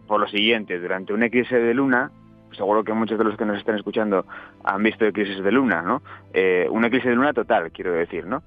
por 0.07 0.19
lo 0.19 0.27
siguiente, 0.27 0.79
durante 0.79 1.13
un 1.13 1.23
eclipse 1.23 1.57
de 1.57 1.73
luna, 1.73 2.11
seguro 2.51 2.83
que 2.83 2.93
muchos 2.93 3.17
de 3.17 3.23
los 3.23 3.37
que 3.37 3.45
nos 3.45 3.57
están 3.57 3.75
escuchando 3.75 4.25
han 4.63 4.83
visto 4.83 5.05
eclipses 5.05 5.43
de 5.43 5.51
luna, 5.51 5.81
¿no? 5.81 6.01
Eh, 6.33 6.67
un 6.69 6.83
eclipse 6.85 7.09
de 7.09 7.15
luna 7.15 7.33
total, 7.33 7.71
quiero 7.71 7.93
decir, 7.93 8.25
¿no? 8.25 8.43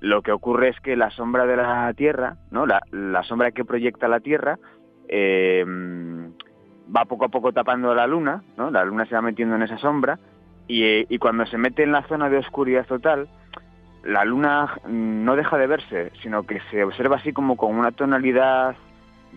Lo 0.00 0.22
que 0.22 0.32
ocurre 0.32 0.68
es 0.68 0.80
que 0.80 0.96
la 0.96 1.10
sombra 1.10 1.46
de 1.46 1.56
la 1.56 1.92
Tierra, 1.94 2.36
¿no? 2.50 2.66
La, 2.66 3.22
sombra 3.22 3.52
que 3.52 3.64
proyecta 3.64 4.08
la 4.08 4.20
Tierra 4.20 4.58
eh, 5.08 5.64
va 6.94 7.04
poco 7.04 7.26
a 7.26 7.28
poco 7.28 7.52
tapando 7.52 7.94
la 7.94 8.06
Luna, 8.06 8.42
¿no? 8.56 8.70
La 8.70 8.84
Luna 8.84 9.06
se 9.06 9.14
va 9.14 9.22
metiendo 9.22 9.54
en 9.54 9.62
esa 9.62 9.78
sombra 9.78 10.18
y, 10.66 11.06
y 11.12 11.18
cuando 11.18 11.46
se 11.46 11.58
mete 11.58 11.82
en 11.82 11.92
la 11.92 12.02
zona 12.02 12.28
de 12.28 12.38
oscuridad 12.38 12.86
total, 12.86 13.28
la 14.04 14.24
Luna 14.24 14.74
no 14.86 15.36
deja 15.36 15.56
de 15.56 15.66
verse, 15.66 16.12
sino 16.22 16.42
que 16.42 16.60
se 16.70 16.84
observa 16.84 17.16
así 17.16 17.32
como 17.32 17.56
con 17.56 17.74
una 17.74 17.92
tonalidad 17.92 18.76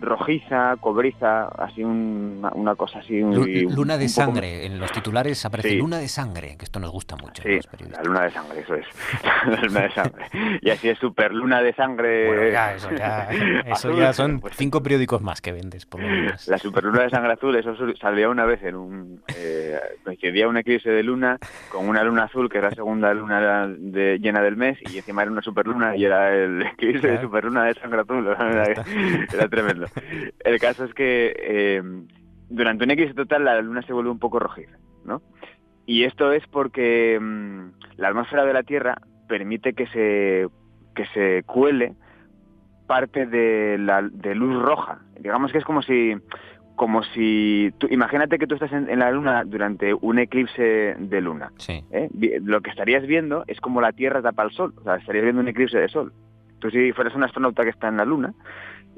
rojiza, 0.00 0.76
cobriza, 0.80 1.48
así 1.48 1.82
una 1.84 2.74
cosa 2.76 3.00
así. 3.00 3.20
luna 3.20 3.98
de 3.98 4.08
sangre, 4.08 4.66
en 4.66 4.78
los 4.78 4.92
titulares 4.92 5.44
aparece 5.44 5.74
luna 5.74 5.98
de 5.98 6.08
sangre, 6.08 6.56
que 6.56 6.64
esto 6.64 6.80
nos 6.80 6.90
gusta 6.90 7.16
mucho. 7.16 7.42
Sí, 7.42 7.58
la 7.90 8.02
luna 8.02 8.22
de 8.22 8.30
sangre, 8.30 8.60
eso 8.60 8.74
es. 8.74 8.86
la 9.46 9.60
luna 9.62 9.80
de 9.82 9.90
sangre. 9.90 10.24
Y 10.60 10.70
así 10.70 10.88
es 10.88 10.98
super 10.98 11.32
luna 11.32 11.60
de 11.62 11.72
sangre. 11.74 12.26
Bueno, 12.26 12.48
ya, 12.50 12.74
eso 12.74 12.90
ya, 12.90 13.28
eso 13.66 13.98
ya 13.98 14.12
son 14.12 14.40
pues 14.40 14.54
cinco 14.56 14.82
periódicos 14.82 15.22
más 15.22 15.40
que 15.40 15.52
vendes, 15.52 15.86
por 15.86 16.00
lo 16.00 16.08
menos. 16.08 16.46
La 16.48 16.58
superluna 16.58 17.02
de 17.02 17.10
sangre 17.10 17.32
azul, 17.32 17.56
eso 17.56 17.74
salía 17.96 18.28
una 18.28 18.44
vez 18.44 18.62
en 18.62 18.74
un. 18.74 19.22
Eh, 19.36 19.78
coincidía 20.04 20.48
un 20.48 20.56
eclipse 20.56 20.90
de 20.90 21.02
luna 21.02 21.38
con 21.70 21.88
una 21.88 22.02
luna 22.02 22.24
azul, 22.24 22.48
que 22.48 22.58
era 22.58 22.70
la 22.70 22.74
segunda 22.74 23.12
luna 23.14 23.66
de, 23.68 24.18
llena 24.18 24.40
del 24.42 24.56
mes, 24.56 24.78
y 24.92 24.98
encima 24.98 25.22
era 25.22 25.30
una 25.30 25.42
superluna 25.42 25.96
y 25.96 26.04
era 26.04 26.34
el 26.34 26.62
eclipse 26.62 27.08
de 27.08 27.20
superluna 27.20 27.64
de 27.64 27.74
sangre 27.74 28.00
azul. 28.00 28.28
era 29.32 29.48
tremendo. 29.48 29.86
El 30.40 30.58
caso 30.58 30.84
es 30.84 30.94
que 30.94 31.34
eh, 31.36 31.82
durante 32.48 32.84
un 32.84 32.90
eclipse 32.90 33.14
total 33.14 33.44
la 33.44 33.60
luna 33.60 33.82
se 33.82 33.92
vuelve 33.92 34.10
un 34.10 34.18
poco 34.18 34.38
rojiza, 34.38 34.76
¿no? 35.04 35.22
Y 35.86 36.04
esto 36.04 36.32
es 36.32 36.46
porque 36.48 37.18
mm, 37.20 37.96
la 37.96 38.08
atmósfera 38.08 38.44
de 38.44 38.52
la 38.52 38.62
Tierra 38.62 38.98
permite 39.28 39.72
que 39.72 39.86
se, 39.86 40.48
que 40.94 41.06
se 41.14 41.42
cuele 41.44 41.94
parte 42.86 43.26
de, 43.26 43.78
la, 43.78 44.02
de 44.02 44.34
luz 44.34 44.62
roja. 44.62 45.00
Digamos 45.20 45.52
que 45.52 45.58
es 45.58 45.64
como 45.64 45.82
si 45.82 46.16
como 46.78 47.02
si 47.02 47.74
tú, 47.78 47.88
imagínate 47.90 48.38
que 48.38 48.46
tú 48.46 48.54
estás 48.54 48.72
en, 48.72 48.98
la 48.98 49.10
luna 49.10 49.42
durante 49.44 49.92
un 49.92 50.20
eclipse 50.20 50.94
de 50.96 51.20
luna 51.20 51.50
sí. 51.58 51.84
¿eh? 51.90 52.08
lo 52.40 52.60
que 52.60 52.70
estarías 52.70 53.04
viendo 53.04 53.42
es 53.48 53.60
como 53.60 53.80
la 53.80 53.92
tierra 53.92 54.22
tapa 54.22 54.44
el 54.44 54.52
sol 54.52 54.72
o 54.76 54.84
sea 54.84 54.94
estarías 54.94 55.24
viendo 55.24 55.42
un 55.42 55.48
eclipse 55.48 55.76
de 55.76 55.88
sol 55.88 56.12
tú 56.60 56.70
si 56.70 56.92
fueras 56.92 57.16
un 57.16 57.24
astronauta 57.24 57.64
que 57.64 57.70
está 57.70 57.88
en 57.88 57.96
la 57.96 58.04
luna 58.04 58.32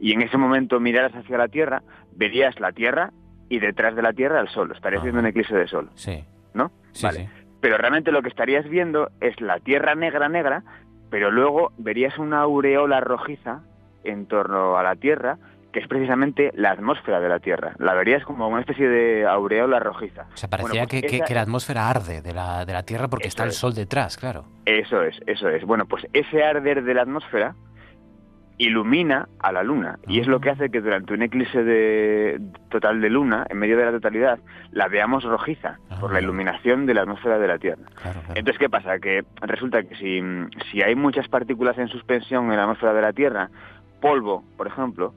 y 0.01 0.13
en 0.13 0.23
ese 0.23 0.39
momento 0.39 0.81
miraras 0.81 1.15
hacia 1.15 1.37
la 1.37 1.49
Tierra, 1.49 1.83
verías 2.13 2.59
la 2.59 2.73
Tierra 2.73 3.13
y 3.49 3.59
detrás 3.59 3.95
de 3.95 4.03
la 4.03 4.13
Tierra 4.13 4.41
el 4.41 4.49
Sol. 4.49 4.73
Estarías 4.75 5.03
viendo 5.03 5.21
un 5.21 5.27
eclipse 5.27 5.55
de 5.55 5.69
Sol. 5.69 5.91
Sí. 5.95 6.25
¿No? 6.55 6.73
Sí, 6.93 7.05
vale. 7.05 7.29
Pero 7.61 7.77
realmente 7.77 8.11
lo 8.11 8.23
que 8.23 8.31
estarías 8.31 8.67
viendo 8.69 9.11
es 9.21 9.39
la 9.41 9.59
Tierra 9.61 9.95
negra, 9.95 10.29
negra, 10.29 10.63
pero 11.11 11.31
luego 11.31 11.73
verías 11.77 12.19
una 12.19 12.41
aureola 12.41 13.01
rojiza 13.01 13.61
en 14.05 14.27
torno 14.27 14.79
a 14.79 14.83
la 14.83 14.97
Tierra, 14.97 15.37
que 15.73 15.81
es 15.81 15.87
precisamente 15.87 16.51
la 16.55 16.71
atmósfera 16.71 17.21
de 17.21 17.29
la 17.29 17.39
Tierra. 17.39 17.75
La 17.79 17.93
verías 17.95 18.25
como 18.25 18.49
una 18.49 18.61
especie 18.61 18.89
de 18.89 19.27
aureola 19.27 19.79
rojiza. 19.79 20.27
O 20.33 20.37
sea, 20.37 20.49
parecía 20.49 20.87
pues 20.87 21.03
que, 21.03 21.35
la 21.35 21.43
atmósfera 21.43 21.91
arde 21.91 22.23
de 22.23 22.33
la, 22.33 22.65
de 22.65 22.73
la 22.73 22.85
Tierra 22.85 23.09
porque 23.09 23.29
está 23.29 23.45
el 23.45 23.53
Sol 23.53 23.75
detrás, 23.75 24.17
claro. 24.17 24.47
Eso 24.65 25.03
es, 25.03 25.21
eso 25.27 25.49
es. 25.49 25.65
Bueno, 25.65 25.87
pues 25.87 26.07
ese 26.15 26.43
arder 26.43 26.83
de 26.83 26.95
la 26.95 27.03
atmósfera 27.03 27.55
ilumina 28.61 29.27
a 29.39 29.53
la 29.53 29.63
luna 29.63 29.99
y 30.07 30.21
es 30.21 30.27
lo 30.27 30.39
que 30.39 30.51
hace 30.51 30.71
que 30.71 30.83
durante 30.83 31.15
un 31.15 31.23
eclipse 31.23 31.65
de, 31.65 32.39
total 32.69 33.01
de 33.01 33.09
luna, 33.09 33.47
en 33.49 33.59
medio 33.59 33.79
de 33.79 33.87
la 33.87 33.91
totalidad, 33.91 34.39
la 34.71 34.87
veamos 34.87 35.25
rojiza 35.25 35.79
por 35.99 36.13
la 36.13 36.21
iluminación 36.21 36.85
de 36.85 36.93
la 36.93 37.01
atmósfera 37.03 37.39
de 37.39 37.49
la 37.49 37.59
Tierra. 37.59 37.85
Entonces, 38.35 38.59
¿qué 38.59 38.69
pasa? 38.69 38.99
Que 38.99 39.25
resulta 39.41 39.83
que 39.83 39.97
si, 39.97 40.21
si 40.71 40.83
hay 40.83 40.95
muchas 40.95 41.27
partículas 41.29 41.79
en 41.79 41.89
suspensión 41.89 42.51
en 42.51 42.59
la 42.59 42.65
atmósfera 42.65 42.93
de 42.93 43.01
la 43.01 43.15
Tierra, 43.15 43.49
polvo, 44.03 44.45
por 44.59 44.67
ejemplo, 44.67 45.15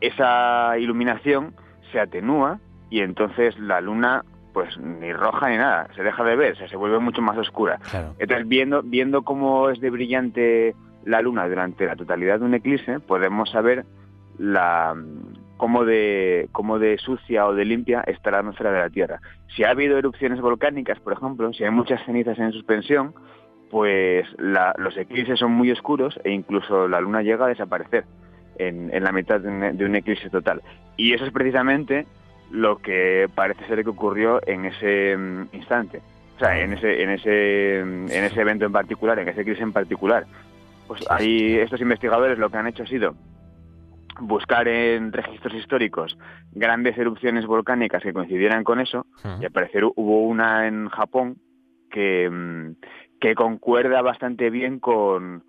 esa 0.00 0.76
iluminación 0.76 1.54
se 1.92 2.00
atenúa 2.00 2.58
y 2.90 3.00
entonces 3.00 3.56
la 3.60 3.80
luna 3.80 4.24
pues 4.52 4.76
ni 4.76 5.12
roja 5.12 5.50
ni 5.50 5.56
nada, 5.56 5.88
se 5.94 6.02
deja 6.02 6.24
de 6.24 6.36
ver, 6.36 6.68
se 6.68 6.76
vuelve 6.76 6.98
mucho 6.98 7.22
más 7.22 7.38
oscura. 7.38 7.78
Entonces, 8.18 8.46
viendo, 8.48 8.82
viendo 8.82 9.22
cómo 9.22 9.70
es 9.70 9.80
de 9.80 9.88
brillante 9.88 10.74
la 11.04 11.20
Luna 11.20 11.48
durante 11.48 11.86
la 11.86 11.96
totalidad 11.96 12.38
de 12.40 12.44
un 12.44 12.54
eclipse, 12.54 13.00
podemos 13.00 13.50
saber 13.50 13.84
la 14.38 14.94
cómo 15.56 15.84
de, 15.84 16.48
cómo 16.50 16.78
de 16.80 16.98
sucia 16.98 17.46
o 17.46 17.54
de 17.54 17.64
limpia 17.64 18.02
está 18.06 18.32
la 18.32 18.38
atmósfera 18.38 18.72
de 18.72 18.80
la 18.80 18.90
Tierra. 18.90 19.20
Si 19.54 19.62
ha 19.62 19.70
habido 19.70 19.96
erupciones 19.96 20.40
volcánicas, 20.40 20.98
por 20.98 21.12
ejemplo, 21.12 21.52
si 21.52 21.62
hay 21.62 21.70
muchas 21.70 22.04
cenizas 22.04 22.38
en 22.38 22.52
suspensión, 22.52 23.14
pues 23.70 24.26
los 24.38 24.96
eclipses 24.96 25.38
son 25.38 25.52
muy 25.52 25.70
oscuros 25.70 26.18
e 26.24 26.30
incluso 26.30 26.88
la 26.88 27.00
luna 27.00 27.22
llega 27.22 27.46
a 27.46 27.48
desaparecer 27.48 28.04
en, 28.58 28.90
la 29.02 29.12
mitad 29.12 29.40
de 29.40 29.84
un, 29.84 29.96
eclipse 29.96 30.28
total. 30.30 30.62
Y 30.96 31.14
eso 31.14 31.24
es 31.24 31.32
precisamente 31.32 32.06
lo 32.50 32.78
que 32.78 33.28
parece 33.34 33.64
ser 33.66 33.82
que 33.82 33.90
ocurrió 33.90 34.40
en 34.46 34.66
ese 34.66 35.16
mm, 35.16 35.48
instante. 35.52 36.02
O 36.36 36.38
sea, 36.38 36.60
en 36.60 36.74
ese, 36.74 37.02
en 37.02 37.10
ese, 37.10 37.82
mm, 37.84 38.10
en 38.10 38.24
ese 38.24 38.40
evento 38.40 38.66
en 38.66 38.72
particular, 38.72 39.18
en 39.18 39.28
ese 39.28 39.40
eclipse 39.40 39.62
en 39.62 39.72
particular. 39.72 40.26
Pues 40.92 41.10
ahí 41.10 41.56
estos 41.56 41.80
investigadores 41.80 42.38
lo 42.38 42.50
que 42.50 42.58
han 42.58 42.66
hecho 42.66 42.82
ha 42.82 42.86
sido 42.86 43.14
buscar 44.20 44.68
en 44.68 45.10
registros 45.10 45.54
históricos 45.54 46.18
grandes 46.50 46.98
erupciones 46.98 47.46
volcánicas 47.46 48.02
que 48.02 48.12
coincidieran 48.12 48.62
con 48.62 48.78
eso, 48.78 49.06
y 49.40 49.46
al 49.46 49.52
parecer 49.52 49.84
hubo 49.84 50.24
una 50.24 50.66
en 50.68 50.90
Japón 50.90 51.38
que, 51.90 52.28
mm, 52.28 52.72
que 53.20 53.34
concuerda 53.34 54.02
bastante 54.02 54.50
bien 54.50 54.80
con, 54.80 55.44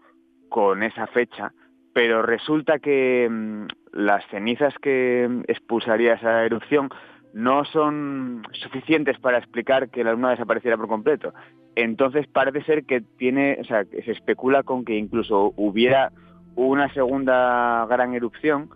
con 0.48 0.82
esa 0.82 1.08
fecha, 1.08 1.52
pero 1.94 2.22
resulta 2.22 2.80
que 2.80 3.28
mm, 3.30 3.66
las 3.92 4.26
cenizas 4.28 4.74
que 4.82 5.44
expulsaría 5.50 6.14
esa 6.14 6.46
erupción 6.46 6.90
no 7.34 7.66
son 7.66 8.44
suficientes 8.54 9.20
para 9.20 9.40
explicar 9.40 9.90
que 9.90 10.04
la 10.04 10.14
luna 10.14 10.30
desapareciera 10.30 10.78
por 10.78 10.88
completo. 10.88 11.34
Entonces 11.76 12.28
parece 12.28 12.64
ser 12.64 12.86
que 12.86 13.02
tiene, 13.02 13.58
o 13.60 13.64
sea, 13.66 13.84
se 13.86 14.12
especula 14.12 14.64
con 14.64 14.86
que 14.86 14.96
incluso 14.96 15.54
hubiera 15.58 16.12
una 16.56 16.94
segunda 16.94 17.86
gran 17.90 18.14
erupción 18.14 18.70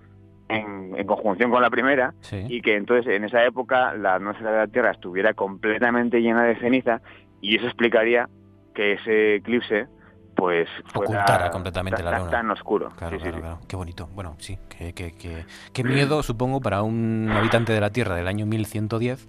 en, 0.49 1.05
conjunción 1.05 1.51
con 1.51 1.61
la 1.61 1.69
primera 1.69 2.13
y 2.49 2.61
que 2.61 2.75
entonces 2.75 3.13
en 3.13 3.23
esa 3.23 3.45
época 3.45 3.93
la 3.93 4.15
atmósfera 4.15 4.51
de 4.51 4.57
la 4.57 4.67
Tierra 4.67 4.91
estuviera 4.91 5.33
completamente 5.33 6.21
llena 6.21 6.43
de 6.43 6.55
ceniza 6.55 7.01
y 7.41 7.55
eso 7.55 7.67
explicaría 7.67 8.27
que 8.73 8.93
ese 8.93 9.35
eclipse 9.35 9.87
pues 10.37 10.69
ocultara 10.93 11.49
completamente 11.49 12.03
la 12.03 12.19
luna. 12.19 12.29
Tan 12.29 12.51
oscuro. 12.51 12.91
Claro, 12.95 13.17
claro, 13.17 13.39
claro. 13.39 13.59
Qué 13.67 13.75
bonito. 13.75 14.07
Bueno, 14.13 14.35
sí, 14.37 14.57
qué, 14.69 14.93
qué, 14.93 15.45
qué, 15.73 15.83
miedo, 15.83 16.21
supongo, 16.21 16.61
para 16.61 16.83
un 16.83 17.29
habitante 17.35 17.73
de 17.73 17.81
la 17.81 17.89
Tierra 17.89 18.15
del 18.15 18.27
año 18.27 18.45
1110. 18.45 19.27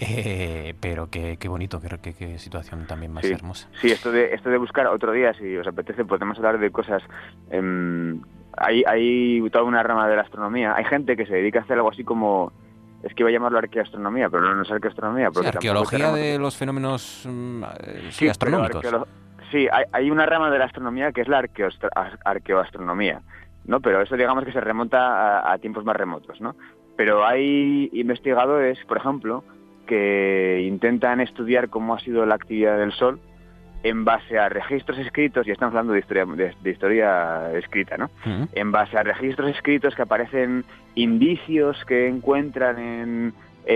Eh, 0.00 0.74
pero 0.80 1.08
qué, 1.08 1.36
qué 1.38 1.48
bonito, 1.48 1.80
qué, 1.80 2.14
qué, 2.14 2.38
situación 2.38 2.86
también 2.86 3.12
más 3.12 3.24
hermosa. 3.24 3.68
Sí, 3.80 3.92
esto 3.92 4.10
de, 4.10 4.34
esto 4.34 4.50
de 4.50 4.58
buscar 4.58 4.86
otro 4.88 5.12
día, 5.12 5.32
si 5.34 5.56
os 5.56 5.66
apetece, 5.66 6.04
podemos 6.04 6.36
hablar 6.38 6.58
de 6.58 6.70
cosas... 6.70 7.02
Em, 7.50 8.20
hay, 8.56 8.82
hay 8.86 9.48
toda 9.50 9.62
una 9.64 9.82
rama 9.82 10.08
de 10.08 10.16
la 10.16 10.22
astronomía. 10.22 10.74
Hay 10.74 10.84
gente 10.84 11.16
que 11.16 11.26
se 11.26 11.34
dedica 11.34 11.60
a 11.60 11.62
hacer 11.62 11.76
algo 11.76 11.90
así 11.90 12.02
como 12.02 12.52
es 13.02 13.14
que 13.14 13.22
iba 13.22 13.30
a 13.30 13.32
llamarlo 13.32 13.58
arqueoastronomía, 13.58 14.28
pero 14.28 14.54
no, 14.54 14.62
es 14.62 14.70
arqueoastronomía. 14.70 15.30
Porque 15.30 15.48
arqueología 15.48 16.12
de 16.12 16.38
los 16.38 16.56
fenómenos 16.56 17.24
mm, 17.24 17.62
sí, 18.10 18.28
astronómicos. 18.28 18.84
Sí, 19.50 19.68
hay, 19.92 20.10
una 20.10 20.26
rama 20.26 20.50
de 20.50 20.58
la 20.58 20.66
astronomía 20.66 21.12
que 21.12 21.22
es 21.22 21.28
la 21.28 21.42
arqueoastronomía, 22.24 23.20
¿no? 23.64 23.80
Pero 23.80 24.02
eso 24.02 24.16
digamos 24.16 24.44
que 24.44 24.52
se 24.52 24.60
remonta 24.60 25.50
a, 25.50 25.58
tiempos 25.58 25.84
más 25.84 25.96
remotos, 25.96 26.40
¿no? 26.40 26.56
Pero 26.96 27.26
hay 27.26 27.88
investigadores, 27.92 28.78
por 28.86 28.98
ejemplo, 28.98 29.44
que 29.86 30.64
intentan 30.66 31.20
estudiar 31.20 31.68
cómo 31.68 31.94
ha 31.94 32.00
sido 32.00 32.26
la 32.26 32.34
actividad 32.34 32.78
del 32.78 32.92
Sol 32.92 33.20
en 33.82 34.04
base 34.04 34.38
a 34.38 34.50
registros 34.50 34.98
escritos, 34.98 35.46
y 35.46 35.52
estamos 35.52 35.72
hablando 35.72 35.94
de 35.94 36.00
historia, 36.00 36.26
de, 36.26 36.70
historia 36.70 37.50
escrita, 37.54 37.96
¿no? 37.96 38.10
En 38.52 38.72
base 38.72 38.98
a 38.98 39.02
registros 39.02 39.50
escritos 39.50 39.94
que 39.94 40.02
aparecen 40.02 40.64
indicios 40.94 41.82
que 41.86 42.06
encuentran 42.06 42.78
en, 42.78 43.34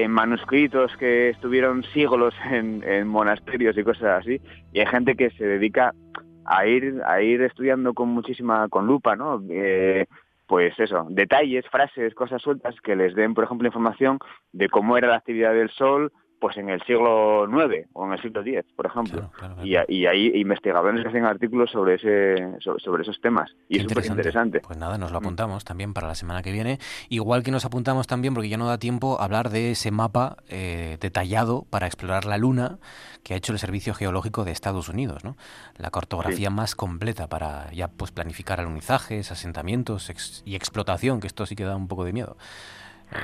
manuscritos 0.08 0.96
que 0.96 1.30
estuvieron 1.30 1.84
siglos 1.84 2.34
en, 2.50 3.06
monasterios 3.06 3.76
y 3.76 3.84
cosas 3.84 4.20
así, 4.20 4.40
y 4.72 4.80
hay 4.80 4.86
gente 4.86 5.14
que 5.14 5.30
se 5.30 5.44
dedica 5.44 5.94
a 6.44 6.66
ir, 6.66 7.00
a 7.06 7.22
ir 7.22 7.42
estudiando 7.42 7.94
con 7.94 8.08
muchísima, 8.08 8.68
con 8.68 8.86
lupa, 8.86 9.16
¿no? 9.16 9.42
Eh, 9.48 10.06
pues 10.46 10.78
eso, 10.78 11.06
detalles, 11.08 11.66
frases, 11.70 12.14
cosas 12.14 12.42
sueltas 12.42 12.74
que 12.82 12.96
les 12.96 13.14
den, 13.14 13.34
por 13.34 13.44
ejemplo, 13.44 13.66
información 13.66 14.18
de 14.52 14.68
cómo 14.68 14.98
era 14.98 15.08
la 15.08 15.16
actividad 15.16 15.54
del 15.54 15.70
Sol, 15.70 16.12
pues 16.38 16.56
en 16.56 16.68
el 16.68 16.82
siglo 16.82 17.46
IX 17.46 17.88
o 17.92 18.06
en 18.06 18.12
el 18.12 18.22
siglo 18.22 18.42
X, 18.42 18.64
por 18.76 18.86
ejemplo. 18.86 19.30
Y, 19.62 19.76
hay 20.06 20.40
investigadores 20.40 21.02
que 21.02 21.08
hacen 21.08 21.24
artículos 21.24 21.70
sobre 21.70 21.94
ese 21.94 22.60
sobre, 22.60 23.02
esos 23.02 23.20
temas. 23.20 23.54
Y 23.68 23.78
es 23.78 23.84
súper 23.84 24.06
interesante. 24.06 24.60
Pues 24.60 24.78
nada, 24.78 24.98
nos 24.98 25.12
lo 25.12 25.20
mm. 25.20 25.24
apuntamos 25.24 25.64
también 25.64 25.94
para 25.94 26.08
la 26.08 26.14
semana 26.14 26.42
que 26.42 26.52
viene. 26.52 26.78
Igual 27.08 27.42
que 27.42 27.50
nos 27.50 27.64
apuntamos 27.64 28.06
también, 28.06 28.34
porque 28.34 28.48
ya 28.48 28.56
no 28.56 28.66
da 28.66 28.78
tiempo, 28.78 29.20
a 29.20 29.24
hablar 29.24 29.50
de 29.50 29.72
ese 29.72 29.90
mapa 29.90 30.36
eh, 30.48 30.98
detallado 31.00 31.64
para 31.70 31.86
explorar 31.86 32.24
la 32.24 32.38
Luna 32.38 32.78
que 33.22 33.34
ha 33.34 33.36
hecho 33.36 33.52
el 33.52 33.58
Servicio 33.58 33.94
Geológico 33.94 34.44
de 34.44 34.52
Estados 34.52 34.88
Unidos. 34.88 35.24
¿no? 35.24 35.36
La 35.76 35.90
cartografía 35.90 36.50
más 36.50 36.74
completa 36.76 37.26
para 37.26 37.72
ya 37.72 37.88
pues 37.88 38.12
planificar 38.12 38.60
alunizajes, 38.60 39.32
asentamientos 39.32 40.12
y 40.44 40.54
explotación, 40.54 41.20
que 41.20 41.26
esto 41.26 41.46
sí 41.46 41.56
que 41.56 41.64
da 41.64 41.74
un 41.74 41.88
poco 41.88 42.04
de 42.04 42.12
miedo. 42.12 42.36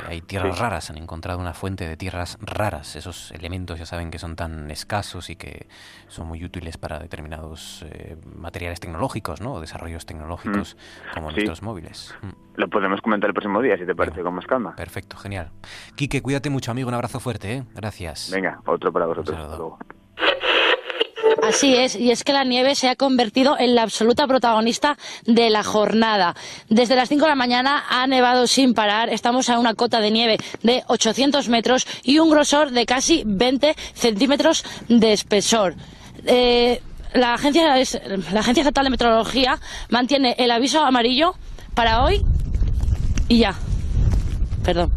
Hay 0.07 0.21
tierras 0.21 0.59
raras, 0.59 0.91
han 0.91 0.99
encontrado 0.99 1.39
una 1.39 1.55
fuente 1.55 1.89
de 1.89 1.97
tierras 1.97 2.39
raras. 2.41 2.97
Esos 2.97 3.33
elementos 3.33 3.79
ya 3.79 3.87
saben 3.87 4.11
que 4.11 4.19
son 4.19 4.37
tan 4.37 4.71
escasos 4.71 5.31
y 5.31 5.37
que 5.37 5.67
son 6.09 6.29
muy 6.29 6.45
útiles 6.45 6.77
para 6.77 6.99
determinados 6.99 7.85
eh, 7.89 8.17
materiales 8.37 8.81
tecnológicos, 8.81 9.41
¿no? 9.41 9.55
O 9.55 9.61
desarrollos 9.61 10.07
tecnológicos 10.07 10.77
mm. 10.77 11.15
como 11.15 11.31
nuestros 11.31 11.63
móviles. 11.63 12.15
Mm. 12.23 12.29
Lo 12.57 12.69
podemos 12.69 13.01
comentar 13.01 13.29
el 13.29 13.35
próximo 13.35 13.63
día, 13.63 13.77
si 13.77 13.87
te 13.87 13.95
parece, 13.95 14.23
con 14.23 14.35
más 14.35 14.47
calma. 14.47 14.75
Perfecto, 14.77 15.17
genial. 15.17 15.51
Quique, 15.97 16.23
cuídate 16.23 16.51
mucho, 16.51 16.71
amigo. 16.71 16.89
Un 16.89 16.95
abrazo 16.95 17.21
fuerte, 17.21 17.53
¿eh? 17.55 17.65
Gracias. 17.75 18.31
Venga, 18.33 18.61
otro 18.67 18.93
para 18.93 19.07
vosotros. 19.07 19.79
Así 21.51 21.75
es, 21.75 21.97
y 21.97 22.13
es 22.13 22.23
que 22.23 22.33
la 22.33 22.45
nieve 22.45 22.77
se 22.77 22.89
ha 22.89 22.95
convertido 22.95 23.59
en 23.59 23.75
la 23.75 23.83
absoluta 23.83 24.29
protagonista 24.29 24.97
de 25.27 25.51
la 25.51 25.65
jornada. 25.65 26.37
Desde 26.69 26.95
las 26.95 27.09
5 27.09 27.25
de 27.25 27.29
la 27.29 27.35
mañana 27.35 27.87
ha 27.89 28.07
nevado 28.07 28.47
sin 28.47 28.73
parar, 28.73 29.09
estamos 29.09 29.49
a 29.49 29.59
una 29.59 29.75
cota 29.75 30.01
de 30.01 30.13
nieve 30.13 30.39
de 30.63 30.85
800 30.87 31.49
metros 31.49 31.89
y 32.05 32.21
un 32.21 32.31
grosor 32.31 32.71
de 32.71 32.87
casi 32.87 33.25
20 33.27 33.75
centímetros 33.95 34.65
de 34.87 35.13
espesor. 35.13 35.75
Eh, 36.25 36.81
la, 37.15 37.35
agencia, 37.35 37.75
la 37.75 38.41
Agencia 38.41 38.61
Estatal 38.61 38.85
de 38.85 38.91
Meteorología 38.91 39.59
mantiene 39.89 40.37
el 40.39 40.53
aviso 40.53 40.85
amarillo 40.85 41.35
para 41.75 42.05
hoy 42.05 42.25
y 43.29 43.39
ya. 43.39 43.55
Perdón. 44.65 44.93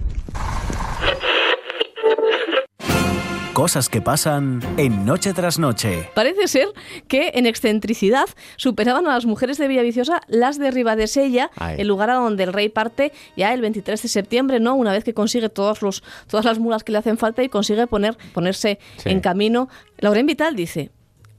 Cosas 3.54 3.88
que 3.88 4.02
pasan 4.02 4.62
en 4.78 5.06
Noche 5.06 5.32
tras 5.32 5.60
Noche. 5.60 6.10
Parece 6.16 6.48
ser 6.48 6.70
que 7.08 7.34
en 7.36 7.46
excentricidad 7.46 8.26
superaban 8.58 9.06
a 9.06 9.14
las 9.14 9.28
mujeres 9.28 9.60
de 9.60 9.68
Villaviciosa 9.68 10.22
las 10.28 10.58
de 10.58 10.72
Ribadesella, 10.72 11.52
el 11.78 11.88
lugar 11.88 12.10
a 12.10 12.16
donde 12.16 12.46
el 12.46 12.52
rey 12.52 12.70
parte 12.70 13.12
ya 13.38 13.54
el 13.54 13.62
23 13.62 14.02
de 14.02 14.08
septiembre, 14.08 14.60
¿no? 14.60 14.74
Una 14.74 14.92
vez 14.92 15.04
que 15.04 15.14
consigue 15.14 15.50
todos 15.50 15.84
los, 15.84 16.04
todas 16.26 16.46
las 16.46 16.58
mulas 16.58 16.84
que 16.84 16.94
le 16.94 16.98
hacen 16.98 17.20
falta 17.20 17.44
y 17.44 17.50
consigue 17.50 17.86
poner, 17.86 18.18
ponerse 18.34 18.80
en 19.06 19.20
camino. 19.20 19.70
Lauren 20.00 20.26
Vital 20.26 20.56
dice, 20.56 20.90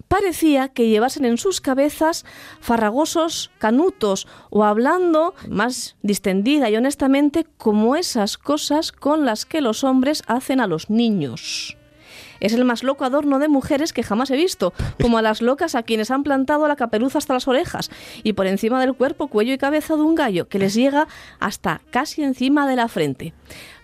parecía 0.07 0.69
que 0.69 0.87
llevasen 0.87 1.25
en 1.25 1.37
sus 1.37 1.61
cabezas 1.61 2.25
farragosos 2.61 3.51
canutos 3.59 4.29
o 4.51 4.63
hablando 4.63 5.35
más 5.49 5.97
distendida 6.03 6.71
y 6.71 6.77
honestamente 6.77 7.45
como 7.57 7.97
esas 7.97 8.39
cosas 8.39 8.93
con 8.93 9.25
las 9.25 9.45
que 9.45 9.61
los 9.61 9.83
hombres 9.83 10.23
hacen 10.29 10.61
a 10.61 10.69
los 10.69 10.91
niños. 10.91 11.77
Es 12.41 12.53
el 12.53 12.65
más 12.65 12.83
loco 12.83 13.05
adorno 13.05 13.39
de 13.39 13.49
mujeres 13.49 13.93
que 13.93 14.03
jamás 14.03 14.31
he 14.31 14.37
visto, 14.37 14.73
como 15.01 15.19
a 15.19 15.23
las 15.23 15.43
locas 15.43 15.75
a 15.75 15.83
quienes 15.83 16.11
han 16.11 16.23
plantado 16.23 16.69
la 16.69 16.77
caperuza 16.77 17.19
hasta 17.19 17.35
las 17.35 17.49
orejas 17.49 17.91
y 18.23 18.33
por 18.35 18.47
encima 18.47 18.81
del 18.81 18.95
cuerpo, 18.95 19.29
cuello 19.29 19.53
y 19.53 19.59
cabeza 19.59 19.97
de 19.97 20.03
un 20.03 20.15
gallo 20.15 20.49
que 20.49 20.59
les 20.59 20.75
llega 20.75 21.09
hasta 21.41 21.81
casi 21.91 22.23
encima 22.23 22.69
de 22.69 22.77
la 22.77 22.89
frente. 22.89 23.35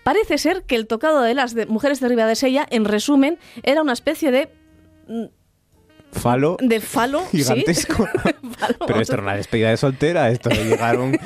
Parece 0.03 0.39
ser 0.39 0.63
que 0.65 0.77
el 0.77 0.87
tocado 0.87 1.21
de 1.21 1.35
las 1.35 1.55
mujeres 1.69 2.01
de 2.01 2.09
Ribadesella, 2.09 2.67
en 2.71 2.85
resumen, 2.85 3.39
era 3.63 3.83
una 3.83 3.93
especie 3.93 4.31
de 4.31 4.51
mm, 5.09 5.25
falo 6.13 6.57
de 6.61 6.81
falo 6.81 7.27
gigantesco. 7.27 8.09
Pero 8.87 9.01
esto 9.01 9.15
era 9.15 9.23
una 9.23 9.37
despedida 9.37 9.71
de 9.71 9.77
soltera, 9.77 10.31
esto 10.31 10.51
llegaron, 10.51 11.19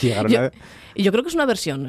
llegaron 0.00 0.36
a... 0.36 0.50
Y 0.94 1.02
yo 1.02 1.12
creo 1.12 1.22
que 1.22 1.28
es 1.28 1.34
una 1.34 1.44
versión. 1.44 1.86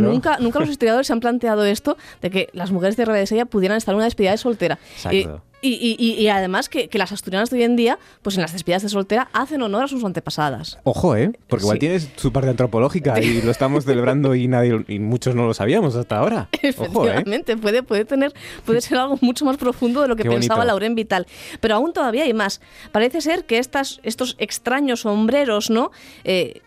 Nunca, 0.00 0.38
nunca 0.38 0.60
los 0.60 0.68
historiadores 0.70 1.06
se 1.06 1.12
han 1.12 1.20
planteado 1.20 1.64
esto 1.64 1.96
de 2.20 2.30
que 2.30 2.48
las 2.52 2.70
mujeres 2.70 2.96
de 2.96 3.06
Redesella 3.06 3.46
pudieran 3.46 3.78
estar 3.78 3.92
en 3.94 3.96
una 3.96 4.04
despedida 4.04 4.32
de 4.32 4.38
soltera. 4.38 4.78
Exacto. 4.96 5.42
Y, 5.66 5.96
y, 5.98 6.28
además 6.28 6.68
que, 6.68 6.90
las 6.92 7.12
asturianas 7.12 7.48
de 7.48 7.56
hoy 7.56 7.62
en 7.62 7.74
día, 7.74 7.98
pues 8.20 8.36
en 8.36 8.42
las 8.42 8.52
despedidas 8.52 8.82
de 8.82 8.90
soltera, 8.90 9.28
hacen 9.32 9.62
honor 9.62 9.84
a 9.84 9.88
sus 9.88 10.04
antepasadas. 10.04 10.78
Ojo, 10.84 11.16
¿eh? 11.16 11.32
Porque 11.48 11.64
igual 11.64 11.78
tienes 11.78 12.10
su 12.16 12.32
parte 12.32 12.50
antropológica 12.50 13.18
y 13.18 13.40
lo 13.40 13.50
estamos 13.50 13.84
celebrando 13.86 14.34
y 14.34 14.46
nadie 14.46 14.84
y 14.88 14.98
muchos 14.98 15.34
no 15.34 15.46
lo 15.46 15.54
sabíamos 15.54 15.96
hasta 15.96 16.18
ahora. 16.18 16.48
¿eh? 16.52 16.68
Efectivamente, 16.68 17.56
puede, 17.56 17.82
puede, 17.82 18.04
tener, 18.04 18.34
puede 18.66 18.82
ser 18.82 18.98
algo 18.98 19.16
mucho 19.22 19.46
más 19.46 19.56
profundo 19.56 20.02
de 20.02 20.08
lo 20.08 20.16
que 20.16 20.24
pensaba 20.24 20.66
Lauren 20.66 20.94
Vital. 20.94 21.26
Pero 21.60 21.76
aún 21.76 21.94
todavía 21.94 22.24
hay 22.24 22.34
más. 22.34 22.60
Parece 22.92 23.22
ser 23.22 23.46
que 23.46 23.56
estas, 23.56 24.00
estos 24.02 24.36
extraños 24.38 25.00
sombreros, 25.00 25.70
¿no? 25.70 25.92
Eh, 26.24 26.60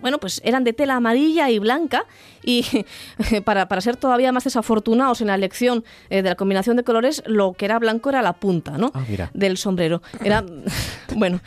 bueno, 0.00 0.18
pues 0.18 0.40
eran 0.44 0.64
de 0.64 0.72
tela 0.72 0.96
amarilla 0.96 1.50
y 1.50 1.58
blanca 1.58 2.06
y 2.42 2.64
para, 3.44 3.68
para 3.68 3.80
ser 3.80 3.96
todavía 3.96 4.32
más 4.32 4.44
desafortunados 4.44 5.20
en 5.20 5.28
la 5.28 5.34
elección 5.34 5.84
eh, 6.10 6.22
de 6.22 6.28
la 6.28 6.36
combinación 6.36 6.76
de 6.76 6.84
colores, 6.84 7.22
lo 7.26 7.52
que 7.52 7.64
era 7.64 7.78
blanco 7.78 8.08
era 8.10 8.22
la 8.22 8.34
punta, 8.34 8.78
¿no? 8.78 8.92
Ah, 8.94 9.04
Del 9.34 9.56
sombrero. 9.56 10.02
Era, 10.22 10.44
bueno, 11.16 11.40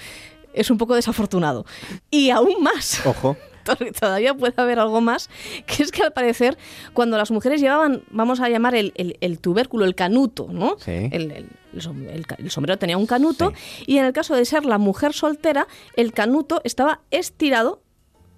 es 0.54 0.70
un 0.70 0.78
poco 0.78 0.96
desafortunado. 0.96 1.66
Y 2.10 2.30
aún 2.30 2.62
más. 2.62 3.06
Ojo. 3.06 3.38
Todavía 4.00 4.34
puede 4.34 4.54
haber 4.58 4.80
algo 4.80 5.02
más, 5.02 5.30
que 5.68 5.84
es 5.84 5.92
que 5.92 6.02
al 6.02 6.14
parecer 6.14 6.58
cuando 6.94 7.18
las 7.18 7.30
mujeres 7.32 7.62
llevaban, 7.62 8.04
vamos 8.10 8.40
a 8.40 8.50
llamar 8.50 8.76
el, 8.76 8.92
el, 8.96 9.40
tubérculo, 9.40 9.86
el 9.86 9.94
canuto, 9.94 10.48
¿no? 10.52 10.78
El, 10.88 11.48
el, 11.72 12.52
sombrero 12.52 12.80
tenía 12.80 12.98
un 12.98 13.06
canuto 13.06 13.54
y 13.86 13.98
en 13.98 14.06
el 14.06 14.14
caso 14.14 14.36
de 14.36 14.46
ser 14.46 14.66
la 14.66 14.78
mujer 14.80 15.14
soltera, 15.14 15.68
el 15.96 16.12
canuto 16.12 16.62
estaba 16.64 17.02
estirado 17.12 17.82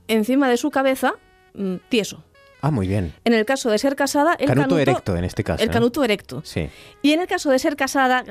encima 0.08 0.50
de 0.50 0.58
su 0.58 0.70
cabeza, 0.72 1.14
mm, 1.54 1.76
tieso. 1.90 2.24
Ah, 2.62 2.72
muy 2.72 2.88
bien. 2.88 3.14
En 3.26 3.34
el 3.34 3.46
caso 3.46 3.70
de 3.70 3.78
ser 3.78 3.96
casada, 3.96 4.36
el 4.40 4.48
canuto, 4.48 4.80
erecto 4.80 5.18
en 5.18 5.26
este 5.26 5.44
caso. 5.44 5.62
El 5.62 5.70
canuto 5.70 6.04
erecto. 6.04 6.42
Sí. 6.46 6.70
Y 7.02 7.12
en 7.12 7.20
el 7.20 7.28
caso 7.28 7.52
de 7.52 7.60
ser 7.60 7.76
casada, 7.76 8.24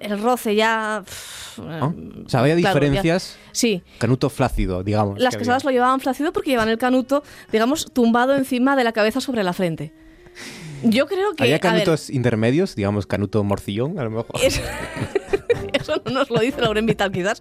el 0.00 0.20
roce 0.20 0.56
ya. 0.56 1.04
¿Ah? 1.58 1.92
O 2.24 2.28
sea, 2.28 2.40
había 2.40 2.56
diferencias. 2.56 3.36
sí. 3.52 3.82
Canuto 3.98 4.30
flácido, 4.30 4.82
digamos. 4.82 5.20
Las 5.20 5.36
casadas 5.36 5.64
lo 5.64 5.70
llevaban 5.70 6.00
flácido 6.00 6.32
porque 6.32 6.50
llevan 6.50 6.68
el 6.68 6.78
canuto, 6.78 7.22
digamos, 7.52 7.86
tumbado 7.92 8.34
encima 8.34 8.74
de 8.74 8.84
la 8.84 8.92
cabeza 8.92 9.20
sobre 9.20 9.44
la 9.44 9.52
frente. 9.52 9.92
Yo 10.82 11.06
creo 11.06 11.34
que. 11.34 11.44
¿Había 11.44 11.58
canutos 11.58 12.10
intermedios, 12.10 12.74
digamos, 12.74 13.06
canuto 13.06 13.42
morcillón, 13.44 13.98
a 13.98 14.04
lo 14.04 14.10
mejor? 14.10 14.40
Eso, 14.42 14.62
no 16.04 16.10
nos 16.10 16.30
lo 16.30 16.40
dice 16.40 16.60
Lauren 16.60 16.86
Vital, 16.86 17.12
quizás. 17.12 17.40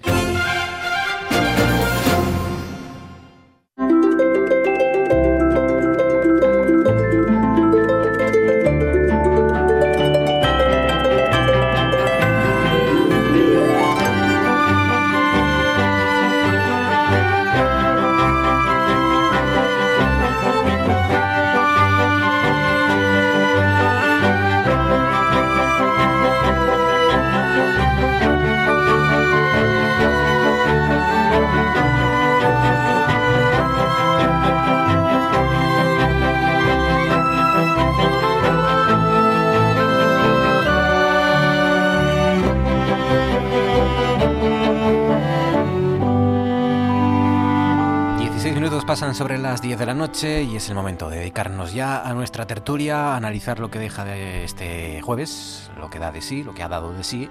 Pasan 48.97 49.13
sobre 49.13 49.37
las 49.37 49.61
10 49.61 49.77
de 49.77 49.85
la 49.85 49.93
noche 49.93 50.41
y 50.41 50.55
es 50.55 50.69
el 50.69 50.75
momento 50.75 51.07
de 51.07 51.17
dedicarnos 51.17 51.71
ya 51.71 52.01
a 52.01 52.15
nuestra 52.15 52.47
tertulia, 52.47 53.13
a 53.13 53.17
analizar 53.17 53.59
lo 53.59 53.69
que 53.69 53.77
deja 53.77 54.03
de 54.03 54.43
este 54.43 55.03
jueves, 55.03 55.71
lo 55.79 55.91
que 55.91 55.99
da 55.99 56.11
de 56.11 56.19
sí, 56.19 56.43
lo 56.43 56.55
que 56.55 56.63
ha 56.63 56.67
dado 56.67 56.91
de 56.93 57.03
sí 57.03 57.29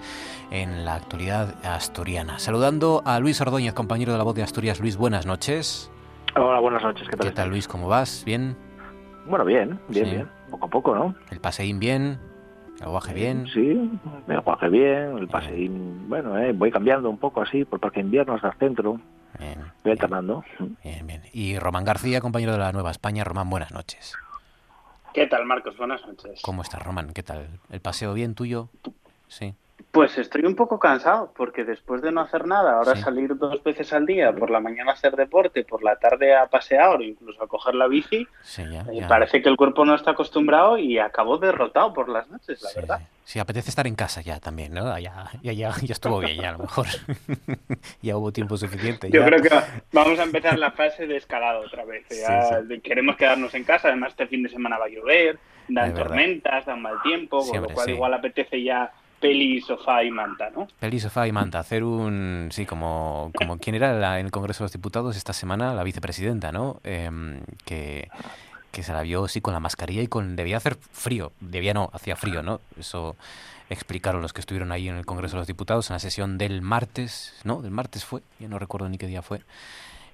en 0.53 0.85
la 0.85 0.95
actualidad 0.95 1.57
asturiana. 1.65 2.39
Saludando 2.39 3.03
a 3.05 3.19
Luis 3.19 3.41
Ordóñez, 3.41 3.75
compañero 3.75 4.13
de 4.13 4.19
la 4.19 4.23
voz 4.23 4.37
de 4.37 4.45
Asturias. 4.45 4.79
Luis, 4.79 4.97
buenas 4.97 5.27
noches. 5.27 5.91
Hola, 6.37 6.61
buenas 6.61 6.85
noches. 6.85 7.09
¿Qué 7.09 7.17
tal? 7.17 7.27
¿Qué 7.27 7.35
tal, 7.35 7.51
Luis? 7.51 7.67
¿Cómo 7.67 7.89
vas? 7.89 8.23
¿Bien? 8.25 8.57
Bueno, 9.29 9.45
bien, 9.45 9.81
bien, 9.89 10.05
bien. 10.05 10.29
Poco 10.49 10.67
a 10.67 10.71
poco, 10.71 10.95
¿no? 10.95 11.17
El 11.33 11.41
paseín 11.41 11.81
bien. 11.81 12.21
¿El 12.81 12.91
guaje 12.91 13.13
bien? 13.13 13.45
Sí, 13.53 13.91
el 14.29 14.41
guaje 14.43 14.69
bien, 14.69 15.19
el 15.19 15.27
paseín, 15.27 16.09
bueno, 16.09 16.39
eh, 16.39 16.53
voy 16.53 16.71
cambiando 16.71 17.11
un 17.11 17.19
poco 17.19 17.43
así, 17.43 17.65
por 17.65 17.81
parque 17.81 17.99
invierno 17.99 18.35
hasta 18.35 18.51
el 18.51 18.55
centro. 18.55 19.01
Bien, 19.39 19.73
voy 19.83 19.93
alternando. 19.93 20.45
Bien, 20.83 21.07
bien. 21.07 21.23
Y 21.33 21.59
Román 21.59 21.85
García, 21.85 22.21
compañero 22.21 22.53
de 22.53 22.59
la 22.59 22.73
Nueva 22.73 22.91
España. 22.91 23.25
Román, 23.25 23.51
buenas 23.51 23.73
noches. 23.73 24.15
¿Qué 25.13 25.27
tal, 25.27 25.45
Marcos? 25.47 25.77
Buenas 25.77 26.05
noches. 26.07 26.41
¿Cómo 26.43 26.63
estás, 26.63 26.83
Román? 26.83 27.13
¿Qué 27.13 27.23
tal? 27.23 27.49
¿El 27.71 27.81
paseo 27.81 28.15
bien 28.15 28.35
tuyo? 28.35 28.69
Sí. 29.29 29.55
Pues 29.91 30.17
estoy 30.19 30.45
un 30.45 30.55
poco 30.55 30.79
cansado, 30.79 31.33
porque 31.37 31.65
después 31.65 32.03
de 32.03 32.13
no 32.13 32.21
hacer 32.21 32.47
nada, 32.47 32.73
ahora 32.73 32.97
salir 32.97 33.37
dos 33.37 33.63
veces 33.63 33.93
al 33.93 34.05
día, 34.05 34.31
por 34.33 34.51
la 34.51 34.61
mañana 34.61 34.91
a 34.91 34.95
hacer 34.95 35.17
deporte, 35.17 35.65
por 35.65 35.83
la 35.83 35.97
tarde 35.97 36.35
a 36.35 36.47
pasear 36.47 36.97
o 36.97 37.03
incluso 37.03 37.43
a 37.43 37.47
coger 37.47 37.75
la 37.75 37.87
bici, 37.87 38.27
eh, 38.59 39.07
parece 39.09 39.41
que 39.41 39.49
el 39.49 39.57
cuerpo 39.57 39.85
no 39.85 39.95
está 39.95 40.11
acostumbrado 40.11 40.77
y 40.77 40.99
acabo 40.99 41.39
derrotado 41.39 41.95
por 41.95 42.09
las 42.09 42.29
noches, 42.29 42.61
la 42.63 42.71
verdad. 42.75 43.01
Sí. 43.25 43.39
apetece 43.39 43.71
estar 43.71 43.87
en 43.87 43.95
casa 43.97 44.21
ya 44.21 44.39
también, 44.39 44.73
¿no? 44.75 44.99
Ya, 44.99 45.31
ya, 45.43 45.53
ya, 45.53 45.71
estuvo 45.89 46.21
bien, 46.21 46.41
ya 46.41 46.51
a 46.51 46.53
lo 46.53 46.59
mejor. 46.59 46.87
ya 48.03 48.17
hubo 48.17 48.33
tiempo 48.33 48.57
suficiente. 48.57 49.11
Yo 49.11 49.25
creo 49.25 49.43
que 49.43 49.51
vamos 49.93 50.19
a 50.19 50.25
empezar 50.25 50.59
la 50.59 50.73
fase 50.73 51.07
de 51.07 51.17
escalado 51.17 51.61
otra 51.61 51.85
vez. 51.85 52.07
Ya 52.11 52.63
queremos 52.83 53.17
quedarnos 53.17 53.55
en 53.55 53.65
casa, 53.65 53.89
además 53.89 54.11
este 54.11 54.27
fin 54.27 54.43
de 54.43 54.49
semana 54.49 54.79
va 54.79 54.87
a 54.87 54.89
llover, 54.89 55.39
dan 55.69 55.95
tormentas, 55.95 56.67
dan 56.67 56.83
mal 56.83 57.01
tiempo, 57.03 57.47
con 57.47 57.63
lo 57.63 57.69
cual 57.71 57.91
igual 57.91 58.15
apetece 58.15 58.63
ya 58.63 58.93
peli, 59.21 59.61
sofá 59.61 60.05
y 60.05 60.11
manta, 60.11 60.51
¿no? 60.51 60.69
Peli, 60.79 61.01
sofá 61.01 61.27
y 61.27 61.33
manta. 61.33 61.59
Hacer 61.59 61.85
un... 61.85 62.49
Sí, 62.53 62.67
como, 62.67 63.31
como 63.37 63.59
quien 63.61 63.77
era 63.77 64.19
en 64.19 64.27
el 64.27 64.33
Congreso 64.33 64.65
de 64.65 64.65
los 64.67 64.73
Diputados 64.73 65.17
esta 65.17 65.33
semana, 65.33 65.75
la 65.75 65.85
vicepresidenta, 65.85 66.53
¿no? 66.53 66.81
Em, 66.85 67.41
que, 67.65 68.09
que 68.73 68.83
se 68.83 68.93
la 68.93 69.03
vio, 69.03 69.29
sí, 69.29 69.41
con 69.41 69.55
la 69.55 69.61
mascarilla 69.61 70.03
y 70.03 70.07
con... 70.07 70.37
Debía 70.37 70.57
hacer 70.57 70.77
frío. 70.93 71.33
Debía 71.41 71.75
no, 71.75 71.91
hacía 71.93 72.17
frío, 72.17 72.43
¿no? 72.43 72.61
Eso 72.79 73.17
explicaron 73.69 74.23
los 74.23 74.33
que 74.33 74.41
estuvieron 74.41 74.73
ahí 74.73 74.89
en 74.89 74.97
el 74.97 75.07
Congreso 75.07 75.37
de 75.37 75.41
los 75.41 75.47
Diputados 75.47 75.91
en 75.91 75.95
la 75.95 76.01
sesión 76.01 76.39
del 76.39 76.63
martes, 76.63 77.35
¿no? 77.45 77.63
Del 77.63 77.73
martes 77.73 78.05
fue, 78.05 78.23
ya 78.39 78.49
no 78.49 78.59
recuerdo 78.59 78.89
ni 78.89 78.99
qué 78.99 79.07
día 79.07 79.23
fue, 79.23 79.41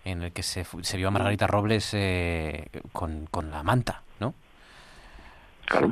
en 0.04 0.22
el 0.22 0.32
que 0.32 0.42
se, 0.42 0.64
se 0.82 0.96
vio 0.96 1.08
a 1.08 1.10
Margarita 1.10 1.46
Robles 1.46 1.90
eh, 1.92 2.68
con, 2.92 3.26
con 3.30 3.50
la 3.50 3.62
manta, 3.62 4.02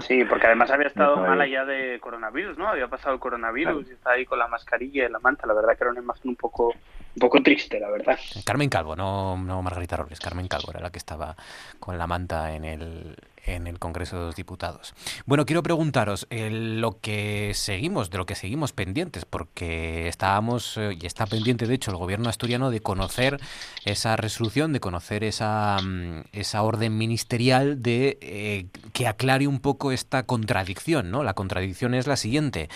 Sí, 0.06 0.24
porque 0.24 0.46
además 0.46 0.70
había 0.70 0.88
estado 0.88 1.16
mal 1.16 1.40
allá 1.40 1.64
de 1.64 1.98
coronavirus, 2.00 2.58
¿no? 2.58 2.68
Había 2.68 2.88
pasado 2.88 3.14
el 3.14 3.20
coronavirus 3.20 3.88
y 3.88 3.92
está 3.92 4.12
ahí 4.12 4.24
con 4.24 4.38
la 4.38 4.48
mascarilla 4.48 5.06
y 5.06 5.08
la 5.10 5.18
manta. 5.18 5.46
La 5.46 5.54
verdad 5.54 5.76
que 5.76 5.84
era 5.84 5.90
una 5.90 6.00
imagen 6.00 6.30
un 6.30 6.36
poco, 6.36 6.68
un 6.68 7.20
poco 7.20 7.42
triste, 7.42 7.80
la 7.80 7.90
verdad. 7.90 8.18
Carmen 8.44 8.68
Calvo, 8.68 8.96
no, 8.96 9.36
no 9.36 9.62
Margarita 9.62 9.96
Robles. 9.96 10.20
Carmen 10.20 10.48
Calvo 10.48 10.70
era 10.70 10.80
la 10.80 10.90
que 10.90 10.98
estaba 10.98 11.34
con 11.78 11.98
la 11.98 12.06
manta 12.06 12.54
en 12.54 12.64
el, 12.64 13.16
en 13.46 13.66
el 13.66 13.78
Congreso 13.78 14.18
de 14.18 14.26
los 14.26 14.36
Diputados. 14.36 14.94
Bueno, 15.26 15.46
quiero 15.46 15.62
preguntaros 15.62 16.26
eh, 16.30 16.50
lo 16.50 17.00
que 17.00 17.52
seguimos, 17.54 18.10
de 18.10 18.18
lo 18.18 18.26
que 18.26 18.34
seguimos 18.34 18.72
pendientes, 18.72 19.24
porque 19.24 20.08
estábamos 20.08 20.76
eh, 20.76 20.96
y 21.00 21.06
está 21.06 21.26
pendiente, 21.26 21.66
de 21.66 21.74
hecho, 21.74 21.90
el 21.90 21.96
gobierno 21.96 22.28
asturiano 22.28 22.70
de 22.70 22.80
conocer 22.80 23.40
esa 23.84 24.16
resolución, 24.16 24.72
de 24.72 24.80
conocer 24.80 25.24
esa, 25.24 25.78
mm, 25.82 26.22
esa 26.32 26.62
orden 26.62 26.96
ministerial 26.96 27.82
de 27.82 28.18
eh, 28.20 28.66
que 28.92 29.06
aclare 29.06 29.46
un 29.46 29.60
poco 29.60 29.92
esta 29.92 30.24
contradicción, 30.24 31.10
¿no? 31.10 31.22
La 31.22 31.34
contradicción 31.34 31.94
es 31.94 32.06
la 32.06 32.16
siguiente. 32.16 32.68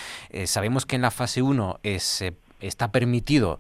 sabemos 0.46 0.86
que 0.86 0.96
en 0.96 1.02
la 1.02 1.10
fase 1.10 1.42
1 1.42 1.80
es, 1.82 2.24
está 2.60 2.90
permitido 2.90 3.58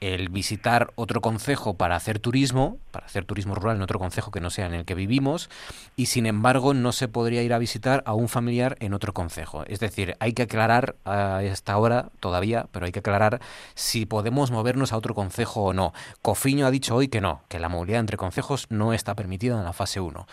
el 0.00 0.28
visitar 0.28 0.92
otro 0.96 1.20
concejo 1.20 1.74
para 1.74 1.96
hacer 1.96 2.18
turismo, 2.18 2.78
para 2.90 3.06
hacer 3.06 3.24
turismo 3.24 3.54
rural 3.54 3.76
en 3.76 3.82
otro 3.82 3.98
concejo 3.98 4.30
que 4.30 4.40
no 4.40 4.50
sea 4.50 4.66
en 4.66 4.74
el 4.74 4.84
que 4.84 4.94
vivimos, 4.94 5.50
y 5.96 6.06
sin 6.06 6.26
embargo 6.26 6.74
no 6.74 6.92
se 6.92 7.08
podría 7.08 7.42
ir 7.42 7.52
a 7.52 7.58
visitar 7.58 8.02
a 8.06 8.14
un 8.14 8.28
familiar 8.28 8.76
en 8.80 8.94
otro 8.94 9.12
concejo. 9.12 9.64
Es 9.66 9.80
decir, 9.80 10.16
hay 10.20 10.32
que 10.32 10.42
aclarar 10.42 10.96
a 11.04 11.42
esta 11.42 11.76
hora 11.78 12.10
todavía, 12.20 12.66
pero 12.72 12.86
hay 12.86 12.92
que 12.92 12.98
aclarar 13.00 13.40
si 13.74 14.06
podemos 14.06 14.50
movernos 14.50 14.92
a 14.92 14.96
otro 14.96 15.14
concejo 15.14 15.64
o 15.64 15.72
no. 15.72 15.92
Cofiño 16.22 16.66
ha 16.66 16.70
dicho 16.70 16.94
hoy 16.94 17.08
que 17.08 17.20
no, 17.20 17.42
que 17.48 17.58
la 17.58 17.68
movilidad 17.68 18.00
entre 18.00 18.16
concejos 18.16 18.66
no 18.70 18.92
está 18.92 19.14
permitida 19.14 19.58
en 19.58 19.64
la 19.64 19.72
fase 19.72 20.00
1. 20.00 20.26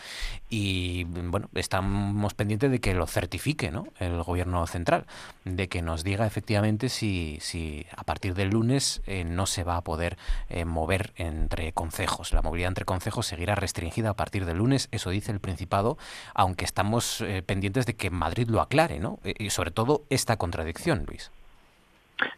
Y 0.49 1.05
bueno, 1.05 1.49
estamos 1.55 2.33
pendientes 2.33 2.71
de 2.71 2.79
que 2.79 2.93
lo 2.93 3.07
certifique 3.07 3.71
¿no? 3.71 3.88
el 3.99 4.21
gobierno 4.23 4.65
central, 4.67 5.05
de 5.45 5.67
que 5.69 5.81
nos 5.81 6.03
diga 6.03 6.25
efectivamente 6.25 6.89
si, 6.89 7.38
si 7.41 7.85
a 7.95 8.03
partir 8.03 8.33
del 8.33 8.49
lunes 8.49 9.01
eh, 9.05 9.23
no 9.23 9.45
se 9.52 9.64
va 9.64 9.78
a 9.78 9.82
poder 9.82 10.18
eh, 10.49 10.65
mover 10.65 11.11
entre 11.15 11.73
concejos. 11.73 12.34
La 12.34 12.41
movilidad 12.41 12.69
entre 12.69 12.86
concejos 12.86 13.28
seguirá 13.28 13.56
restringida 13.56 14.11
a 14.11 14.14
partir 14.15 14.45
del 14.45 14.57
lunes, 14.57 14.90
eso 14.91 15.10
dice 15.10 15.32
el 15.32 15.40
Principado, 15.40 15.98
aunque 16.34 16.65
estamos 16.65 17.22
eh, 17.22 17.44
pendientes 17.44 17.86
de 17.86 17.95
que 17.95 18.10
Madrid 18.10 18.48
lo 18.49 18.61
aclare, 18.61 18.99
¿no? 18.99 19.19
Eh, 19.23 19.34
y 19.38 19.49
sobre 19.49 19.72
todo 19.72 20.03
esta 20.10 20.38
contradicción, 20.38 21.06
Luis. 21.07 21.32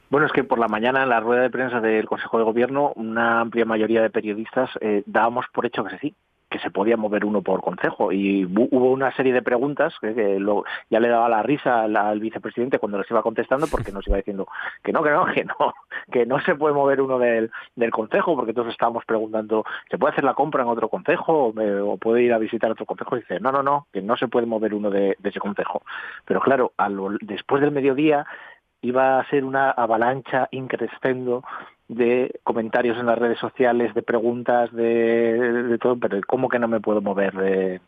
Bueno, 0.09 0.27
es 0.27 0.31
que 0.31 0.43
por 0.43 0.59
la 0.59 0.67
mañana 0.67 1.03
en 1.03 1.09
la 1.09 1.19
rueda 1.19 1.41
de 1.41 1.49
prensa 1.49 1.81
del 1.81 2.05
Consejo 2.05 2.37
de 2.37 2.45
Gobierno 2.45 2.93
una 2.95 3.41
amplia 3.41 3.65
mayoría 3.65 4.01
de 4.01 4.09
periodistas 4.09 4.69
dábamos 5.05 5.45
por 5.51 5.65
hecho 5.65 5.83
que 5.83 5.97
sí, 5.97 6.15
que 6.53 6.59
se 6.59 6.69
podía 6.69 6.97
mover 6.97 7.25
uno 7.25 7.41
por 7.41 7.61
consejo 7.61 8.11
y 8.11 8.45
hubo 8.45 8.91
una 8.91 9.11
serie 9.15 9.33
de 9.33 9.41
preguntas 9.41 9.91
que, 9.99 10.39
lo, 10.39 10.65
ya 10.87 10.99
le 10.99 11.09
daba 11.09 11.27
la 11.27 11.41
risa 11.41 11.81
al, 11.81 12.19
vicepresidente 12.19 12.77
cuando 12.77 12.99
les 12.99 13.09
iba 13.09 13.23
contestando 13.23 13.65
porque 13.65 13.91
nos 13.91 14.05
iba 14.05 14.17
diciendo 14.17 14.47
que 14.83 14.93
no, 14.93 15.01
que 15.01 15.09
no, 15.09 15.25
que 15.25 15.45
no, 15.45 15.73
que 16.11 16.25
no 16.27 16.39
se 16.41 16.53
puede 16.53 16.75
mover 16.75 17.01
uno 17.01 17.17
del, 17.17 17.49
del 17.75 17.89
consejo 17.89 18.35
porque 18.35 18.51
entonces 18.51 18.73
estábamos 18.73 19.03
preguntando, 19.03 19.65
¿se 19.89 19.97
puede 19.97 20.11
hacer 20.11 20.23
la 20.23 20.35
compra 20.35 20.61
en 20.61 20.69
otro 20.69 20.89
consejo 20.89 21.51
o, 21.55 21.97
puede 21.97 22.21
ir 22.21 22.33
a 22.33 22.37
visitar 22.37 22.69
otro 22.69 22.85
consejo? 22.85 23.17
Y 23.17 23.21
dice, 23.21 23.39
no, 23.39 23.51
no, 23.51 23.63
no, 23.63 23.87
que 23.91 24.03
no 24.03 24.15
se 24.15 24.27
puede 24.27 24.45
mover 24.45 24.75
uno 24.75 24.91
de, 24.91 25.17
ese 25.23 25.39
consejo. 25.39 25.81
Pero 26.25 26.39
claro, 26.39 26.73
después 27.21 27.63
del 27.63 27.71
mediodía 27.71 28.27
iba 28.81 29.19
a 29.19 29.27
ser 29.31 29.43
una 29.43 29.71
avalancha 29.71 30.49
increscendo 30.51 31.43
de 31.87 32.39
comentarios 32.43 32.97
en 32.97 33.05
las 33.05 33.17
redes 33.17 33.39
sociales, 33.39 33.93
de 33.93 34.01
preguntas, 34.01 34.71
de, 34.71 35.77
todo, 35.81 35.97
pero 35.97 36.19
¿cómo 36.25 36.49
que 36.49 36.59
no 36.59 36.67
me 36.67 36.79
puedo 36.79 37.01
mover 37.01 37.33
de, 37.33 37.81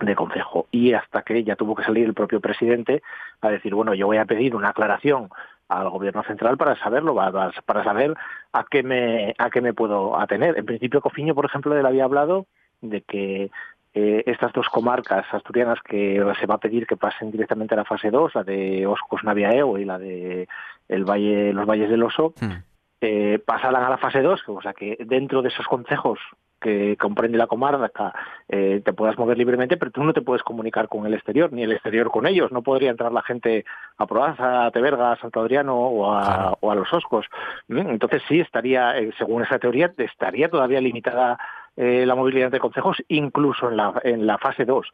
de 0.00 0.14
consejo? 0.14 0.66
Y 0.70 0.92
hasta 0.92 1.22
que 1.22 1.42
ya 1.44 1.56
tuvo 1.56 1.74
que 1.74 1.84
salir 1.84 2.06
el 2.06 2.14
propio 2.14 2.40
presidente 2.40 3.02
a 3.40 3.50
decir, 3.50 3.74
bueno, 3.74 3.94
yo 3.94 4.06
voy 4.06 4.18
a 4.18 4.24
pedir 4.24 4.54
una 4.54 4.70
aclaración 4.70 5.28
al 5.68 5.90
gobierno 5.90 6.22
central 6.22 6.56
para 6.56 6.76
saberlo, 6.76 7.14
para 7.14 7.84
saber 7.84 8.14
a 8.52 8.64
qué 8.70 8.84
me 8.84 9.34
a 9.36 9.50
qué 9.50 9.60
me 9.60 9.74
puedo 9.74 10.18
atener. 10.18 10.56
En 10.56 10.64
principio, 10.64 11.00
Cofiño, 11.00 11.34
por 11.34 11.44
ejemplo, 11.44 11.76
él 11.76 11.84
había 11.84 12.04
hablado 12.04 12.46
de 12.80 13.00
que 13.02 13.50
eh, 13.94 14.22
estas 14.26 14.52
dos 14.52 14.68
comarcas 14.68 15.26
asturianas 15.32 15.80
que 15.82 16.22
se 16.38 16.46
va 16.46 16.54
a 16.54 16.60
pedir 16.60 16.86
que 16.86 16.96
pasen 16.96 17.32
directamente 17.32 17.74
a 17.74 17.78
la 17.78 17.84
fase 17.84 18.10
2, 18.10 18.36
la 18.36 18.44
de 18.44 18.86
Oscos 18.86 19.24
Naviaeo 19.24 19.76
y 19.78 19.84
la 19.84 19.98
de 19.98 20.46
el 20.88 21.04
Valle, 21.04 21.52
los 21.52 21.66
Valles 21.66 21.90
del 21.90 22.04
Oso, 22.04 22.32
hmm 22.40 22.65
eh, 23.00 23.38
pasarán 23.44 23.84
a 23.84 23.90
la 23.90 23.98
fase 23.98 24.22
2, 24.22 24.42
o 24.48 24.62
sea 24.62 24.72
que 24.72 24.96
dentro 25.00 25.42
de 25.42 25.48
esos 25.48 25.66
consejos 25.66 26.18
que 26.60 26.96
comprende 26.96 27.38
la 27.38 27.46
comarca 27.46 28.14
eh, 28.48 28.80
te 28.84 28.92
puedas 28.92 29.18
mover 29.18 29.36
libremente, 29.36 29.76
pero 29.76 29.90
tú 29.90 30.02
no 30.02 30.12
te 30.12 30.22
puedes 30.22 30.42
comunicar 30.42 30.88
con 30.88 31.06
el 31.06 31.14
exterior, 31.14 31.52
ni 31.52 31.62
el 31.62 31.72
exterior 31.72 32.10
con 32.10 32.26
ellos. 32.26 32.50
No 32.50 32.62
podría 32.62 32.90
entrar 32.90 33.12
la 33.12 33.22
gente 33.22 33.64
a 33.98 34.06
Proaza, 34.06 34.66
a 34.66 34.70
Teverga, 34.70 35.12
a 35.12 35.20
Santo 35.20 35.40
Adriano 35.40 35.76
o 35.76 36.12
a, 36.12 36.56
o 36.58 36.70
a 36.70 36.74
los 36.74 36.92
Oscos. 36.92 37.26
Entonces 37.68 38.22
sí 38.28 38.40
estaría, 38.40 38.98
eh, 38.98 39.12
según 39.18 39.42
esa 39.42 39.58
teoría, 39.58 39.92
estaría 39.98 40.48
todavía 40.48 40.80
limitada 40.80 41.38
eh, 41.76 42.06
la 42.06 42.14
movilidad 42.14 42.50
de 42.50 42.60
consejos, 42.60 42.96
incluso 43.08 43.70
en 43.70 43.76
la, 43.76 44.00
en 44.02 44.26
la 44.26 44.38
fase 44.38 44.64
2. 44.64 44.86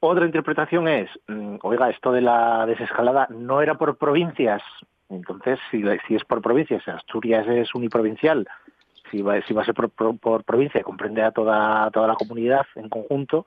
Otra 0.00 0.26
interpretación 0.26 0.88
es, 0.88 1.08
mm, 1.28 1.56
oiga, 1.62 1.88
esto 1.88 2.12
de 2.12 2.20
la 2.20 2.66
desescalada 2.66 3.28
no 3.30 3.62
era 3.62 3.76
por 3.76 3.96
provincias, 3.96 4.62
entonces, 5.08 5.58
si, 5.70 5.82
si 6.06 6.16
es 6.16 6.24
por 6.24 6.42
provincia, 6.42 6.80
si 6.84 6.90
Asturias 6.90 7.46
es 7.48 7.74
uniprovincial, 7.74 8.46
si 9.10 9.22
va, 9.22 9.40
si 9.42 9.54
va 9.54 9.62
a 9.62 9.64
ser 9.64 9.74
por, 9.74 10.18
por, 10.18 10.44
provincia 10.44 10.80
y 10.80 10.84
comprende 10.84 11.22
a 11.22 11.30
toda, 11.30 11.90
toda 11.90 12.08
la 12.08 12.14
comunidad 12.14 12.66
en 12.74 12.88
conjunto, 12.88 13.46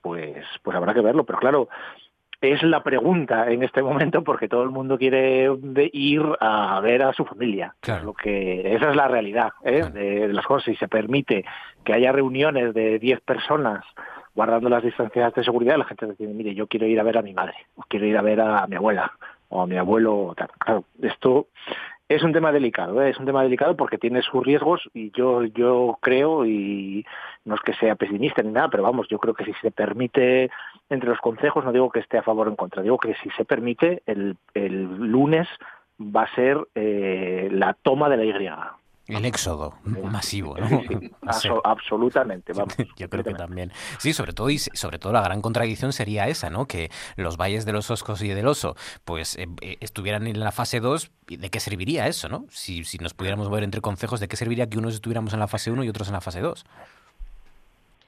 pues, 0.00 0.44
pues 0.62 0.76
habrá 0.76 0.94
que 0.94 1.00
verlo. 1.00 1.24
Pero 1.24 1.38
claro, 1.38 1.68
es 2.40 2.62
la 2.62 2.82
pregunta 2.82 3.50
en 3.50 3.62
este 3.62 3.82
momento 3.82 4.24
porque 4.24 4.48
todo 4.48 4.62
el 4.62 4.70
mundo 4.70 4.98
quiere 4.98 5.48
ir 5.92 6.22
a 6.40 6.80
ver 6.80 7.02
a 7.02 7.12
su 7.12 7.24
familia. 7.24 7.74
Claro. 7.80 8.06
Lo 8.06 8.14
que, 8.14 8.74
esa 8.74 8.90
es 8.90 8.96
la 8.96 9.08
realidad 9.08 9.50
¿eh? 9.64 9.84
de, 9.92 10.32
las 10.32 10.46
cosas. 10.46 10.64
Si 10.64 10.76
se 10.76 10.88
permite 10.88 11.44
que 11.84 11.92
haya 11.92 12.12
reuniones 12.12 12.72
de 12.72 12.98
10 12.98 13.20
personas 13.20 13.84
guardando 14.34 14.68
las 14.68 14.82
distancias 14.82 15.34
de 15.34 15.44
seguridad, 15.44 15.76
la 15.76 15.84
gente 15.84 16.06
dice, 16.06 16.26
mire, 16.28 16.54
yo 16.54 16.66
quiero 16.66 16.86
ir 16.86 17.00
a 17.00 17.02
ver 17.02 17.18
a 17.18 17.22
mi 17.22 17.34
madre, 17.34 17.54
o 17.74 17.82
quiero 17.88 18.06
ir 18.06 18.16
a 18.16 18.22
ver 18.22 18.40
a 18.40 18.66
mi 18.68 18.76
abuela, 18.76 19.12
o 19.50 19.60
a 19.60 19.66
mi 19.66 19.76
abuelo. 19.76 20.34
Claro, 20.58 20.84
esto 21.02 21.46
es 22.08 22.24
un 22.24 22.32
tema 22.32 22.50
delicado, 22.50 23.00
¿eh? 23.02 23.10
es 23.10 23.18
un 23.18 23.26
tema 23.26 23.42
delicado 23.44 23.76
porque 23.76 23.96
tiene 23.96 24.20
sus 24.22 24.44
riesgos 24.44 24.82
y 24.92 25.12
yo 25.12 25.44
yo 25.44 25.96
creo 26.00 26.44
y 26.44 27.06
no 27.44 27.54
es 27.54 27.60
que 27.60 27.74
sea 27.74 27.94
pesimista 27.94 28.42
ni 28.42 28.50
nada, 28.50 28.68
pero 28.68 28.82
vamos, 28.82 29.06
yo 29.08 29.18
creo 29.18 29.32
que 29.32 29.44
si 29.44 29.52
se 29.54 29.70
permite 29.70 30.50
entre 30.88 31.08
los 31.08 31.20
consejos, 31.20 31.64
no 31.64 31.70
digo 31.70 31.88
que 31.90 32.00
esté 32.00 32.18
a 32.18 32.22
favor 32.22 32.48
o 32.48 32.50
en 32.50 32.56
contra, 32.56 32.82
digo 32.82 32.98
que 32.98 33.14
si 33.22 33.30
se 33.30 33.44
permite 33.44 34.02
el, 34.06 34.36
el 34.54 34.84
lunes 34.84 35.46
va 36.00 36.22
a 36.22 36.34
ser 36.34 36.58
eh, 36.74 37.48
la 37.52 37.74
toma 37.74 38.08
de 38.08 38.16
la 38.16 38.24
Y. 38.24 38.34
El 39.16 39.24
éxodo 39.24 39.74
masivo, 39.84 40.56
¿no? 40.56 40.82
absolutamente, 41.64 42.52
vamos. 42.52 42.74
Yo 42.96 43.08
creo 43.08 43.24
que 43.24 43.34
también. 43.34 43.72
Sí, 43.98 44.12
sobre 44.12 44.32
todo 44.32 44.50
y 44.50 44.58
sobre 44.58 44.98
todo 44.98 45.12
la 45.12 45.22
gran 45.22 45.42
contradicción 45.42 45.92
sería 45.92 46.28
esa, 46.28 46.50
¿no? 46.50 46.66
Que 46.66 46.90
los 47.16 47.36
valles 47.36 47.64
de 47.64 47.72
los 47.72 47.90
Oscos 47.90 48.22
y 48.22 48.28
del 48.28 48.46
Oso, 48.46 48.76
pues 49.04 49.36
eh, 49.36 49.46
eh, 49.60 49.76
estuvieran 49.80 50.26
en 50.26 50.40
la 50.40 50.52
fase 50.52 50.80
2, 50.80 51.10
¿de 51.26 51.50
qué 51.50 51.60
serviría 51.60 52.06
eso, 52.06 52.28
no? 52.28 52.46
Si, 52.50 52.84
si 52.84 52.98
nos 52.98 53.14
pudiéramos 53.14 53.48
mover 53.48 53.64
entre 53.64 53.80
concejos, 53.80 54.20
¿de 54.20 54.28
qué 54.28 54.36
serviría 54.36 54.68
que 54.68 54.78
unos 54.78 54.94
estuviéramos 54.94 55.32
en 55.32 55.40
la 55.40 55.48
fase 55.48 55.70
1 55.70 55.84
y 55.84 55.88
otros 55.88 56.08
en 56.08 56.14
la 56.14 56.20
fase 56.20 56.40
2? 56.40 56.64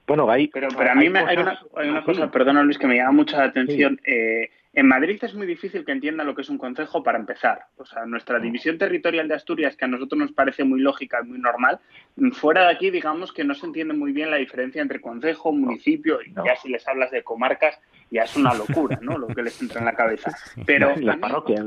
Bueno, 0.07 0.31
ahí... 0.31 0.49
Pero, 0.49 0.69
pero 0.77 0.91
a 0.91 0.95
mí 0.95 1.09
me, 1.09 1.21
hay 1.21 1.37
una, 1.37 1.59
hay 1.77 1.89
una 1.89 2.05
cosa, 2.05 2.31
perdona 2.31 2.63
Luis, 2.63 2.79
que 2.79 2.87
me 2.87 2.97
llama 2.97 3.13
mucha 3.13 3.43
atención. 3.45 4.01
Eh, 4.05 4.51
en 4.75 4.89
Madrid 4.89 5.19
es 5.23 5.35
muy 5.35 5.47
difícil 5.47 5.85
que 5.85 5.93
entienda 5.93 6.25
lo 6.25 6.35
que 6.35 6.43
es 6.43 6.49
un 6.49 6.57
concejo 6.57 7.03
para 7.03 7.19
empezar. 7.19 7.67
O 7.77 7.85
sea, 7.85 8.07
nuestra 8.07 8.39
mm. 8.39 8.43
división 8.43 8.79
territorial 8.79 9.29
de 9.29 9.35
Asturias, 9.35 9.77
que 9.77 9.85
a 9.85 9.89
nosotros 9.89 10.19
nos 10.19 10.33
parece 10.33 10.65
muy 10.65 10.81
lógica 10.81 11.21
y 11.23 11.29
muy 11.29 11.39
normal, 11.39 11.79
mm, 12.17 12.31
fuera 12.31 12.63
de 12.63 12.75
aquí, 12.75 12.91
digamos 12.91 13.33
que 13.33 13.45
no 13.45 13.55
se 13.55 13.67
entiende 13.67 13.93
muy 13.93 14.13
bien 14.13 14.31
la 14.31 14.39
diferencia 14.39 14.81
entre 14.81 15.01
concejo, 15.01 15.53
municipio, 15.53 16.21
y 16.23 16.33
ya 16.33 16.57
si 16.57 16.71
les 16.71 16.87
hablas 16.89 17.11
de 17.11 17.23
comarcas, 17.23 17.79
ya 18.11 18.23
es 18.23 18.35
una 18.35 18.55
locura, 18.55 18.99
¿no? 19.03 19.19
Lo 19.19 19.29
que 19.29 19.43
les 19.43 19.61
entra 19.61 19.81
en 19.81 19.87
la 19.87 19.95
cabeza. 19.95 20.35
Pero 20.65 20.97
la 20.97 21.19
parroquia. 21.19 21.63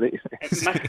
Más, 0.64 0.80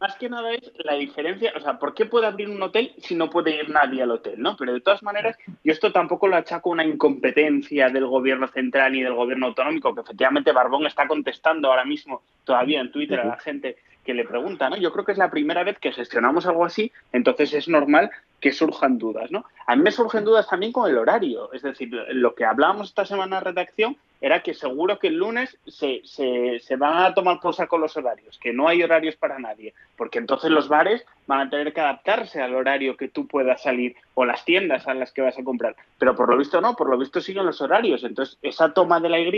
más 0.00 0.16
que 0.16 0.28
nada 0.28 0.52
es 0.52 0.72
la 0.84 0.94
diferencia, 0.94 1.52
o 1.56 1.60
sea, 1.60 1.78
¿por 1.78 1.94
qué 1.94 2.06
puede 2.06 2.26
abrir 2.26 2.48
un 2.48 2.62
hotel 2.62 2.92
si 2.98 3.14
no 3.14 3.30
puede 3.30 3.56
ir 3.56 3.70
nadie 3.70 4.02
al 4.02 4.10
hotel, 4.10 4.40
no? 4.40 4.56
Pero 4.56 4.72
de 4.72 4.80
todas 4.80 5.02
maneras, 5.02 5.36
yo 5.64 5.72
esto 5.72 5.92
tampoco 5.92 6.28
lo 6.28 6.36
achaco 6.36 6.70
a 6.70 6.72
una 6.72 6.84
incompetencia 6.84 7.88
del 7.88 8.06
gobierno 8.06 8.48
central 8.48 8.92
ni 8.92 9.02
del 9.02 9.14
gobierno 9.14 9.46
autonómico, 9.46 9.94
que 9.94 10.00
efectivamente 10.00 10.52
Barbón 10.52 10.86
está 10.86 11.06
contestando 11.06 11.68
ahora 11.68 11.84
mismo 11.84 12.22
todavía 12.44 12.80
en 12.80 12.90
Twitter 12.90 13.20
a 13.20 13.26
la 13.26 13.38
gente 13.38 13.76
que 14.04 14.14
le 14.14 14.24
pregunta, 14.24 14.68
¿no? 14.68 14.76
Yo 14.76 14.92
creo 14.92 15.04
que 15.04 15.12
es 15.12 15.18
la 15.18 15.30
primera 15.30 15.64
vez 15.64 15.78
que 15.78 15.92
gestionamos 15.92 16.46
algo 16.46 16.64
así, 16.64 16.92
entonces 17.12 17.52
es 17.54 17.68
normal 17.68 18.10
que 18.40 18.52
surjan 18.52 18.98
dudas, 18.98 19.30
¿no? 19.30 19.44
A 19.66 19.76
mí 19.76 19.82
me 19.82 19.92
surgen 19.92 20.24
dudas 20.24 20.48
también 20.48 20.72
con 20.72 20.90
el 20.90 20.98
horario, 20.98 21.52
es 21.52 21.62
decir, 21.62 21.92
lo 21.92 22.34
que 22.34 22.44
hablábamos 22.44 22.88
esta 22.88 23.06
semana 23.06 23.38
en 23.38 23.44
redacción 23.44 23.96
era 24.20 24.42
que 24.42 24.54
seguro 24.54 24.98
que 24.98 25.08
el 25.08 25.16
lunes 25.16 25.56
se, 25.66 26.00
se, 26.04 26.58
se, 26.60 26.76
van 26.76 27.04
a 27.04 27.14
tomar 27.14 27.40
por 27.40 27.54
saco 27.54 27.78
los 27.78 27.96
horarios, 27.96 28.38
que 28.38 28.52
no 28.52 28.66
hay 28.66 28.82
horarios 28.82 29.16
para 29.16 29.38
nadie, 29.38 29.74
porque 29.96 30.18
entonces 30.18 30.50
los 30.50 30.68
bares 30.68 31.04
van 31.26 31.46
a 31.46 31.50
tener 31.50 31.72
que 31.72 31.80
adaptarse 31.80 32.42
al 32.42 32.54
horario 32.54 32.96
que 32.96 33.08
tú 33.08 33.28
puedas 33.28 33.62
salir 33.62 33.94
o 34.14 34.24
las 34.24 34.44
tiendas 34.44 34.88
a 34.88 34.94
las 34.94 35.12
que 35.12 35.22
vas 35.22 35.38
a 35.38 35.44
comprar, 35.44 35.76
pero 35.98 36.16
por 36.16 36.28
lo 36.28 36.36
visto 36.36 36.60
no, 36.60 36.74
por 36.74 36.88
lo 36.88 36.98
visto 36.98 37.20
siguen 37.20 37.46
los 37.46 37.60
horarios, 37.60 38.02
entonces 38.02 38.38
esa 38.42 38.72
toma 38.72 38.98
de 38.98 39.08
la 39.08 39.20
Y 39.20 39.32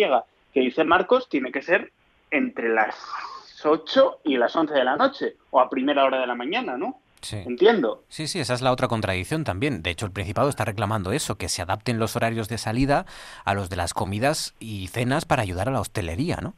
que 0.53 0.61
dice 0.61 0.85
Marcos 0.85 1.29
tiene 1.29 1.53
que 1.53 1.63
ser 1.63 1.93
entre 2.31 2.71
las 2.71 2.95
8 3.67 4.21
y 4.25 4.37
las 4.37 4.55
11 4.55 4.75
de 4.75 4.85
la 4.85 4.97
noche 4.97 5.37
o 5.51 5.61
a 5.61 5.69
primera 5.69 6.05
hora 6.05 6.21
de 6.21 6.27
la 6.27 6.35
mañana, 6.35 6.77
¿no? 6.77 7.01
Sí. 7.21 7.37
Entiendo. 7.37 8.05
Sí, 8.09 8.27
sí, 8.27 8.39
esa 8.39 8.53
es 8.53 8.61
la 8.61 8.71
otra 8.71 8.87
contradicción 8.87 9.45
también. 9.45 9.83
De 9.83 9.91
hecho, 9.91 10.05
el 10.05 10.13
Principado 10.13 10.51
está 10.51 10.67
reclamando 10.67 11.13
eso, 11.13 11.37
que 11.37 11.49
se 11.49 11.63
adapten 11.63 11.99
los 11.99 12.17
horarios 12.17 12.49
de 12.49 12.59
salida 12.59 13.07
a 13.45 13.55
los 13.55 13.71
de 13.71 13.77
las 13.77 13.95
comidas 13.95 14.55
y 14.59 14.89
cenas 14.89 15.25
para 15.25 15.43
ayudar 15.43 15.69
a 15.69 15.73
la 15.73 15.81
hostelería, 15.81 16.37
¿no? 16.43 16.55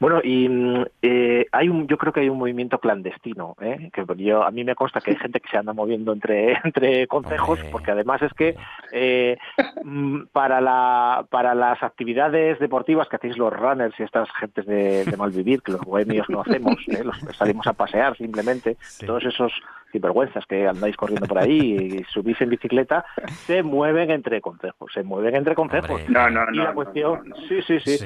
Bueno, 0.00 0.20
y 0.22 0.48
mm, 0.48 0.84
eh, 1.02 1.46
hay 1.52 1.68
un, 1.68 1.86
yo 1.86 1.96
creo 1.96 2.12
que 2.12 2.20
hay 2.20 2.28
un 2.28 2.38
movimiento 2.38 2.78
clandestino, 2.78 3.56
¿eh? 3.60 3.90
que 3.92 4.04
yo 4.18 4.42
a 4.42 4.50
mí 4.50 4.64
me 4.64 4.74
consta 4.74 5.00
que 5.00 5.12
hay 5.12 5.16
gente 5.20 5.40
que 5.40 5.48
se 5.48 5.56
anda 5.56 5.72
moviendo 5.72 6.12
entre 6.12 6.52
entre 6.64 7.06
consejos, 7.06 7.60
porque 7.70 7.92
además 7.92 8.22
es 8.22 8.32
que 8.34 8.56
eh, 8.92 9.38
mm, 9.84 10.24
para 10.32 10.60
la 10.60 11.26
para 11.30 11.54
las 11.54 11.82
actividades 11.82 12.58
deportivas 12.58 13.08
que 13.08 13.16
hacéis 13.16 13.38
los 13.38 13.52
runners 13.52 13.98
y 13.98 14.02
estas 14.02 14.28
gentes 14.38 14.66
de, 14.66 15.04
de 15.04 15.16
malvivir 15.16 15.62
que 15.62 15.72
los 15.72 15.80
bohemios 15.82 16.28
no 16.28 16.40
hacemos, 16.40 16.76
¿eh? 16.88 17.04
los 17.04 17.16
salimos 17.36 17.66
a 17.66 17.72
pasear 17.72 18.16
simplemente, 18.16 18.76
todos 19.06 19.24
esos 19.24 19.52
vergüenzas 19.98 20.44
que 20.46 20.66
andáis 20.66 20.96
corriendo 20.96 21.26
por 21.26 21.38
ahí 21.38 21.76
y 22.00 22.04
subís 22.12 22.40
en 22.40 22.50
bicicleta, 22.50 23.04
se 23.46 23.62
mueven 23.62 24.10
entre 24.10 24.40
consejos, 24.40 24.92
se 24.92 25.02
mueven 25.02 25.36
entre 25.36 25.54
consejos. 25.54 26.02
no, 26.08 26.30
no, 26.30 26.46
no. 26.46 26.54
Y 26.54 26.58
la 26.58 26.72
cuestión, 26.72 27.34
sí, 27.48 27.62
sí, 27.62 27.78
sí, 27.80 27.98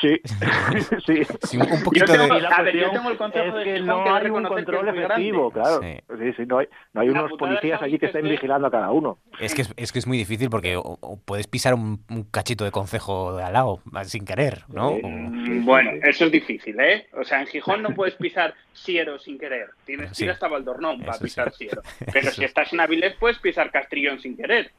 sí, 0.00 0.20
sí, 1.42 1.58
un 1.58 1.82
poquito 1.82 2.06
yo 2.06 2.12
tengo, 2.12 2.34
de... 2.34 2.46
a 2.46 2.62
ver, 2.62 2.76
yo 2.76 2.90
tengo 2.90 3.10
el 3.10 3.16
consejo 3.16 3.58
es 3.58 3.64
que 3.64 3.80
no 3.80 4.14
hay 4.14 4.30
un 4.30 4.44
control 4.44 4.88
efectivo, 4.88 5.50
claro. 5.50 5.80
Sí, 5.82 6.32
sí, 6.36 6.46
no 6.46 6.58
hay, 6.58 6.68
no 6.92 7.00
hay 7.00 7.08
unos 7.08 7.32
policías 7.32 7.80
allí 7.82 7.98
que 7.98 8.06
estén 8.06 8.28
vigilando 8.28 8.68
a 8.68 8.70
cada 8.70 8.90
uno. 8.90 9.18
Es 9.40 9.54
que 9.54 9.62
es, 9.62 9.74
es 9.76 9.92
que 9.92 9.98
es 9.98 10.06
muy 10.06 10.18
difícil 10.18 10.50
porque 10.50 10.80
puedes 11.24 11.46
pisar 11.46 11.74
un, 11.74 12.04
cachito 12.30 12.64
de 12.64 12.70
concejo 12.70 13.36
de 13.36 13.44
al 13.44 13.52
lado 13.52 13.80
sin 14.04 14.24
querer, 14.24 14.64
¿no? 14.68 14.98
Bueno, 15.62 15.90
eso 16.02 16.26
es 16.26 16.32
difícil, 16.32 16.78
¿eh? 16.80 17.06
O 17.12 17.24
sea, 17.24 17.40
en 17.40 17.46
Gijón 17.46 17.82
no 17.82 17.90
puedes 17.90 18.14
pisar 18.14 18.54
Siero 18.74 19.18
sin 19.20 19.38
querer. 19.38 19.70
Tienes 19.84 20.16
que 20.16 20.24
ir 20.24 20.30
hasta 20.30 20.48
Valdornón 20.48 21.00
para 21.00 21.16
pisar 21.24 21.52
Siero. 21.52 21.82
Pero 22.12 22.30
si 22.30 22.44
estás 22.44 22.72
en 22.72 22.80
Avilés, 22.80 23.14
puedes 23.18 23.38
pisar 23.38 23.70
Castrillón 23.70 24.20
sin 24.20 24.36
querer. 24.36 24.70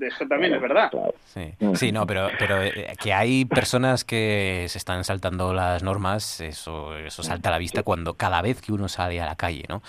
Eso, 0.00 0.26
también 0.26 0.54
es 0.54 0.60
verdad. 0.60 0.90
Sí. 1.26 1.52
sí, 1.74 1.92
no, 1.92 2.06
pero, 2.06 2.28
pero 2.38 2.62
eh, 2.62 2.94
que 3.00 3.12
hay 3.12 3.44
personas 3.44 4.04
que 4.04 4.66
se 4.68 4.78
están 4.78 5.04
saltando 5.04 5.52
las 5.52 5.82
normas, 5.82 6.40
eso, 6.40 6.96
eso 6.96 7.22
salta 7.22 7.48
a 7.48 7.52
la 7.52 7.58
vista 7.58 7.82
cuando 7.82 8.14
cada 8.14 8.42
vez 8.42 8.60
que 8.60 8.72
uno 8.72 8.88
sale 8.88 9.20
a 9.20 9.26
la 9.26 9.36
calle, 9.36 9.64
¿no? 9.68 9.82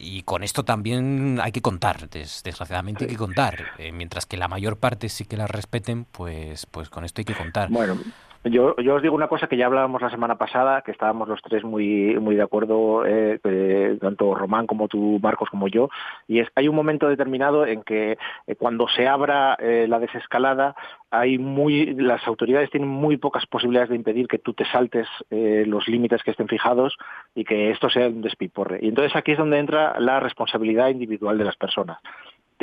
y 0.00 0.22
con 0.22 0.42
esto 0.42 0.64
también 0.64 1.38
hay 1.42 1.52
que 1.52 1.60
contar, 1.60 2.08
desgraciadamente 2.08 3.04
hay 3.04 3.10
que 3.10 3.16
contar. 3.16 3.72
Eh, 3.78 3.92
mientras 3.92 4.24
que 4.24 4.36
la 4.36 4.48
mayor 4.48 4.78
parte 4.78 5.08
sí 5.10 5.26
que 5.26 5.36
la 5.36 5.46
respeten, 5.46 6.06
pues, 6.06 6.66
pues 6.66 6.88
con 6.88 7.04
esto 7.04 7.20
hay 7.20 7.26
que 7.26 7.34
contar. 7.34 7.68
Bueno, 7.68 7.98
yo, 8.44 8.74
yo 8.76 8.94
os 8.94 9.02
digo 9.02 9.14
una 9.14 9.28
cosa 9.28 9.48
que 9.48 9.56
ya 9.56 9.66
hablábamos 9.66 10.00
la 10.00 10.10
semana 10.10 10.36
pasada, 10.36 10.80
que 10.80 10.92
estábamos 10.92 11.28
los 11.28 11.42
tres 11.42 11.62
muy, 11.62 12.18
muy 12.18 12.36
de 12.36 12.42
acuerdo, 12.42 13.04
eh, 13.04 13.38
eh, 13.44 13.98
tanto 14.00 14.34
Román 14.34 14.66
como 14.66 14.88
tú, 14.88 15.18
Marcos, 15.22 15.50
como 15.50 15.68
yo, 15.68 15.90
y 16.26 16.40
es 16.40 16.48
hay 16.54 16.66
un 16.66 16.74
momento 16.74 17.08
determinado 17.08 17.66
en 17.66 17.82
que 17.82 18.16
eh, 18.46 18.54
cuando 18.56 18.88
se 18.88 19.06
abra 19.06 19.58
la 19.60 19.98
desescalada, 19.98 20.74
hay 21.10 21.38
muy, 21.38 21.94
las 21.94 22.26
autoridades 22.26 22.70
tienen 22.70 22.88
muy 22.88 23.16
pocas 23.16 23.44
posibilidades 23.46 23.90
de 23.90 23.96
impedir 23.96 24.26
que 24.26 24.38
tú 24.38 24.54
te 24.54 24.64
saltes 24.66 25.06
los 25.30 25.86
límites 25.88 26.22
que 26.22 26.30
estén 26.30 26.48
fijados 26.48 26.96
y 27.34 27.44
que 27.44 27.70
esto 27.70 27.90
sea 27.90 28.08
un 28.08 28.22
despiporre. 28.22 28.78
Y 28.80 28.88
entonces 28.88 29.14
aquí 29.16 29.32
es 29.32 29.38
donde 29.38 29.58
entra 29.58 29.98
la 29.98 30.20
responsabilidad 30.20 30.88
individual 30.88 31.36
de 31.36 31.44
las 31.44 31.56
personas 31.56 31.98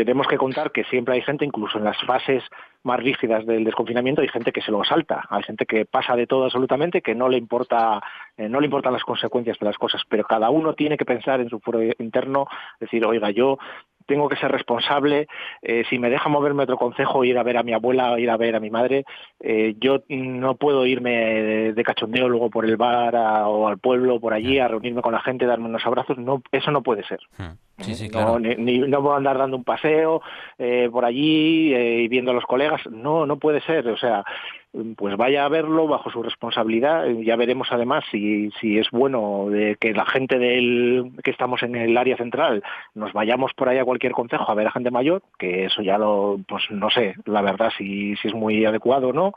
tenemos 0.03 0.28
que 0.28 0.38
contar 0.38 0.72
que 0.72 0.84
siempre 0.84 1.15
hay 1.15 1.22
gente, 1.22 1.44
incluso 1.44 1.80
en 1.80 1.84
las 1.84 1.98
fases 2.06 2.44
más 2.84 2.99
rígidas 2.99 3.48
del 3.48 3.64
desconfinamiento, 3.64 4.22
hay 4.22 4.28
gente 4.28 4.52
que 4.52 4.61
se 4.61 4.72
lo 4.72 4.84
salta, 4.84 5.26
hay 5.30 5.41
gente 5.41 5.65
que 5.65 5.86
pasa 5.86 6.15
de 6.15 6.28
todo 6.28 6.45
absolutamente, 6.45 7.02
que 7.02 7.15
no 7.15 7.28
le 7.28 7.38
importa, 7.38 7.99
eh, 8.38 8.48
no 8.48 8.60
le 8.60 8.68
importan 8.68 8.94
las 8.94 9.03
consecuencias 9.03 9.57
de 9.60 9.65
las 9.65 9.78
cosas, 9.78 10.03
pero 10.07 10.24
cada 10.24 10.52
uno 10.52 10.74
tiene 10.74 10.98
que 10.98 11.06
pensar 11.06 11.41
en 11.41 11.49
su 11.49 11.60
foro 11.60 11.80
interno, 11.98 12.45
decir, 12.80 13.03
oiga, 13.07 13.32
yo 13.32 13.57
tengo 14.06 14.30
que 14.30 14.38
ser 14.38 14.52
responsable. 14.52 15.28
Eh, 15.64 15.84
si 15.90 15.98
me 15.98 16.11
deja 16.11 16.30
moverme 16.30 16.61
a 16.61 16.65
otro 16.65 16.78
consejo, 16.78 17.26
ir 17.26 17.38
a 17.40 17.44
ver 17.44 17.57
a 17.57 17.64
mi 17.64 17.74
abuela, 17.74 18.19
ir 18.19 18.30
a 18.30 18.38
ver 18.38 18.56
a 18.56 18.60
mi 18.60 18.69
madre, 18.69 19.03
eh, 19.40 19.76
yo 19.80 20.03
no 20.10 20.56
puedo 20.56 20.86
irme 20.86 21.74
de, 21.74 21.84
cachondeo 21.84 22.30
luego 22.30 22.52
por 22.52 22.65
el 22.65 22.78
bar 22.78 23.15
o 23.15 23.68
al 23.68 23.80
pueblo, 23.80 24.19
por 24.19 24.34
allí, 24.34 24.60
a 24.60 24.68
reunirme 24.68 25.02
con 25.02 25.14
la 25.14 25.22
gente, 25.22 25.48
darme 25.48 25.65
unos 25.65 25.86
abrazos. 25.86 26.19
No, 26.19 26.44
eso 26.52 26.72
no 26.72 26.84
puede 26.84 27.03
ser. 27.03 27.19
Hmm. 27.38 27.66
Sí, 27.80 27.94
sí, 27.94 28.10
claro. 28.10 28.40
no, 28.40 28.56
ni, 28.58 28.80
no 28.80 29.02
puedo 29.02 29.16
andar 29.16 29.38
dando 29.38 29.58
un 29.58 29.64
paseo 29.64 30.22
eh, 30.58 30.90
por 30.91 31.06
allí 31.06 31.76
y 31.76 32.08
viendo 32.08 32.32
a 32.32 32.34
los 32.34 32.45
colegas. 32.45 32.82
No, 32.90 33.26
no 33.26 33.38
puede 33.38 33.62
ser. 33.62 33.88
O 33.90 33.98
sea, 33.98 34.24
pues 34.95 35.16
vaya 35.16 35.45
a 35.45 35.49
verlo 35.49 35.88
bajo 35.88 36.10
su 36.10 36.24
responsabilidad. 36.24 37.08
Ya 37.24 37.36
veremos 37.36 37.68
además 37.72 38.04
si, 38.12 38.52
si 38.60 38.78
es 38.78 38.90
bueno 38.91 39.48
de 39.49 39.76
que 39.80 39.94
la 39.94 40.06
gente 40.06 40.40
del 40.40 41.12
que 41.24 41.32
estamos 41.32 41.64
en 41.64 41.76
el 41.76 41.98
área 41.98 42.18
central 42.18 42.64
nos 42.94 43.14
vayamos 43.14 43.54
por 43.54 43.70
ahí 43.70 43.78
a 43.78 43.86
cualquier 43.86 44.12
consejo 44.12 44.49
a 44.49 44.56
ver 44.56 44.68
a 44.68 44.72
gente 44.72 44.91
mayor, 44.91 45.22
que 45.38 45.66
eso 45.66 45.82
ya 45.82 45.98
lo, 45.98 46.40
pues 46.48 46.64
no 46.70 46.90
sé, 46.90 47.16
la 47.26 47.41
verdad 47.41 47.72
si, 47.78 48.16
si 48.18 48.28
es 48.28 48.34
muy 48.34 48.66
adecuado 48.66 49.10
o 49.10 49.14
no 49.14 49.34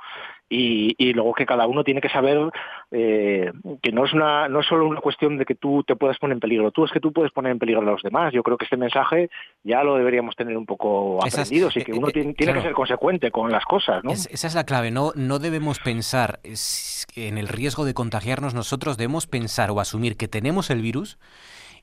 y, 0.53 1.13
luego 1.13 1.33
que 1.33 1.47
cada 1.47 1.67
uno 1.67 1.85
tiene 1.85 2.01
que 2.01 2.09
saber 2.09 2.51
eh, 2.91 3.53
que 3.83 3.93
no 3.93 4.05
es 4.05 4.13
una 4.13 4.49
no 4.49 4.61
es 4.61 4.67
solo 4.67 4.87
una 4.87 5.01
cuestión 5.01 5.39
de 5.39 5.45
que 5.45 5.55
tú 5.55 5.85
te 5.85 5.95
puedas 5.95 6.19
poner 6.19 6.35
en 6.35 6.41
peligro 6.41 6.73
tú 6.73 6.85
es 6.85 6.91
que 6.91 6.99
tú 6.99 7.13
puedes 7.13 7.31
poner 7.31 7.53
en 7.53 7.59
peligro 7.61 7.81
a 7.81 7.85
los 7.85 8.03
demás 8.03 8.33
yo 8.33 8.43
creo 8.43 8.59
que 8.59 8.65
este 8.65 8.77
mensaje 8.77 9.31
ya 9.63 9.85
lo 9.85 9.97
deberíamos 9.97 10.35
tener 10.35 10.57
un 10.57 10.67
poco 10.67 11.25
aprendido 11.25 11.69
así 11.69 11.85
que 11.85 11.93
eh, 11.93 11.95
uno 11.97 12.09
eh, 12.09 12.13
tiene, 12.13 12.35
que 12.35 12.63
ser 12.63 12.73
consecuente 12.73 13.31
con 13.31 13.53
las 13.53 13.65
cosas 13.65 14.03
¿no? 14.03 14.11
esa 14.11 14.47
es 14.47 14.55
la 14.55 14.65
clave 14.65 14.91
no 14.91 15.13
no 15.15 15.39
debemos 15.39 15.79
pensar 15.79 16.41
en 16.43 17.39
el 17.39 17.47
riesgo 17.47 17.85
de 17.85 17.95
contagiarnos 17.95 18.53
nosotros 18.53 18.97
debemos 18.97 19.29
pensar 19.29 19.71
o 19.71 19.79
asumir 19.79 20.17
que 20.17 20.27
tenemos 20.27 20.71
el 20.71 20.83
virus 20.83 21.19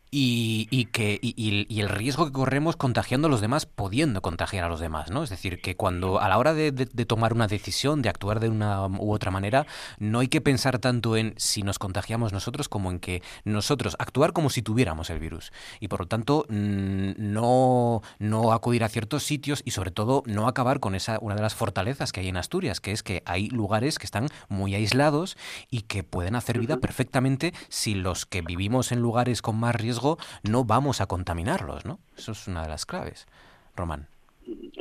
y, 0.10 0.86
que, 0.86 1.20
y, 1.22 1.80
el 1.80 1.90
riesgo 1.90 2.26
que 2.26 2.32
corremos 2.32 2.76
contagiando 2.76 3.28
a 3.28 3.32
los 3.32 3.42
demás, 3.42 3.66
pudiendo 3.66 4.22
contagiar 4.22 4.64
a 4.64 4.70
los 4.70 4.80
demás, 4.80 5.12
¿no? 5.12 5.24
Es 5.24 5.30
decir, 5.30 5.62
que 5.62 5.76
cuando 5.76 6.22
a 6.22 6.30
la 6.30 6.38
hora 6.38 6.54
de, 6.54 6.72
tomar 7.06 7.34
una 7.34 7.48
decisión, 7.48 8.02
de 8.02 8.10
actuar 8.10 8.40
de 8.40 8.50
una 8.50 8.88
u 8.88 9.12
otra 9.12 9.32
manera, 9.32 9.66
no 10.00 10.20
hay 10.20 10.28
que 10.28 10.42
pensar 10.42 10.80
tanto 10.80 11.18
en 11.18 11.34
si 11.38 11.64
nos 11.64 11.80
contagiamos 11.80 12.34
nosotros 12.34 12.70
como 12.70 12.92
en 12.92 13.00
que 13.00 13.22
nosotros 13.44 13.96
actuar 14.00 14.34
como 14.34 14.50
si 14.50 14.62
tuviéramos 14.62 15.10
el 15.10 15.20
virus. 15.20 15.52
Y 15.80 15.88
por 15.88 16.02
lo 16.02 16.08
tanto, 16.08 16.46
mm, 16.50 17.12
no, 17.18 18.02
no 18.20 18.54
acudir 18.54 18.84
a 18.84 18.90
ciertos 18.90 19.24
sitios 19.24 19.62
y 19.66 19.72
sobre 19.72 19.92
todo 19.92 20.24
no 20.26 20.48
acabar 20.48 20.80
con 20.80 20.96
esa 20.96 21.18
una 21.22 21.36
de 21.36 21.42
las 21.42 21.56
fortalezas 21.56 22.12
que 22.12 22.22
hay 22.22 22.30
en 22.30 22.38
Asturias, 22.38 22.80
que 22.80 22.92
es 22.92 23.04
que 23.04 23.24
hay 23.26 23.50
lugares 23.50 24.00
que 24.00 24.06
están 24.06 24.30
muy 24.48 24.76
aislados 24.76 25.38
y 25.70 25.82
que 25.82 26.04
pueden 26.04 26.36
hacer 26.36 26.60
vida 26.60 26.78
perfectamente 26.78 27.54
si 27.70 27.96
los 27.96 28.26
que 28.26 28.42
vivimos 28.42 28.92
en 28.92 29.00
lugares 29.00 29.42
con 29.42 29.58
más 29.58 29.76
riesgo 29.76 29.97
no 30.44 30.64
vamos 30.64 31.02
a 31.02 31.08
contaminarlos, 31.08 31.86
¿no? 31.86 32.00
Eso 32.18 32.32
es 32.32 32.48
una 32.48 32.64
de 32.64 32.70
las 32.70 32.86
claves. 32.86 33.28
Román. 33.76 34.08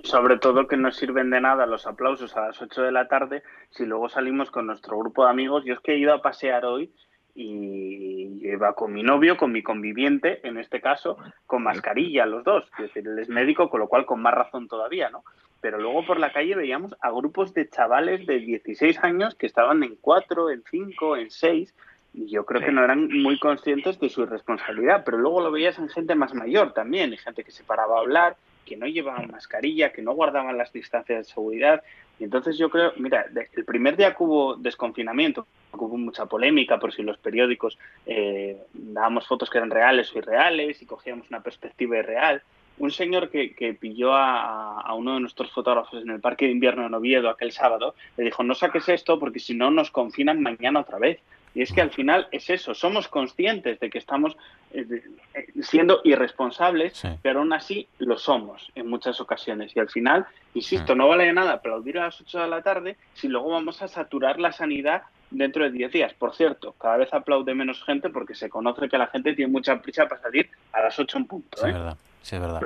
Sobre 0.04 0.38
todo 0.38 0.68
que 0.68 0.76
no 0.76 0.90
sirven 0.92 1.30
de 1.30 1.40
nada 1.40 1.66
los 1.66 1.86
aplausos 1.86 2.36
a 2.36 2.48
las 2.48 2.62
8 2.62 2.82
de 2.82 2.92
la 2.92 3.08
tarde 3.08 3.42
si 3.70 3.84
luego 3.84 4.08
salimos 4.08 4.50
con 4.50 4.66
nuestro 4.66 4.98
grupo 4.98 5.24
de 5.24 5.30
amigos. 5.30 5.64
Yo 5.64 5.74
es 5.74 5.80
que 5.80 5.92
he 5.92 5.98
ido 5.98 6.14
a 6.14 6.22
pasear 6.22 6.64
hoy 6.64 6.92
y 7.34 8.40
iba 8.42 8.72
con 8.74 8.92
mi 8.92 9.02
novio, 9.02 9.36
con 9.36 9.52
mi 9.52 9.62
conviviente, 9.62 10.46
en 10.46 10.56
este 10.56 10.80
caso, 10.80 11.18
con 11.46 11.62
mascarilla 11.62 12.24
los 12.24 12.44
dos. 12.44 12.64
Es 12.78 12.86
decir, 12.86 13.06
él 13.06 13.18
es 13.18 13.28
médico, 13.28 13.68
con 13.68 13.80
lo 13.80 13.88
cual 13.88 14.06
con 14.06 14.22
más 14.22 14.32
razón 14.32 14.68
todavía, 14.68 15.10
¿no? 15.10 15.22
Pero 15.60 15.78
luego 15.78 16.06
por 16.06 16.18
la 16.18 16.32
calle 16.32 16.54
veíamos 16.54 16.94
a 17.00 17.10
grupos 17.10 17.52
de 17.52 17.68
chavales 17.68 18.26
de 18.26 18.38
16 18.38 19.02
años 19.02 19.34
que 19.34 19.46
estaban 19.46 19.82
en 19.82 19.96
4, 19.96 20.50
en 20.50 20.62
5, 20.70 21.16
en 21.16 21.30
6 21.30 21.74
yo 22.16 22.46
creo 22.46 22.62
que 22.62 22.72
no 22.72 22.82
eran 22.82 23.08
muy 23.08 23.38
conscientes 23.38 24.00
de 24.00 24.08
su 24.08 24.22
irresponsabilidad, 24.22 25.04
pero 25.04 25.18
luego 25.18 25.42
lo 25.42 25.50
veías 25.50 25.78
en 25.78 25.88
gente 25.88 26.14
más 26.14 26.34
mayor 26.34 26.72
también, 26.72 27.12
y 27.12 27.18
gente 27.18 27.44
que 27.44 27.50
se 27.50 27.62
paraba 27.62 27.98
a 27.98 28.00
hablar, 28.00 28.36
que 28.64 28.76
no 28.76 28.86
llevaban 28.86 29.30
mascarilla, 29.30 29.92
que 29.92 30.02
no 30.02 30.12
guardaban 30.12 30.56
las 30.56 30.72
distancias 30.72 31.18
de 31.18 31.32
seguridad. 31.32 31.82
Y 32.18 32.24
entonces 32.24 32.56
yo 32.56 32.70
creo, 32.70 32.92
mira, 32.96 33.26
el 33.52 33.64
primer 33.64 33.96
día 33.96 34.14
que 34.14 34.22
hubo 34.22 34.56
desconfinamiento, 34.56 35.46
hubo 35.72 35.96
mucha 35.98 36.26
polémica 36.26 36.78
por 36.78 36.92
si 36.92 37.02
los 37.02 37.18
periódicos 37.18 37.78
eh, 38.06 38.58
dábamos 38.72 39.26
fotos 39.26 39.50
que 39.50 39.58
eran 39.58 39.70
reales 39.70 40.12
o 40.14 40.18
irreales 40.18 40.80
y 40.80 40.86
cogíamos 40.86 41.28
una 41.28 41.42
perspectiva 41.42 41.98
irreal. 41.98 42.42
Un 42.78 42.90
señor 42.90 43.30
que, 43.30 43.54
que 43.54 43.72
pilló 43.74 44.14
a, 44.14 44.80
a, 44.80 44.94
uno 44.94 45.14
de 45.14 45.20
nuestros 45.20 45.50
fotógrafos 45.50 46.02
en 46.02 46.10
el 46.10 46.20
parque 46.20 46.46
de 46.46 46.52
invierno 46.52 46.86
en 46.86 46.94
Oviedo 46.94 47.30
aquel 47.30 47.52
sábado, 47.52 47.94
le 48.16 48.24
dijo, 48.24 48.42
no 48.42 48.54
saques 48.54 48.88
esto 48.88 49.18
porque 49.18 49.38
si 49.38 49.54
no 49.54 49.70
nos 49.70 49.90
confinan 49.90 50.42
mañana 50.42 50.80
otra 50.80 50.98
vez. 50.98 51.20
Y 51.56 51.62
es 51.62 51.72
que 51.72 51.80
al 51.80 51.90
final 51.90 52.28
es 52.32 52.50
eso, 52.50 52.74
somos 52.74 53.08
conscientes 53.08 53.80
de 53.80 53.88
que 53.88 53.96
estamos 53.96 54.36
eh, 54.72 54.86
eh, 55.32 55.46
siendo 55.62 56.02
irresponsables, 56.04 57.02
pero 57.22 57.38
aún 57.38 57.54
así 57.54 57.88
lo 57.96 58.18
somos 58.18 58.70
en 58.74 58.90
muchas 58.90 59.22
ocasiones. 59.22 59.74
Y 59.74 59.80
al 59.80 59.88
final, 59.88 60.26
insisto, 60.52 60.94
no 60.94 61.08
vale 61.08 61.32
nada 61.32 61.54
aplaudir 61.54 61.98
a 61.98 62.04
las 62.04 62.20
8 62.20 62.40
de 62.40 62.48
la 62.48 62.60
tarde 62.60 62.98
si 63.14 63.28
luego 63.28 63.48
vamos 63.48 63.80
a 63.80 63.88
saturar 63.88 64.38
la 64.38 64.52
sanidad 64.52 65.04
dentro 65.30 65.64
de 65.64 65.70
10 65.70 65.92
días. 65.92 66.12
Por 66.12 66.34
cierto, 66.34 66.72
cada 66.72 66.98
vez 66.98 67.14
aplaude 67.14 67.54
menos 67.54 67.82
gente 67.84 68.10
porque 68.10 68.34
se 68.34 68.50
conoce 68.50 68.90
que 68.90 68.98
la 68.98 69.06
gente 69.06 69.32
tiene 69.32 69.50
mucha 69.50 69.80
prisa 69.80 70.06
para 70.06 70.20
salir 70.20 70.50
a 70.74 70.82
las 70.82 70.98
8 70.98 71.16
en 71.16 71.24
punto. 71.24 71.66
¿eh? 71.66 71.72
verdad. 71.72 71.96
Sí, 72.26 72.34
es 72.34 72.42
verdad. 72.42 72.60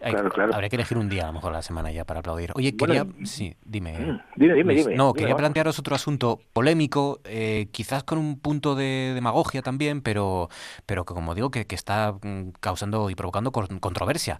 Habría 0.54 0.70
que 0.70 0.76
elegir 0.76 0.96
un 0.96 1.10
día, 1.10 1.24
a 1.24 1.26
lo 1.26 1.34
mejor, 1.34 1.52
la 1.52 1.60
semana 1.60 1.92
ya 1.92 2.06
para 2.06 2.20
aplaudir. 2.20 2.52
Oye, 2.54 2.74
quería... 2.74 3.06
sí, 3.24 3.54
dime. 3.62 3.98
Mm, 3.98 4.20
dime, 4.36 4.54
dime, 4.54 4.74
dime. 4.74 4.96
No, 4.96 5.12
quería 5.12 5.36
plantearos 5.36 5.78
otro 5.78 5.94
asunto 5.94 6.40
polémico, 6.54 7.20
eh, 7.24 7.68
quizás 7.70 8.02
con 8.02 8.16
un 8.16 8.38
punto 8.38 8.74
de 8.74 9.12
demagogia 9.14 9.60
también, 9.60 10.00
pero, 10.00 10.48
pero 10.86 11.04
que, 11.04 11.12
como 11.12 11.34
digo, 11.34 11.50
que, 11.50 11.66
que 11.66 11.74
está 11.74 12.12
mm, 12.12 12.52
causando 12.60 13.10
y 13.10 13.14
provocando 13.14 13.52
controversia. 13.52 14.38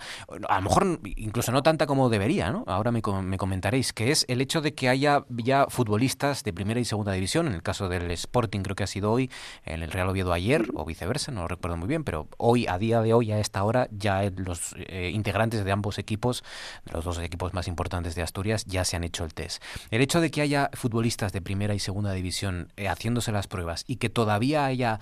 A 0.49 0.57
lo 0.57 0.63
mejor 0.63 1.01
incluso 1.17 1.53
no 1.53 1.63
tanta 1.63 1.87
como 1.87 2.09
debería, 2.09 2.51
¿no? 2.51 2.65
Ahora 2.67 2.91
me, 2.91 3.03
me 3.23 3.37
comentaréis, 3.37 3.93
que 3.93 4.13
es 4.13 4.25
el 4.29 4.41
hecho 4.41 4.63
de 4.63 4.73
que 4.73 4.89
haya 4.89 5.27
ya 5.29 5.67
futbolistas 5.69 6.43
de 6.43 6.55
primera 6.55 6.81
y 6.81 6.87
segunda 6.87 7.13
división, 7.13 7.49
en 7.49 7.53
el 7.53 7.63
caso 7.63 7.91
del 7.91 8.11
Sporting 8.13 8.61
creo 8.61 8.77
que 8.77 8.85
ha 8.85 8.87
sido 8.87 9.13
hoy, 9.13 9.31
en 9.67 9.83
el 9.83 9.91
Real 9.91 10.09
Oviedo 10.09 10.33
ayer, 10.33 10.69
o 10.73 10.87
viceversa, 10.87 11.33
no 11.33 11.43
lo 11.43 11.49
recuerdo 11.49 11.77
muy 11.77 11.89
bien, 11.89 12.03
pero 12.03 12.29
hoy, 12.39 12.67
a 12.67 12.79
día 12.79 13.03
de 13.03 13.13
hoy, 13.13 13.31
a 13.31 13.39
esta 13.39 13.63
hora, 13.63 13.89
ya 13.91 14.23
los 14.37 14.54
eh, 14.77 15.11
integrantes 15.13 15.65
de 15.65 15.73
ambos 15.73 15.99
equipos, 15.99 16.45
de 16.85 16.93
los 16.93 17.05
dos 17.05 17.19
equipos 17.19 17.55
más 17.55 17.69
importantes 17.69 18.15
de 18.15 18.23
Asturias, 18.23 18.65
ya 18.67 18.85
se 18.85 18.97
han 18.97 19.05
hecho 19.05 19.25
el 19.25 19.35
test. 19.35 19.63
El 19.91 20.01
hecho 20.01 20.21
de 20.21 20.31
que 20.31 20.41
haya 20.41 20.71
futbolistas 20.73 21.33
de 21.33 21.41
primera 21.41 21.75
y 21.75 21.79
segunda 21.79 22.13
división 22.13 22.73
eh, 22.77 22.89
haciéndose 22.89 23.33
las 23.33 23.47
pruebas 23.47 23.85
y 23.87 23.97
que 23.97 24.11
todavía 24.11 24.65
haya 24.65 25.01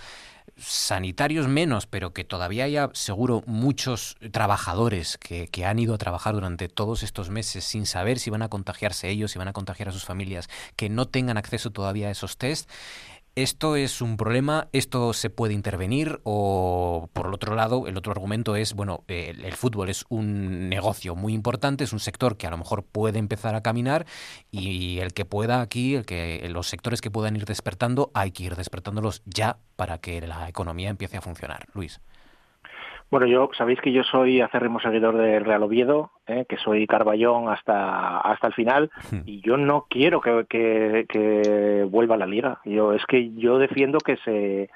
sanitarios 0.57 1.49
menos, 1.49 1.87
pero 1.87 2.13
que 2.13 2.25
todavía 2.25 2.65
haya 2.65 2.91
seguro 2.93 3.43
muchos 3.47 4.17
trabajadores 4.33 5.17
que, 5.19 5.49
que, 5.49 5.65
han 5.65 5.79
ido 5.79 5.95
a 5.95 5.99
trabajar 5.99 6.35
durante 6.35 6.69
todos 6.69 7.03
estos 7.03 7.31
meses 7.31 7.65
sin 7.65 7.87
saber 7.87 8.19
si 8.19 8.31
van 8.31 8.43
a 8.43 8.49
contagiarse 8.49 9.09
ellos, 9.09 9.31
si 9.31 9.39
van 9.39 9.49
a 9.49 9.53
contagiar 9.53 9.89
a 9.89 9.93
sus 9.93 10.05
familias, 10.05 10.49
que 10.77 10.89
no 10.89 11.07
tengan 11.07 11.37
acceso 11.37 11.71
todavía 11.71 12.09
a 12.09 12.11
esos 12.11 12.37
test, 12.37 12.69
¿Esto 13.35 13.77
es 13.77 14.03
un 14.03 14.19
problema? 14.19 14.69
¿Esto 14.73 15.15
se 15.15 15.31
puede 15.31 15.55
intervenir? 15.55 16.21
O, 16.23 17.09
por 17.15 17.29
el 17.29 17.33
otro 17.33 17.55
lado, 17.55 17.87
el 17.87 17.97
otro 17.97 18.13
argumento 18.13 18.57
es, 18.57 18.75
bueno, 18.75 19.05
el, 19.09 19.55
fútbol 19.55 19.89
es 19.89 20.05
un 20.11 20.69
negocio 20.69 21.15
muy 21.17 21.33
importante, 21.33 21.85
es 21.85 21.95
un 21.95 22.01
sector 22.01 22.37
que 22.37 22.47
a 22.47 22.51
lo 22.51 22.59
mejor 22.59 22.85
puede 22.85 23.19
empezar 23.19 23.55
a 23.55 23.63
caminar 23.63 24.05
y 24.51 24.99
el 24.99 25.15
que 25.15 25.25
pueda 25.25 25.63
aquí, 25.63 25.95
el 25.95 26.05
que 26.05 26.47
los 26.51 26.69
sectores 26.69 27.01
que 27.01 27.11
puedan 27.11 27.35
ir 27.35 27.47
despertando, 27.47 28.11
hay 28.13 28.33
que 28.33 28.43
ir 28.43 28.55
despertándolos 28.55 29.23
ya 29.25 29.57
para 29.77 29.97
que 29.97 30.21
la 30.21 30.47
economía 30.47 30.91
empiece 30.91 31.17
a 31.17 31.23
funcionar. 31.23 31.69
Luis. 31.73 32.03
Bueno, 33.13 33.27
yo 33.27 33.51
sabéis 33.53 33.79
que 33.83 33.93
yo 33.93 34.05
soy 34.05 34.41
acérrimo 34.41 34.81
seguidor 34.81 35.19
del 35.19 35.45
Real 35.45 35.63
Oviedo, 35.63 36.13
¿eh? 36.27 36.47
que 36.49 36.57
soy 36.57 36.87
Carballón 36.87 37.51
hasta 37.51 38.17
hasta 38.21 38.47
el 38.47 38.55
final 38.55 38.91
hmm. 39.11 39.19
y 39.27 39.43
yo 39.43 39.59
no 39.59 39.85
quiero 39.91 40.23
que, 40.23 40.47
que, 40.49 41.05
que, 41.07 41.87
vuelva 41.91 42.15
a 42.15 42.19
la 42.19 42.25
liga. 42.27 42.61
Yo 42.65 42.95
es 42.95 43.05
que 43.05 43.35
yo 43.35 43.59
defiendo 43.59 43.99
que 43.99 44.17
se 44.25 44.71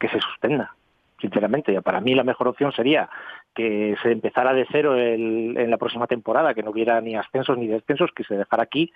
que 0.00 0.08
se 0.08 0.20
suspenda. 0.20 0.74
Sinceramente, 1.20 1.82
para 1.82 2.00
mí 2.00 2.14
la 2.14 2.24
mejor 2.24 2.48
opción 2.48 2.72
sería 2.72 3.10
que 3.54 3.96
se 4.02 4.12
empezara 4.12 4.54
de 4.54 4.66
cero 4.70 4.98
en 4.98 5.70
la 5.70 5.76
próxima 5.76 6.06
temporada, 6.06 6.54
que 6.54 6.62
no 6.62 6.70
hubiera 6.70 7.00
ni 7.00 7.16
ascensos 7.16 7.58
ni 7.58 7.66
descensos, 7.66 8.10
que 8.12 8.24
se 8.24 8.36
dejara 8.36 8.62
aquí. 8.62 8.92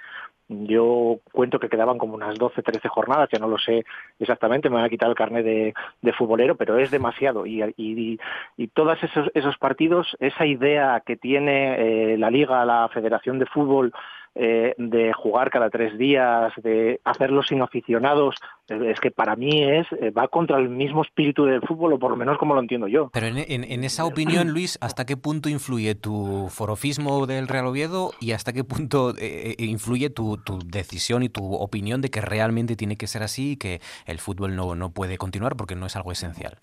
Yo 0.49 1.19
cuento 1.33 1.59
que 1.59 1.69
quedaban 1.69 1.99
como 1.99 2.15
unas 2.15 2.37
12, 2.39 2.63
13 2.63 2.89
jornadas, 2.89 3.29
ya 3.33 3.39
no 3.39 3.49
lo 3.49 3.59
sé 3.59 3.85
exactamente, 4.21 4.69
me 4.69 4.77
van 4.77 4.85
a 4.85 4.89
quitar 4.89 5.09
el 5.09 5.17
carnet 5.17 5.45
de, 5.45 6.13
futbolero, 6.13 6.55
pero 6.55 6.79
es 6.79 6.91
demasiado. 6.91 7.47
Y, 7.47 7.63
y, 7.77 8.69
todos 8.69 9.03
esos, 9.03 9.29
esos, 9.35 9.59
partidos, 9.59 10.17
esa 10.21 10.47
idea 10.47 11.03
que 11.05 11.17
tiene 11.17 12.13
eh, 12.13 12.19
la 12.19 12.31
Liga, 12.31 12.65
la 12.65 12.89
Federación 12.89 13.39
de 13.39 13.47
Fútbol, 13.47 13.93
eh, 14.39 14.75
de 14.77 15.15
jugar 15.15 15.51
cada 15.51 15.71
tres 15.71 15.97
días, 15.97 16.53
de 16.63 17.01
hacerlo 17.05 17.43
sin 17.43 17.63
aficionados, 17.63 18.35
eh, 18.69 18.91
es 18.91 19.01
que 19.01 19.11
para 19.11 19.35
mí 19.35 19.63
es 19.63 19.87
eh, 19.93 20.11
va 20.11 20.29
contra 20.29 20.59
el 20.59 20.69
mismo 20.69 21.01
espíritu 21.01 21.47
del 21.47 21.63
fútbol, 21.63 21.95
o 21.95 21.99
por 21.99 22.11
lo 22.11 22.19
menos 22.19 22.37
como 22.37 22.55
lo 22.55 22.61
entiendo 22.61 22.87
yo. 22.87 23.09
Pero 23.15 23.29
en, 23.29 23.85
esa 23.85 24.05
opinión, 24.05 24.51
Luis, 24.51 24.77
¿hasta 24.83 25.07
qué 25.07 25.17
punto 25.17 25.49
influye 25.49 25.95
tu 25.95 26.49
forofismo 26.51 27.27
del 27.27 27.49
Real 27.49 27.67
Oviedo 27.67 28.11
y 28.21 28.33
hasta 28.33 28.53
qué 28.53 28.63
punto 28.63 29.15
influye 29.57 30.11
tu, 30.11 30.37
tu, 30.37 30.59
decisión 30.59 31.23
y 31.23 31.31
tu 31.31 31.55
opinión 31.55 32.03
de 32.03 32.11
que 32.11 32.21
realmente 32.21 32.77
tiene 32.77 32.97
que 32.97 33.07
ser 33.07 33.23
así 33.23 33.53
y 33.53 33.57
que 33.57 33.81
el 34.05 34.19
fútbol 34.19 34.55
no, 34.55 34.75
no 34.75 34.91
puede 34.91 35.17
continuar 35.17 35.57
porque 35.57 35.77
no 35.77 35.87
es 35.87 35.97
algo 35.97 36.13
esencial? 36.13 36.59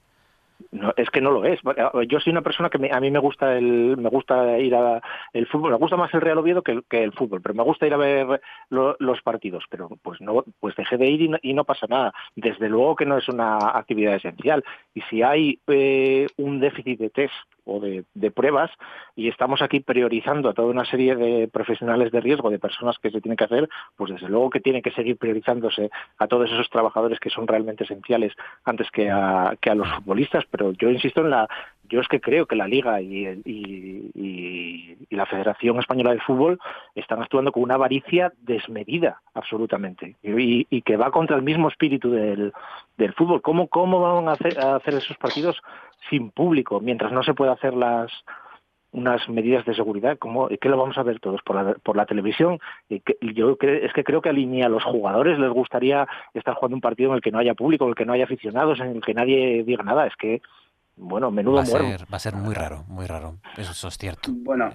No, 0.72 0.92
es 0.98 1.10
que 1.10 1.22
no 1.22 1.32
lo 1.32 1.46
es. 1.46 1.60
Yo 2.08 2.20
soy 2.20 2.32
una 2.32 2.42
persona 2.42 2.70
que 2.70 2.90
a 2.92 3.00
mí 3.00 3.12
me 3.12 3.20
gusta 3.20 3.56
el, 3.58 3.96
me 3.98 4.10
gusta 4.10 4.58
ir 4.58 4.74
a 4.76 5.02
el 5.32 5.48
fútbol, 5.48 5.72
me 5.72 5.78
gusta 5.78 5.98
más 5.98 6.14
el 6.14 6.22
Real 6.22 6.40
Oviedo 6.40 6.64
que 6.64 6.72
el, 6.72 6.84
que 6.86 7.04
el 7.04 7.14
fútbol, 7.14 7.42
pero 7.42 7.54
me 7.54 7.64
gusta 7.64 7.86
ir 7.86 7.94
a 7.94 7.98
ver 7.98 8.42
los 8.70 9.22
partidos. 9.22 9.66
Pero 9.70 9.90
pues 10.02 10.20
no, 10.22 10.44
pues 10.60 10.76
dejé 10.76 10.98
de 10.98 11.08
ir 11.08 11.40
y 11.42 11.54
no, 11.54 11.64
pasa 11.64 11.86
nada. 11.88 12.14
Desde 12.36 12.70
luego 12.70 12.96
que 12.96 13.06
no 13.06 13.18
es 13.18 13.28
una 13.30 13.58
actividad 13.58 14.16
esencial. 14.16 14.64
Y 14.94 15.02
si 15.02 15.22
hay 15.22 15.60
eh, 15.68 16.28
un 16.38 16.60
déficit 16.60 17.00
de 17.00 17.10
test 17.10 17.34
o 17.66 17.80
de, 17.80 18.32
pruebas 18.32 18.72
y 19.16 19.30
estamos 19.30 19.62
aquí 19.62 19.80
priorizando 19.80 20.50
a 20.50 20.54
toda 20.54 20.70
una 20.70 20.86
serie 20.86 21.16
de 21.16 21.48
profesionales 21.48 22.12
de 22.12 22.20
riesgo, 22.20 22.50
de 22.50 22.60
personas 22.60 22.98
que 23.00 23.12
se 23.12 23.22
tienen 23.22 23.38
que 23.38 23.44
hacer, 23.44 23.70
pues 23.96 24.12
desde 24.12 24.30
luego 24.30 24.50
que 24.50 24.60
tiene 24.60 24.82
que 24.82 24.92
seguir 24.92 25.18
priorizándose 25.18 25.90
a 26.18 26.28
todos 26.28 26.52
esos 26.52 26.70
trabajadores 26.70 27.20
que 27.20 27.30
son 27.30 27.48
realmente 27.48 27.84
esenciales 27.84 28.34
antes 28.64 28.90
que 28.92 29.10
a, 29.10 29.56
que 29.62 29.70
a 29.70 29.76
los 29.76 29.88
futbolistas. 29.90 30.46
Pero 30.50 30.72
yo 30.74 30.90
insisto 30.90 31.22
en 31.22 31.30
la, 31.30 31.48
yo 31.90 32.00
es 32.00 32.08
que 32.08 32.22
creo 32.22 32.46
que 32.46 32.56
la 32.56 32.68
Liga 32.68 33.02
y, 33.02 33.28
y, 33.46 34.98
la 35.10 35.26
Federación 35.28 35.78
Española 35.78 36.12
de 36.12 36.20
Fútbol 36.22 36.60
están 36.96 37.22
actuando 37.22 37.52
con 37.52 37.62
una 37.64 37.76
avaricia 37.76 38.34
desmedida, 38.42 39.22
absolutamente, 39.34 40.16
y, 40.24 40.82
que 40.82 40.98
va 40.98 41.12
contra 41.12 41.36
el 41.36 41.44
mismo 41.44 41.68
espíritu 41.68 42.10
del, 42.10 42.52
fútbol. 43.16 43.42
¿Cómo, 43.42 43.68
cómo 43.68 44.02
van 44.02 44.28
a 44.28 44.32
hacer, 44.32 44.94
esos 44.96 45.18
partidos 45.18 45.62
sin 46.10 46.32
público, 46.32 46.80
mientras 46.80 47.12
no 47.12 47.22
se 47.24 47.34
pueda 47.34 47.54
hacer 47.54 47.74
las 47.74 48.12
unas 48.92 49.28
medidas 49.28 49.66
de 49.66 49.74
seguridad, 49.74 50.20
como 50.20 50.48
que 50.50 50.70
lo 50.70 50.78
vamos 50.78 50.98
a 51.00 51.04
ver 51.04 51.20
todos 51.20 51.42
por 51.42 51.56
la, 51.56 51.74
por 51.74 51.98
la 51.98 52.06
televisión. 52.06 52.60
Y 52.90 53.00
que, 53.00 53.18
yo 53.34 53.58
es 53.60 53.92
que 53.92 54.04
creo 54.04 54.22
que 54.22 54.30
a 54.30 54.70
los 54.70 54.84
jugadores 54.84 55.40
les 55.40 55.50
gustaría 55.50 56.08
estar 56.34 56.54
jugando 56.54 56.76
un 56.76 56.82
partido 56.82 57.10
en 57.10 57.16
el 57.16 57.22
que 57.22 57.32
no 57.32 57.40
haya 57.40 57.56
público, 57.56 57.86
en 57.86 57.90
el 57.90 57.96
que 57.96 58.06
no 58.06 58.14
haya 58.14 58.26
aficionados, 58.26 58.80
en 58.80 58.96
el 58.96 59.02
que 59.02 59.16
nadie 59.16 59.64
diga 59.64 59.84
nada. 59.84 60.06
Es 60.06 60.16
que, 60.16 60.42
bueno, 60.96 61.32
menudo 61.32 61.56
va 61.58 61.62
a 61.64 61.66
ser, 61.66 61.82
Va 62.12 62.18
a 62.18 62.20
ser 62.20 62.36
muy 62.36 62.54
raro, 62.54 62.84
muy 62.88 63.06
raro. 63.06 63.38
Eso 63.58 63.88
es 63.88 63.98
cierto. 63.98 64.32
Bueno, 64.34 64.70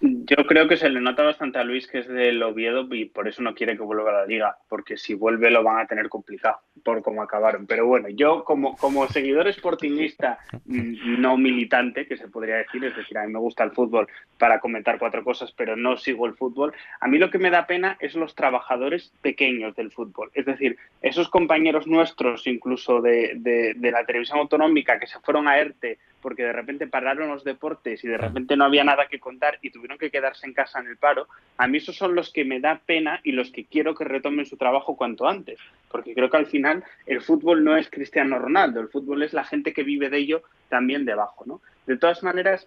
yo 0.00 0.46
creo 0.46 0.68
que 0.68 0.76
se 0.76 0.88
le 0.90 1.00
nota 1.00 1.22
bastante 1.22 1.58
a 1.58 1.64
Luis 1.64 1.86
que 1.86 2.00
es 2.00 2.08
del 2.08 2.42
Oviedo 2.42 2.86
y 2.94 3.06
por 3.06 3.28
eso 3.28 3.42
no 3.42 3.54
quiere 3.54 3.76
que 3.76 3.82
vuelva 3.82 4.10
a 4.10 4.20
la 4.20 4.26
liga, 4.26 4.56
porque 4.68 4.96
si 4.96 5.14
vuelve 5.14 5.50
lo 5.50 5.62
van 5.62 5.78
a 5.78 5.86
tener 5.86 6.08
complicado 6.08 6.58
por 6.84 7.02
cómo 7.02 7.22
acabaron. 7.22 7.66
Pero 7.66 7.86
bueno, 7.86 8.08
yo 8.08 8.44
como, 8.44 8.76
como 8.76 9.06
seguidor 9.08 9.52
sportingista 9.52 10.38
mm, 10.66 11.20
no 11.20 11.36
militante, 11.36 12.06
que 12.06 12.16
se 12.16 12.28
podría 12.28 12.56
decir, 12.56 12.84
es 12.84 12.96
decir, 12.96 13.16
a 13.18 13.26
mí 13.26 13.32
me 13.32 13.38
gusta 13.38 13.64
el 13.64 13.70
fútbol 13.70 14.08
para 14.38 14.60
comentar 14.60 14.98
cuatro 14.98 15.24
cosas, 15.24 15.52
pero 15.52 15.76
no 15.76 15.96
sigo 15.96 16.26
el 16.26 16.34
fútbol, 16.34 16.74
a 17.00 17.08
mí 17.08 17.18
lo 17.18 17.30
que 17.30 17.38
me 17.38 17.50
da 17.50 17.66
pena 17.66 17.96
es 18.00 18.14
los 18.14 18.34
trabajadores 18.34 19.12
pequeños 19.22 19.74
del 19.76 19.90
fútbol. 19.90 20.30
Es 20.34 20.46
decir, 20.46 20.76
esos 21.02 21.28
compañeros 21.28 21.86
nuestros, 21.86 22.46
incluso 22.46 23.00
de, 23.00 23.32
de 23.76 23.90
la 23.90 24.04
televisión 24.04 24.38
autonómica, 24.38 24.98
que 24.98 25.06
se 25.06 25.20
fueron 25.20 25.48
a 25.48 25.58
ERTE 25.58 25.98
porque 26.24 26.42
de 26.42 26.54
repente 26.54 26.86
pararon 26.86 27.28
los 27.28 27.44
deportes 27.44 28.02
y 28.02 28.08
de 28.08 28.16
repente 28.16 28.56
no 28.56 28.64
había 28.64 28.82
nada 28.82 29.08
que 29.08 29.20
contar 29.20 29.58
y 29.60 29.68
tuvieron 29.68 29.98
que 29.98 30.10
quedarse 30.10 30.46
en 30.46 30.54
casa 30.54 30.80
en 30.80 30.86
el 30.86 30.96
paro, 30.96 31.28
a 31.58 31.68
mí 31.68 31.76
esos 31.76 31.96
son 31.96 32.14
los 32.14 32.32
que 32.32 32.46
me 32.46 32.60
da 32.60 32.80
pena 32.86 33.20
y 33.24 33.32
los 33.32 33.50
que 33.50 33.66
quiero 33.66 33.94
que 33.94 34.04
retomen 34.04 34.46
su 34.46 34.56
trabajo 34.56 34.96
cuanto 34.96 35.28
antes, 35.28 35.60
porque 35.90 36.14
creo 36.14 36.30
que 36.30 36.38
al 36.38 36.46
final 36.46 36.82
el 37.04 37.20
fútbol 37.20 37.62
no 37.62 37.76
es 37.76 37.90
Cristiano 37.90 38.38
Ronaldo, 38.38 38.80
el 38.80 38.88
fútbol 38.88 39.22
es 39.22 39.34
la 39.34 39.44
gente 39.44 39.74
que 39.74 39.82
vive 39.82 40.08
de 40.08 40.16
ello 40.16 40.42
también 40.70 41.04
debajo, 41.04 41.44
¿no? 41.46 41.60
De 41.86 41.98
todas 41.98 42.22
maneras, 42.22 42.66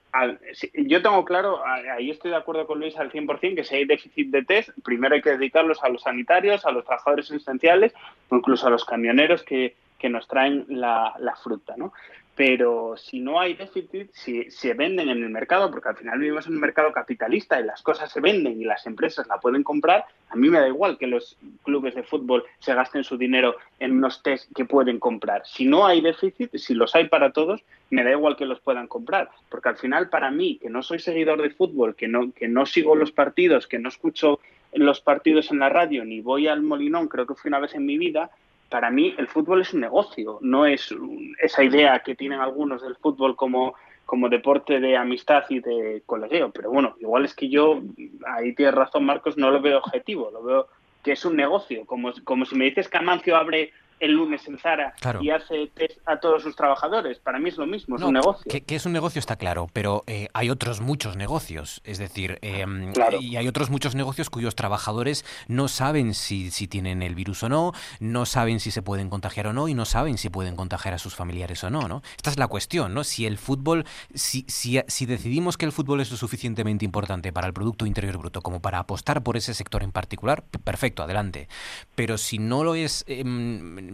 yo 0.75 1.01
tengo 1.01 1.25
claro, 1.25 1.65
ahí 1.65 2.11
estoy 2.11 2.29
de 2.29 2.37
acuerdo 2.37 2.67
con 2.67 2.79
Luis 2.79 2.95
al 2.97 3.11
100%, 3.11 3.55
que 3.55 3.63
si 3.63 3.75
hay 3.75 3.85
déficit 3.85 4.29
de 4.29 4.43
test, 4.43 4.69
primero 4.85 5.15
hay 5.15 5.23
que 5.23 5.31
dedicarlos 5.31 5.83
a 5.83 5.89
los 5.89 6.03
sanitarios, 6.03 6.63
a 6.63 6.71
los 6.71 6.85
trabajadores 6.85 7.31
esenciales, 7.31 7.95
o 8.29 8.35
incluso 8.35 8.67
a 8.67 8.69
los 8.69 8.85
camioneros 8.85 9.41
que, 9.41 9.75
que 9.97 10.09
nos 10.09 10.27
traen 10.27 10.67
la, 10.69 11.15
la 11.17 11.35
fruta, 11.35 11.73
¿no? 11.75 11.93
Pero 12.37 12.95
si 12.95 13.19
no 13.19 13.39
hay 13.39 13.55
déficit, 13.55 14.11
si 14.13 14.51
se 14.51 14.75
venden 14.75 15.09
en 15.09 15.23
el 15.23 15.29
mercado, 15.31 15.71
porque 15.71 15.89
al 15.89 15.97
final 15.97 16.19
vivimos 16.19 16.45
en 16.45 16.53
un 16.53 16.59
mercado 16.59 16.93
capitalista 16.93 17.59
y 17.59 17.63
las 17.63 17.81
cosas 17.81 18.11
se 18.11 18.21
venden 18.21 18.61
y 18.61 18.63
las 18.63 18.85
empresas 18.85 19.25
la 19.25 19.39
pueden 19.39 19.63
comprar, 19.63 20.05
a 20.29 20.35
mí 20.35 20.47
me 20.47 20.59
da 20.59 20.67
igual 20.67 20.99
que 20.99 21.07
los 21.07 21.35
clubes 21.63 21.95
de 21.95 22.03
fútbol 22.03 22.43
se 22.59 22.75
gasten 22.75 23.03
su 23.03 23.17
dinero 23.17 23.55
en 23.79 23.93
unos 23.93 24.21
test 24.21 24.51
que 24.55 24.65
pueden 24.65 24.99
comprar. 24.99 25.47
Si 25.47 25.65
no 25.65 25.87
hay 25.87 25.99
déficit, 25.99 26.55
si 26.57 26.75
los 26.75 26.93
hay 26.93 27.09
para 27.09 27.31
todos, 27.31 27.63
me 27.89 28.03
da 28.03 28.11
igual 28.11 28.37
que 28.37 28.45
los 28.45 28.59
puedan 28.59 28.85
comprar, 28.85 29.31
porque 29.49 29.69
al 29.69 29.77
final 29.77 30.09
para 30.09 30.29
mí, 30.29 30.59
que 30.61 30.69
no 30.69 30.83
soy 30.83 30.99
seguidor 30.99 31.41
de 31.41 31.49
fútbol, 31.49 31.95
que 31.95 32.07
no, 32.07 32.31
que 32.33 32.47
no 32.47 32.67
sigo 32.67 32.95
los 32.95 33.11
partidos, 33.11 33.65
que 33.65 33.79
no 33.79 33.89
escucho 33.89 34.39
los 34.73 35.01
partidos 35.01 35.49
en 35.49 35.57
la 35.57 35.69
radio, 35.69 36.05
ni 36.05 36.21
voy 36.21 36.47
al 36.47 36.61
Molinón, 36.61 37.07
creo 37.07 37.25
que 37.25 37.33
fui 37.33 37.49
una 37.49 37.59
vez 37.59 37.73
en 37.73 37.87
mi 37.87 37.97
vida, 37.97 38.29
para 38.69 38.89
mí 38.89 39.15
el 39.17 39.27
fútbol 39.27 39.61
es 39.61 39.73
un 39.73 39.81
negocio, 39.81 40.39
no 40.41 40.65
es 40.65 40.93
esa 41.41 41.63
idea 41.63 41.99
que 41.99 42.15
tienen 42.15 42.41
algunos 42.41 42.81
del 42.81 42.95
fútbol 42.95 43.35
como, 43.35 43.75
como 44.05 44.29
deporte 44.29 44.79
de 44.79 44.97
amistad 44.97 45.43
y 45.49 45.59
de 45.59 46.03
colegueo. 46.05 46.51
Pero 46.51 46.71
bueno, 46.71 46.95
igual 46.99 47.25
es 47.25 47.33
que 47.33 47.49
yo, 47.49 47.81
ahí 48.25 48.53
tienes 48.53 48.75
razón 48.75 49.05
Marcos, 49.05 49.37
no 49.37 49.51
lo 49.51 49.61
veo 49.61 49.77
objetivo, 49.77 50.31
lo 50.31 50.43
veo 50.43 50.67
que 51.03 51.13
es 51.13 51.23
un 51.23 51.37
negocio, 51.37 51.85
como, 51.85 52.11
como 52.23 52.45
si 52.45 52.55
me 52.55 52.65
dices 52.65 52.89
que 52.89 52.97
Amancio 52.97 53.37
abre 53.37 53.71
el 53.99 54.11
lunes 54.11 54.47
en 54.47 54.57
Zara 54.59 54.93
y 55.21 55.29
hace 55.29 55.67
test 55.73 55.99
a 56.05 56.19
todos 56.19 56.43
sus 56.43 56.55
trabajadores. 56.55 57.19
Para 57.19 57.39
mí 57.39 57.49
es 57.49 57.57
lo 57.57 57.65
mismo, 57.65 57.95
es 57.95 58.01
un 58.01 58.13
negocio. 58.13 58.43
Que, 58.49 58.75
es 58.75 58.85
un 58.85 58.93
negocio 58.93 59.19
está 59.19 59.35
claro, 59.35 59.67
pero 59.73 60.03
eh, 60.07 60.27
hay 60.33 60.49
otros 60.49 60.81
muchos 60.81 61.17
negocios. 61.17 61.81
Es 61.83 61.97
decir, 61.97 62.39
em, 62.41 62.93
y 63.19 63.37
hay 63.37 63.47
otros 63.47 63.69
muchos 63.69 63.95
negocios 63.95 64.29
cuyos 64.29 64.55
trabajadores 64.55 65.25
no 65.47 65.67
saben 65.67 66.13
si, 66.13 66.51
si 66.51 66.67
tienen 66.67 67.01
el 67.01 67.15
virus 67.15 67.43
o 67.43 67.49
no, 67.49 67.73
no 67.99 68.25
saben 68.25 68.59
si 68.59 68.71
se 68.71 68.81
pueden 68.81 69.09
contagiar 69.09 69.47
o 69.47 69.53
no 69.53 69.67
y 69.67 69.73
no 69.73 69.85
saben 69.85 70.17
si 70.17 70.29
pueden 70.29 70.55
contagiar 70.55 70.93
a 70.93 70.99
sus 70.99 71.15
familiares 71.15 71.63
o 71.63 71.69
no. 71.69 71.87
¿no? 71.87 72.01
Esta 72.15 72.29
es 72.29 72.37
la 72.37 72.47
cuestión, 72.47 72.93
¿no? 72.93 73.03
Si 73.03 73.25
el 73.25 73.37
fútbol, 73.37 73.85
si, 74.13 74.45
si, 74.47 74.79
si 74.87 75.05
decidimos 75.05 75.57
que 75.57 75.65
el 75.65 75.71
fútbol 75.71 76.01
es 76.01 76.11
lo 76.11 76.17
suficientemente 76.17 76.85
importante 76.85 77.33
para 77.33 77.47
el 77.47 77.53
Producto 77.53 77.85
Interior 77.85 78.17
Bruto 78.17 78.41
como 78.41 78.61
para 78.61 78.79
apostar 78.79 79.23
por 79.23 79.37
ese 79.37 79.53
sector 79.53 79.83
en 79.83 79.91
particular, 79.91 80.43
perfecto, 80.63 81.03
adelante. 81.03 81.47
Pero 81.95 82.17
si 82.17 82.37
no 82.37 82.63
lo 82.63 82.75
es... 82.75 83.03
Em, 83.07 83.86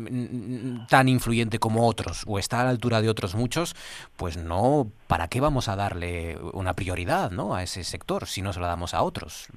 tan 0.90 1.07
influyente 1.10 1.60
como 1.60 1.88
otros 1.88 2.24
o 2.28 2.40
está 2.40 2.61
a 2.61 2.64
la 2.64 2.70
altura 2.70 3.02
de 3.02 3.10
otros 3.10 3.36
muchos, 3.36 3.76
pues 4.18 4.38
no, 4.38 4.88
¿para 5.07 5.28
qué 5.28 5.41
vamos 5.41 5.68
a 5.70 5.76
darle 5.76 6.38
una 6.53 6.74
prioridad 6.74 7.32
¿no? 7.32 7.56
a 7.56 7.64
ese 7.64 7.84
sector 7.84 8.26
si 8.26 8.41
no 8.41 8.53
se 8.53 8.60
la 8.60 8.68
damos 8.68 8.94
a 8.94 9.03
otros? 9.03 9.48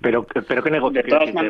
Pero, 0.00 0.24
pero 0.24 0.62
¿qué 0.62 0.70
negocio? 0.70 1.02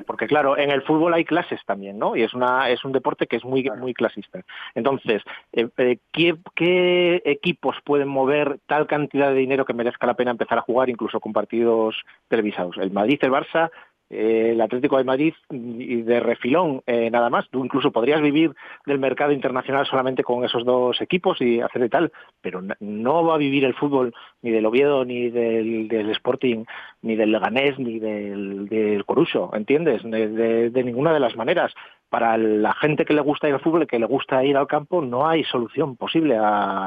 Porque 0.07 0.27
claro, 0.27 0.57
en 0.59 0.71
el 0.71 0.83
fútbol 0.83 1.15
hay 1.15 1.25
clases 1.25 1.61
también, 1.67 1.99
¿no? 1.99 2.17
Y 2.17 2.23
es, 2.23 2.35
una, 2.35 2.71
es 2.71 2.85
un 2.85 2.93
deporte 2.93 3.27
que 3.27 3.37
es 3.37 3.45
muy, 3.45 3.69
muy 3.79 3.95
clasista. 3.95 4.41
Entonces, 4.75 5.23
eh, 5.53 5.69
eh, 5.77 5.99
¿qué, 6.13 6.37
¿qué 6.55 7.23
equipos 7.25 7.77
pueden 7.85 8.09
mover 8.09 8.59
tal 8.67 8.87
cantidad 8.87 9.29
de 9.29 9.37
dinero 9.37 9.65
que 9.65 9.75
merezca 9.75 10.07
la 10.07 10.15
pena 10.15 10.31
empezar 10.31 10.59
a 10.59 10.63
jugar 10.63 10.89
incluso 10.89 11.21
con 11.21 11.33
partidos 11.33 11.97
televisados? 12.29 12.77
El 12.79 12.91
Madrid, 12.91 13.19
el 13.23 13.31
Barça, 13.31 13.71
el 14.09 14.61
Atlético 14.61 14.99
de 14.99 15.05
Madrid 15.05 15.35
y 15.51 16.03
de 16.03 16.21
refilón 16.21 16.83
eh, 16.87 17.11
nada 17.11 17.31
más. 17.31 17.49
Tú 17.51 17.65
incluso 17.65 17.91
podrías 17.91 18.21
vivir 18.21 18.55
del 18.87 18.99
mercado 18.99 19.33
internacional 19.33 19.87
solamente 19.87 20.23
con 20.23 20.45
esos 20.45 20.65
dos 20.65 21.01
equipos 21.01 21.41
y 21.41 21.61
hacer 21.61 21.83
de 21.83 21.89
tal, 21.89 22.13
pero 22.41 22.63
no 22.81 23.25
va 23.25 23.35
a 23.35 23.39
vivir 23.39 23.65
el 23.65 23.75
fútbol 23.75 24.15
ni 24.43 24.51
del 24.51 24.67
Oviedo, 24.67 25.05
ni 25.05 25.31
del, 25.31 26.11
Sporting, 26.11 26.65
ni 27.03 27.17
del 27.17 27.33
Leganés, 27.33 27.79
ni 27.79 27.99
del, 27.99 28.69
del 28.69 29.05
Coruso, 29.05 29.51
¿entiendes? 29.55 30.03
de, 30.05 30.83
ninguna 30.85 31.13
de 31.13 31.21
las 31.21 31.37
maneras 31.37 31.75
para 32.09 32.39
la 32.39 32.73
gente 32.75 33.05
que 33.05 33.15
le 33.15 33.21
gusta 33.21 33.49
ir 33.49 33.55
al 33.55 33.61
fútbol, 33.61 33.87
que 33.87 33.99
le 33.99 34.07
gusta 34.07 34.45
ir 34.45 34.57
al 34.57 34.67
campo, 34.67 35.03
no 35.03 35.27
hay 35.29 35.45
solución 35.45 35.97
posible 35.97 36.39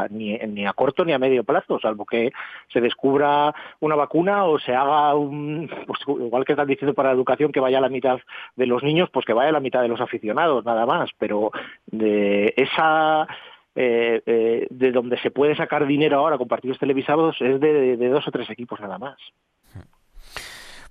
ni, 0.10 0.38
ni, 0.38 0.66
a 0.66 0.74
corto 0.74 1.04
ni 1.04 1.14
a 1.14 1.20
medio 1.20 1.44
plazo, 1.44 1.80
salvo 1.80 2.06
que 2.06 2.32
se 2.72 2.80
descubra 2.80 3.54
una 3.80 3.96
vacuna 3.96 4.46
o 4.46 4.60
se 4.60 4.74
haga 4.74 5.14
un, 5.16 5.70
pues 5.86 6.00
igual 6.08 6.46
que 6.46 6.54
están 6.54 6.68
diciendo 6.68 6.94
para 6.94 7.10
la 7.10 7.16
educación 7.16 7.52
que 7.52 7.60
vaya 7.60 7.80
a 7.80 7.82
la 7.82 7.90
mitad 7.90 8.20
de 8.56 8.66
los 8.66 8.82
niños, 8.84 9.10
pues 9.12 9.26
que 9.26 9.34
vaya 9.34 9.50
a 9.50 9.54
la 9.54 9.60
mitad 9.60 9.82
de 9.82 9.90
los 9.90 10.02
aficionados, 10.02 10.64
nada 10.66 10.86
más, 10.86 11.10
pero 11.18 11.52
de 11.88 12.54
esa 12.56 13.28
de 13.76 14.92
donde 14.92 15.18
se 15.20 15.32
puede 15.32 15.56
sacar 15.56 15.86
dinero 15.88 16.18
ahora 16.18 16.38
con 16.38 16.50
partidos 16.50 16.80
televisados 16.80 17.38
es 17.40 17.62
de 17.62 18.10
dos 18.10 18.28
o 18.28 18.32
tres 18.32 18.50
equipos 18.50 18.78
nada 18.82 18.98
más. 18.98 19.16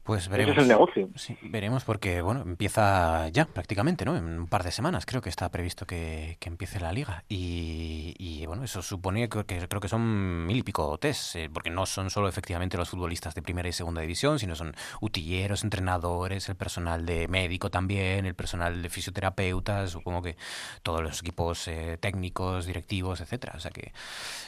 Pues 0.09 0.27
veremos. 0.31 0.53
Ese 0.53 0.61
es 0.61 0.63
el 0.63 0.69
negocio. 0.69 1.11
Sí, 1.17 1.37
veremos 1.43 1.85
porque, 1.85 2.23
bueno, 2.23 2.41
empieza 2.41 3.29
ya 3.29 3.45
prácticamente, 3.45 4.07
¿no? 4.07 4.17
En 4.17 4.25
un 4.25 4.47
par 4.47 4.65
de 4.65 4.71
semanas 4.71 5.05
creo 5.05 5.21
que 5.21 5.29
está 5.29 5.51
previsto 5.51 5.85
que, 5.85 6.39
empiece 6.41 6.81
la 6.81 6.95
liga. 6.95 7.25
Y, 7.29 8.43
bueno, 8.47 8.65
eso 8.65 8.81
supone 8.81 9.29
que, 9.29 9.45
creo 9.45 9.81
que 9.83 9.89
son 9.89 10.47
mil 10.47 10.57
y 10.57 10.63
pico 10.63 10.97
test, 10.97 11.37
eh, 11.37 11.51
porque 11.53 11.69
no 11.69 11.85
son 11.85 12.09
solo 12.09 12.27
efectivamente 12.27 12.79
los 12.79 12.89
futbolistas 12.89 13.35
de 13.35 13.43
primera 13.43 13.69
y 13.69 13.73
segunda 13.75 14.01
división, 14.01 14.39
sino 14.39 14.55
son 14.57 14.75
utilleros, 15.03 15.63
entrenadores, 15.63 16.49
el 16.49 16.57
personal 16.57 17.05
de 17.05 17.29
médico 17.29 17.69
también, 17.69 18.25
el 18.25 18.35
personal 18.35 18.81
de 18.81 18.89
fisioterapeutas, 18.89 19.91
supongo 19.91 20.23
que 20.23 20.39
todos 20.83 21.03
los 21.03 21.21
equipos 21.21 21.69
eh, 21.69 21.99
técnicos, 22.01 22.65
directivos, 22.65 23.21
etcétera. 23.21 23.53
O 23.57 23.61
sea 23.61 23.73
que 23.73 23.93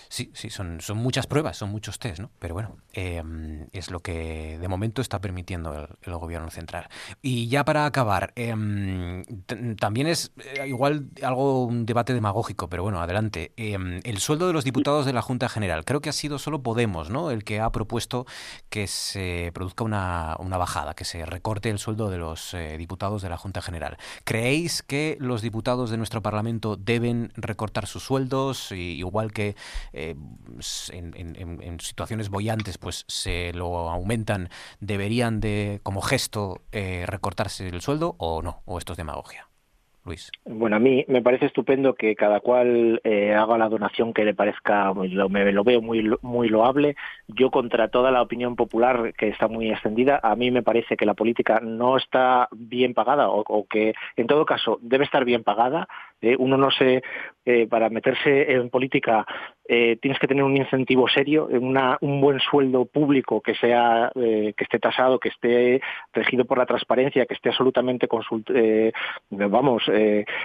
sí, 0.09 0.31
sí, 0.33 0.49
son, 0.49 0.81
son 0.81 0.97
muchas 0.97 1.27
pruebas, 1.27 1.59
son 1.59 1.69
muchos 1.69 1.99
test, 1.99 2.19
¿no? 2.19 2.31
Pero 2.39 2.55
bueno, 2.55 2.79
em, 2.95 3.67
es 3.73 3.91
lo 3.91 4.01
que 4.01 4.59
de 4.59 4.69
momento 4.69 5.03
está 5.03 5.21
el, 5.55 6.15
gobierno 6.21 6.51
central. 6.51 6.89
Y 7.23 7.49
ya 7.49 7.65
para 7.65 7.87
acabar, 7.87 8.33
em, 8.37 9.25
también 9.77 10.07
es 10.07 10.33
eh, 10.39 10.69
igual 10.69 11.09
algo 11.23 11.65
un 11.65 11.87
debate 11.87 12.13
demagógico, 12.13 12.69
pero 12.69 12.83
bueno, 12.83 13.01
adelante. 13.01 13.53
Em, 13.57 14.01
el 14.05 14.19
sueldo 14.19 14.47
de 14.47 14.53
los 14.53 14.65
diputados 14.65 15.07
de 15.07 15.13
la 15.13 15.23
Junta 15.23 15.49
General, 15.49 15.85
creo 15.85 16.01
que 16.01 16.09
ha 16.09 16.13
sido 16.13 16.39
solo 16.39 16.63
Podemos, 16.63 17.11
¿no? 17.11 17.31
El 17.31 17.45
que 17.45 17.61
ha 17.61 17.71
propuesto 17.71 18.27
que 18.69 18.87
se 18.87 19.51
produzca 19.55 19.85
una, 19.85 20.37
bajada, 20.59 20.95
que 20.95 21.05
se 21.05 21.25
recorte 21.25 21.71
el 21.71 21.79
sueldo 21.79 22.11
de 22.11 22.19
los 22.19 22.55
eh, 22.55 22.77
diputados 22.77 23.23
de 23.23 23.29
la 23.31 23.37
Junta 23.37 23.63
General. 23.63 23.97
¿Creéis 24.25 24.83
que 24.83 25.17
los 25.21 25.43
diputados 25.43 25.91
de 25.91 25.97
nuestro 25.97 26.23
Parlamento 26.23 26.77
deben 26.77 27.33
recortar 27.37 27.87
sus 27.87 28.03
sueldos, 28.03 28.73
igual 28.73 29.33
que 29.33 29.57
eh, 29.93 30.15
en, 30.93 31.15
en 31.37 31.81
situaciones 31.81 32.29
boyantes, 32.29 32.79
pues 32.79 33.05
se 33.09 33.53
lo 33.53 33.89
aumentan, 33.89 34.51
deberían 34.81 35.40
de, 35.41 35.81
como 35.83 36.01
gesto, 36.01 36.61
eh, 36.73 37.05
recortarse 37.07 37.69
el 37.69 37.81
sueldo 37.81 38.15
o 38.19 38.43
no? 38.43 38.63
¿O 38.65 38.79
esto 38.79 38.93
es 38.93 38.97
demagogia? 38.97 39.51
Luis. 40.05 40.31
Bueno, 40.47 40.77
a 40.77 40.79
mí 40.79 41.05
me 41.09 41.21
parece 41.21 41.47
estupendo 41.47 41.95
que 41.95 42.17
cada 42.17 42.41
cual 42.41 43.01
eh, 43.05 43.35
haga 43.35 43.59
la 43.59 43.69
donación 43.69 44.15
que 44.15 44.25
le 44.25 44.35
parezca, 44.35 44.93
lo, 44.95 45.29
me, 45.29 45.53
lo 45.53 45.65
veo 45.65 45.83
muy, 45.83 46.17
muy 46.23 46.49
loable. 46.49 46.97
Yo, 47.29 47.51
contra 47.51 47.89
toda 47.89 48.11
la 48.11 48.23
opinión 48.23 48.57
popular 48.57 49.13
que 49.15 49.29
está 49.29 49.49
muy 49.49 49.71
extendida, 49.71 50.19
a 50.23 50.37
mí 50.37 50.51
me 50.51 50.63
parece 50.63 50.97
que 50.97 51.05
la 51.05 51.15
política 51.15 51.61
no 51.63 51.97
está 51.97 52.49
bien 52.53 52.95
pagada 52.95 53.29
o, 53.29 53.67
que, 53.69 53.95
en 54.17 54.27
todo 54.27 54.47
caso, 54.47 54.79
debe 54.81 55.05
estar 55.05 55.25
bien 55.25 55.45
pagada. 55.45 55.87
Eh, 56.21 56.37
uno 56.39 56.57
no 56.57 56.71
se, 56.71 57.03
para 57.69 57.89
meterse 57.89 58.53
en 58.53 58.71
política 58.71 59.27
eh, 59.73 59.99
tienes 60.03 60.19
que 60.19 60.27
tener 60.27 60.43
un 60.43 60.57
incentivo 60.57 61.07
serio, 61.09 61.47
un 61.47 62.21
buen 62.21 62.41
sueldo 62.41 62.87
público 62.87 63.41
que 63.41 63.55
sea 63.55 64.11
eh, 64.17 64.53
que 64.57 64.65
esté 64.65 64.81
tasado, 64.81 65.21
que 65.21 65.29
esté 65.29 65.81
regido 66.13 66.45
por 66.45 66.59
la 66.59 66.67
transparencia, 66.67 67.25
que 67.25 67.35
esté 67.35 67.51
absolutamente 67.51 68.09
eh, 68.53 68.91
vamos 69.29 69.85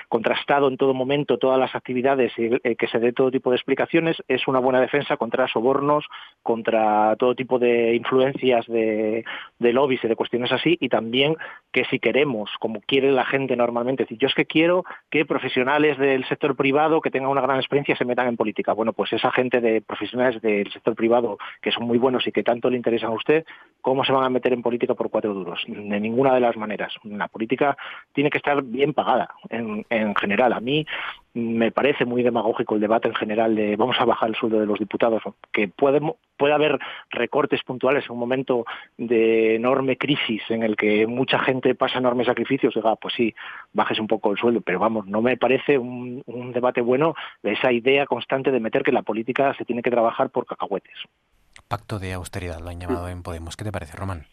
contrastado 0.09 0.67
en 0.67 0.77
todo 0.77 0.93
momento 0.93 1.39
todas 1.39 1.59
las 1.59 1.73
actividades 1.73 2.33
y 2.37 2.75
que 2.75 2.87
se 2.87 2.99
dé 2.99 3.13
todo 3.13 3.31
tipo 3.31 3.49
de 3.49 3.55
explicaciones 3.55 4.15
es 4.27 4.47
una 4.47 4.59
buena 4.59 4.79
defensa 4.79 5.17
contra 5.17 5.47
sobornos, 5.47 6.05
contra 6.43 7.15
todo 7.15 7.33
tipo 7.33 7.57
de 7.57 7.95
influencias 7.95 8.67
de, 8.67 9.25
de 9.57 9.73
lobbies 9.73 10.03
y 10.03 10.07
de 10.07 10.15
cuestiones 10.15 10.51
así 10.51 10.77
y 10.79 10.87
también 10.87 11.35
que 11.71 11.85
si 11.85 11.97
queremos, 11.97 12.51
como 12.59 12.79
quiere 12.81 13.11
la 13.11 13.25
gente 13.25 13.55
normalmente, 13.55 14.03
decir 14.03 14.19
yo 14.19 14.27
es 14.27 14.35
que 14.35 14.45
quiero 14.45 14.85
que 15.09 15.25
profesionales 15.25 15.64
del 15.65 16.25
sector 16.25 16.55
privado 16.55 17.01
que 17.01 17.11
tengan 17.11 17.31
una 17.31 17.41
gran 17.41 17.57
experiencia 17.57 17.95
se 17.95 18.05
metan 18.05 18.27
en 18.27 18.37
política. 18.37 18.73
Bueno, 18.73 18.93
pues 18.93 19.11
esa 19.13 19.31
gente 19.31 19.59
de 19.61 19.81
profesionales 19.81 20.41
del 20.41 20.71
sector 20.71 20.95
privado 20.95 21.37
que 21.61 21.71
son 21.71 21.85
muy 21.87 21.97
buenos 21.97 22.25
y 22.27 22.31
que 22.31 22.43
tanto 22.43 22.69
le 22.69 22.77
interesan 22.77 23.09
a 23.09 23.13
usted, 23.15 23.45
¿cómo 23.81 24.05
se 24.05 24.11
van 24.11 24.23
a 24.23 24.29
meter 24.29 24.53
en 24.53 24.61
política 24.61 24.93
por 24.93 25.09
cuatro 25.09 25.33
duros? 25.33 25.63
De 25.67 25.99
ninguna 25.99 26.33
de 26.33 26.39
las 26.39 26.55
maneras. 26.55 26.93
La 27.03 27.27
política 27.27 27.77
tiene 28.13 28.29
que 28.29 28.37
estar 28.37 28.61
bien 28.63 28.93
pagada 28.93 29.29
en, 29.49 29.85
en 29.89 30.15
general. 30.15 30.53
A 30.53 30.59
mí 30.59 30.85
me 31.35 31.69
parece 31.69 32.05
muy 32.05 32.23
demagógico 32.23 32.75
el 32.75 32.81
debate 32.81 33.09
en 33.09 33.15
general 33.15 33.55
de 33.55 33.75
vamos 33.75 33.97
a 33.99 34.05
bajar 34.05 34.29
el 34.29 34.35
sueldo 34.35 34.57
de 34.57 34.65
los 34.65 34.79
diputados, 34.79 35.21
que 35.51 35.67
puede, 35.67 35.99
puede 36.37 36.53
haber 36.53 36.79
recortes 37.09 37.61
puntuales 37.63 38.05
en 38.05 38.13
un 38.13 38.19
momento 38.19 38.65
de 38.97 39.55
enorme 39.55 39.97
crisis 39.97 40.41
en 40.49 40.63
el 40.63 40.77
que 40.77 41.05
mucha 41.05 41.37
gente 41.39 41.75
pasa 41.75 41.99
enormes 41.99 42.27
sacrificios, 42.27 42.73
diga, 42.73 42.95
pues 42.95 43.15
sí, 43.15 43.35
bajes 43.73 43.99
un 43.99 44.07
poco 44.07 44.31
el 44.31 44.37
sueldo, 44.37 44.61
pero 44.61 44.79
vamos, 44.79 45.07
no 45.07 45.21
me 45.21 45.35
parece 45.35 45.77
un, 45.77 46.23
un 46.25 46.53
debate 46.53 46.79
bueno 46.79 47.15
esa 47.43 47.69
idea 47.71 48.05
constante 48.05 48.49
de 48.49 48.61
meter 48.61 48.83
que 48.83 48.93
la 48.93 49.01
política 49.01 49.53
se 49.57 49.65
tiene 49.65 49.81
que 49.81 49.91
trabajar 49.91 50.29
por 50.29 50.45
cacahuetes. 50.45 50.95
Pacto 51.67 51.99
de 51.99 52.13
austeridad 52.13 52.61
lo 52.61 52.69
han 52.69 52.79
llamado 52.79 53.09
en 53.09 53.23
Podemos. 53.23 53.57
¿Qué 53.57 53.65
te 53.65 53.71
parece, 53.71 53.97
Román? 53.97 54.25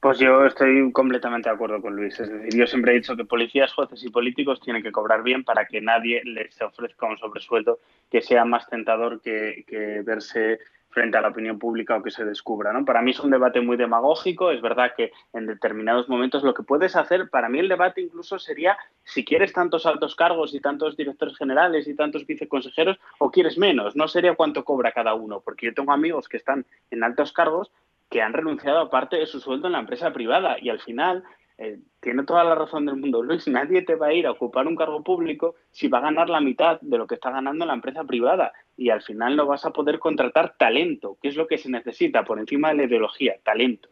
Pues 0.00 0.18
yo 0.18 0.46
estoy 0.46 0.90
completamente 0.92 1.50
de 1.50 1.54
acuerdo 1.54 1.82
con 1.82 1.94
Luis. 1.94 2.18
Es 2.18 2.30
decir, 2.30 2.58
yo 2.58 2.66
siempre 2.66 2.92
he 2.92 2.94
dicho 2.94 3.16
que 3.16 3.26
policías, 3.26 3.74
jueces 3.74 4.02
y 4.02 4.08
políticos 4.08 4.58
tienen 4.58 4.82
que 4.82 4.92
cobrar 4.92 5.22
bien 5.22 5.44
para 5.44 5.66
que 5.66 5.82
nadie 5.82 6.22
les 6.24 6.60
ofrezca 6.62 7.04
un 7.04 7.18
sobresueldo 7.18 7.80
que 8.10 8.22
sea 8.22 8.46
más 8.46 8.66
tentador 8.66 9.20
que, 9.20 10.02
verse 10.02 10.58
frente 10.88 11.18
a 11.18 11.20
la 11.20 11.28
opinión 11.28 11.58
pública 11.58 11.96
o 11.96 12.02
que 12.02 12.10
se 12.10 12.24
descubra. 12.24 12.72
¿no? 12.72 12.84
Para 12.86 13.02
mí 13.02 13.10
es 13.10 13.20
un 13.20 13.30
debate 13.30 13.60
muy 13.60 13.76
demagógico. 13.76 14.50
Es 14.50 14.62
verdad 14.62 14.94
que 14.96 15.12
en 15.34 15.46
determinados 15.46 16.08
momentos 16.08 16.42
lo 16.42 16.54
que 16.54 16.62
puedes 16.62 16.96
hacer, 16.96 17.28
para 17.28 17.50
mí 17.50 17.58
el 17.58 17.68
debate 17.68 18.00
incluso 18.00 18.38
sería 18.38 18.78
si 19.04 19.22
quieres 19.22 19.52
tantos 19.52 19.84
altos 19.84 20.16
cargos 20.16 20.54
y 20.54 20.60
tantos 20.60 20.96
directores 20.96 21.36
generales 21.36 21.86
y 21.86 21.94
tantos 21.94 22.26
viceconsejeros 22.26 22.98
o 23.18 23.30
quieres 23.30 23.58
menos. 23.58 23.94
No 23.94 24.08
sería 24.08 24.34
cuánto 24.34 24.64
cobra 24.64 24.92
cada 24.92 25.12
uno, 25.12 25.40
porque 25.40 25.66
yo 25.66 25.74
tengo 25.74 25.92
amigos 25.92 26.26
que 26.26 26.38
están 26.38 26.64
en 26.90 27.04
altos 27.04 27.32
cargos 27.32 27.70
que 28.10 28.20
han 28.20 28.32
renunciado 28.32 28.80
a 28.80 28.90
parte 28.90 29.16
de 29.16 29.26
su 29.26 29.40
sueldo 29.40 29.68
en 29.68 29.72
la 29.72 29.78
empresa 29.78 30.12
privada 30.12 30.56
y 30.60 30.68
al 30.68 30.80
final 30.80 31.24
eh, 31.56 31.78
tiene 32.00 32.24
toda 32.24 32.42
la 32.44 32.54
razón 32.54 32.86
del 32.86 32.96
mundo 32.96 33.22
Luis, 33.22 33.46
nadie 33.46 33.82
te 33.82 33.94
va 33.94 34.08
a 34.08 34.12
ir 34.12 34.26
a 34.26 34.32
ocupar 34.32 34.66
un 34.66 34.76
cargo 34.76 35.02
público 35.02 35.54
si 35.70 35.88
va 35.88 35.98
a 35.98 36.02
ganar 36.02 36.28
la 36.28 36.40
mitad 36.40 36.80
de 36.80 36.98
lo 36.98 37.06
que 37.06 37.14
está 37.14 37.30
ganando 37.30 37.64
la 37.64 37.74
empresa 37.74 38.04
privada 38.04 38.52
y 38.76 38.90
al 38.90 39.02
final 39.02 39.36
no 39.36 39.46
vas 39.46 39.64
a 39.64 39.70
poder 39.70 39.98
contratar 39.98 40.56
talento, 40.58 41.16
que 41.22 41.28
es 41.28 41.36
lo 41.36 41.46
que 41.46 41.58
se 41.58 41.70
necesita 41.70 42.24
por 42.24 42.38
encima 42.38 42.70
de 42.70 42.74
la 42.74 42.84
ideología, 42.84 43.34
talento. 43.44 43.88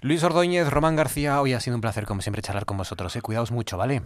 Luis 0.00 0.22
Ordóñez, 0.22 0.70
Román 0.70 0.94
García, 0.94 1.40
hoy 1.40 1.54
ha 1.54 1.60
sido 1.60 1.74
un 1.74 1.80
placer 1.80 2.04
como 2.04 2.20
siempre 2.20 2.40
charlar 2.40 2.66
con 2.66 2.76
vosotros. 2.76 3.16
¿eh? 3.16 3.20
Cuidaos 3.20 3.50
mucho, 3.50 3.76
¿vale? 3.76 4.02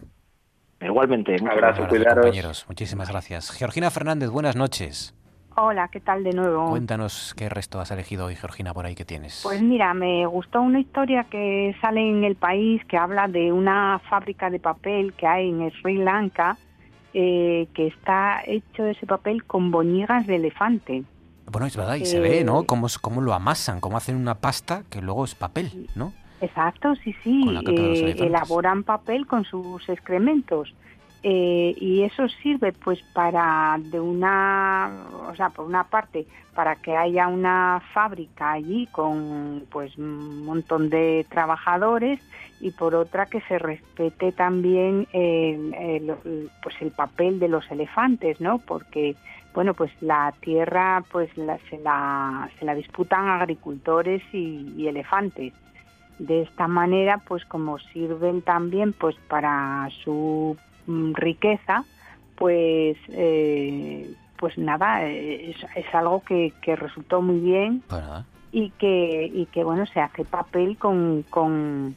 Igualmente. 0.80 1.36
Un 1.40 1.50
abrazo, 1.50 1.86
cuidaros. 1.86 2.24
compañeros. 2.24 2.64
Muchísimas 2.68 3.10
gracias. 3.10 3.50
Georgina 3.50 3.90
Fernández, 3.90 4.30
buenas 4.30 4.56
noches. 4.56 5.14
Hola, 5.56 5.88
¿qué 5.88 6.00
tal 6.00 6.24
de 6.24 6.32
nuevo? 6.32 6.70
Cuéntanos 6.70 7.34
qué 7.36 7.48
resto 7.48 7.80
has 7.80 7.90
elegido 7.90 8.26
hoy, 8.26 8.36
Georgina, 8.36 8.72
por 8.72 8.86
ahí 8.86 8.94
que 8.94 9.04
tienes. 9.04 9.40
Pues 9.42 9.62
mira, 9.62 9.92
me 9.94 10.26
gustó 10.26 10.62
una 10.62 10.80
historia 10.80 11.24
que 11.24 11.76
sale 11.80 12.00
en 12.00 12.24
el 12.24 12.36
país 12.36 12.82
que 12.86 12.96
habla 12.96 13.28
de 13.28 13.52
una 13.52 14.00
fábrica 14.08 14.50
de 14.50 14.58
papel 14.58 15.12
que 15.14 15.26
hay 15.26 15.48
en 15.50 15.70
Sri 15.72 15.98
Lanka 15.98 16.56
eh, 17.14 17.68
que 17.74 17.88
está 17.88 18.42
hecho 18.46 18.86
ese 18.86 19.06
papel 19.06 19.44
con 19.44 19.70
boñigas 19.70 20.26
de 20.26 20.36
elefante. 20.36 21.04
Bueno, 21.44 21.66
es 21.66 21.76
verdad, 21.76 21.96
y 21.96 22.06
se 22.06 22.20
ve, 22.20 22.42
¿no? 22.44 22.64
Cómo, 22.64 22.86
cómo 23.02 23.20
lo 23.20 23.34
amasan, 23.34 23.80
cómo 23.80 23.98
hacen 23.98 24.16
una 24.16 24.36
pasta 24.36 24.84
que 24.88 25.02
luego 25.02 25.24
es 25.24 25.34
papel, 25.34 25.88
¿no? 25.94 26.14
Exacto, 26.40 26.94
sí, 27.04 27.14
sí. 27.22 27.44
Eh, 27.66 28.16
elaboran 28.18 28.82
papel 28.82 29.26
con 29.26 29.44
sus 29.44 29.86
excrementos. 29.88 30.74
Eh, 31.24 31.76
y 31.78 32.02
eso 32.02 32.28
sirve 32.42 32.72
pues 32.72 33.00
para 33.12 33.78
de 33.78 34.00
una 34.00 35.06
o 35.28 35.36
sea 35.36 35.50
por 35.50 35.66
una 35.66 35.84
parte 35.84 36.26
para 36.52 36.74
que 36.74 36.96
haya 36.96 37.28
una 37.28 37.80
fábrica 37.94 38.50
allí 38.50 38.88
con 38.88 39.64
pues 39.70 39.96
un 39.98 40.44
montón 40.44 40.90
de 40.90 41.24
trabajadores 41.30 42.20
y 42.60 42.72
por 42.72 42.96
otra 42.96 43.26
que 43.26 43.40
se 43.42 43.60
respete 43.60 44.32
también 44.32 45.06
el, 45.12 46.16
pues 46.60 46.74
el 46.80 46.90
papel 46.90 47.38
de 47.38 47.46
los 47.46 47.70
elefantes 47.70 48.40
no 48.40 48.58
porque 48.58 49.14
bueno 49.54 49.74
pues 49.74 49.92
la 50.00 50.34
tierra 50.40 51.04
pues 51.12 51.30
se 51.34 51.78
la 51.78 52.50
se 52.58 52.64
la 52.64 52.74
disputan 52.74 53.28
agricultores 53.28 54.22
y, 54.32 54.88
elefantes. 54.88 55.52
De 56.18 56.42
esta 56.42 56.66
manera 56.66 57.18
pues 57.18 57.44
como 57.44 57.78
sirven 57.78 58.42
también 58.42 58.92
pues 58.92 59.14
para 59.28 59.88
su 60.02 60.56
riqueza, 60.86 61.84
pues 62.36 62.96
eh, 63.08 64.14
pues 64.36 64.58
nada, 64.58 65.04
es, 65.04 65.56
algo 65.92 66.22
que, 66.24 66.52
resultó 66.76 67.22
muy 67.22 67.38
bien 67.38 67.82
y 68.50 68.70
que, 68.70 69.30
y 69.32 69.46
que 69.46 69.62
bueno, 69.62 69.86
se 69.86 70.00
hace 70.00 70.24
papel 70.24 70.76
con, 70.78 71.24
con, 71.30 71.94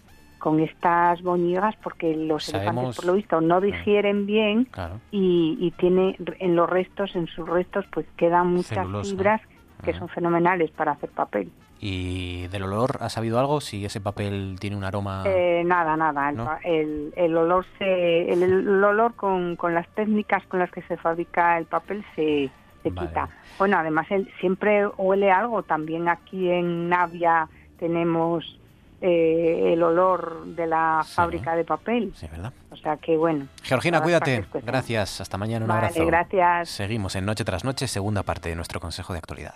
estas 0.59 1.23
boñigas 1.23 1.75
porque 1.77 2.15
los 2.15 2.47
elefantes 2.53 2.97
por 2.97 3.05
lo 3.05 3.13
visto 3.13 3.41
no 3.41 3.59
digieren 3.61 4.27
bien 4.27 4.67
y, 5.09 5.57
y, 5.59 5.71
tiene 5.71 6.15
en 6.37 6.55
los 6.55 6.69
restos, 6.69 7.15
en 7.15 7.25
sus 7.25 7.49
restos 7.49 7.83
pues 7.91 8.05
quedan 8.15 8.53
muchas 8.53 8.85
fibras 9.01 9.41
que 9.83 9.93
son 9.93 10.07
fenomenales 10.07 10.69
para 10.69 10.91
hacer 10.91 11.09
papel. 11.09 11.51
¿Y 11.79 12.47
del 12.47 12.63
olor 12.63 12.97
ha 13.01 13.09
sabido 13.09 13.39
algo? 13.39 13.61
Si 13.61 13.85
ese 13.85 13.99
papel 13.99 14.57
tiene 14.59 14.75
un 14.75 14.83
aroma... 14.83 15.23
Eh, 15.25 15.63
nada, 15.65 15.95
nada. 15.97 16.59
El, 16.63 17.13
el, 17.15 17.37
olor 17.37 17.65
se, 17.77 18.31
el, 18.31 18.83
olor 18.83 19.13
con, 19.15 19.55
con, 19.55 19.73
las 19.73 19.87
técnicas 19.89 20.43
con 20.47 20.59
las 20.59 20.71
que 20.71 20.81
se 20.83 20.97
fabrica 20.97 21.57
el 21.57 21.65
papel 21.65 22.03
se, 22.15 22.49
se 22.81 22.91
quita. 22.91 23.29
Bueno, 23.57 23.77
además 23.77 24.07
él 24.09 24.31
siempre 24.39 24.87
huele 24.87 25.31
algo. 25.31 25.63
También 25.63 26.07
aquí 26.07 26.49
en 26.49 26.89
Navia 26.89 27.49
tenemos 27.77 28.57
eh, 29.01 29.73
el 29.73 29.83
olor 29.83 30.45
de 30.45 30.67
la 30.67 31.03
fábrica 31.05 31.55
de 31.55 31.65
papel. 31.65 32.13
Sí, 32.15 32.27
¿verdad? 32.31 32.53
O 32.71 32.77
sea 32.77 32.97
que 32.97 33.17
bueno. 33.17 33.47
Georgina, 33.63 34.01
cuídate. 34.01 34.45
Gracias. 34.63 35.21
Hasta 35.21 35.37
mañana. 35.37 35.65
Un 35.65 35.69
vale, 35.69 35.87
abrazo. 35.87 36.05
Gracias. 36.05 36.69
Seguimos 36.69 37.15
en 37.15 37.25
Noche 37.25 37.43
tras 37.43 37.63
Noche, 37.63 37.87
segunda 37.87 38.23
parte 38.23 38.49
de 38.49 38.55
nuestro 38.55 38.79
Consejo 38.79 39.13
de 39.13 39.19
Actualidad. 39.19 39.55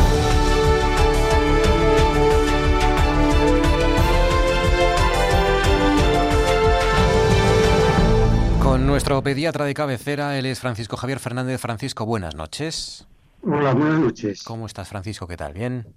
Con 8.71 8.87
nuestro 8.87 9.21
pediatra 9.21 9.65
de 9.65 9.73
cabecera, 9.73 10.39
él 10.39 10.45
es 10.45 10.61
Francisco 10.61 10.95
Javier 10.95 11.19
Fernández. 11.19 11.59
Francisco, 11.59 12.05
buenas 12.05 12.35
noches. 12.35 13.05
Hola, 13.41 13.73
buenas 13.73 13.99
noches. 13.99 14.43
¿Cómo 14.43 14.65
estás, 14.65 14.87
Francisco? 14.87 15.27
¿Qué 15.27 15.35
tal? 15.35 15.51
¿Bien? 15.51 15.87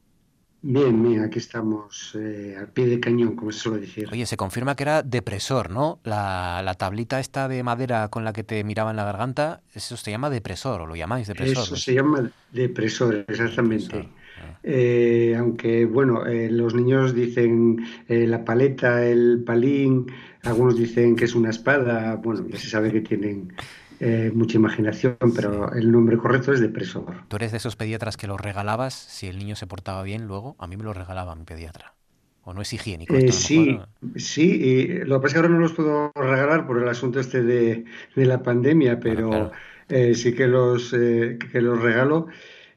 Bien, 0.60 1.00
bien, 1.00 1.22
aquí 1.22 1.38
estamos 1.38 2.16
eh, 2.18 2.56
al 2.58 2.66
pie 2.66 2.86
de 2.86 2.98
cañón, 2.98 3.36
como 3.36 3.52
se 3.52 3.60
suele 3.60 3.82
decir. 3.82 4.08
Oye, 4.10 4.26
se 4.26 4.36
confirma 4.36 4.74
que 4.74 4.82
era 4.82 5.04
depresor, 5.04 5.70
¿no? 5.70 6.00
La, 6.02 6.62
la, 6.64 6.74
tablita 6.74 7.20
esta 7.20 7.46
de 7.46 7.62
madera 7.62 8.08
con 8.08 8.24
la 8.24 8.32
que 8.32 8.42
te 8.42 8.64
miraba 8.64 8.90
en 8.90 8.96
la 8.96 9.04
garganta, 9.04 9.60
eso 9.72 9.96
se 9.96 10.10
llama 10.10 10.28
depresor, 10.28 10.80
o 10.80 10.86
lo 10.88 10.96
llamáis 10.96 11.28
depresor. 11.28 11.62
Eso 11.62 11.76
se 11.76 11.94
llama 11.94 12.28
depresor, 12.50 13.24
exactamente. 13.28 13.98
Ah. 13.98 14.58
Eh, 14.62 15.36
aunque, 15.38 15.84
bueno, 15.84 16.26
eh, 16.26 16.50
los 16.50 16.74
niños 16.74 17.14
dicen 17.14 17.84
eh, 18.08 18.26
la 18.26 18.44
paleta, 18.44 19.04
el 19.04 19.42
palín, 19.44 20.06
algunos 20.44 20.76
dicen 20.76 21.16
que 21.16 21.24
es 21.24 21.34
una 21.34 21.50
espada, 21.50 22.16
bueno, 22.16 22.46
ya 22.48 22.58
se 22.58 22.68
sabe 22.68 22.92
que 22.92 23.00
tienen 23.00 23.52
eh, 24.00 24.30
mucha 24.34 24.58
imaginación, 24.58 25.16
pero 25.34 25.72
el 25.72 25.90
nombre 25.90 26.16
correcto 26.16 26.52
es 26.52 26.60
depresor. 26.60 27.24
¿Tú 27.28 27.36
eres 27.36 27.52
de 27.52 27.58
esos 27.58 27.76
pediatras 27.76 28.16
que 28.16 28.26
los 28.26 28.40
regalabas 28.40 28.94
si 28.94 29.26
el 29.28 29.38
niño 29.38 29.56
se 29.56 29.66
portaba 29.66 30.02
bien 30.02 30.26
luego? 30.26 30.56
A 30.58 30.66
mí 30.66 30.76
me 30.76 30.84
lo 30.84 30.92
regalaba 30.92 31.34
mi 31.34 31.44
pediatra. 31.44 31.94
¿O 32.42 32.52
no 32.52 32.60
es 32.60 32.72
higiénico? 32.72 33.14
Eh, 33.14 33.32
sí, 33.32 33.80
sí. 34.16 34.42
Y 34.62 34.86
lo 35.04 35.18
que 35.18 35.22
pasa 35.22 35.26
es 35.28 35.32
que 35.32 35.38
ahora 35.38 35.48
no 35.48 35.60
los 35.60 35.72
puedo 35.72 36.12
regalar 36.14 36.66
por 36.66 36.78
el 36.82 36.88
asunto 36.88 37.18
este 37.18 37.42
de, 37.42 37.84
de 38.14 38.26
la 38.26 38.42
pandemia, 38.42 39.00
pero 39.00 39.50
Eh, 39.88 40.14
sí 40.14 40.34
que 40.34 40.46
los, 40.46 40.94
eh, 40.94 41.36
que 41.52 41.60
los 41.60 41.78
regalo 41.78 42.28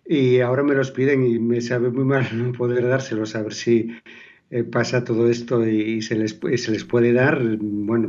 y 0.05 0.41
ahora 0.41 0.61
me 0.63 0.75
los 0.75 0.91
piden 0.91 1.25
y 1.25 1.39
me 1.39 1.61
sabe 1.61 1.89
muy 1.89 2.03
mal 2.05 2.27
no 2.33 2.51
poder 2.51 2.85
dárselos, 2.87 3.35
a 3.35 3.43
ver 3.43 3.53
si 3.53 3.89
eh, 4.49 4.63
pasa 4.63 5.03
todo 5.03 5.29
esto 5.29 5.67
y, 5.67 6.01
se, 6.01 6.15
les, 6.15 6.39
se 6.55 6.71
les 6.71 6.85
puede 6.85 7.11
dar, 7.11 7.41
bueno, 7.59 8.07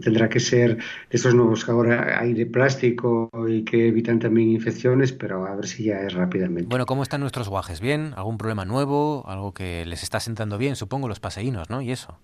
tendrá 0.00 0.28
que 0.28 0.38
ser 0.38 0.76
de 0.76 0.82
esos 1.10 1.34
nuevos 1.34 1.64
que 1.64 1.72
ahora 1.72 2.20
hay 2.20 2.34
de 2.34 2.46
plástico 2.46 3.28
y 3.48 3.64
que 3.64 3.88
evitan 3.88 4.20
también 4.20 4.50
infecciones, 4.50 5.12
pero 5.12 5.46
a 5.46 5.56
ver 5.56 5.66
si 5.66 5.84
ya 5.84 6.02
es 6.02 6.14
rápidamente. 6.14 6.68
Bueno, 6.68 6.86
¿cómo 6.86 7.02
están 7.02 7.20
nuestros 7.20 7.48
guajes? 7.48 7.80
¿Bien? 7.80 8.12
¿Algún 8.16 8.38
problema 8.38 8.64
nuevo? 8.64 9.24
¿Algo 9.26 9.52
que 9.52 9.84
les 9.86 10.04
está 10.04 10.20
sentando 10.20 10.56
bien? 10.56 10.76
Supongo 10.76 11.08
los 11.08 11.18
paseínos, 11.18 11.68
¿no? 11.68 11.82
Y 11.82 11.90
eso. 11.90 12.16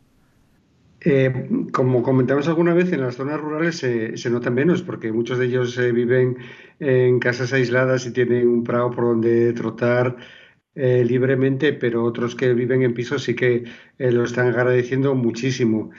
Eh, 1.00 1.48
como 1.72 2.02
comentamos 2.02 2.46
alguna 2.48 2.74
vez, 2.74 2.92
en 2.92 3.00
las 3.00 3.16
zonas 3.16 3.40
rurales 3.40 3.76
se, 3.76 4.16
se 4.16 4.30
notan 4.30 4.54
menos 4.54 4.82
porque 4.82 5.12
muchos 5.12 5.38
de 5.38 5.46
ellos 5.46 5.76
eh, 5.78 5.92
viven 5.92 6.36
en 6.78 7.18
casas 7.18 7.52
aisladas 7.52 8.06
y 8.06 8.12
tienen 8.12 8.48
un 8.48 8.64
prado 8.64 8.90
por 8.90 9.04
donde 9.04 9.52
trotar 9.52 10.16
eh, 10.76 11.04
libremente, 11.04 11.72
pero 11.72 12.04
otros 12.04 12.36
que 12.36 12.52
viven 12.52 12.82
en 12.82 12.94
pisos 12.94 13.24
sí 13.24 13.34
que 13.34 13.64
eh, 13.98 14.12
lo 14.12 14.24
están 14.24 14.48
agradeciendo 14.48 15.14
muchísimo. 15.14 15.90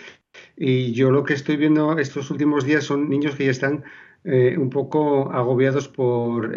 Y 0.56 0.94
yo 0.94 1.12
lo 1.12 1.24
que 1.24 1.34
estoy 1.34 1.58
viendo 1.58 1.98
estos 1.98 2.30
últimos 2.32 2.64
días 2.64 2.84
son 2.84 3.10
niños 3.10 3.36
que 3.36 3.46
ya 3.46 3.52
están 3.52 3.84
eh, 4.24 4.56
un 4.58 4.70
poco 4.70 5.32
agobiados 5.32 5.88
por, 5.88 6.56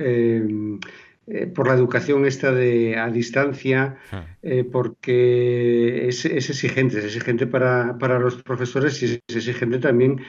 por 1.55 1.69
la 1.69 1.75
educación 1.75 2.27
esta 2.27 2.53
de 2.53 2.97
a 2.97 3.09
distancia, 3.11 3.97
porque 4.73 6.09
es, 6.09 6.25
es, 6.25 6.51
exigente, 6.51 6.99
es 6.99 7.05
exigente 7.05 7.47
para, 7.47 7.99
para, 7.99 8.19
los 8.19 8.43
profesores 8.43 9.03
y 9.03 9.07
es 9.07 9.37
exigente 9.37 9.79
también 9.79 10.21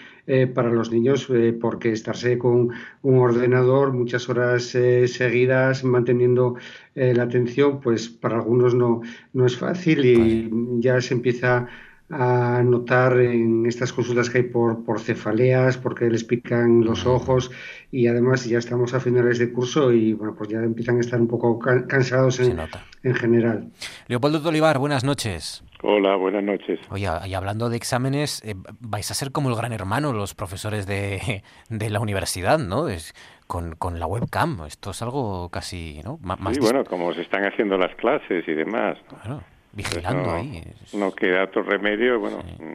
para 0.53 0.69
los 0.69 0.91
niños, 0.91 1.28
porque 1.60 1.91
estarse 1.91 2.38
con 2.38 2.69
un 3.02 3.18
ordenador 3.19 3.94
muchas 3.94 4.30
horas 4.30 4.64
seguidas 4.64 5.84
manteniendo 5.84 6.56
eh, 6.95 7.14
la 7.14 7.23
atención, 7.23 7.80
pues 7.80 8.10
para 8.10 8.36
algunos 8.36 8.76
no, 8.76 9.02
no 9.34 9.45
es 9.45 9.57
fácil 9.57 10.06
y 10.06 10.49
ya 10.82 10.99
se 10.99 11.14
empieza 11.14 11.57
a 11.57 11.68
notar 12.11 13.19
en 13.19 13.65
estas 13.65 13.93
consultas 13.93 14.29
que 14.29 14.39
hay 14.39 14.43
por, 14.43 14.83
por 14.83 14.99
cefaleas, 14.99 15.77
porque 15.77 16.09
les 16.09 16.23
pican 16.23 16.83
los 16.83 17.05
ojos 17.05 17.51
y 17.91 18.07
además 18.07 18.45
ya 18.45 18.57
estamos 18.57 18.93
a 18.93 18.99
finales 18.99 19.39
de 19.39 19.51
curso 19.51 19.91
y 19.91 20.13
bueno, 20.13 20.35
pues 20.38 20.49
ya 20.49 20.59
empiezan 20.59 20.97
a 20.97 21.01
estar 21.01 21.19
un 21.19 21.27
poco 21.27 21.57
cansados 21.59 22.39
en, 22.39 22.59
en 23.03 23.15
general. 23.15 23.71
Leopoldo 24.07 24.41
Tolivar, 24.41 24.77
buenas 24.77 25.03
noches. 25.03 25.63
Hola, 25.83 26.15
buenas 26.15 26.43
noches. 26.43 26.79
Oye, 26.91 27.07
y 27.25 27.33
hablando 27.33 27.69
de 27.69 27.77
exámenes, 27.77 28.43
eh, 28.45 28.53
vais 28.79 29.09
a 29.09 29.13
ser 29.15 29.31
como 29.31 29.49
el 29.49 29.55
gran 29.55 29.73
hermano 29.73 30.13
los 30.13 30.35
profesores 30.35 30.85
de, 30.85 31.43
de 31.69 31.89
la 31.89 31.99
universidad, 31.99 32.59
¿no? 32.59 32.88
Es, 32.88 33.13
con, 33.47 33.75
con, 33.75 33.99
la 33.99 34.05
webcam, 34.05 34.63
esto 34.67 34.91
es 34.91 35.01
algo 35.01 35.49
casi, 35.49 35.99
¿no? 36.05 36.19
más 36.21 36.55
sí, 36.55 36.61
bueno, 36.61 36.85
como 36.85 37.13
se 37.13 37.21
están 37.21 37.43
haciendo 37.43 37.77
las 37.77 37.93
clases 37.95 38.47
y 38.47 38.53
demás. 38.53 38.97
Claro, 39.09 39.43
vigilando 39.73 40.23
no, 40.23 40.35
ahí. 40.35 40.64
No 40.93 41.11
queda 41.11 41.43
otro 41.43 41.64
remedio, 41.64 42.19
bueno, 42.19 42.41
sí. 42.41 42.65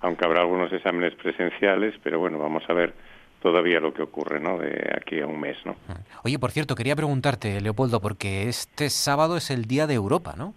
aunque 0.00 0.24
habrá 0.24 0.40
algunos 0.40 0.72
exámenes 0.72 1.14
presenciales, 1.14 1.94
pero 2.02 2.18
bueno, 2.18 2.38
vamos 2.38 2.62
a 2.68 2.72
ver 2.72 2.94
todavía 3.40 3.80
lo 3.80 3.94
que 3.94 4.02
ocurre, 4.02 4.40
¿no? 4.40 4.58
De 4.58 4.92
aquí 4.96 5.20
a 5.20 5.26
un 5.26 5.40
mes, 5.40 5.56
¿no? 5.64 5.76
Oye, 6.24 6.38
por 6.38 6.50
cierto, 6.50 6.74
quería 6.74 6.96
preguntarte, 6.96 7.60
Leopoldo, 7.60 8.00
porque 8.00 8.48
este 8.48 8.90
sábado 8.90 9.36
es 9.36 9.50
el 9.50 9.64
Día 9.64 9.86
de 9.86 9.94
Europa, 9.94 10.34
¿no? 10.36 10.54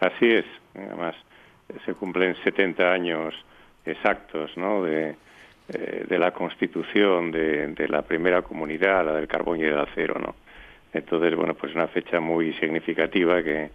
Así 0.00 0.26
es, 0.26 0.44
además 0.74 1.14
se 1.84 1.94
cumplen 1.94 2.36
70 2.44 2.92
años 2.92 3.34
exactos, 3.84 4.56
¿no? 4.56 4.82
De, 4.82 5.16
eh, 5.68 6.04
de 6.08 6.18
la 6.18 6.32
constitución 6.32 7.30
de, 7.30 7.68
de, 7.68 7.88
la 7.88 8.02
primera 8.02 8.42
comunidad, 8.42 9.04
la 9.04 9.12
del 9.12 9.28
carbón 9.28 9.60
y 9.60 9.64
el 9.64 9.78
acero, 9.78 10.18
¿no? 10.18 10.34
Entonces, 10.92 11.34
bueno, 11.34 11.54
pues 11.54 11.74
una 11.74 11.88
fecha 11.88 12.20
muy 12.20 12.52
significativa 12.54 13.42
que 13.42 13.70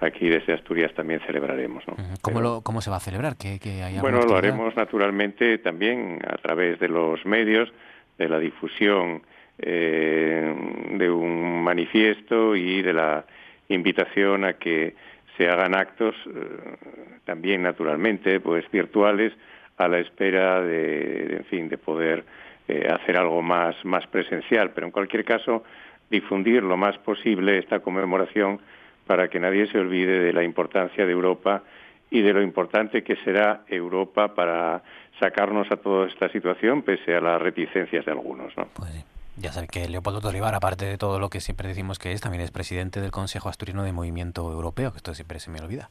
aquí 0.00 0.28
desde 0.28 0.54
Asturias 0.54 0.92
también 0.94 1.20
celebraremos, 1.26 1.86
¿no? 1.86 1.94
¿Cómo, 2.22 2.38
Pero, 2.38 2.40
lo, 2.40 2.60
¿Cómo 2.62 2.80
se 2.80 2.90
va 2.90 2.96
a 2.96 3.00
celebrar? 3.00 3.36
¿Que, 3.36 3.58
que 3.58 3.82
hay 3.82 3.98
bueno, 3.98 4.20
lo 4.22 4.36
haremos 4.36 4.74
naturalmente 4.76 5.58
también 5.58 6.20
a 6.26 6.36
través 6.36 6.78
de 6.78 6.88
los 6.88 7.24
medios, 7.26 7.72
de 8.16 8.28
la 8.28 8.38
difusión 8.38 9.22
eh, 9.58 10.54
de 10.92 11.10
un 11.10 11.62
manifiesto 11.62 12.54
y 12.54 12.82
de 12.82 12.92
la 12.92 13.24
invitación 13.68 14.44
a 14.44 14.52
que 14.54 14.94
se 15.36 15.48
hagan 15.48 15.74
actos 15.74 16.14
eh, 16.26 16.76
también 17.24 17.62
naturalmente 17.62 18.38
pues 18.40 18.70
virtuales 18.70 19.32
a 19.76 19.88
la 19.88 19.98
espera 19.98 20.60
de, 20.62 21.26
de 21.26 21.36
en 21.38 21.44
fin 21.46 21.68
de 21.68 21.76
poder 21.76 22.24
eh, 22.68 22.88
hacer 22.88 23.16
algo 23.16 23.42
más 23.42 23.84
más 23.84 24.06
presencial 24.06 24.70
pero 24.70 24.86
en 24.86 24.92
cualquier 24.92 25.24
caso 25.24 25.64
difundir 26.08 26.62
lo 26.62 26.76
más 26.76 26.96
posible 26.98 27.58
esta 27.58 27.80
conmemoración 27.80 28.60
para 29.08 29.28
que 29.28 29.40
nadie 29.40 29.66
se 29.66 29.78
olvide 29.78 30.20
de 30.20 30.32
la 30.34 30.44
importancia 30.44 31.04
de 31.04 31.12
Europa 31.12 31.62
y 32.10 32.20
de 32.20 32.32
lo 32.34 32.42
importante 32.42 33.02
que 33.02 33.16
será 33.16 33.64
Europa 33.66 34.34
para 34.34 34.82
sacarnos 35.18 35.72
a 35.72 35.76
toda 35.78 36.06
esta 36.06 36.28
situación 36.28 36.82
pese 36.82 37.16
a 37.16 37.20
las 37.20 37.40
reticencias 37.40 38.04
de 38.04 38.12
algunos 38.12 38.56
¿no? 38.56 38.68
Pues. 38.74 39.17
Ya 39.40 39.52
saben 39.52 39.68
que 39.68 39.88
Leopoldo 39.88 40.20
Torribar, 40.20 40.54
aparte 40.56 40.84
de 40.84 40.98
todo 40.98 41.20
lo 41.20 41.30
que 41.30 41.40
siempre 41.40 41.68
decimos 41.68 42.00
que 42.00 42.12
es, 42.12 42.20
también 42.20 42.42
es 42.42 42.50
presidente 42.50 43.00
del 43.00 43.12
Consejo 43.12 43.48
Asturiano 43.48 43.84
de 43.84 43.92
Movimiento 43.92 44.50
Europeo, 44.50 44.90
que 44.90 44.96
esto 44.96 45.14
siempre 45.14 45.38
se 45.38 45.50
me 45.50 45.60
olvida, 45.60 45.90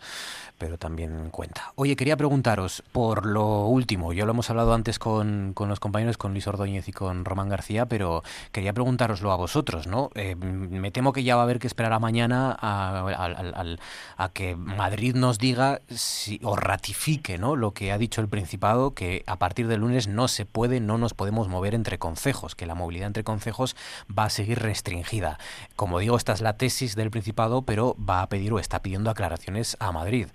pero 0.57 0.78
también 0.78 1.30
cuenta. 1.30 1.72
Oye, 1.76 1.95
quería 1.95 2.18
preguntaros 2.18 2.84
por 2.91 3.26
lo 3.26 3.65
último, 3.68 4.11
yo 4.11 4.26
lo 4.26 4.34
hemos 4.34 4.49
hablado 4.49 4.74
antes 4.74 4.99
con, 4.99 5.53
con 5.53 5.69
los 5.69 5.80
compañeros, 5.80 6.18
con 6.18 6.34
Luis 6.34 6.45
Ordóñez 6.45 6.90
y 6.90 6.91
con 6.91 7.24
Román 7.24 7.48
García, 7.48 7.86
pero 7.86 8.22
quería 8.52 8.74
preguntaroslo 8.74 9.32
a 9.32 9.38
vosotros, 9.38 9.88
¿no? 9.88 10.10
Eh, 10.15 10.36
me 10.36 10.91
temo 10.91 11.14
que 11.14 11.24
ya 11.24 11.38
va 11.38 11.44
a 11.44 11.45
haber 11.45 11.60
que 11.60 11.68
esperar 11.68 11.94
a 11.94 11.99
mañana 11.99 12.57
a, 12.60 13.78
a, 14.18 14.30
que 14.30 14.57
Madrid 14.57 15.15
nos 15.15 15.38
diga 15.38 15.80
si, 15.88 16.41
o 16.44 16.57
ratifique 16.57 17.38
¿no? 17.38 17.56
lo 17.56 17.72
que 17.72 17.94
ha 17.94 17.98
dicho 17.98 18.19
el 18.19 18.28
Principado, 18.28 18.94
que 18.94 19.24
a 19.26 19.38
partir 19.38 19.68
del 19.68 19.82
lunes 19.82 20.07
no 20.10 20.28
se 20.28 20.45
puede, 20.45 20.82
no 20.82 20.98
nos 20.98 21.14
podemos 21.14 21.48
mover 21.48 21.74
entre 21.74 21.98
concejos, 21.98 22.53
que 22.56 22.65
la 22.65 22.76
movilidad 22.76 23.07
entre 23.07 23.24
concejos 23.24 23.37
concejos 23.38 23.76
va 24.10 24.26
a 24.26 24.30
seguir 24.30 24.58
restringida. 24.58 25.38
Como 25.76 26.00
digo, 26.00 26.18
esta 26.18 26.34
es 26.34 26.42
la 26.42 26.58
tesis 26.58 26.96
del 26.96 27.12
Principado, 27.12 27.64
pero 27.66 27.96
va 27.98 28.24
a 28.24 28.30
pedir 28.30 28.52
o 28.52 28.58
está 28.58 28.82
pidiendo 28.82 29.12
aclaraciones 29.12 29.78
a 29.80 29.92
Madrid. 29.92 30.28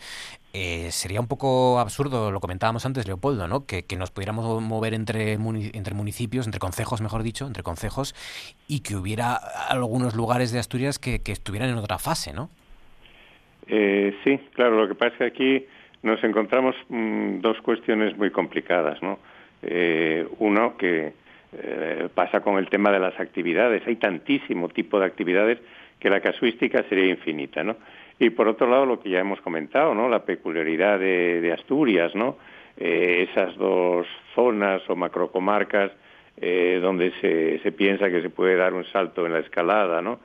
Eh, 0.55 0.89
sería 0.91 1.20
un 1.20 1.27
poco 1.27 1.81
absurdo, 1.81 2.31
lo 2.31 2.39
comentábamos 2.39 2.87
antes, 2.87 3.09
Leopoldo, 3.09 3.49
¿no? 3.49 3.66
que, 3.66 3.85
nos 3.99 4.12
pudiéramos 4.12 4.62
mover 4.62 4.95
entre, 4.95 5.37
municipios, 5.39 6.47
entre 6.47 6.61
concejos, 6.61 7.01
mejor 7.01 7.24
dicho, 7.24 7.47
entre 7.47 7.65
concejos, 7.65 8.15
y 8.69 8.83
que 8.83 8.95
hubiera 8.95 9.35
algunos 9.69 10.15
lugares 10.15 10.53
de 10.53 10.61
Asturias 10.61 11.01
que, 11.01 11.20
estuvieran 11.27 11.70
en 11.70 11.79
otra 11.79 11.99
fase, 11.99 12.33
¿no? 12.33 12.51
Eh, 13.66 14.15
sí, 14.23 14.39
claro, 14.55 14.83
lo 14.83 14.89
que 14.89 14.95
pasa 14.95 15.12
es 15.12 15.19
que 15.19 15.24
aquí 15.27 15.66
nos 16.03 16.23
encontramos 16.23 16.77
mm, 16.89 17.41
dos 17.41 17.61
cuestiones 17.62 18.16
muy 18.16 18.31
complicadas, 18.31 19.03
¿no? 19.03 19.19
Eh, 19.62 20.27
uno, 20.39 20.77
que 20.77 21.15
eh, 21.55 22.09
pasa 22.15 22.41
con 22.41 22.57
el 22.59 22.69
tema 22.69 22.91
de 22.91 22.99
las 22.99 23.19
actividades. 23.20 23.87
Hay 23.87 23.97
tantísimo 23.97 24.69
tipo 24.69 24.99
de 24.99 25.07
actividades 25.07 25.59
que 25.99 26.09
la 26.09 26.20
casuística 26.20 26.83
sería 26.89 27.07
infinita, 27.07 27.62
¿no? 27.62 27.77
Y 28.19 28.31
por 28.31 28.49
otro 28.49 28.69
lado, 28.69 28.87
lo 28.87 29.01
que 29.01 29.11
ya 29.11 29.20
hemos 29.20 29.41
comentado, 29.41 29.95
¿no? 29.95 30.09
La 30.09 30.24
peculiaridad 30.24 30.99
de, 30.99 31.53
Asturias, 31.53 32.15
¿no? 32.15 32.39
Eh, 32.77 33.29
esas 33.31 33.57
dos 33.57 34.07
zonas 34.35 34.83
o 34.89 34.97
macrocomarcas 34.97 35.93
eh, 36.41 36.79
donde 36.81 37.12
se, 37.20 37.59
se, 37.59 37.73
piensa 37.73 38.11
que 38.11 38.23
se 38.23 38.31
puede 38.31 38.57
dar 38.57 38.73
un 38.73 38.85
salto 38.87 39.27
en 39.27 39.35
la 39.35 39.41
escalada, 39.41 40.01
¿no? 40.01 40.20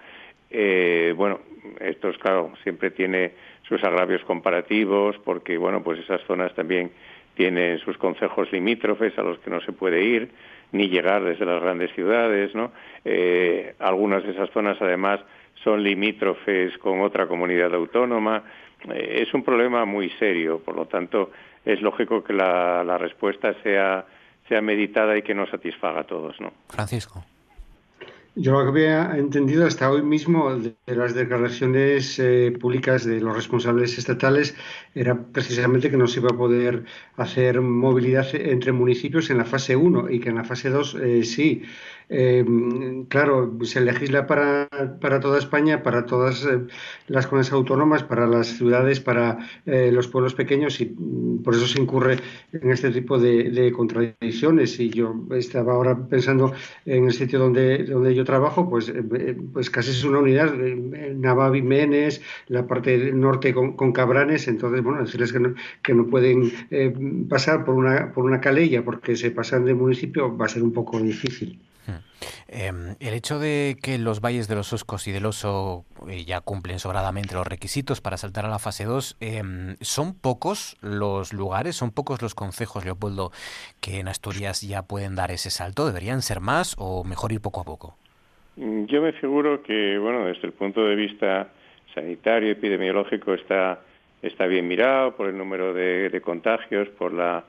bueno, 0.49 1.41
esto 1.81 2.07
es 2.07 2.17
claro, 2.19 2.53
siempre 2.63 2.89
tiene 2.91 3.33
sus 3.67 3.83
agravios 3.83 4.23
comparativos 4.23 5.17
porque, 5.25 5.57
bueno, 5.57 5.83
pues 5.83 5.99
esas 5.99 6.21
zonas 6.21 6.53
también 6.55 6.89
tienen 7.37 7.77
sus 7.79 7.97
concejos 7.97 8.51
limítrofes 8.51 9.17
a 9.17 9.21
los 9.21 9.37
que 9.39 9.51
no 9.51 9.61
se 9.61 9.71
puede 9.71 10.03
ir 10.03 10.31
ni 10.71 10.89
llegar 10.89 11.23
desde 11.23 11.45
las 11.45 11.61
grandes 11.61 11.93
ciudades, 11.93 12.53
¿no? 12.53 12.71
Eh, 13.05 13.75
algunas 13.79 14.23
de 14.23 14.31
esas 14.31 14.49
zonas 14.49 14.77
además 14.81 15.21
son 15.63 15.83
limítrofes 15.83 16.77
con 16.79 17.01
otra 17.01 17.27
comunidad 17.27 17.73
autónoma. 17.73 18.43
Eh, 18.91 19.23
es 19.25 19.33
un 19.33 19.43
problema 19.43 19.85
muy 19.85 20.09
serio, 20.19 20.59
por 20.59 20.75
lo 20.75 20.87
tanto 20.87 21.31
es 21.63 21.81
lógico 21.81 22.23
que 22.23 22.33
la, 22.33 22.83
la 22.83 22.97
respuesta 22.97 23.53
sea, 23.61 24.05
sea 24.49 24.61
meditada 24.61 25.17
y 25.17 25.21
que 25.21 25.35
no 25.35 25.45
satisfaga 25.47 26.01
a 26.01 26.03
todos, 26.05 26.39
¿no? 26.41 26.51
Francisco. 26.69 27.23
Yo 28.39 28.51
lo 28.51 28.61
que 28.61 28.69
había 28.69 29.17
entendido 29.17 29.65
hasta 29.65 29.89
hoy 29.89 30.03
mismo 30.03 30.55
de, 30.55 30.75
las 30.85 31.15
declaraciones 31.15 32.19
eh, 32.19 32.55
públicas 32.61 33.03
de 33.03 33.19
los 33.19 33.35
responsables 33.35 33.97
estatales 33.97 34.55
era 34.93 35.25
precisamente 35.31 35.89
que 35.89 35.97
no 35.97 36.05
se 36.05 36.19
iba 36.19 36.29
a 36.31 36.37
poder 36.37 36.85
hacer 37.15 37.61
movilidad 37.61 38.27
entre 38.35 38.73
municipios 38.73 39.31
en 39.31 39.39
la 39.39 39.45
fase 39.45 39.75
1 39.75 40.11
y 40.11 40.19
que 40.19 40.29
en 40.29 40.35
la 40.35 40.43
fase 40.43 40.69
2 40.69 40.97
eh, 41.01 41.23
sí. 41.23 41.63
Eh, 42.09 42.45
claro, 43.09 43.57
se 43.63 43.81
legisla 43.81 44.27
para, 44.27 44.69
para, 45.01 45.19
toda 45.19 45.37
España, 45.37 45.83
para 45.83 46.05
todas 46.05 46.45
eh, 46.45 46.61
las 47.07 47.27
comunidades 47.27 47.51
autónomas, 47.51 48.03
para 48.03 48.27
las 48.27 48.47
ciudades, 48.47 49.01
para 49.01 49.39
eh, 49.65 49.91
los 49.91 50.07
pueblos 50.07 50.33
pequeños 50.33 50.79
y 50.79 50.85
mm, 50.85 51.43
por 51.43 51.55
eso 51.55 51.67
se 51.67 51.81
incurre 51.81 52.17
en 52.53 52.71
este 52.71 52.91
tipo 52.91 53.19
de, 53.19 53.71
contradicciones. 53.75 54.79
Y 54.79 54.89
yo 54.89 55.15
estaba 55.31 55.73
ahora 55.73 55.97
pensando 56.07 56.53
en 56.85 57.05
el 57.05 57.13
sitio 57.13 57.39
donde, 57.39 57.83
donde 57.83 58.15
yo 58.15 58.23
trabajo, 58.23 58.69
pues, 58.69 58.91
pues 59.53 59.69
casi 59.69 59.91
es 59.91 60.03
una 60.05 60.19
unidad, 60.19 60.53
Navavi, 60.55 61.61
Menes, 61.61 62.21
la 62.47 62.65
parte 62.67 63.11
norte 63.11 63.53
con, 63.53 63.75
con, 63.75 63.91
Cabranes, 63.91 64.47
entonces, 64.47 64.81
bueno, 64.83 65.01
decirles 65.01 65.33
que 65.33 65.39
no, 65.39 65.55
que 65.83 65.93
no 65.93 66.07
pueden 66.07 67.27
pasar 67.27 67.65
por 67.65 67.75
una, 67.75 68.11
por 68.13 68.25
una 68.25 68.39
calella 68.39 68.83
porque 68.83 69.15
se 69.15 69.31
pasan 69.31 69.65
de 69.65 69.73
municipio 69.73 70.35
va 70.37 70.45
a 70.45 70.49
ser 70.49 70.63
un 70.63 70.71
poco 70.71 70.99
difícil. 70.99 71.59
Em, 72.47 72.95
el 72.99 73.13
hecho 73.13 73.39
de 73.39 73.77
que 73.81 73.97
los 73.97 74.21
valles 74.21 74.47
de 74.47 74.55
los 74.55 74.71
Oscos 74.73 75.07
y 75.07 75.11
del 75.11 75.25
Oso 75.25 75.85
eh, 76.07 76.23
ya 76.25 76.41
cumplen 76.41 76.79
sobradamente 76.79 77.35
los 77.35 77.47
requisitos 77.47 78.01
para 78.01 78.17
saltar 78.17 78.45
a 78.45 78.49
la 78.49 78.59
fase 78.59 78.85
2, 78.85 79.17
em, 79.19 79.75
¿son 79.81 80.17
pocos 80.17 80.77
los 80.81 81.33
lugares, 81.33 81.75
son 81.75 81.91
pocos 81.91 82.21
los 82.21 82.35
concejos, 82.35 82.85
Leopoldo, 82.85 83.31
que 83.81 83.99
en 83.99 84.07
Asturias 84.07 84.61
ya 84.61 84.83
pueden 84.83 85.15
dar 85.15 85.31
ese 85.31 85.49
salto? 85.49 85.85
¿Deberían 85.85 86.21
ser 86.21 86.39
más 86.39 86.75
o 86.77 87.03
mejor 87.03 87.31
ir 87.31 87.41
poco 87.41 87.61
a 87.61 87.65
poco? 87.65 87.97
Mm, 88.55 88.85
yo 88.85 89.01
me 89.01 89.13
figuro 89.13 89.61
que, 89.61 89.97
bueno, 89.97 90.25
desde 90.25 90.47
el 90.47 90.53
punto 90.53 90.85
de 90.85 90.95
vista 90.95 91.49
sanitario, 91.93 92.51
epidemiológico, 92.51 93.33
está, 93.33 93.81
está 94.21 94.47
bien 94.47 94.67
mirado 94.67 95.15
por 95.15 95.27
el 95.27 95.37
número 95.37 95.73
de, 95.73 96.21
contagios, 96.23 96.87
por 96.89 97.13
la 97.13 97.43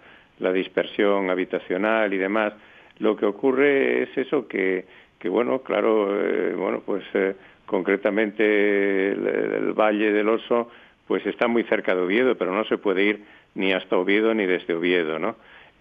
dispersión 0.52 1.30
habitacional 1.30 2.12
y 2.12 2.18
demás 2.18 2.52
lo 2.98 3.16
que 3.16 3.26
ocurre 3.26 4.02
es 4.02 4.16
eso 4.16 4.46
que, 4.48 4.84
que 5.18 5.28
bueno, 5.28 5.60
claro, 5.62 6.08
eh, 6.20 6.54
bueno, 6.54 6.82
pues 6.84 7.04
eh, 7.14 7.34
concretamente 7.66 9.12
el, 9.12 9.72
Valle 9.72 10.12
del 10.12 10.28
Oso, 10.28 10.70
pues 11.06 11.24
está 11.26 11.48
muy 11.48 11.64
cerca 11.64 11.94
de 11.94 12.02
Oviedo, 12.02 12.36
pero 12.36 12.52
no 12.52 12.64
se 12.64 12.78
puede 12.78 13.04
ir 13.04 13.20
ni 13.54 13.72
hasta 13.72 13.96
Oviedo 13.96 14.34
ni 14.34 14.46
desde 14.46 14.74
Oviedo, 14.74 15.18
¿no? 15.18 15.36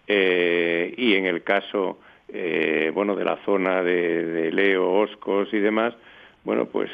Eh, 0.08 0.94
y 0.98 1.16
en 1.16 1.26
el 1.26 1.44
caso, 1.44 2.00
bueno, 2.94 3.16
de 3.16 3.26
la 3.26 3.38
zona 3.46 3.84
de, 3.84 4.26
de, 4.26 4.52
Leo, 4.52 4.92
Oscos 4.92 5.54
y 5.54 5.60
demás, 5.60 5.94
bueno, 6.44 6.66
pues 6.66 6.90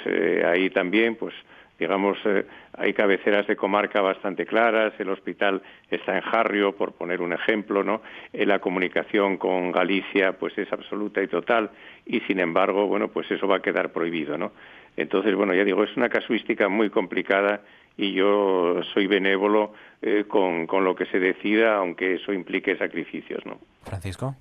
ahí 0.46 0.70
también, 0.70 1.16
pues 1.16 1.34
digamos, 1.80 2.18
eh, 2.26 2.46
hay 2.78 2.94
cabeceras 2.94 3.48
de 3.48 3.56
comarca 3.56 4.02
bastante 4.02 4.46
claras, 4.46 4.94
el 5.00 5.10
hospital 5.10 5.62
está 5.90 6.16
en 6.16 6.22
Jarrio, 6.22 6.76
por 6.76 6.94
poner 6.94 7.22
un 7.22 7.34
ejemplo, 7.34 7.84
¿no? 7.84 8.02
Eh, 8.32 8.46
la 8.46 8.60
comunicación 8.60 9.38
con 9.38 9.72
Galicia, 9.72 10.34
pues 10.34 10.58
es 10.58 10.72
absoluta 10.72 11.22
y 11.22 11.28
total, 11.28 11.72
y 12.06 12.20
sin 12.22 12.40
embargo, 12.40 12.88
bueno, 12.88 13.10
pues 13.10 13.30
eso 13.32 13.48
va 13.48 13.58
a 13.58 13.62
quedar 13.62 13.92
prohibido, 13.92 14.38
¿no? 14.38 14.52
Entonces, 14.96 15.36
bueno, 15.36 15.54
ya 15.54 15.64
digo, 15.64 15.84
es 15.84 15.96
una 15.98 16.10
casuística 16.10 16.70
muy 16.70 16.90
complicada 16.90 17.62
y 17.98 18.14
yo 18.14 18.82
soy 18.94 19.08
benévolo 19.08 19.74
eh, 20.02 20.26
con, 20.28 20.68
con 20.68 20.84
lo 20.84 20.96
que 20.96 21.06
se 21.08 21.20
decida, 21.20 21.76
aunque 21.76 22.16
eso 22.16 22.34
implique 22.34 22.78
sacrificios, 22.78 23.46
¿no? 23.46 23.60
Francisco. 23.84 24.36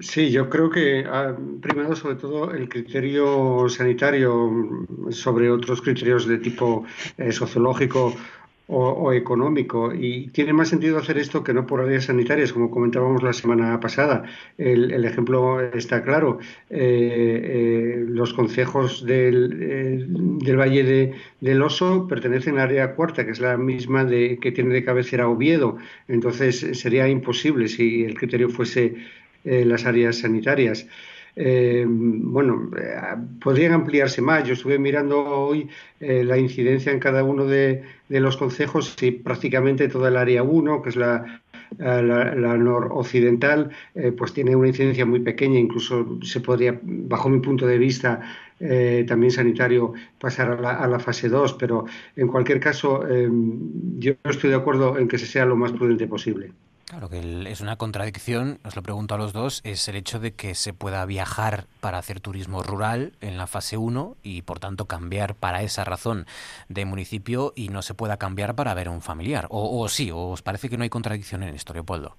Sí, 0.00 0.30
yo 0.30 0.50
creo 0.50 0.68
que 0.68 1.04
ha 1.06 1.34
primado 1.62 1.96
sobre 1.96 2.16
todo 2.16 2.52
el 2.52 2.68
criterio 2.68 3.66
sanitario 3.68 4.76
sobre 5.10 5.50
otros 5.50 5.80
criterios 5.80 6.26
de 6.26 6.38
tipo 6.38 6.84
eh, 7.16 7.32
sociológico 7.32 8.14
o, 8.68 9.12
económico. 9.12 9.92
Y 9.94 10.28
tiene 10.28 10.52
más 10.52 10.68
sentido 10.68 10.98
hacer 10.98 11.18
esto 11.18 11.44
que 11.44 11.54
no 11.54 11.66
por 11.66 11.80
áreas 11.80 12.06
sanitarias, 12.06 12.52
como 12.52 12.70
comentábamos 12.70 13.22
la 13.22 13.32
semana 13.32 13.78
pasada. 13.80 14.24
El, 14.58 15.04
ejemplo 15.04 15.60
está 15.60 16.02
claro. 16.02 16.40
Eh, 16.70 17.98
eh, 18.00 18.04
los 18.08 18.34
concejos 18.34 19.04
del, 19.06 20.38
del 20.40 20.56
Valle 20.56 20.82
de, 20.84 21.14
del 21.40 21.62
Oso 21.62 22.06
pertenecen 22.08 22.58
al 22.58 22.68
área 22.68 22.94
cuarta, 22.94 23.24
que 23.24 23.30
es 23.30 23.40
la 23.40 23.56
misma 23.56 24.04
de, 24.04 24.38
que 24.40 24.52
tiene 24.52 24.74
de 24.74 24.84
cabecera 24.84 25.28
Oviedo. 25.28 25.76
Entonces 26.08 26.78
sería 26.78 27.08
imposible 27.08 27.68
si 27.68 28.04
el 28.04 28.14
criterio 28.14 28.48
fuese 28.50 28.96
eh, 29.46 29.64
las 29.64 29.86
áreas 29.86 30.18
sanitarias. 30.18 30.88
Eh, 31.36 31.84
bueno, 31.88 32.68
eh, 32.76 32.96
podrían 33.40 33.74
ampliarse 33.74 34.20
más. 34.20 34.42
Yo 34.42 34.54
estuve 34.54 34.76
mirando 34.76 35.24
hoy 35.24 35.68
la 36.00 36.36
incidencia 36.36 36.90
en 36.90 36.98
cada 36.98 37.22
uno 37.22 37.46
de, 37.46 37.82
los 38.08 38.36
concejos 38.36 39.00
y 39.00 39.12
prácticamente 39.12 39.88
toda 39.88 40.08
el 40.08 40.16
área 40.16 40.42
1, 40.42 40.82
que 40.82 40.88
es 40.88 40.96
la, 40.96 41.40
noroccidental, 41.78 43.70
pues 44.18 44.32
tiene 44.32 44.56
una 44.56 44.68
incidencia 44.68 45.06
muy 45.06 45.20
pequeña. 45.20 45.60
Incluso 45.60 46.18
se 46.22 46.40
podría, 46.40 46.78
bajo 46.82 47.28
mi 47.28 47.38
punto 47.38 47.66
de 47.68 47.78
vista, 47.78 48.20
también 49.06 49.30
sanitario, 49.30 49.92
pasar 50.18 50.50
a 50.50 50.60
la, 50.60 50.70
a 50.72 50.88
la, 50.88 50.98
fase 50.98 51.28
2. 51.28 51.54
Pero 51.54 51.84
en 52.16 52.26
cualquier 52.26 52.58
caso, 52.58 53.04
yo 53.98 54.12
estoy 54.24 54.50
de 54.50 54.56
acuerdo 54.56 54.98
en 54.98 55.06
que 55.06 55.18
se 55.18 55.26
sea 55.26 55.46
lo 55.46 55.56
más 55.56 55.72
prudente 55.72 56.08
posible. 56.08 56.50
Claro 56.88 57.10
que 57.10 57.18
es 57.50 57.60
una 57.60 57.76
contradicción, 57.76 58.58
os 58.64 58.76
lo 58.76 58.82
pregunto 58.82 59.14
a 59.14 59.18
los 59.18 59.32
dos, 59.32 59.60
es 59.64 59.88
el 59.88 59.96
hecho 59.96 60.20
de 60.20 60.34
que 60.34 60.54
se 60.54 60.72
pueda 60.72 61.04
viajar 61.04 61.64
para 61.80 61.98
hacer 61.98 62.20
turismo 62.20 62.62
rural 62.62 63.12
en 63.20 63.38
la 63.38 63.48
fase 63.48 63.76
1 63.76 64.16
y 64.22 64.42
por 64.42 64.60
tanto 64.60 64.84
cambiar 64.86 65.34
para 65.34 65.62
esa 65.62 65.84
razón 65.84 66.26
de 66.68 66.84
municipio 66.84 67.52
y 67.56 67.70
no 67.70 67.82
se 67.82 67.94
pueda 67.94 68.18
cambiar 68.18 68.54
para 68.54 68.72
ver 68.74 68.86
a 68.86 68.92
un 68.92 69.02
familiar. 69.02 69.46
O, 69.50 69.80
o 69.80 69.88
sí, 69.88 70.12
o 70.12 70.28
os 70.28 70.42
parece 70.42 70.68
que 70.68 70.76
no 70.76 70.84
hay 70.84 70.88
contradicción 70.88 71.42
en 71.42 71.54
esto, 71.56 71.74
Leopoldo. 71.74 72.16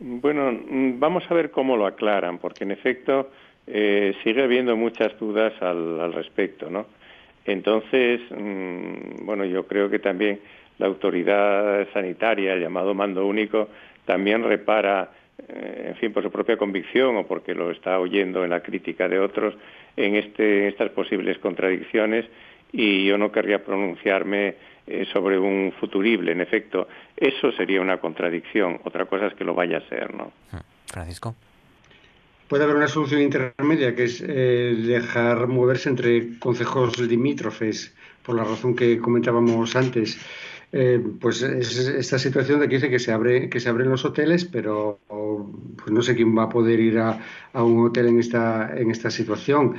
Bueno, 0.00 0.56
vamos 0.98 1.24
a 1.28 1.34
ver 1.34 1.50
cómo 1.50 1.76
lo 1.76 1.86
aclaran, 1.86 2.38
porque 2.38 2.64
en 2.64 2.70
efecto 2.70 3.30
eh, 3.66 4.14
sigue 4.22 4.42
habiendo 4.42 4.76
muchas 4.76 5.18
dudas 5.18 5.52
al, 5.60 6.12
respecto, 6.12 6.70
¿no? 6.70 6.86
Entonces, 7.44 8.20
mm, 8.30 9.26
bueno, 9.26 9.44
yo 9.44 9.66
creo 9.66 9.90
que 9.90 9.98
también 9.98 10.40
la 10.78 10.86
autoridad 10.86 11.86
sanitaria, 11.92 12.54
el 12.54 12.62
llamado 12.62 12.94
mando 12.94 13.26
único, 13.26 13.68
también 14.04 14.42
repara, 14.44 15.10
eh, 15.48 15.86
en 15.88 15.96
fin, 15.96 16.12
por 16.12 16.22
su 16.22 16.30
propia 16.30 16.56
convicción 16.56 17.16
o 17.16 17.26
porque 17.26 17.54
lo 17.54 17.70
está 17.70 17.98
oyendo 17.98 18.44
en 18.44 18.50
la 18.50 18.62
crítica 18.62 19.08
de 19.08 19.18
otros, 19.18 19.54
en, 19.96 20.14
este, 20.14 20.68
estas 20.68 20.90
posibles 20.90 21.38
contradicciones 21.38 22.26
y 22.72 23.06
yo 23.06 23.18
no 23.18 23.32
querría 23.32 23.64
pronunciarme 23.64 24.54
eh, 24.86 25.06
sobre 25.12 25.38
un 25.38 25.72
futurible. 25.78 26.32
En 26.32 26.40
efecto, 26.40 26.88
eso 27.16 27.52
sería 27.52 27.80
una 27.80 27.98
contradicción. 27.98 28.80
Otra 28.84 29.06
cosa 29.06 29.26
es 29.26 29.34
que 29.34 29.44
lo 29.44 29.54
vaya 29.54 29.78
a 29.78 29.88
ser, 29.88 30.14
¿no? 30.14 30.32
Hmm. 30.52 30.58
Francisco 30.86 31.34
puede 32.48 32.64
haber 32.64 32.76
una 32.76 32.88
solución 32.88 33.20
intermedia, 33.20 33.94
que 33.94 34.04
es 34.04 34.24
eh, 34.26 34.74
dejar 34.78 35.46
moverse 35.46 35.90
entre 35.90 36.38
concejos 36.38 36.98
limítrofes, 36.98 37.94
por 38.22 38.36
la 38.36 38.44
razón 38.44 38.74
que 38.74 38.98
comentábamos 38.98 39.76
antes. 39.76 40.18
Eh, 40.70 41.02
pues 41.20 41.40
es 41.40 41.78
esta 41.78 42.18
situación 42.18 42.60
de 42.60 42.68
que 42.68 42.74
dice 42.74 42.90
que 42.90 42.98
se 42.98 43.10
abre 43.10 43.48
que 43.48 43.58
se 43.58 43.70
abren 43.70 43.88
los 43.88 44.04
hoteles 44.04 44.44
pero 44.44 44.98
pues 45.08 45.90
no 45.90 46.02
sé 46.02 46.14
quién 46.14 46.36
va 46.36 46.42
a 46.42 46.48
poder 46.50 46.78
ir 46.78 46.98
a, 46.98 47.18
un 47.54 47.86
hotel 47.86 48.08
en 48.08 48.18
esta 48.18 48.76
en 48.76 48.90
esta 48.90 49.10
situación. 49.10 49.76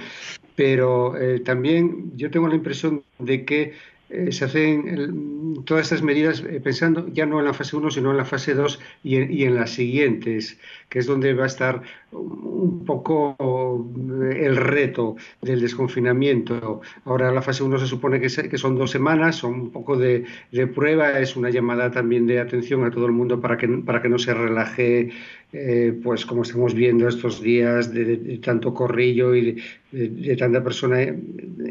Pero 0.55 1.15
eh, 1.15 1.39
también 1.41 2.11
yo 2.17 2.31
tengo 2.31 2.47
la 2.47 2.55
impresión 2.55 3.03
de 3.19 3.45
que 3.45 3.73
eh, 4.09 4.31
se 4.31 4.45
hacen 4.45 5.63
todas 5.65 5.83
estas 5.83 6.01
medidas 6.01 6.41
pensando 6.63 7.07
ya 7.09 7.27
no 7.27 7.39
en 7.39 7.45
la 7.45 7.53
fase 7.53 7.75
1, 7.77 7.91
sino 7.91 8.09
en 8.09 8.17
la 8.17 8.25
fase 8.25 8.55
2 8.55 8.79
y 9.03 9.43
en, 9.43 9.55
las 9.55 9.69
siguientes, 9.69 10.59
que 10.89 10.99
es 10.99 11.05
donde 11.05 11.35
va 11.35 11.43
a 11.43 11.47
estar 11.47 11.83
un 12.11 12.83
poco 12.85 13.35
eh, 14.23 14.45
el 14.45 14.55
reto 14.55 15.15
del 15.41 15.61
desconfinamiento. 15.61 16.81
Ahora 17.05 17.31
la 17.31 17.41
fase 17.41 17.63
1 17.63 17.79
se 17.79 17.87
supone 17.87 18.19
que, 18.19 18.29
son 18.29 18.77
dos 18.77 18.91
semanas, 18.91 19.37
son 19.37 19.53
un 19.53 19.71
poco 19.71 19.97
de, 19.97 20.25
prueba, 20.73 21.19
es 21.19 21.35
una 21.35 21.49
llamada 21.49 21.91
también 21.91 22.27
de 22.27 22.39
atención 22.39 22.83
a 22.83 22.91
todo 22.91 23.05
el 23.05 23.11
mundo 23.11 23.39
para 23.39 23.57
que, 23.57 23.67
para 23.67 24.01
que 24.01 24.09
no 24.09 24.19
se 24.19 24.33
relaje 24.33 25.11
eh, 25.51 25.99
pues 26.03 26.27
como 26.27 26.43
estamos 26.43 26.75
viendo 26.75 27.07
estos 27.07 27.41
días 27.41 27.91
de, 27.91 28.37
tanto 28.37 28.71
corrillo 28.71 29.33
y 29.33 29.59
de, 29.91 30.35
tanta 30.37 30.63
persona 30.63 31.01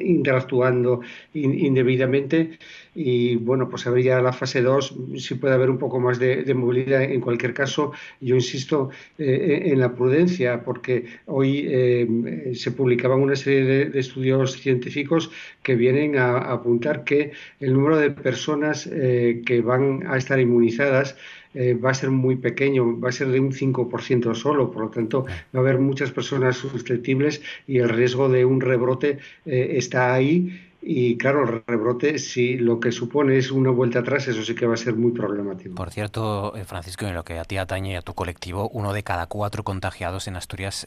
interactuando 0.01 1.01
indebidamente 1.33 2.59
y 3.01 3.37
bueno 3.37 3.69
pues 3.69 3.87
habría 3.87 4.21
la 4.21 4.33
fase 4.33 4.61
2 4.61 4.97
si 5.19 5.37
puede 5.37 5.55
haber 5.55 5.71
un 5.71 5.79
poco 5.79 6.01
más 6.01 6.19
de, 6.19 6.53
movilidad 6.53 7.05
en 7.05 7.21
cualquier 7.21 7.55
caso. 7.55 7.93
Yo 8.21 8.35
insisto 8.35 8.91
eh, 9.19 9.63
en 9.67 9.79
la 9.79 9.95
prudencia 9.95 10.65
porque 10.65 11.05
hoy 11.27 11.65
eh, 11.69 12.53
se 12.55 12.73
publicaban 12.73 13.21
una 13.21 13.37
serie 13.37 13.89
de, 13.91 13.99
estudios 14.01 14.55
científicos 14.55 15.31
que 15.63 15.77
vienen 15.77 16.19
a, 16.19 16.39
apuntar 16.39 17.05
que 17.05 17.31
el 17.61 17.73
número 17.73 17.99
de 17.99 18.11
personas 18.11 18.89
que 18.89 19.63
van 19.65 20.05
a 20.07 20.17
estar 20.17 20.41
inmunizadas 20.41 21.17
eh, 21.55 21.75
va 21.75 21.91
a 21.91 21.95
ser 21.95 22.11
muy 22.11 22.37
pequeño, 22.37 23.01
va 23.01 23.09
a 23.09 23.13
ser 23.13 23.29
de 23.29 23.41
un 23.41 23.53
5% 23.53 24.35
solo, 24.35 24.71
por 24.71 24.83
lo 24.85 24.91
tanto 24.91 25.25
va 25.25 25.59
a 25.59 25.59
haber 25.59 25.79
muchas 25.79 26.11
personas 26.11 26.57
susceptibles 26.57 27.43
y 27.67 27.79
el 27.79 27.89
riesgo 27.89 28.29
de 28.29 28.45
un 28.45 28.61
rebrote 28.61 29.19
eh, 29.47 29.73
está 29.77 30.15
ahí. 30.15 30.61
Y 30.81 31.19
claro, 31.19 31.43
el 31.43 31.63
rebrote, 31.67 32.19
si 32.19 32.57
lo 32.57 32.79
que 32.79 32.93
supone 32.93 33.37
es 33.37 33.51
una 33.51 33.71
vuelta 33.71 33.99
atrás, 33.99 34.29
eso 34.29 34.43
sí 34.45 34.55
que 34.55 34.67
va 34.67 34.75
a 34.75 34.77
ser 34.77 34.95
muy 34.95 35.13
problemático. 35.13 35.75
Por 35.75 35.91
cierto, 35.91 36.57
eh, 36.57 36.65
Francisco, 36.65 37.07
en 37.07 37.15
lo 37.15 37.25
que 37.25 37.39
a 37.39 37.45
ti 37.45 37.57
atañe 37.57 37.93
y 37.93 37.97
a 37.97 38.03
tu 38.03 38.15
colectivo, 38.15 38.69
uno 38.73 38.93
de 38.93 39.03
cada 39.03 39.27
cuatro 39.27 39.65
contagiados 39.65 40.29
en 40.29 40.37
Asturias 40.37 40.87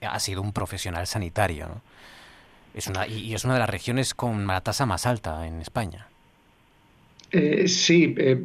ha 0.00 0.20
sido 0.20 0.42
un 0.42 0.52
profesional 0.52 1.06
sanitario. 1.06 1.82
Es 2.74 2.86
una, 2.86 3.06
y 3.06 3.34
es 3.34 3.44
una 3.44 3.54
de 3.54 3.60
las 3.60 3.68
regiones 3.68 4.14
con 4.14 4.46
la 4.46 4.60
tasa 4.60 4.86
más 4.86 5.06
alta 5.06 5.46
en 5.46 5.60
España. 5.60 6.08
Eh, 7.32 7.66
sí, 7.66 8.14
eh, 8.18 8.38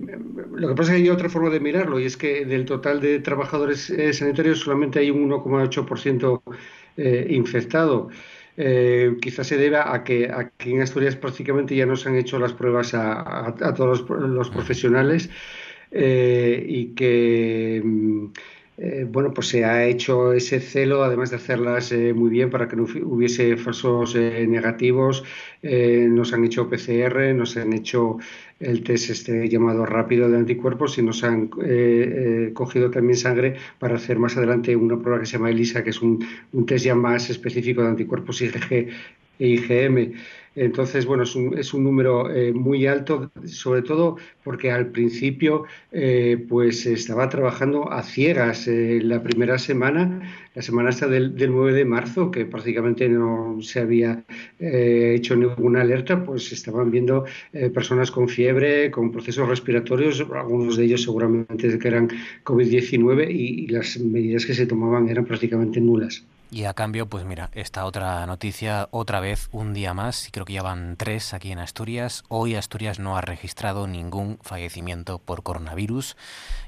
lo 0.53 0.69
que 0.69 0.75
pasa 0.75 0.93
es 0.93 0.97
que 0.97 1.03
hay 1.03 1.09
otra 1.09 1.27
forma 1.27 1.49
de 1.49 1.59
mirarlo 1.59 1.99
y 1.99 2.05
es 2.05 2.15
que 2.15 2.45
del 2.45 2.63
total 2.63 3.01
de 3.01 3.19
trabajadores 3.19 3.89
eh, 3.89 4.13
sanitarios 4.13 4.61
solamente 4.61 4.99
hay 4.99 5.11
un 5.11 5.29
1,8% 5.29 6.41
infectado. 7.29 8.09
Quizás 8.57 9.47
se 9.47 9.57
deba 9.57 9.93
a 9.93 10.03
que 10.03 10.31
aquí 10.33 10.73
en 10.73 10.81
Asturias 10.81 11.15
prácticamente 11.15 11.75
ya 11.75 11.85
no 11.85 11.95
se 11.95 12.09
han 12.09 12.15
hecho 12.15 12.39
las 12.39 12.53
pruebas 12.53 12.93
a, 12.95 13.53
todos 13.75 14.09
los, 14.09 14.49
profesionales 14.49 15.29
y 15.91 16.95
que 16.95 17.81
mm, 17.83 18.25
bueno, 19.07 19.33
pues 19.33 19.47
se 19.47 19.65
ha 19.65 19.85
hecho 19.85 20.33
ese 20.33 20.59
celo, 20.59 21.03
además 21.03 21.31
de 21.31 21.37
hacerlas 21.37 21.91
muy 21.91 22.29
bien 22.29 22.49
para 22.49 22.67
que 22.67 22.75
no 22.75 22.83
hubiese 22.83 23.57
falsos 23.57 24.15
negativos, 24.15 25.23
nos 25.63 26.33
han 26.33 26.45
hecho 26.45 26.69
PCR, 26.69 27.33
nos 27.33 27.57
han 27.57 27.73
hecho 27.73 28.17
el 28.59 28.83
test 28.83 29.09
este 29.09 29.49
llamado 29.49 29.85
rápido 29.85 30.29
de 30.29 30.37
anticuerpos 30.37 30.97
y 30.97 31.03
nos 31.03 31.23
han 31.23 31.49
eh, 31.63 32.47
eh, 32.47 32.53
cogido 32.53 32.89
también 32.89 33.17
sangre 33.17 33.55
para 33.79 33.95
hacer 33.95 34.17
más 34.17 34.35
adelante 34.37 34.75
una 34.75 34.99
prueba 34.99 35.19
que 35.19 35.25
se 35.25 35.33
llama 35.33 35.49
ELISA, 35.49 35.83
que 35.83 35.91
es 35.91 36.01
un, 36.01 36.25
un 36.53 36.65
test 36.65 36.85
ya 36.85 36.95
más 36.95 37.29
específico 37.29 37.81
de 37.81 37.89
anticuerpos 37.89 38.41
IgG 38.41 38.73
e 39.39 39.47
IgM. 39.47 40.13
Entonces, 40.57 41.05
bueno, 41.05 41.21
es 41.21 41.35
un, 41.35 41.55
es 41.55 41.71
un 41.75 41.83
número 41.83 42.33
eh, 42.33 42.51
muy 42.51 42.87
alto, 42.87 43.31
sobre 43.45 43.83
todo 43.83 44.17
porque 44.43 44.71
al 44.71 44.87
principio 44.87 45.65
eh, 45.91 46.43
pues 46.49 46.87
estaba 46.87 47.29
trabajando 47.29 47.91
a 47.91 48.01
ciegas 48.01 48.67
eh, 48.67 48.99
la 49.03 49.21
primera 49.21 49.59
semana, 49.59 50.19
la 50.55 50.61
semana 50.63 50.89
hasta 50.89 51.07
del, 51.07 51.35
9 51.37 51.73
de 51.73 51.85
marzo, 51.85 52.31
que 52.31 52.45
prácticamente 52.45 53.07
no 53.07 53.59
se 53.61 53.81
había 53.81 54.23
hecho 54.59 55.35
ninguna 55.35 55.81
alerta, 55.81 56.23
pues 56.23 56.51
estaban 56.51 56.89
viendo 56.89 57.25
personas 57.71 58.09
con 58.09 58.27
fiebre, 58.27 58.89
con 58.89 59.11
procesos 59.11 59.47
respiratorios, 59.47 60.25
algunos 60.33 60.77
de 60.77 60.85
ellos 60.85 61.03
seguramente 61.03 61.77
que 61.77 61.87
eran 61.87 62.09
COVID-19 62.43 63.27
y 63.29 63.67
las 63.67 63.99
medidas 63.99 64.47
que 64.47 64.55
se 64.55 64.65
tomaban 64.65 65.07
eran 65.07 65.25
prácticamente 65.25 65.79
nulas. 65.79 66.25
Y 66.49 66.63
a 66.63 66.73
cambio, 66.73 67.07
pues 67.07 67.25
mira, 67.25 67.49
esta 67.53 67.83
otra 67.83 68.25
noticia, 68.25 68.87
otra 68.91 69.19
vez 69.19 69.49
un 69.51 69.73
día 69.73 69.93
más, 69.93 70.29
y 70.29 70.31
creo 70.31 70.45
que 70.45 70.53
ya 70.53 70.61
van 70.61 70.95
tres 70.95 71.33
aquí 71.33 71.51
en 71.51 71.59
Asturias. 71.59 72.23
Hoy 72.29 72.55
Asturias 72.55 72.99
no 72.99 73.17
ha 73.17 73.21
registrado 73.21 73.85
ningún 73.85 74.39
fallecimiento 74.41 75.19
por 75.19 75.43
coronavirus. 75.43 76.15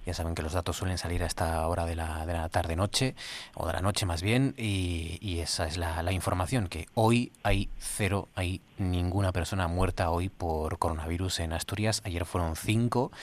Ya 0.06 0.14
saben 0.14 0.36
que 0.36 0.42
los 0.42 0.52
datos 0.52 0.76
suelen 0.76 0.98
salir 0.98 1.24
a 1.24 1.28
esta 1.28 1.66
hora 1.66 1.86
de 1.86 1.96
la, 1.96 2.26
de 2.26 2.34
la 2.34 2.50
tarde-noche, 2.50 3.16
o 3.54 3.68
de 3.68 3.74
la 3.74 3.82
noche 3.82 4.06
más 4.06 4.22
bien, 4.22 4.54
y, 4.58 5.40
esa 5.40 5.66
es 5.66 5.78
la, 5.78 6.04
la, 6.04 6.12
información, 6.12 6.68
que 6.68 6.88
hoy 6.96 7.32
hay 7.44 7.70
cero, 7.80 8.28
hay 8.36 8.62
ninguna 8.78 9.32
persona 9.32 9.70
muerta 9.70 10.10
hoy 10.10 10.28
por 10.28 10.78
coronavirus 10.78 11.40
en 11.40 11.54
Asturias. 11.54 12.02
Ayer 12.04 12.26
fueron 12.26 12.58
cinco, 12.58 13.14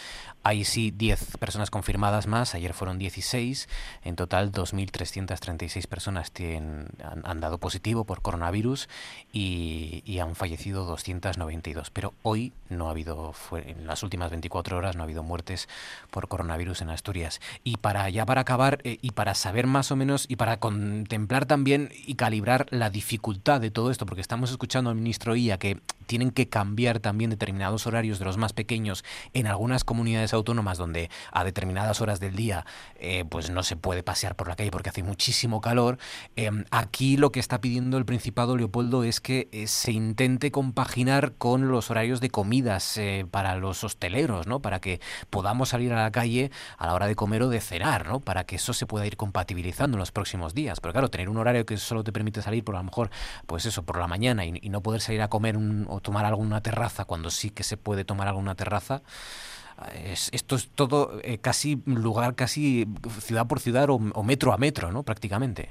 hay 0.47 0.63
sí 0.63 0.93
10 0.93 1.39
personas 1.39 1.73
confirmadas 1.73 2.29
más, 2.29 2.55
ayer 2.55 2.73
fueron 2.73 2.99
16, 2.99 3.69
en 4.05 4.15
total 4.15 4.53
2.336 4.53 5.89
personas 5.89 6.31
tienen, 6.31 6.87
han, 7.25 7.41
dado 7.41 7.59
positivo 7.59 8.05
por 8.05 8.23
coronavirus 8.23 8.89
y, 9.33 10.21
han 10.21 10.37
fallecido 10.37 10.85
292. 10.85 11.91
Pero 11.91 12.15
hoy 12.23 12.53
no 12.69 12.87
ha 12.87 12.93
habido, 12.93 13.33
fue, 13.33 13.73
en 13.73 13.89
las 13.89 14.05
últimas 14.05 14.31
24 14.31 14.77
horas 14.77 14.95
no 14.95 15.03
ha 15.03 15.05
habido 15.05 15.25
muertes 15.25 15.69
por 16.13 16.29
coronavirus 16.29 16.83
en 16.83 16.91
Asturias. 16.91 17.41
Y 17.65 17.79
para 17.79 18.09
ya 18.09 18.25
para 18.25 18.43
acabar 18.43 18.79
eh, 18.85 18.99
y 19.03 19.11
para 19.11 19.35
saber 19.35 19.67
más 19.67 19.91
o 19.91 19.97
menos 19.97 20.27
y 20.29 20.37
para 20.37 20.59
contemplar 20.61 21.47
también 21.47 21.91
y 22.07 22.15
calibrar 22.15 22.67
la 22.71 22.89
dificultad 22.89 23.61
de 23.61 23.73
todo 23.73 23.91
esto, 23.91 24.07
porque 24.07 24.21
estamos 24.21 24.53
escuchando 24.53 24.91
al 24.91 24.97
ministro 24.97 25.35
IA 25.35 25.59
que 25.59 25.81
tienen 26.07 26.31
que 26.31 26.49
cambiar 26.49 27.01
también 27.01 27.31
determinados 27.31 27.87
horarios 27.87 28.19
de 28.19 28.25
los 28.25 28.37
más 28.37 28.53
pequeños 28.53 29.05
en 29.35 29.47
algunas 29.47 29.85
comunidades 29.85 30.33
autónomas 30.33 30.79
donde 30.79 31.11
a 31.33 31.45
determinadas 31.45 32.01
horas 32.01 32.21
del 32.21 32.37
día 32.37 32.65
eh, 32.97 33.25
pues 33.29 33.51
no 33.51 33.63
se 33.63 33.77
puede 33.77 34.03
pasear 34.03 34.37
por 34.37 34.49
la 34.49 34.57
calle 34.57 34.71
porque 34.71 34.91
hace 34.91 35.03
muchísimo 35.03 35.61
calor. 35.61 35.99
Em, 36.37 36.65
aquí 36.71 37.17
lo 37.17 37.33
que 37.33 37.41
está 37.41 37.61
pidiendo 37.61 37.99
el 37.99 38.05
Principado 38.05 38.57
Leopoldo 38.57 39.05
es 39.05 39.21
que 39.21 39.49
eh, 39.53 39.67
se 39.67 39.93
intente 39.93 40.51
compaginar 40.51 41.35
con 41.35 41.69
los 41.69 41.91
horarios 41.91 42.21
de 42.21 42.31
comidas 42.31 42.97
eh, 42.97 43.27
para 43.31 43.57
los 43.57 43.85
hosteleros, 43.85 44.47
¿no? 44.47 44.61
Para 44.61 44.81
que 44.81 45.01
podamos 45.31 45.71
salir 45.71 45.93
a 45.93 46.03
la 46.03 46.13
calle 46.13 46.51
a 46.79 46.87
la 46.87 46.95
hora 46.95 47.07
de 47.07 47.15
comer 47.15 47.43
o 47.43 47.49
de 47.49 47.61
cenar, 47.61 48.07
¿no? 48.07 48.21
Para 48.21 48.45
que 48.45 48.57
eso 48.57 48.73
se 48.73 48.87
pueda 48.87 49.07
ir 49.07 49.17
compatibilizando 49.17 49.97
en 49.97 50.01
los 50.01 50.13
próximos 50.13 50.55
días. 50.55 50.81
Pero 50.81 50.93
claro, 50.93 51.09
tener 51.09 51.29
un 51.29 51.37
horario 51.37 51.67
que 51.67 51.77
solo 51.77 52.05
te 52.05 52.13
permite 52.13 52.43
salir 52.43 52.65
por 52.65 52.75
lo 52.75 52.83
mejor, 52.83 53.11
pues 53.47 53.67
eso, 53.67 53.85
por 53.85 53.99
la 53.99 54.07
mañana 54.07 54.45
y, 54.45 54.59
y 54.61 54.69
no 54.69 54.83
poder 54.83 55.01
salir 55.01 55.23
a 55.23 55.29
comer 55.29 55.57
un, 55.57 55.87
o 55.97 56.01
tomar 56.01 56.25
alguna 56.25 56.61
terraza 56.61 57.05
cuando 57.05 57.31
sí 57.31 57.51
que 57.51 57.63
se 57.63 57.77
puede 57.77 58.05
tomar 58.05 58.29
alguna 58.29 58.55
terraza. 58.55 59.03
esto 60.33 60.57
es 60.57 60.69
todo 60.75 61.21
eh, 61.23 61.39
casi 61.39 61.79
lugar, 61.87 62.35
casi 62.35 62.87
ciudad 63.21 63.47
por 63.47 63.61
ciudad 63.61 63.89
o, 63.91 64.23
metro 64.23 64.53
a 64.53 64.59
metro, 64.59 64.93
¿no? 64.93 65.03
Prácticamente. 65.03 65.71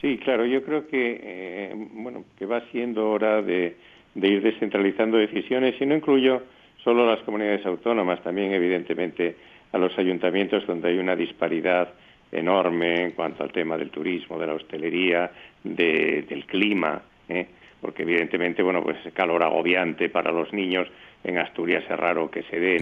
Sí, 0.00 0.18
claro, 0.18 0.46
yo 0.46 0.64
creo 0.64 0.88
que, 0.88 1.20
eh, 1.22 1.74
bueno, 1.92 2.24
que 2.38 2.46
va 2.46 2.62
siendo 2.72 3.10
hora 3.10 3.42
de, 3.42 3.76
de 4.14 4.28
ir 4.28 4.42
descentralizando 4.42 5.18
decisiones 5.18 5.74
y 5.80 5.86
no 5.86 5.94
incluyo 5.94 6.42
solo 6.82 7.06
las 7.06 7.20
comunidades 7.24 7.64
autónomas, 7.66 8.22
también 8.22 8.52
evidentemente 8.52 9.36
a 9.72 9.78
los 9.78 9.96
ayuntamientos 9.98 10.66
donde 10.66 10.88
hay 10.88 10.98
una 10.98 11.14
disparidad 11.14 11.92
enorme 12.32 13.04
en 13.04 13.10
cuanto 13.12 13.42
al 13.42 13.52
tema 13.52 13.76
del 13.76 13.90
turismo, 13.90 14.38
de 14.38 14.46
la 14.46 14.54
hostelería, 14.54 15.30
del 15.62 16.46
clima, 16.46 17.02
¿eh? 17.28 17.46
Porque 17.80 18.02
evidentemente, 18.02 18.62
bueno, 18.62 18.82
pues 18.82 18.96
calor 19.14 19.42
agobiante 19.42 20.08
para 20.08 20.32
los 20.32 20.52
niños 20.52 20.88
en 21.24 21.38
Asturias 21.38 21.84
es 21.88 21.96
raro 21.96 22.30
que 22.30 22.42
se 22.44 22.58
dé. 22.58 22.78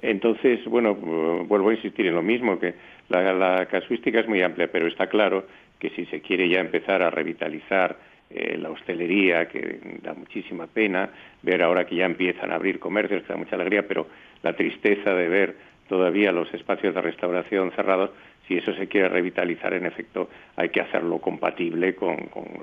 Entonces, 0.00 0.64
bueno, 0.66 0.94
vuelvo 0.94 1.70
a 1.70 1.74
insistir 1.74 2.06
en 2.06 2.14
lo 2.14 2.22
mismo, 2.22 2.58
que 2.58 2.74
la, 3.08 3.66
casuística 3.66 4.20
es 4.20 4.28
muy 4.28 4.42
amplia, 4.42 4.68
pero 4.70 4.86
está 4.86 5.08
claro 5.08 5.46
que 5.78 5.90
si 5.90 6.06
se 6.06 6.20
quiere 6.20 6.48
ya 6.48 6.60
empezar 6.60 7.02
a 7.02 7.10
revitalizar 7.10 7.96
eh, 8.30 8.56
la 8.58 8.70
hostelería, 8.70 9.48
que 9.48 9.98
da 10.02 10.14
muchísima 10.14 10.66
pena, 10.66 11.10
ver 11.42 11.62
ahora 11.62 11.86
que 11.86 11.96
ya 11.96 12.04
empiezan 12.04 12.52
a 12.52 12.56
abrir 12.56 12.78
comercios, 12.78 13.22
que 13.22 13.32
da 13.32 13.38
mucha 13.38 13.56
alegría, 13.56 13.86
pero 13.86 14.06
la 14.42 14.54
tristeza 14.54 15.14
de 15.14 15.28
ver 15.28 15.56
todavía 15.88 16.30
los 16.32 16.52
espacios 16.52 16.94
de 16.94 17.00
restauración 17.00 17.72
cerrados, 17.72 18.10
si 18.48 18.56
eso 18.56 18.74
se 18.74 18.88
quiere 18.88 19.08
revitalizar, 19.08 19.74
en 19.74 19.84
efecto, 19.84 20.30
hay 20.56 20.70
que 20.70 20.80
hacerlo 20.80 21.18
compatible 21.18 21.94
con, 21.94 22.16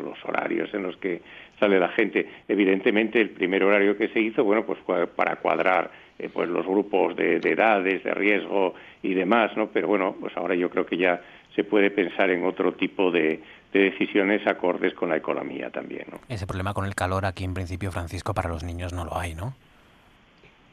los 0.03 0.17
horarios 0.25 0.73
en 0.73 0.83
los 0.83 0.97
que 0.97 1.21
sale 1.59 1.79
la 1.79 1.89
gente. 1.89 2.27
Evidentemente, 2.47 3.21
el 3.21 3.29
primer 3.29 3.63
horario 3.63 3.95
que 3.95 4.09
se 4.09 4.19
hizo, 4.19 4.43
bueno, 4.43 4.65
pues 4.65 4.79
para 5.15 5.35
cuadrar 5.37 5.91
eh, 6.17 6.29
pues 6.33 6.49
los 6.49 6.65
grupos 6.65 7.15
de, 7.15 7.37
edades, 7.37 8.03
de 8.03 8.13
riesgo 8.13 8.73
y 9.03 9.13
demás, 9.13 9.55
¿no? 9.55 9.67
Pero 9.67 9.87
bueno, 9.87 10.15
pues 10.19 10.35
ahora 10.35 10.55
yo 10.55 10.69
creo 10.69 10.85
que 10.85 10.97
ya 10.97 11.21
se 11.55 11.63
puede 11.63 11.91
pensar 11.91 12.31
en 12.31 12.45
otro 12.45 12.73
tipo 12.73 13.11
de, 13.11 13.41
de 13.71 13.79
decisiones 13.79 14.45
acordes 14.47 14.93
con 14.95 15.09
la 15.09 15.17
economía 15.17 15.69
también, 15.69 16.05
¿no? 16.11 16.19
Ese 16.27 16.47
problema 16.47 16.73
con 16.73 16.85
el 16.85 16.95
calor 16.95 17.25
aquí 17.25 17.43
en 17.43 17.53
principio, 17.53 17.91
Francisco, 17.91 18.33
para 18.33 18.49
los 18.49 18.63
niños 18.63 18.91
no 18.91 19.05
lo 19.05 19.17
hay, 19.17 19.35
¿no? 19.35 19.53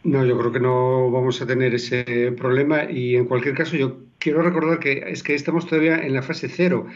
No, 0.04 0.24
yo 0.24 0.36
creo 0.36 0.50
que 0.52 0.58
no 0.60 1.10
vamos 1.12 1.40
a 1.40 1.46
tener 1.46 1.74
ese 1.74 2.32
problema 2.32 2.90
y 2.90 3.14
en 3.14 3.26
cualquier 3.26 3.54
caso 3.54 3.76
yo 3.76 4.00
quiero 4.18 4.42
recordar 4.42 4.80
que 4.80 5.04
es 5.06 5.22
que 5.22 5.34
estamos 5.34 5.66
todavía 5.66 5.96
en 5.98 6.12
la 6.14 6.22
fase 6.22 6.48
cero. 6.48 6.86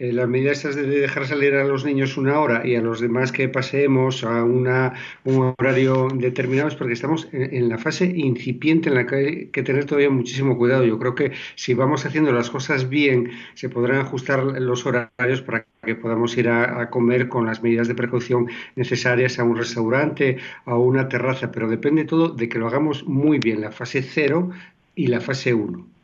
Eh, 0.00 0.14
las 0.14 0.26
medidas 0.30 0.62
de 0.74 0.82
dejar 0.82 1.26
salir 1.26 1.54
a 1.54 1.64
los 1.64 1.84
niños 1.84 2.16
una 2.16 2.40
hora 2.40 2.66
y 2.66 2.74
a 2.74 2.80
los 2.80 3.00
demás 3.00 3.32
que 3.32 3.50
paseemos 3.50 4.24
a 4.24 4.44
una, 4.44 4.94
un 5.24 5.54
horario 5.58 6.08
determinado 6.14 6.68
es 6.68 6.74
porque 6.74 6.94
estamos 6.94 7.28
en, 7.32 7.68
la 7.68 7.76
fase 7.76 8.06
incipiente 8.06 8.88
en 8.88 8.94
la 8.94 9.06
que 9.06 9.14
hay 9.14 9.46
que 9.48 9.62
tener 9.62 9.84
todavía 9.84 10.08
muchísimo 10.08 10.56
cuidado. 10.56 10.86
Yo 10.86 10.98
creo 10.98 11.14
que 11.14 11.32
si 11.54 11.74
vamos 11.74 12.06
haciendo 12.06 12.32
las 12.32 12.48
cosas 12.48 12.88
bien, 12.88 13.30
se 13.52 13.68
podrán 13.68 14.00
ajustar 14.00 14.42
los 14.42 14.86
horarios 14.86 15.42
para 15.42 15.66
que 15.82 15.94
podamos 15.94 16.34
ir 16.38 16.48
a, 16.48 16.80
a 16.80 16.88
comer 16.88 17.28
con 17.28 17.44
las 17.44 17.62
medidas 17.62 17.86
de 17.86 17.94
precaución 17.94 18.48
necesarias 18.76 19.38
a 19.38 19.44
un 19.44 19.58
restaurante, 19.58 20.38
a 20.64 20.78
una 20.78 21.10
terraza, 21.10 21.52
pero 21.52 21.68
depende 21.68 22.06
todo 22.06 22.30
de 22.30 22.48
que 22.48 22.58
lo 22.58 22.68
hagamos 22.68 23.04
muy 23.04 23.38
bien, 23.38 23.60
la 23.60 23.70
fase 23.70 24.00
cero 24.00 24.48
y 24.94 25.08
la 25.08 25.20
fase 25.20 25.52
1. 25.52 25.99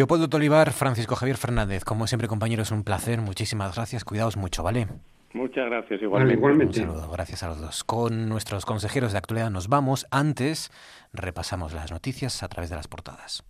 Leopoldo 0.00 0.30
Tolivar, 0.30 0.72
Francisco 0.72 1.14
Javier 1.14 1.36
Fernández, 1.36 1.84
como 1.84 2.06
siempre 2.06 2.26
compañeros, 2.26 2.70
un 2.70 2.84
placer, 2.84 3.20
muchísimas 3.20 3.74
gracias, 3.76 4.02
cuidaos 4.02 4.38
mucho, 4.38 4.62
¿vale? 4.62 4.88
Muchas 5.34 5.66
gracias, 5.66 6.00
igualmente. 6.00 6.64
Un 6.64 6.72
saludo, 6.72 7.10
gracias 7.10 7.42
a 7.42 7.48
los 7.48 7.60
dos. 7.60 7.84
Con 7.84 8.26
nuestros 8.26 8.64
consejeros 8.64 9.12
de 9.12 9.18
actualidad 9.18 9.50
nos 9.50 9.68
vamos. 9.68 10.06
Antes 10.10 10.70
repasamos 11.12 11.74
las 11.74 11.92
noticias 11.92 12.42
a 12.42 12.48
través 12.48 12.70
de 12.70 12.76
las 12.76 12.88
portadas. 12.88 13.44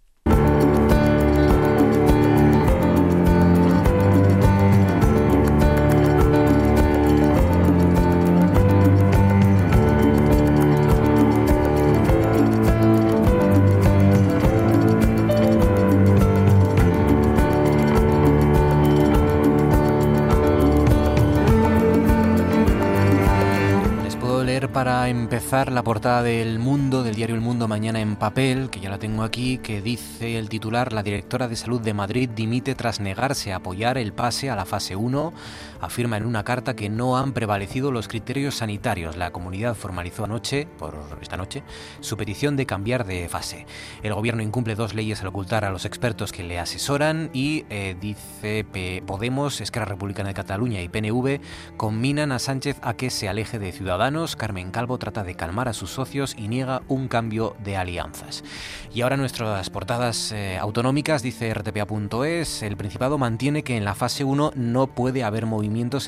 Para 24.73 25.09
empezar 25.09 25.73
la 25.73 25.83
portada 25.83 26.23
del 26.23 26.59
Mundo, 26.59 27.03
del 27.03 27.15
diario 27.15 27.35
El 27.35 27.41
Mundo 27.41 27.67
mañana 27.67 28.01
en 28.01 28.17
papel, 28.17 28.71
que 28.71 28.79
ya 28.79 28.89
la 28.91 28.99
tengo 28.99 29.23
aquí, 29.23 29.59
que 29.59 29.83
dice 29.83 30.39
el 30.39 30.49
titular, 30.49 30.93
la 30.93 31.03
directora 31.03 31.49
de 31.49 31.57
salud 31.57 31.81
de 31.81 31.95
Madrid 31.95 32.29
dimite 32.29 32.75
tras 32.75 33.01
negarse 33.01 33.53
a 33.53 33.57
apoyar 33.57 33.99
el 33.99 34.13
pase 34.13 34.49
a 34.49 34.57
la 34.57 34.65
fase 34.65 34.95
1, 34.95 35.33
afirma 35.81 36.17
en 36.17 36.27
una 36.27 36.45
carta 36.45 36.77
que 36.77 36.89
no 36.89 37.17
han 37.17 37.33
prevalecido 37.33 37.93
los 37.93 38.09
criterios 38.09 38.57
sanitarios. 38.57 39.17
La 39.17 39.31
comunidad 39.31 39.75
formalizó 39.75 40.25
anoche, 40.25 40.67
por 40.79 40.97
esta 41.21 41.37
noche, 41.37 41.63
su 42.01 42.17
petición 42.17 42.57
de 42.57 42.67
cambiar 42.67 43.07
de 43.07 43.29
fase. 43.29 43.67
El 44.03 44.15
gobierno 44.15 44.43
incumple 44.43 44.75
dos 44.75 44.95
leyes 44.95 45.21
al 45.21 45.29
ocultar 45.29 45.65
a 45.65 45.71
los 45.71 45.85
expertos 45.85 46.33
que 46.33 46.43
le 46.43 46.59
asesoran 46.59 47.31
y 47.33 47.65
eh, 47.71 47.97
dice 48.01 48.65
Podemos, 49.07 49.61
Esquerra 49.61 49.87
Republicana 49.87 50.29
de 50.29 50.35
Cataluña 50.35 50.83
y 50.83 50.89
PNV 50.89 51.41
combinan 51.77 52.33
a 52.33 52.39
Sánchez 52.39 52.79
a 52.83 52.95
que 52.95 53.11
se 53.11 53.29
aleje 53.29 53.59
de 53.59 53.73
Ciudadanos. 53.73 54.37
Carmen 54.37 54.71
Calvo 54.71 54.99
trata 54.99 55.25
de 55.25 55.35
calmar 55.35 55.69
a 55.69 55.73
sus 55.73 55.91
socios 55.91 56.35
y 56.37 56.49
niega 56.49 56.83
un 56.89 57.09
cambio 57.09 57.57
de 57.63 57.77
alianzas. 57.77 58.45
Y 58.93 59.03
ahora 59.03 59.17
nuestras 59.17 59.71
portadas 59.71 60.33
eh, 60.33 60.59
autonómicas, 60.59 61.23
dice 61.23 61.53
rtpa.es, 61.55 62.63
el 62.63 62.77
Principado 62.77 63.19
mantiene 63.19 63.63
que 63.63 63.77
en 63.77 63.85
la 63.85 63.95
fase 63.95 64.25
1 64.25 64.53
no 64.55 64.87
puede 64.89 65.25
haber 65.25 65.47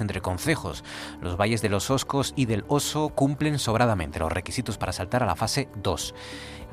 entre 0.00 0.20
concejos. 0.20 0.84
Los 1.20 1.36
valles 1.36 1.62
de 1.62 1.68
los 1.68 1.90
Oscos 1.90 2.32
y 2.36 2.46
del 2.46 2.64
Oso 2.68 3.10
cumplen 3.10 3.58
sobradamente 3.58 4.18
los 4.18 4.32
requisitos 4.32 4.78
para 4.78 4.92
saltar 4.92 5.22
a 5.22 5.26
la 5.26 5.36
fase 5.36 5.68
2. 5.82 6.14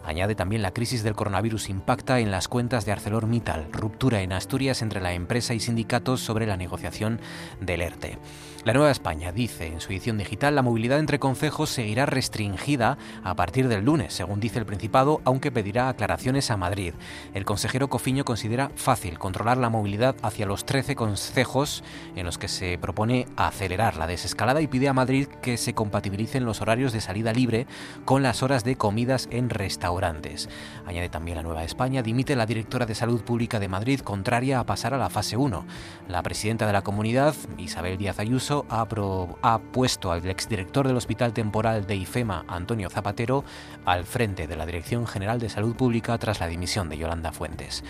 Añade 0.06 0.36
también 0.36 0.62
la 0.62 0.72
crisis 0.72 1.04
del 1.04 1.16
coronavirus 1.16 1.70
impacta 1.70 2.20
en 2.20 2.32
las 2.32 2.48
cuentas 2.48 2.86
de 2.86 2.92
ArcelorMittal, 2.92 3.68
ruptura 3.72 4.22
en 4.22 4.34
Asturias 4.34 4.82
entre 4.82 5.02
la 5.02 5.14
empresa 5.14 5.54
y 5.54 5.60
sindicatos 5.60 6.22
sobre 6.22 6.48
la 6.48 6.58
negociación 6.58 7.20
del 7.60 7.82
ERTE. 7.82 8.18
La 8.66 8.74
Nueva 8.74 8.92
España 8.92 9.32
dice 9.32 9.68
en 9.68 9.80
su 9.80 9.94
edición 9.94 10.18
digital 10.18 10.54
la 10.54 10.62
movilidad 10.62 11.00
entre 11.00 11.18
concejos 11.18 11.70
seguirá 11.70 12.06
restringida 12.06 12.98
a 13.24 13.34
partir 13.34 13.70
del 13.70 13.86
lunes, 13.86 14.14
según 14.14 14.42
dice 14.42 14.60
el 14.60 14.66
Principado, 14.66 15.22
aunque 15.24 15.50
pedirá 15.50 15.88
aclaraciones 15.88 16.52
a 16.52 16.58
Madrid. 16.58 16.94
El 17.34 17.46
consejero 17.46 17.88
Cofiño 17.88 18.26
considera 18.26 18.70
fácil 18.76 19.18
controlar 19.18 19.58
la 19.58 19.70
movilidad 19.70 20.18
hacia 20.24 20.46
los 20.46 20.66
13 20.66 20.98
concejos 20.98 21.86
en 22.18 22.26
los 22.26 22.38
que 22.38 22.50
se 22.50 22.78
propone 22.78 23.28
acelerar 23.38 23.96
la 23.96 24.08
desescalada 24.08 24.62
y 24.62 24.68
pide 24.68 24.90
a 24.90 24.94
Madrid 24.94 25.28
que 25.42 25.56
se 25.56 25.74
compatibilicen 25.74 26.44
los 26.44 26.60
horarios 26.60 26.92
de 26.92 27.00
salida 27.00 27.32
libre 27.32 27.66
con 28.04 28.24
las 28.24 28.44
horas 28.44 28.66
de 28.66 28.76
comidas 28.76 29.30
en 29.32 29.50
restaurantes. 29.50 30.50
Añade 30.86 31.08
también 31.08 31.38
la 31.38 31.44
Nueva 31.44 31.64
España, 31.64 32.04
dimite 32.04 32.36
la 32.36 32.46
directora 32.46 32.86
de 32.86 32.96
Salud 32.96 33.22
Pública 33.22 33.58
de 33.58 33.70
Madrid 33.70 34.02
contraria 34.02 34.60
a 34.60 34.66
pasar 34.66 34.94
a 34.94 34.98
la 34.98 35.10
fase 35.10 35.38
1. 35.38 35.66
La 36.10 36.22
presidenta 36.24 36.68
de 36.68 36.74
la 36.74 36.82
comunidad, 36.82 37.36
Isabel 37.58 37.98
Díaz 37.98 38.20
Ayuso, 38.20 38.49
ha, 38.70 39.60
puesto 39.72 40.12
al 40.12 40.28
exdirector 40.28 40.88
del 40.88 40.98
Hospital 40.98 41.34
Temporal 41.34 41.86
de 41.86 41.96
IFEMA, 41.96 42.46
Antonio 42.48 42.90
Zapatero, 42.90 43.44
al 43.86 44.06
frente 44.06 44.48
de 44.48 44.56
la 44.56 44.66
Dirección 44.66 45.08
General 45.08 45.40
de 45.40 45.50
Salud 45.50 45.76
Pública 45.76 46.18
tras 46.18 46.40
la 46.40 46.48
dimisión 46.48 46.90
de 46.90 46.98
Yolanda 46.98 47.32
Fuentes. 47.32 47.84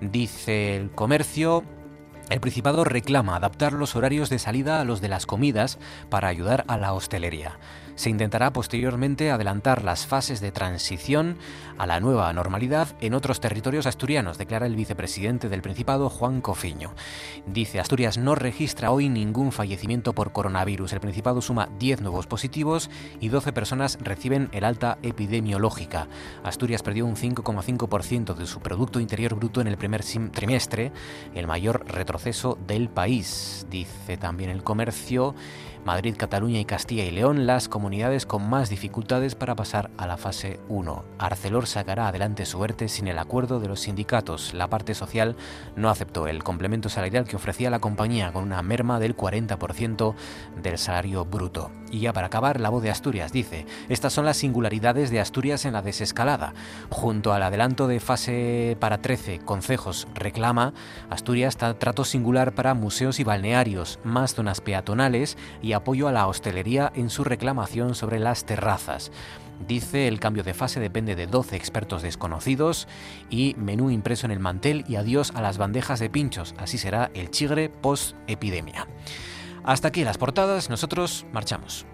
Dice 0.00 0.76
el 0.76 0.90
comercio, 0.90 1.64
el 2.30 2.40
Principado 2.40 2.84
reclama 2.84 3.36
adaptar 3.36 3.72
los 3.72 3.96
horarios 3.96 4.30
de 4.30 4.38
salida 4.38 4.80
a 4.80 4.84
los 4.84 5.00
de 5.00 5.08
las 5.08 5.26
comidas 5.26 5.78
para 6.08 6.28
ayudar 6.28 6.64
a 6.68 6.78
la 6.78 6.92
hostelería. 6.92 7.58
Se 7.96 8.10
intentará 8.10 8.52
posteriormente 8.52 9.30
adelantar 9.30 9.84
las 9.84 10.06
fases 10.06 10.40
de 10.40 10.50
transición 10.50 11.36
a 11.78 11.86
la 11.86 12.00
nueva 12.00 12.32
normalidad 12.32 12.88
en 13.00 13.14
otros 13.14 13.40
territorios 13.40 13.86
asturianos, 13.86 14.36
declara 14.36 14.66
el 14.66 14.74
vicepresidente 14.76 15.48
del 15.48 15.62
Principado, 15.62 16.10
Juan 16.10 16.40
Cofiño. 16.40 16.92
Dice, 17.46 17.78
Asturias 17.78 18.18
no 18.18 18.34
registra 18.34 18.90
hoy 18.90 19.08
ningún 19.08 19.52
fallecimiento 19.52 20.12
por 20.12 20.32
coronavirus. 20.32 20.92
El 20.92 21.00
Principado 21.00 21.40
suma 21.40 21.68
10 21.78 22.00
nuevos 22.00 22.26
positivos 22.26 22.90
y 23.20 23.28
12 23.28 23.52
personas 23.52 23.98
reciben 24.00 24.48
el 24.52 24.64
alta 24.64 24.98
epidemiológica. 25.02 26.08
Asturias 26.42 26.82
perdió 26.82 27.06
un 27.06 27.16
5,5% 27.16 28.34
de 28.34 28.46
su 28.46 28.60
Producto 28.60 28.98
Interior 28.98 29.34
Bruto 29.34 29.60
en 29.60 29.68
el 29.68 29.76
primer 29.76 30.02
trimestre, 30.32 30.92
el 31.34 31.46
mayor 31.46 31.84
retroceso 31.86 32.58
del 32.66 32.88
país. 32.88 33.66
Dice 33.70 34.16
también 34.16 34.50
el 34.50 34.64
comercio. 34.64 35.34
Madrid, 35.84 36.14
Cataluña 36.16 36.60
y 36.60 36.64
Castilla 36.64 37.04
y 37.04 37.10
León 37.10 37.46
las 37.46 37.68
comunidades 37.68 38.24
con 38.24 38.48
más 38.48 38.70
dificultades 38.70 39.34
para 39.34 39.54
pasar 39.54 39.90
a 39.98 40.06
la 40.06 40.16
fase 40.16 40.58
1. 40.68 41.04
Arcelor 41.18 41.66
sacará 41.66 42.08
adelante 42.08 42.46
su 42.46 42.64
ERTE 42.64 42.88
sin 42.88 43.06
el 43.06 43.18
acuerdo 43.18 43.60
de 43.60 43.68
los 43.68 43.80
sindicatos. 43.80 44.54
La 44.54 44.68
parte 44.68 44.94
social 44.94 45.36
no 45.76 45.90
aceptó 45.90 46.26
el 46.26 46.42
complemento 46.42 46.88
salarial 46.88 47.26
que 47.26 47.36
ofrecía 47.36 47.68
la 47.68 47.80
compañía 47.80 48.32
con 48.32 48.44
una 48.44 48.62
merma 48.62 48.98
del 48.98 49.14
40% 49.14 50.14
del 50.62 50.78
salario 50.78 51.26
bruto. 51.26 51.70
Y 51.90 52.00
ya 52.00 52.12
para 52.12 52.28
acabar, 52.28 52.60
la 52.60 52.70
voz 52.70 52.82
de 52.82 52.90
Asturias 52.90 53.30
dice, 53.30 53.66
estas 53.88 54.12
son 54.12 54.24
las 54.24 54.38
singularidades 54.38 55.10
de 55.10 55.20
Asturias 55.20 55.64
en 55.64 55.74
la 55.74 55.82
desescalada. 55.82 56.54
Junto 56.88 57.32
al 57.32 57.42
adelanto 57.42 57.86
de 57.86 58.00
fase 58.00 58.76
para 58.80 58.98
13 58.98 59.40
concejos 59.40 60.08
reclama, 60.14 60.72
Asturias 61.10 61.56
trato 61.56 62.04
singular 62.04 62.52
para 62.52 62.74
museos 62.74 63.20
y 63.20 63.24
balnearios, 63.24 64.00
más 64.02 64.34
zonas 64.34 64.60
peatonales 64.60 65.36
y 65.62 65.73
apoyo 65.74 66.08
a 66.08 66.12
la 66.12 66.26
hostelería 66.26 66.92
en 66.94 67.10
su 67.10 67.24
reclamación 67.24 67.94
sobre 67.94 68.18
las 68.18 68.44
terrazas. 68.44 69.12
Dice 69.66 70.08
el 70.08 70.20
cambio 70.20 70.42
de 70.42 70.54
fase 70.54 70.80
depende 70.80 71.14
de 71.14 71.26
12 71.26 71.56
expertos 71.56 72.02
desconocidos 72.02 72.88
y 73.30 73.54
menú 73.56 73.90
impreso 73.90 74.26
en 74.26 74.32
el 74.32 74.40
mantel 74.40 74.84
y 74.88 74.96
adiós 74.96 75.32
a 75.34 75.42
las 75.42 75.58
bandejas 75.58 76.00
de 76.00 76.10
pinchos. 76.10 76.54
Así 76.58 76.78
será 76.78 77.10
el 77.14 77.30
chigre 77.30 77.68
post-epidemia. 77.68 78.88
Hasta 79.62 79.88
aquí 79.88 80.04
las 80.04 80.18
portadas, 80.18 80.68
nosotros 80.68 81.24
marchamos. 81.32 81.86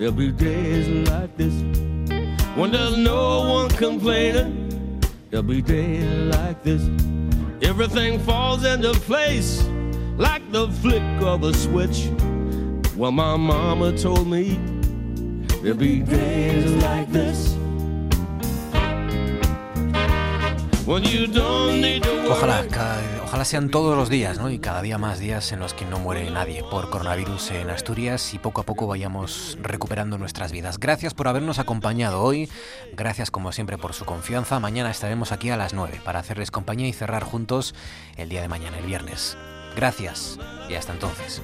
There'll 0.00 0.14
be 0.14 0.32
days 0.32 0.88
like 1.10 1.36
this. 1.36 1.52
When 2.56 2.72
there's 2.72 2.96
no 2.96 3.50
one 3.50 3.68
complaining, 3.68 4.98
there'll 5.28 5.42
be 5.42 5.60
days 5.60 6.34
like 6.34 6.62
this. 6.62 6.82
Everything 7.60 8.18
falls 8.20 8.64
into 8.64 8.92
place 9.00 9.62
like 10.16 10.50
the 10.52 10.68
flick 10.80 11.02
of 11.20 11.44
a 11.44 11.52
switch. 11.52 12.08
Well, 12.96 13.12
my 13.12 13.36
mama 13.36 13.96
told 13.96 14.26
me 14.26 14.58
there'll 15.60 15.76
be 15.76 16.00
days 16.00 16.70
like 16.82 17.12
this. 17.12 17.54
Ojalá, 22.30 22.64
ojalá 23.22 23.44
sean 23.44 23.70
todos 23.70 23.96
los 23.96 24.08
días, 24.08 24.38
¿no? 24.38 24.50
Y 24.50 24.58
cada 24.58 24.82
día 24.82 24.98
más 24.98 25.18
días 25.18 25.52
en 25.52 25.60
los 25.60 25.74
que 25.74 25.84
no 25.84 25.98
muere 25.98 26.30
nadie 26.30 26.62
por 26.62 26.90
coronavirus 26.90 27.50
en 27.52 27.70
Asturias 27.70 28.34
y 28.34 28.38
poco 28.38 28.62
a 28.62 28.64
poco 28.64 28.86
vayamos 28.86 29.58
recuperando 29.60 30.18
nuestras 30.18 30.52
vidas. 30.52 30.78
Gracias 30.78 31.14
por 31.14 31.28
habernos 31.28 31.58
acompañado 31.58 32.22
hoy. 32.22 32.48
Gracias 32.94 33.30
como 33.30 33.52
siempre 33.52 33.78
por 33.78 33.92
su 33.92 34.04
confianza. 34.04 34.58
Mañana 34.58 34.90
estaremos 34.90 35.32
aquí 35.32 35.50
a 35.50 35.56
las 35.56 35.74
9 35.74 36.00
para 36.04 36.20
hacerles 36.20 36.50
compañía 36.50 36.88
y 36.88 36.92
cerrar 36.92 37.24
juntos 37.24 37.74
el 38.16 38.28
día 38.28 38.40
de 38.40 38.48
mañana, 38.48 38.78
el 38.78 38.86
viernes. 38.86 39.36
Gracias 39.76 40.38
y 40.68 40.74
hasta 40.74 40.92
entonces. 40.92 41.42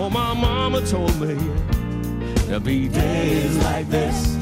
Oh, 0.00 0.08
my 0.08 0.32
mama 0.34 0.80
told 0.82 1.20
me 1.20 1.77
There'll 2.48 2.62
be 2.62 2.88
days 2.88 3.58
like 3.58 3.90
this. 3.90 4.34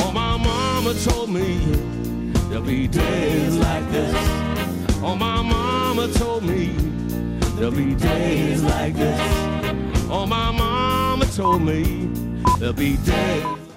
Oh, 0.00 0.12
my 0.12 0.36
mama 0.36 0.92
told 1.02 1.30
me 1.30 1.56
there'll 2.50 2.62
be 2.62 2.86
days 2.86 3.56
like 3.56 3.90
this. 3.90 4.14
Oh, 5.02 5.16
my 5.18 5.40
mama 5.40 6.08
told 6.12 6.44
me 6.44 6.66
there'll 7.56 7.70
be 7.70 7.94
days 7.94 8.62
like 8.62 8.94
this. 8.94 9.18
Oh, 10.10 10.26
my 10.28 10.50
mama 10.50 11.24
told 11.24 11.62
me 11.62 12.10
there'll 12.58 12.74
be 12.74 12.98
days. 12.98 13.67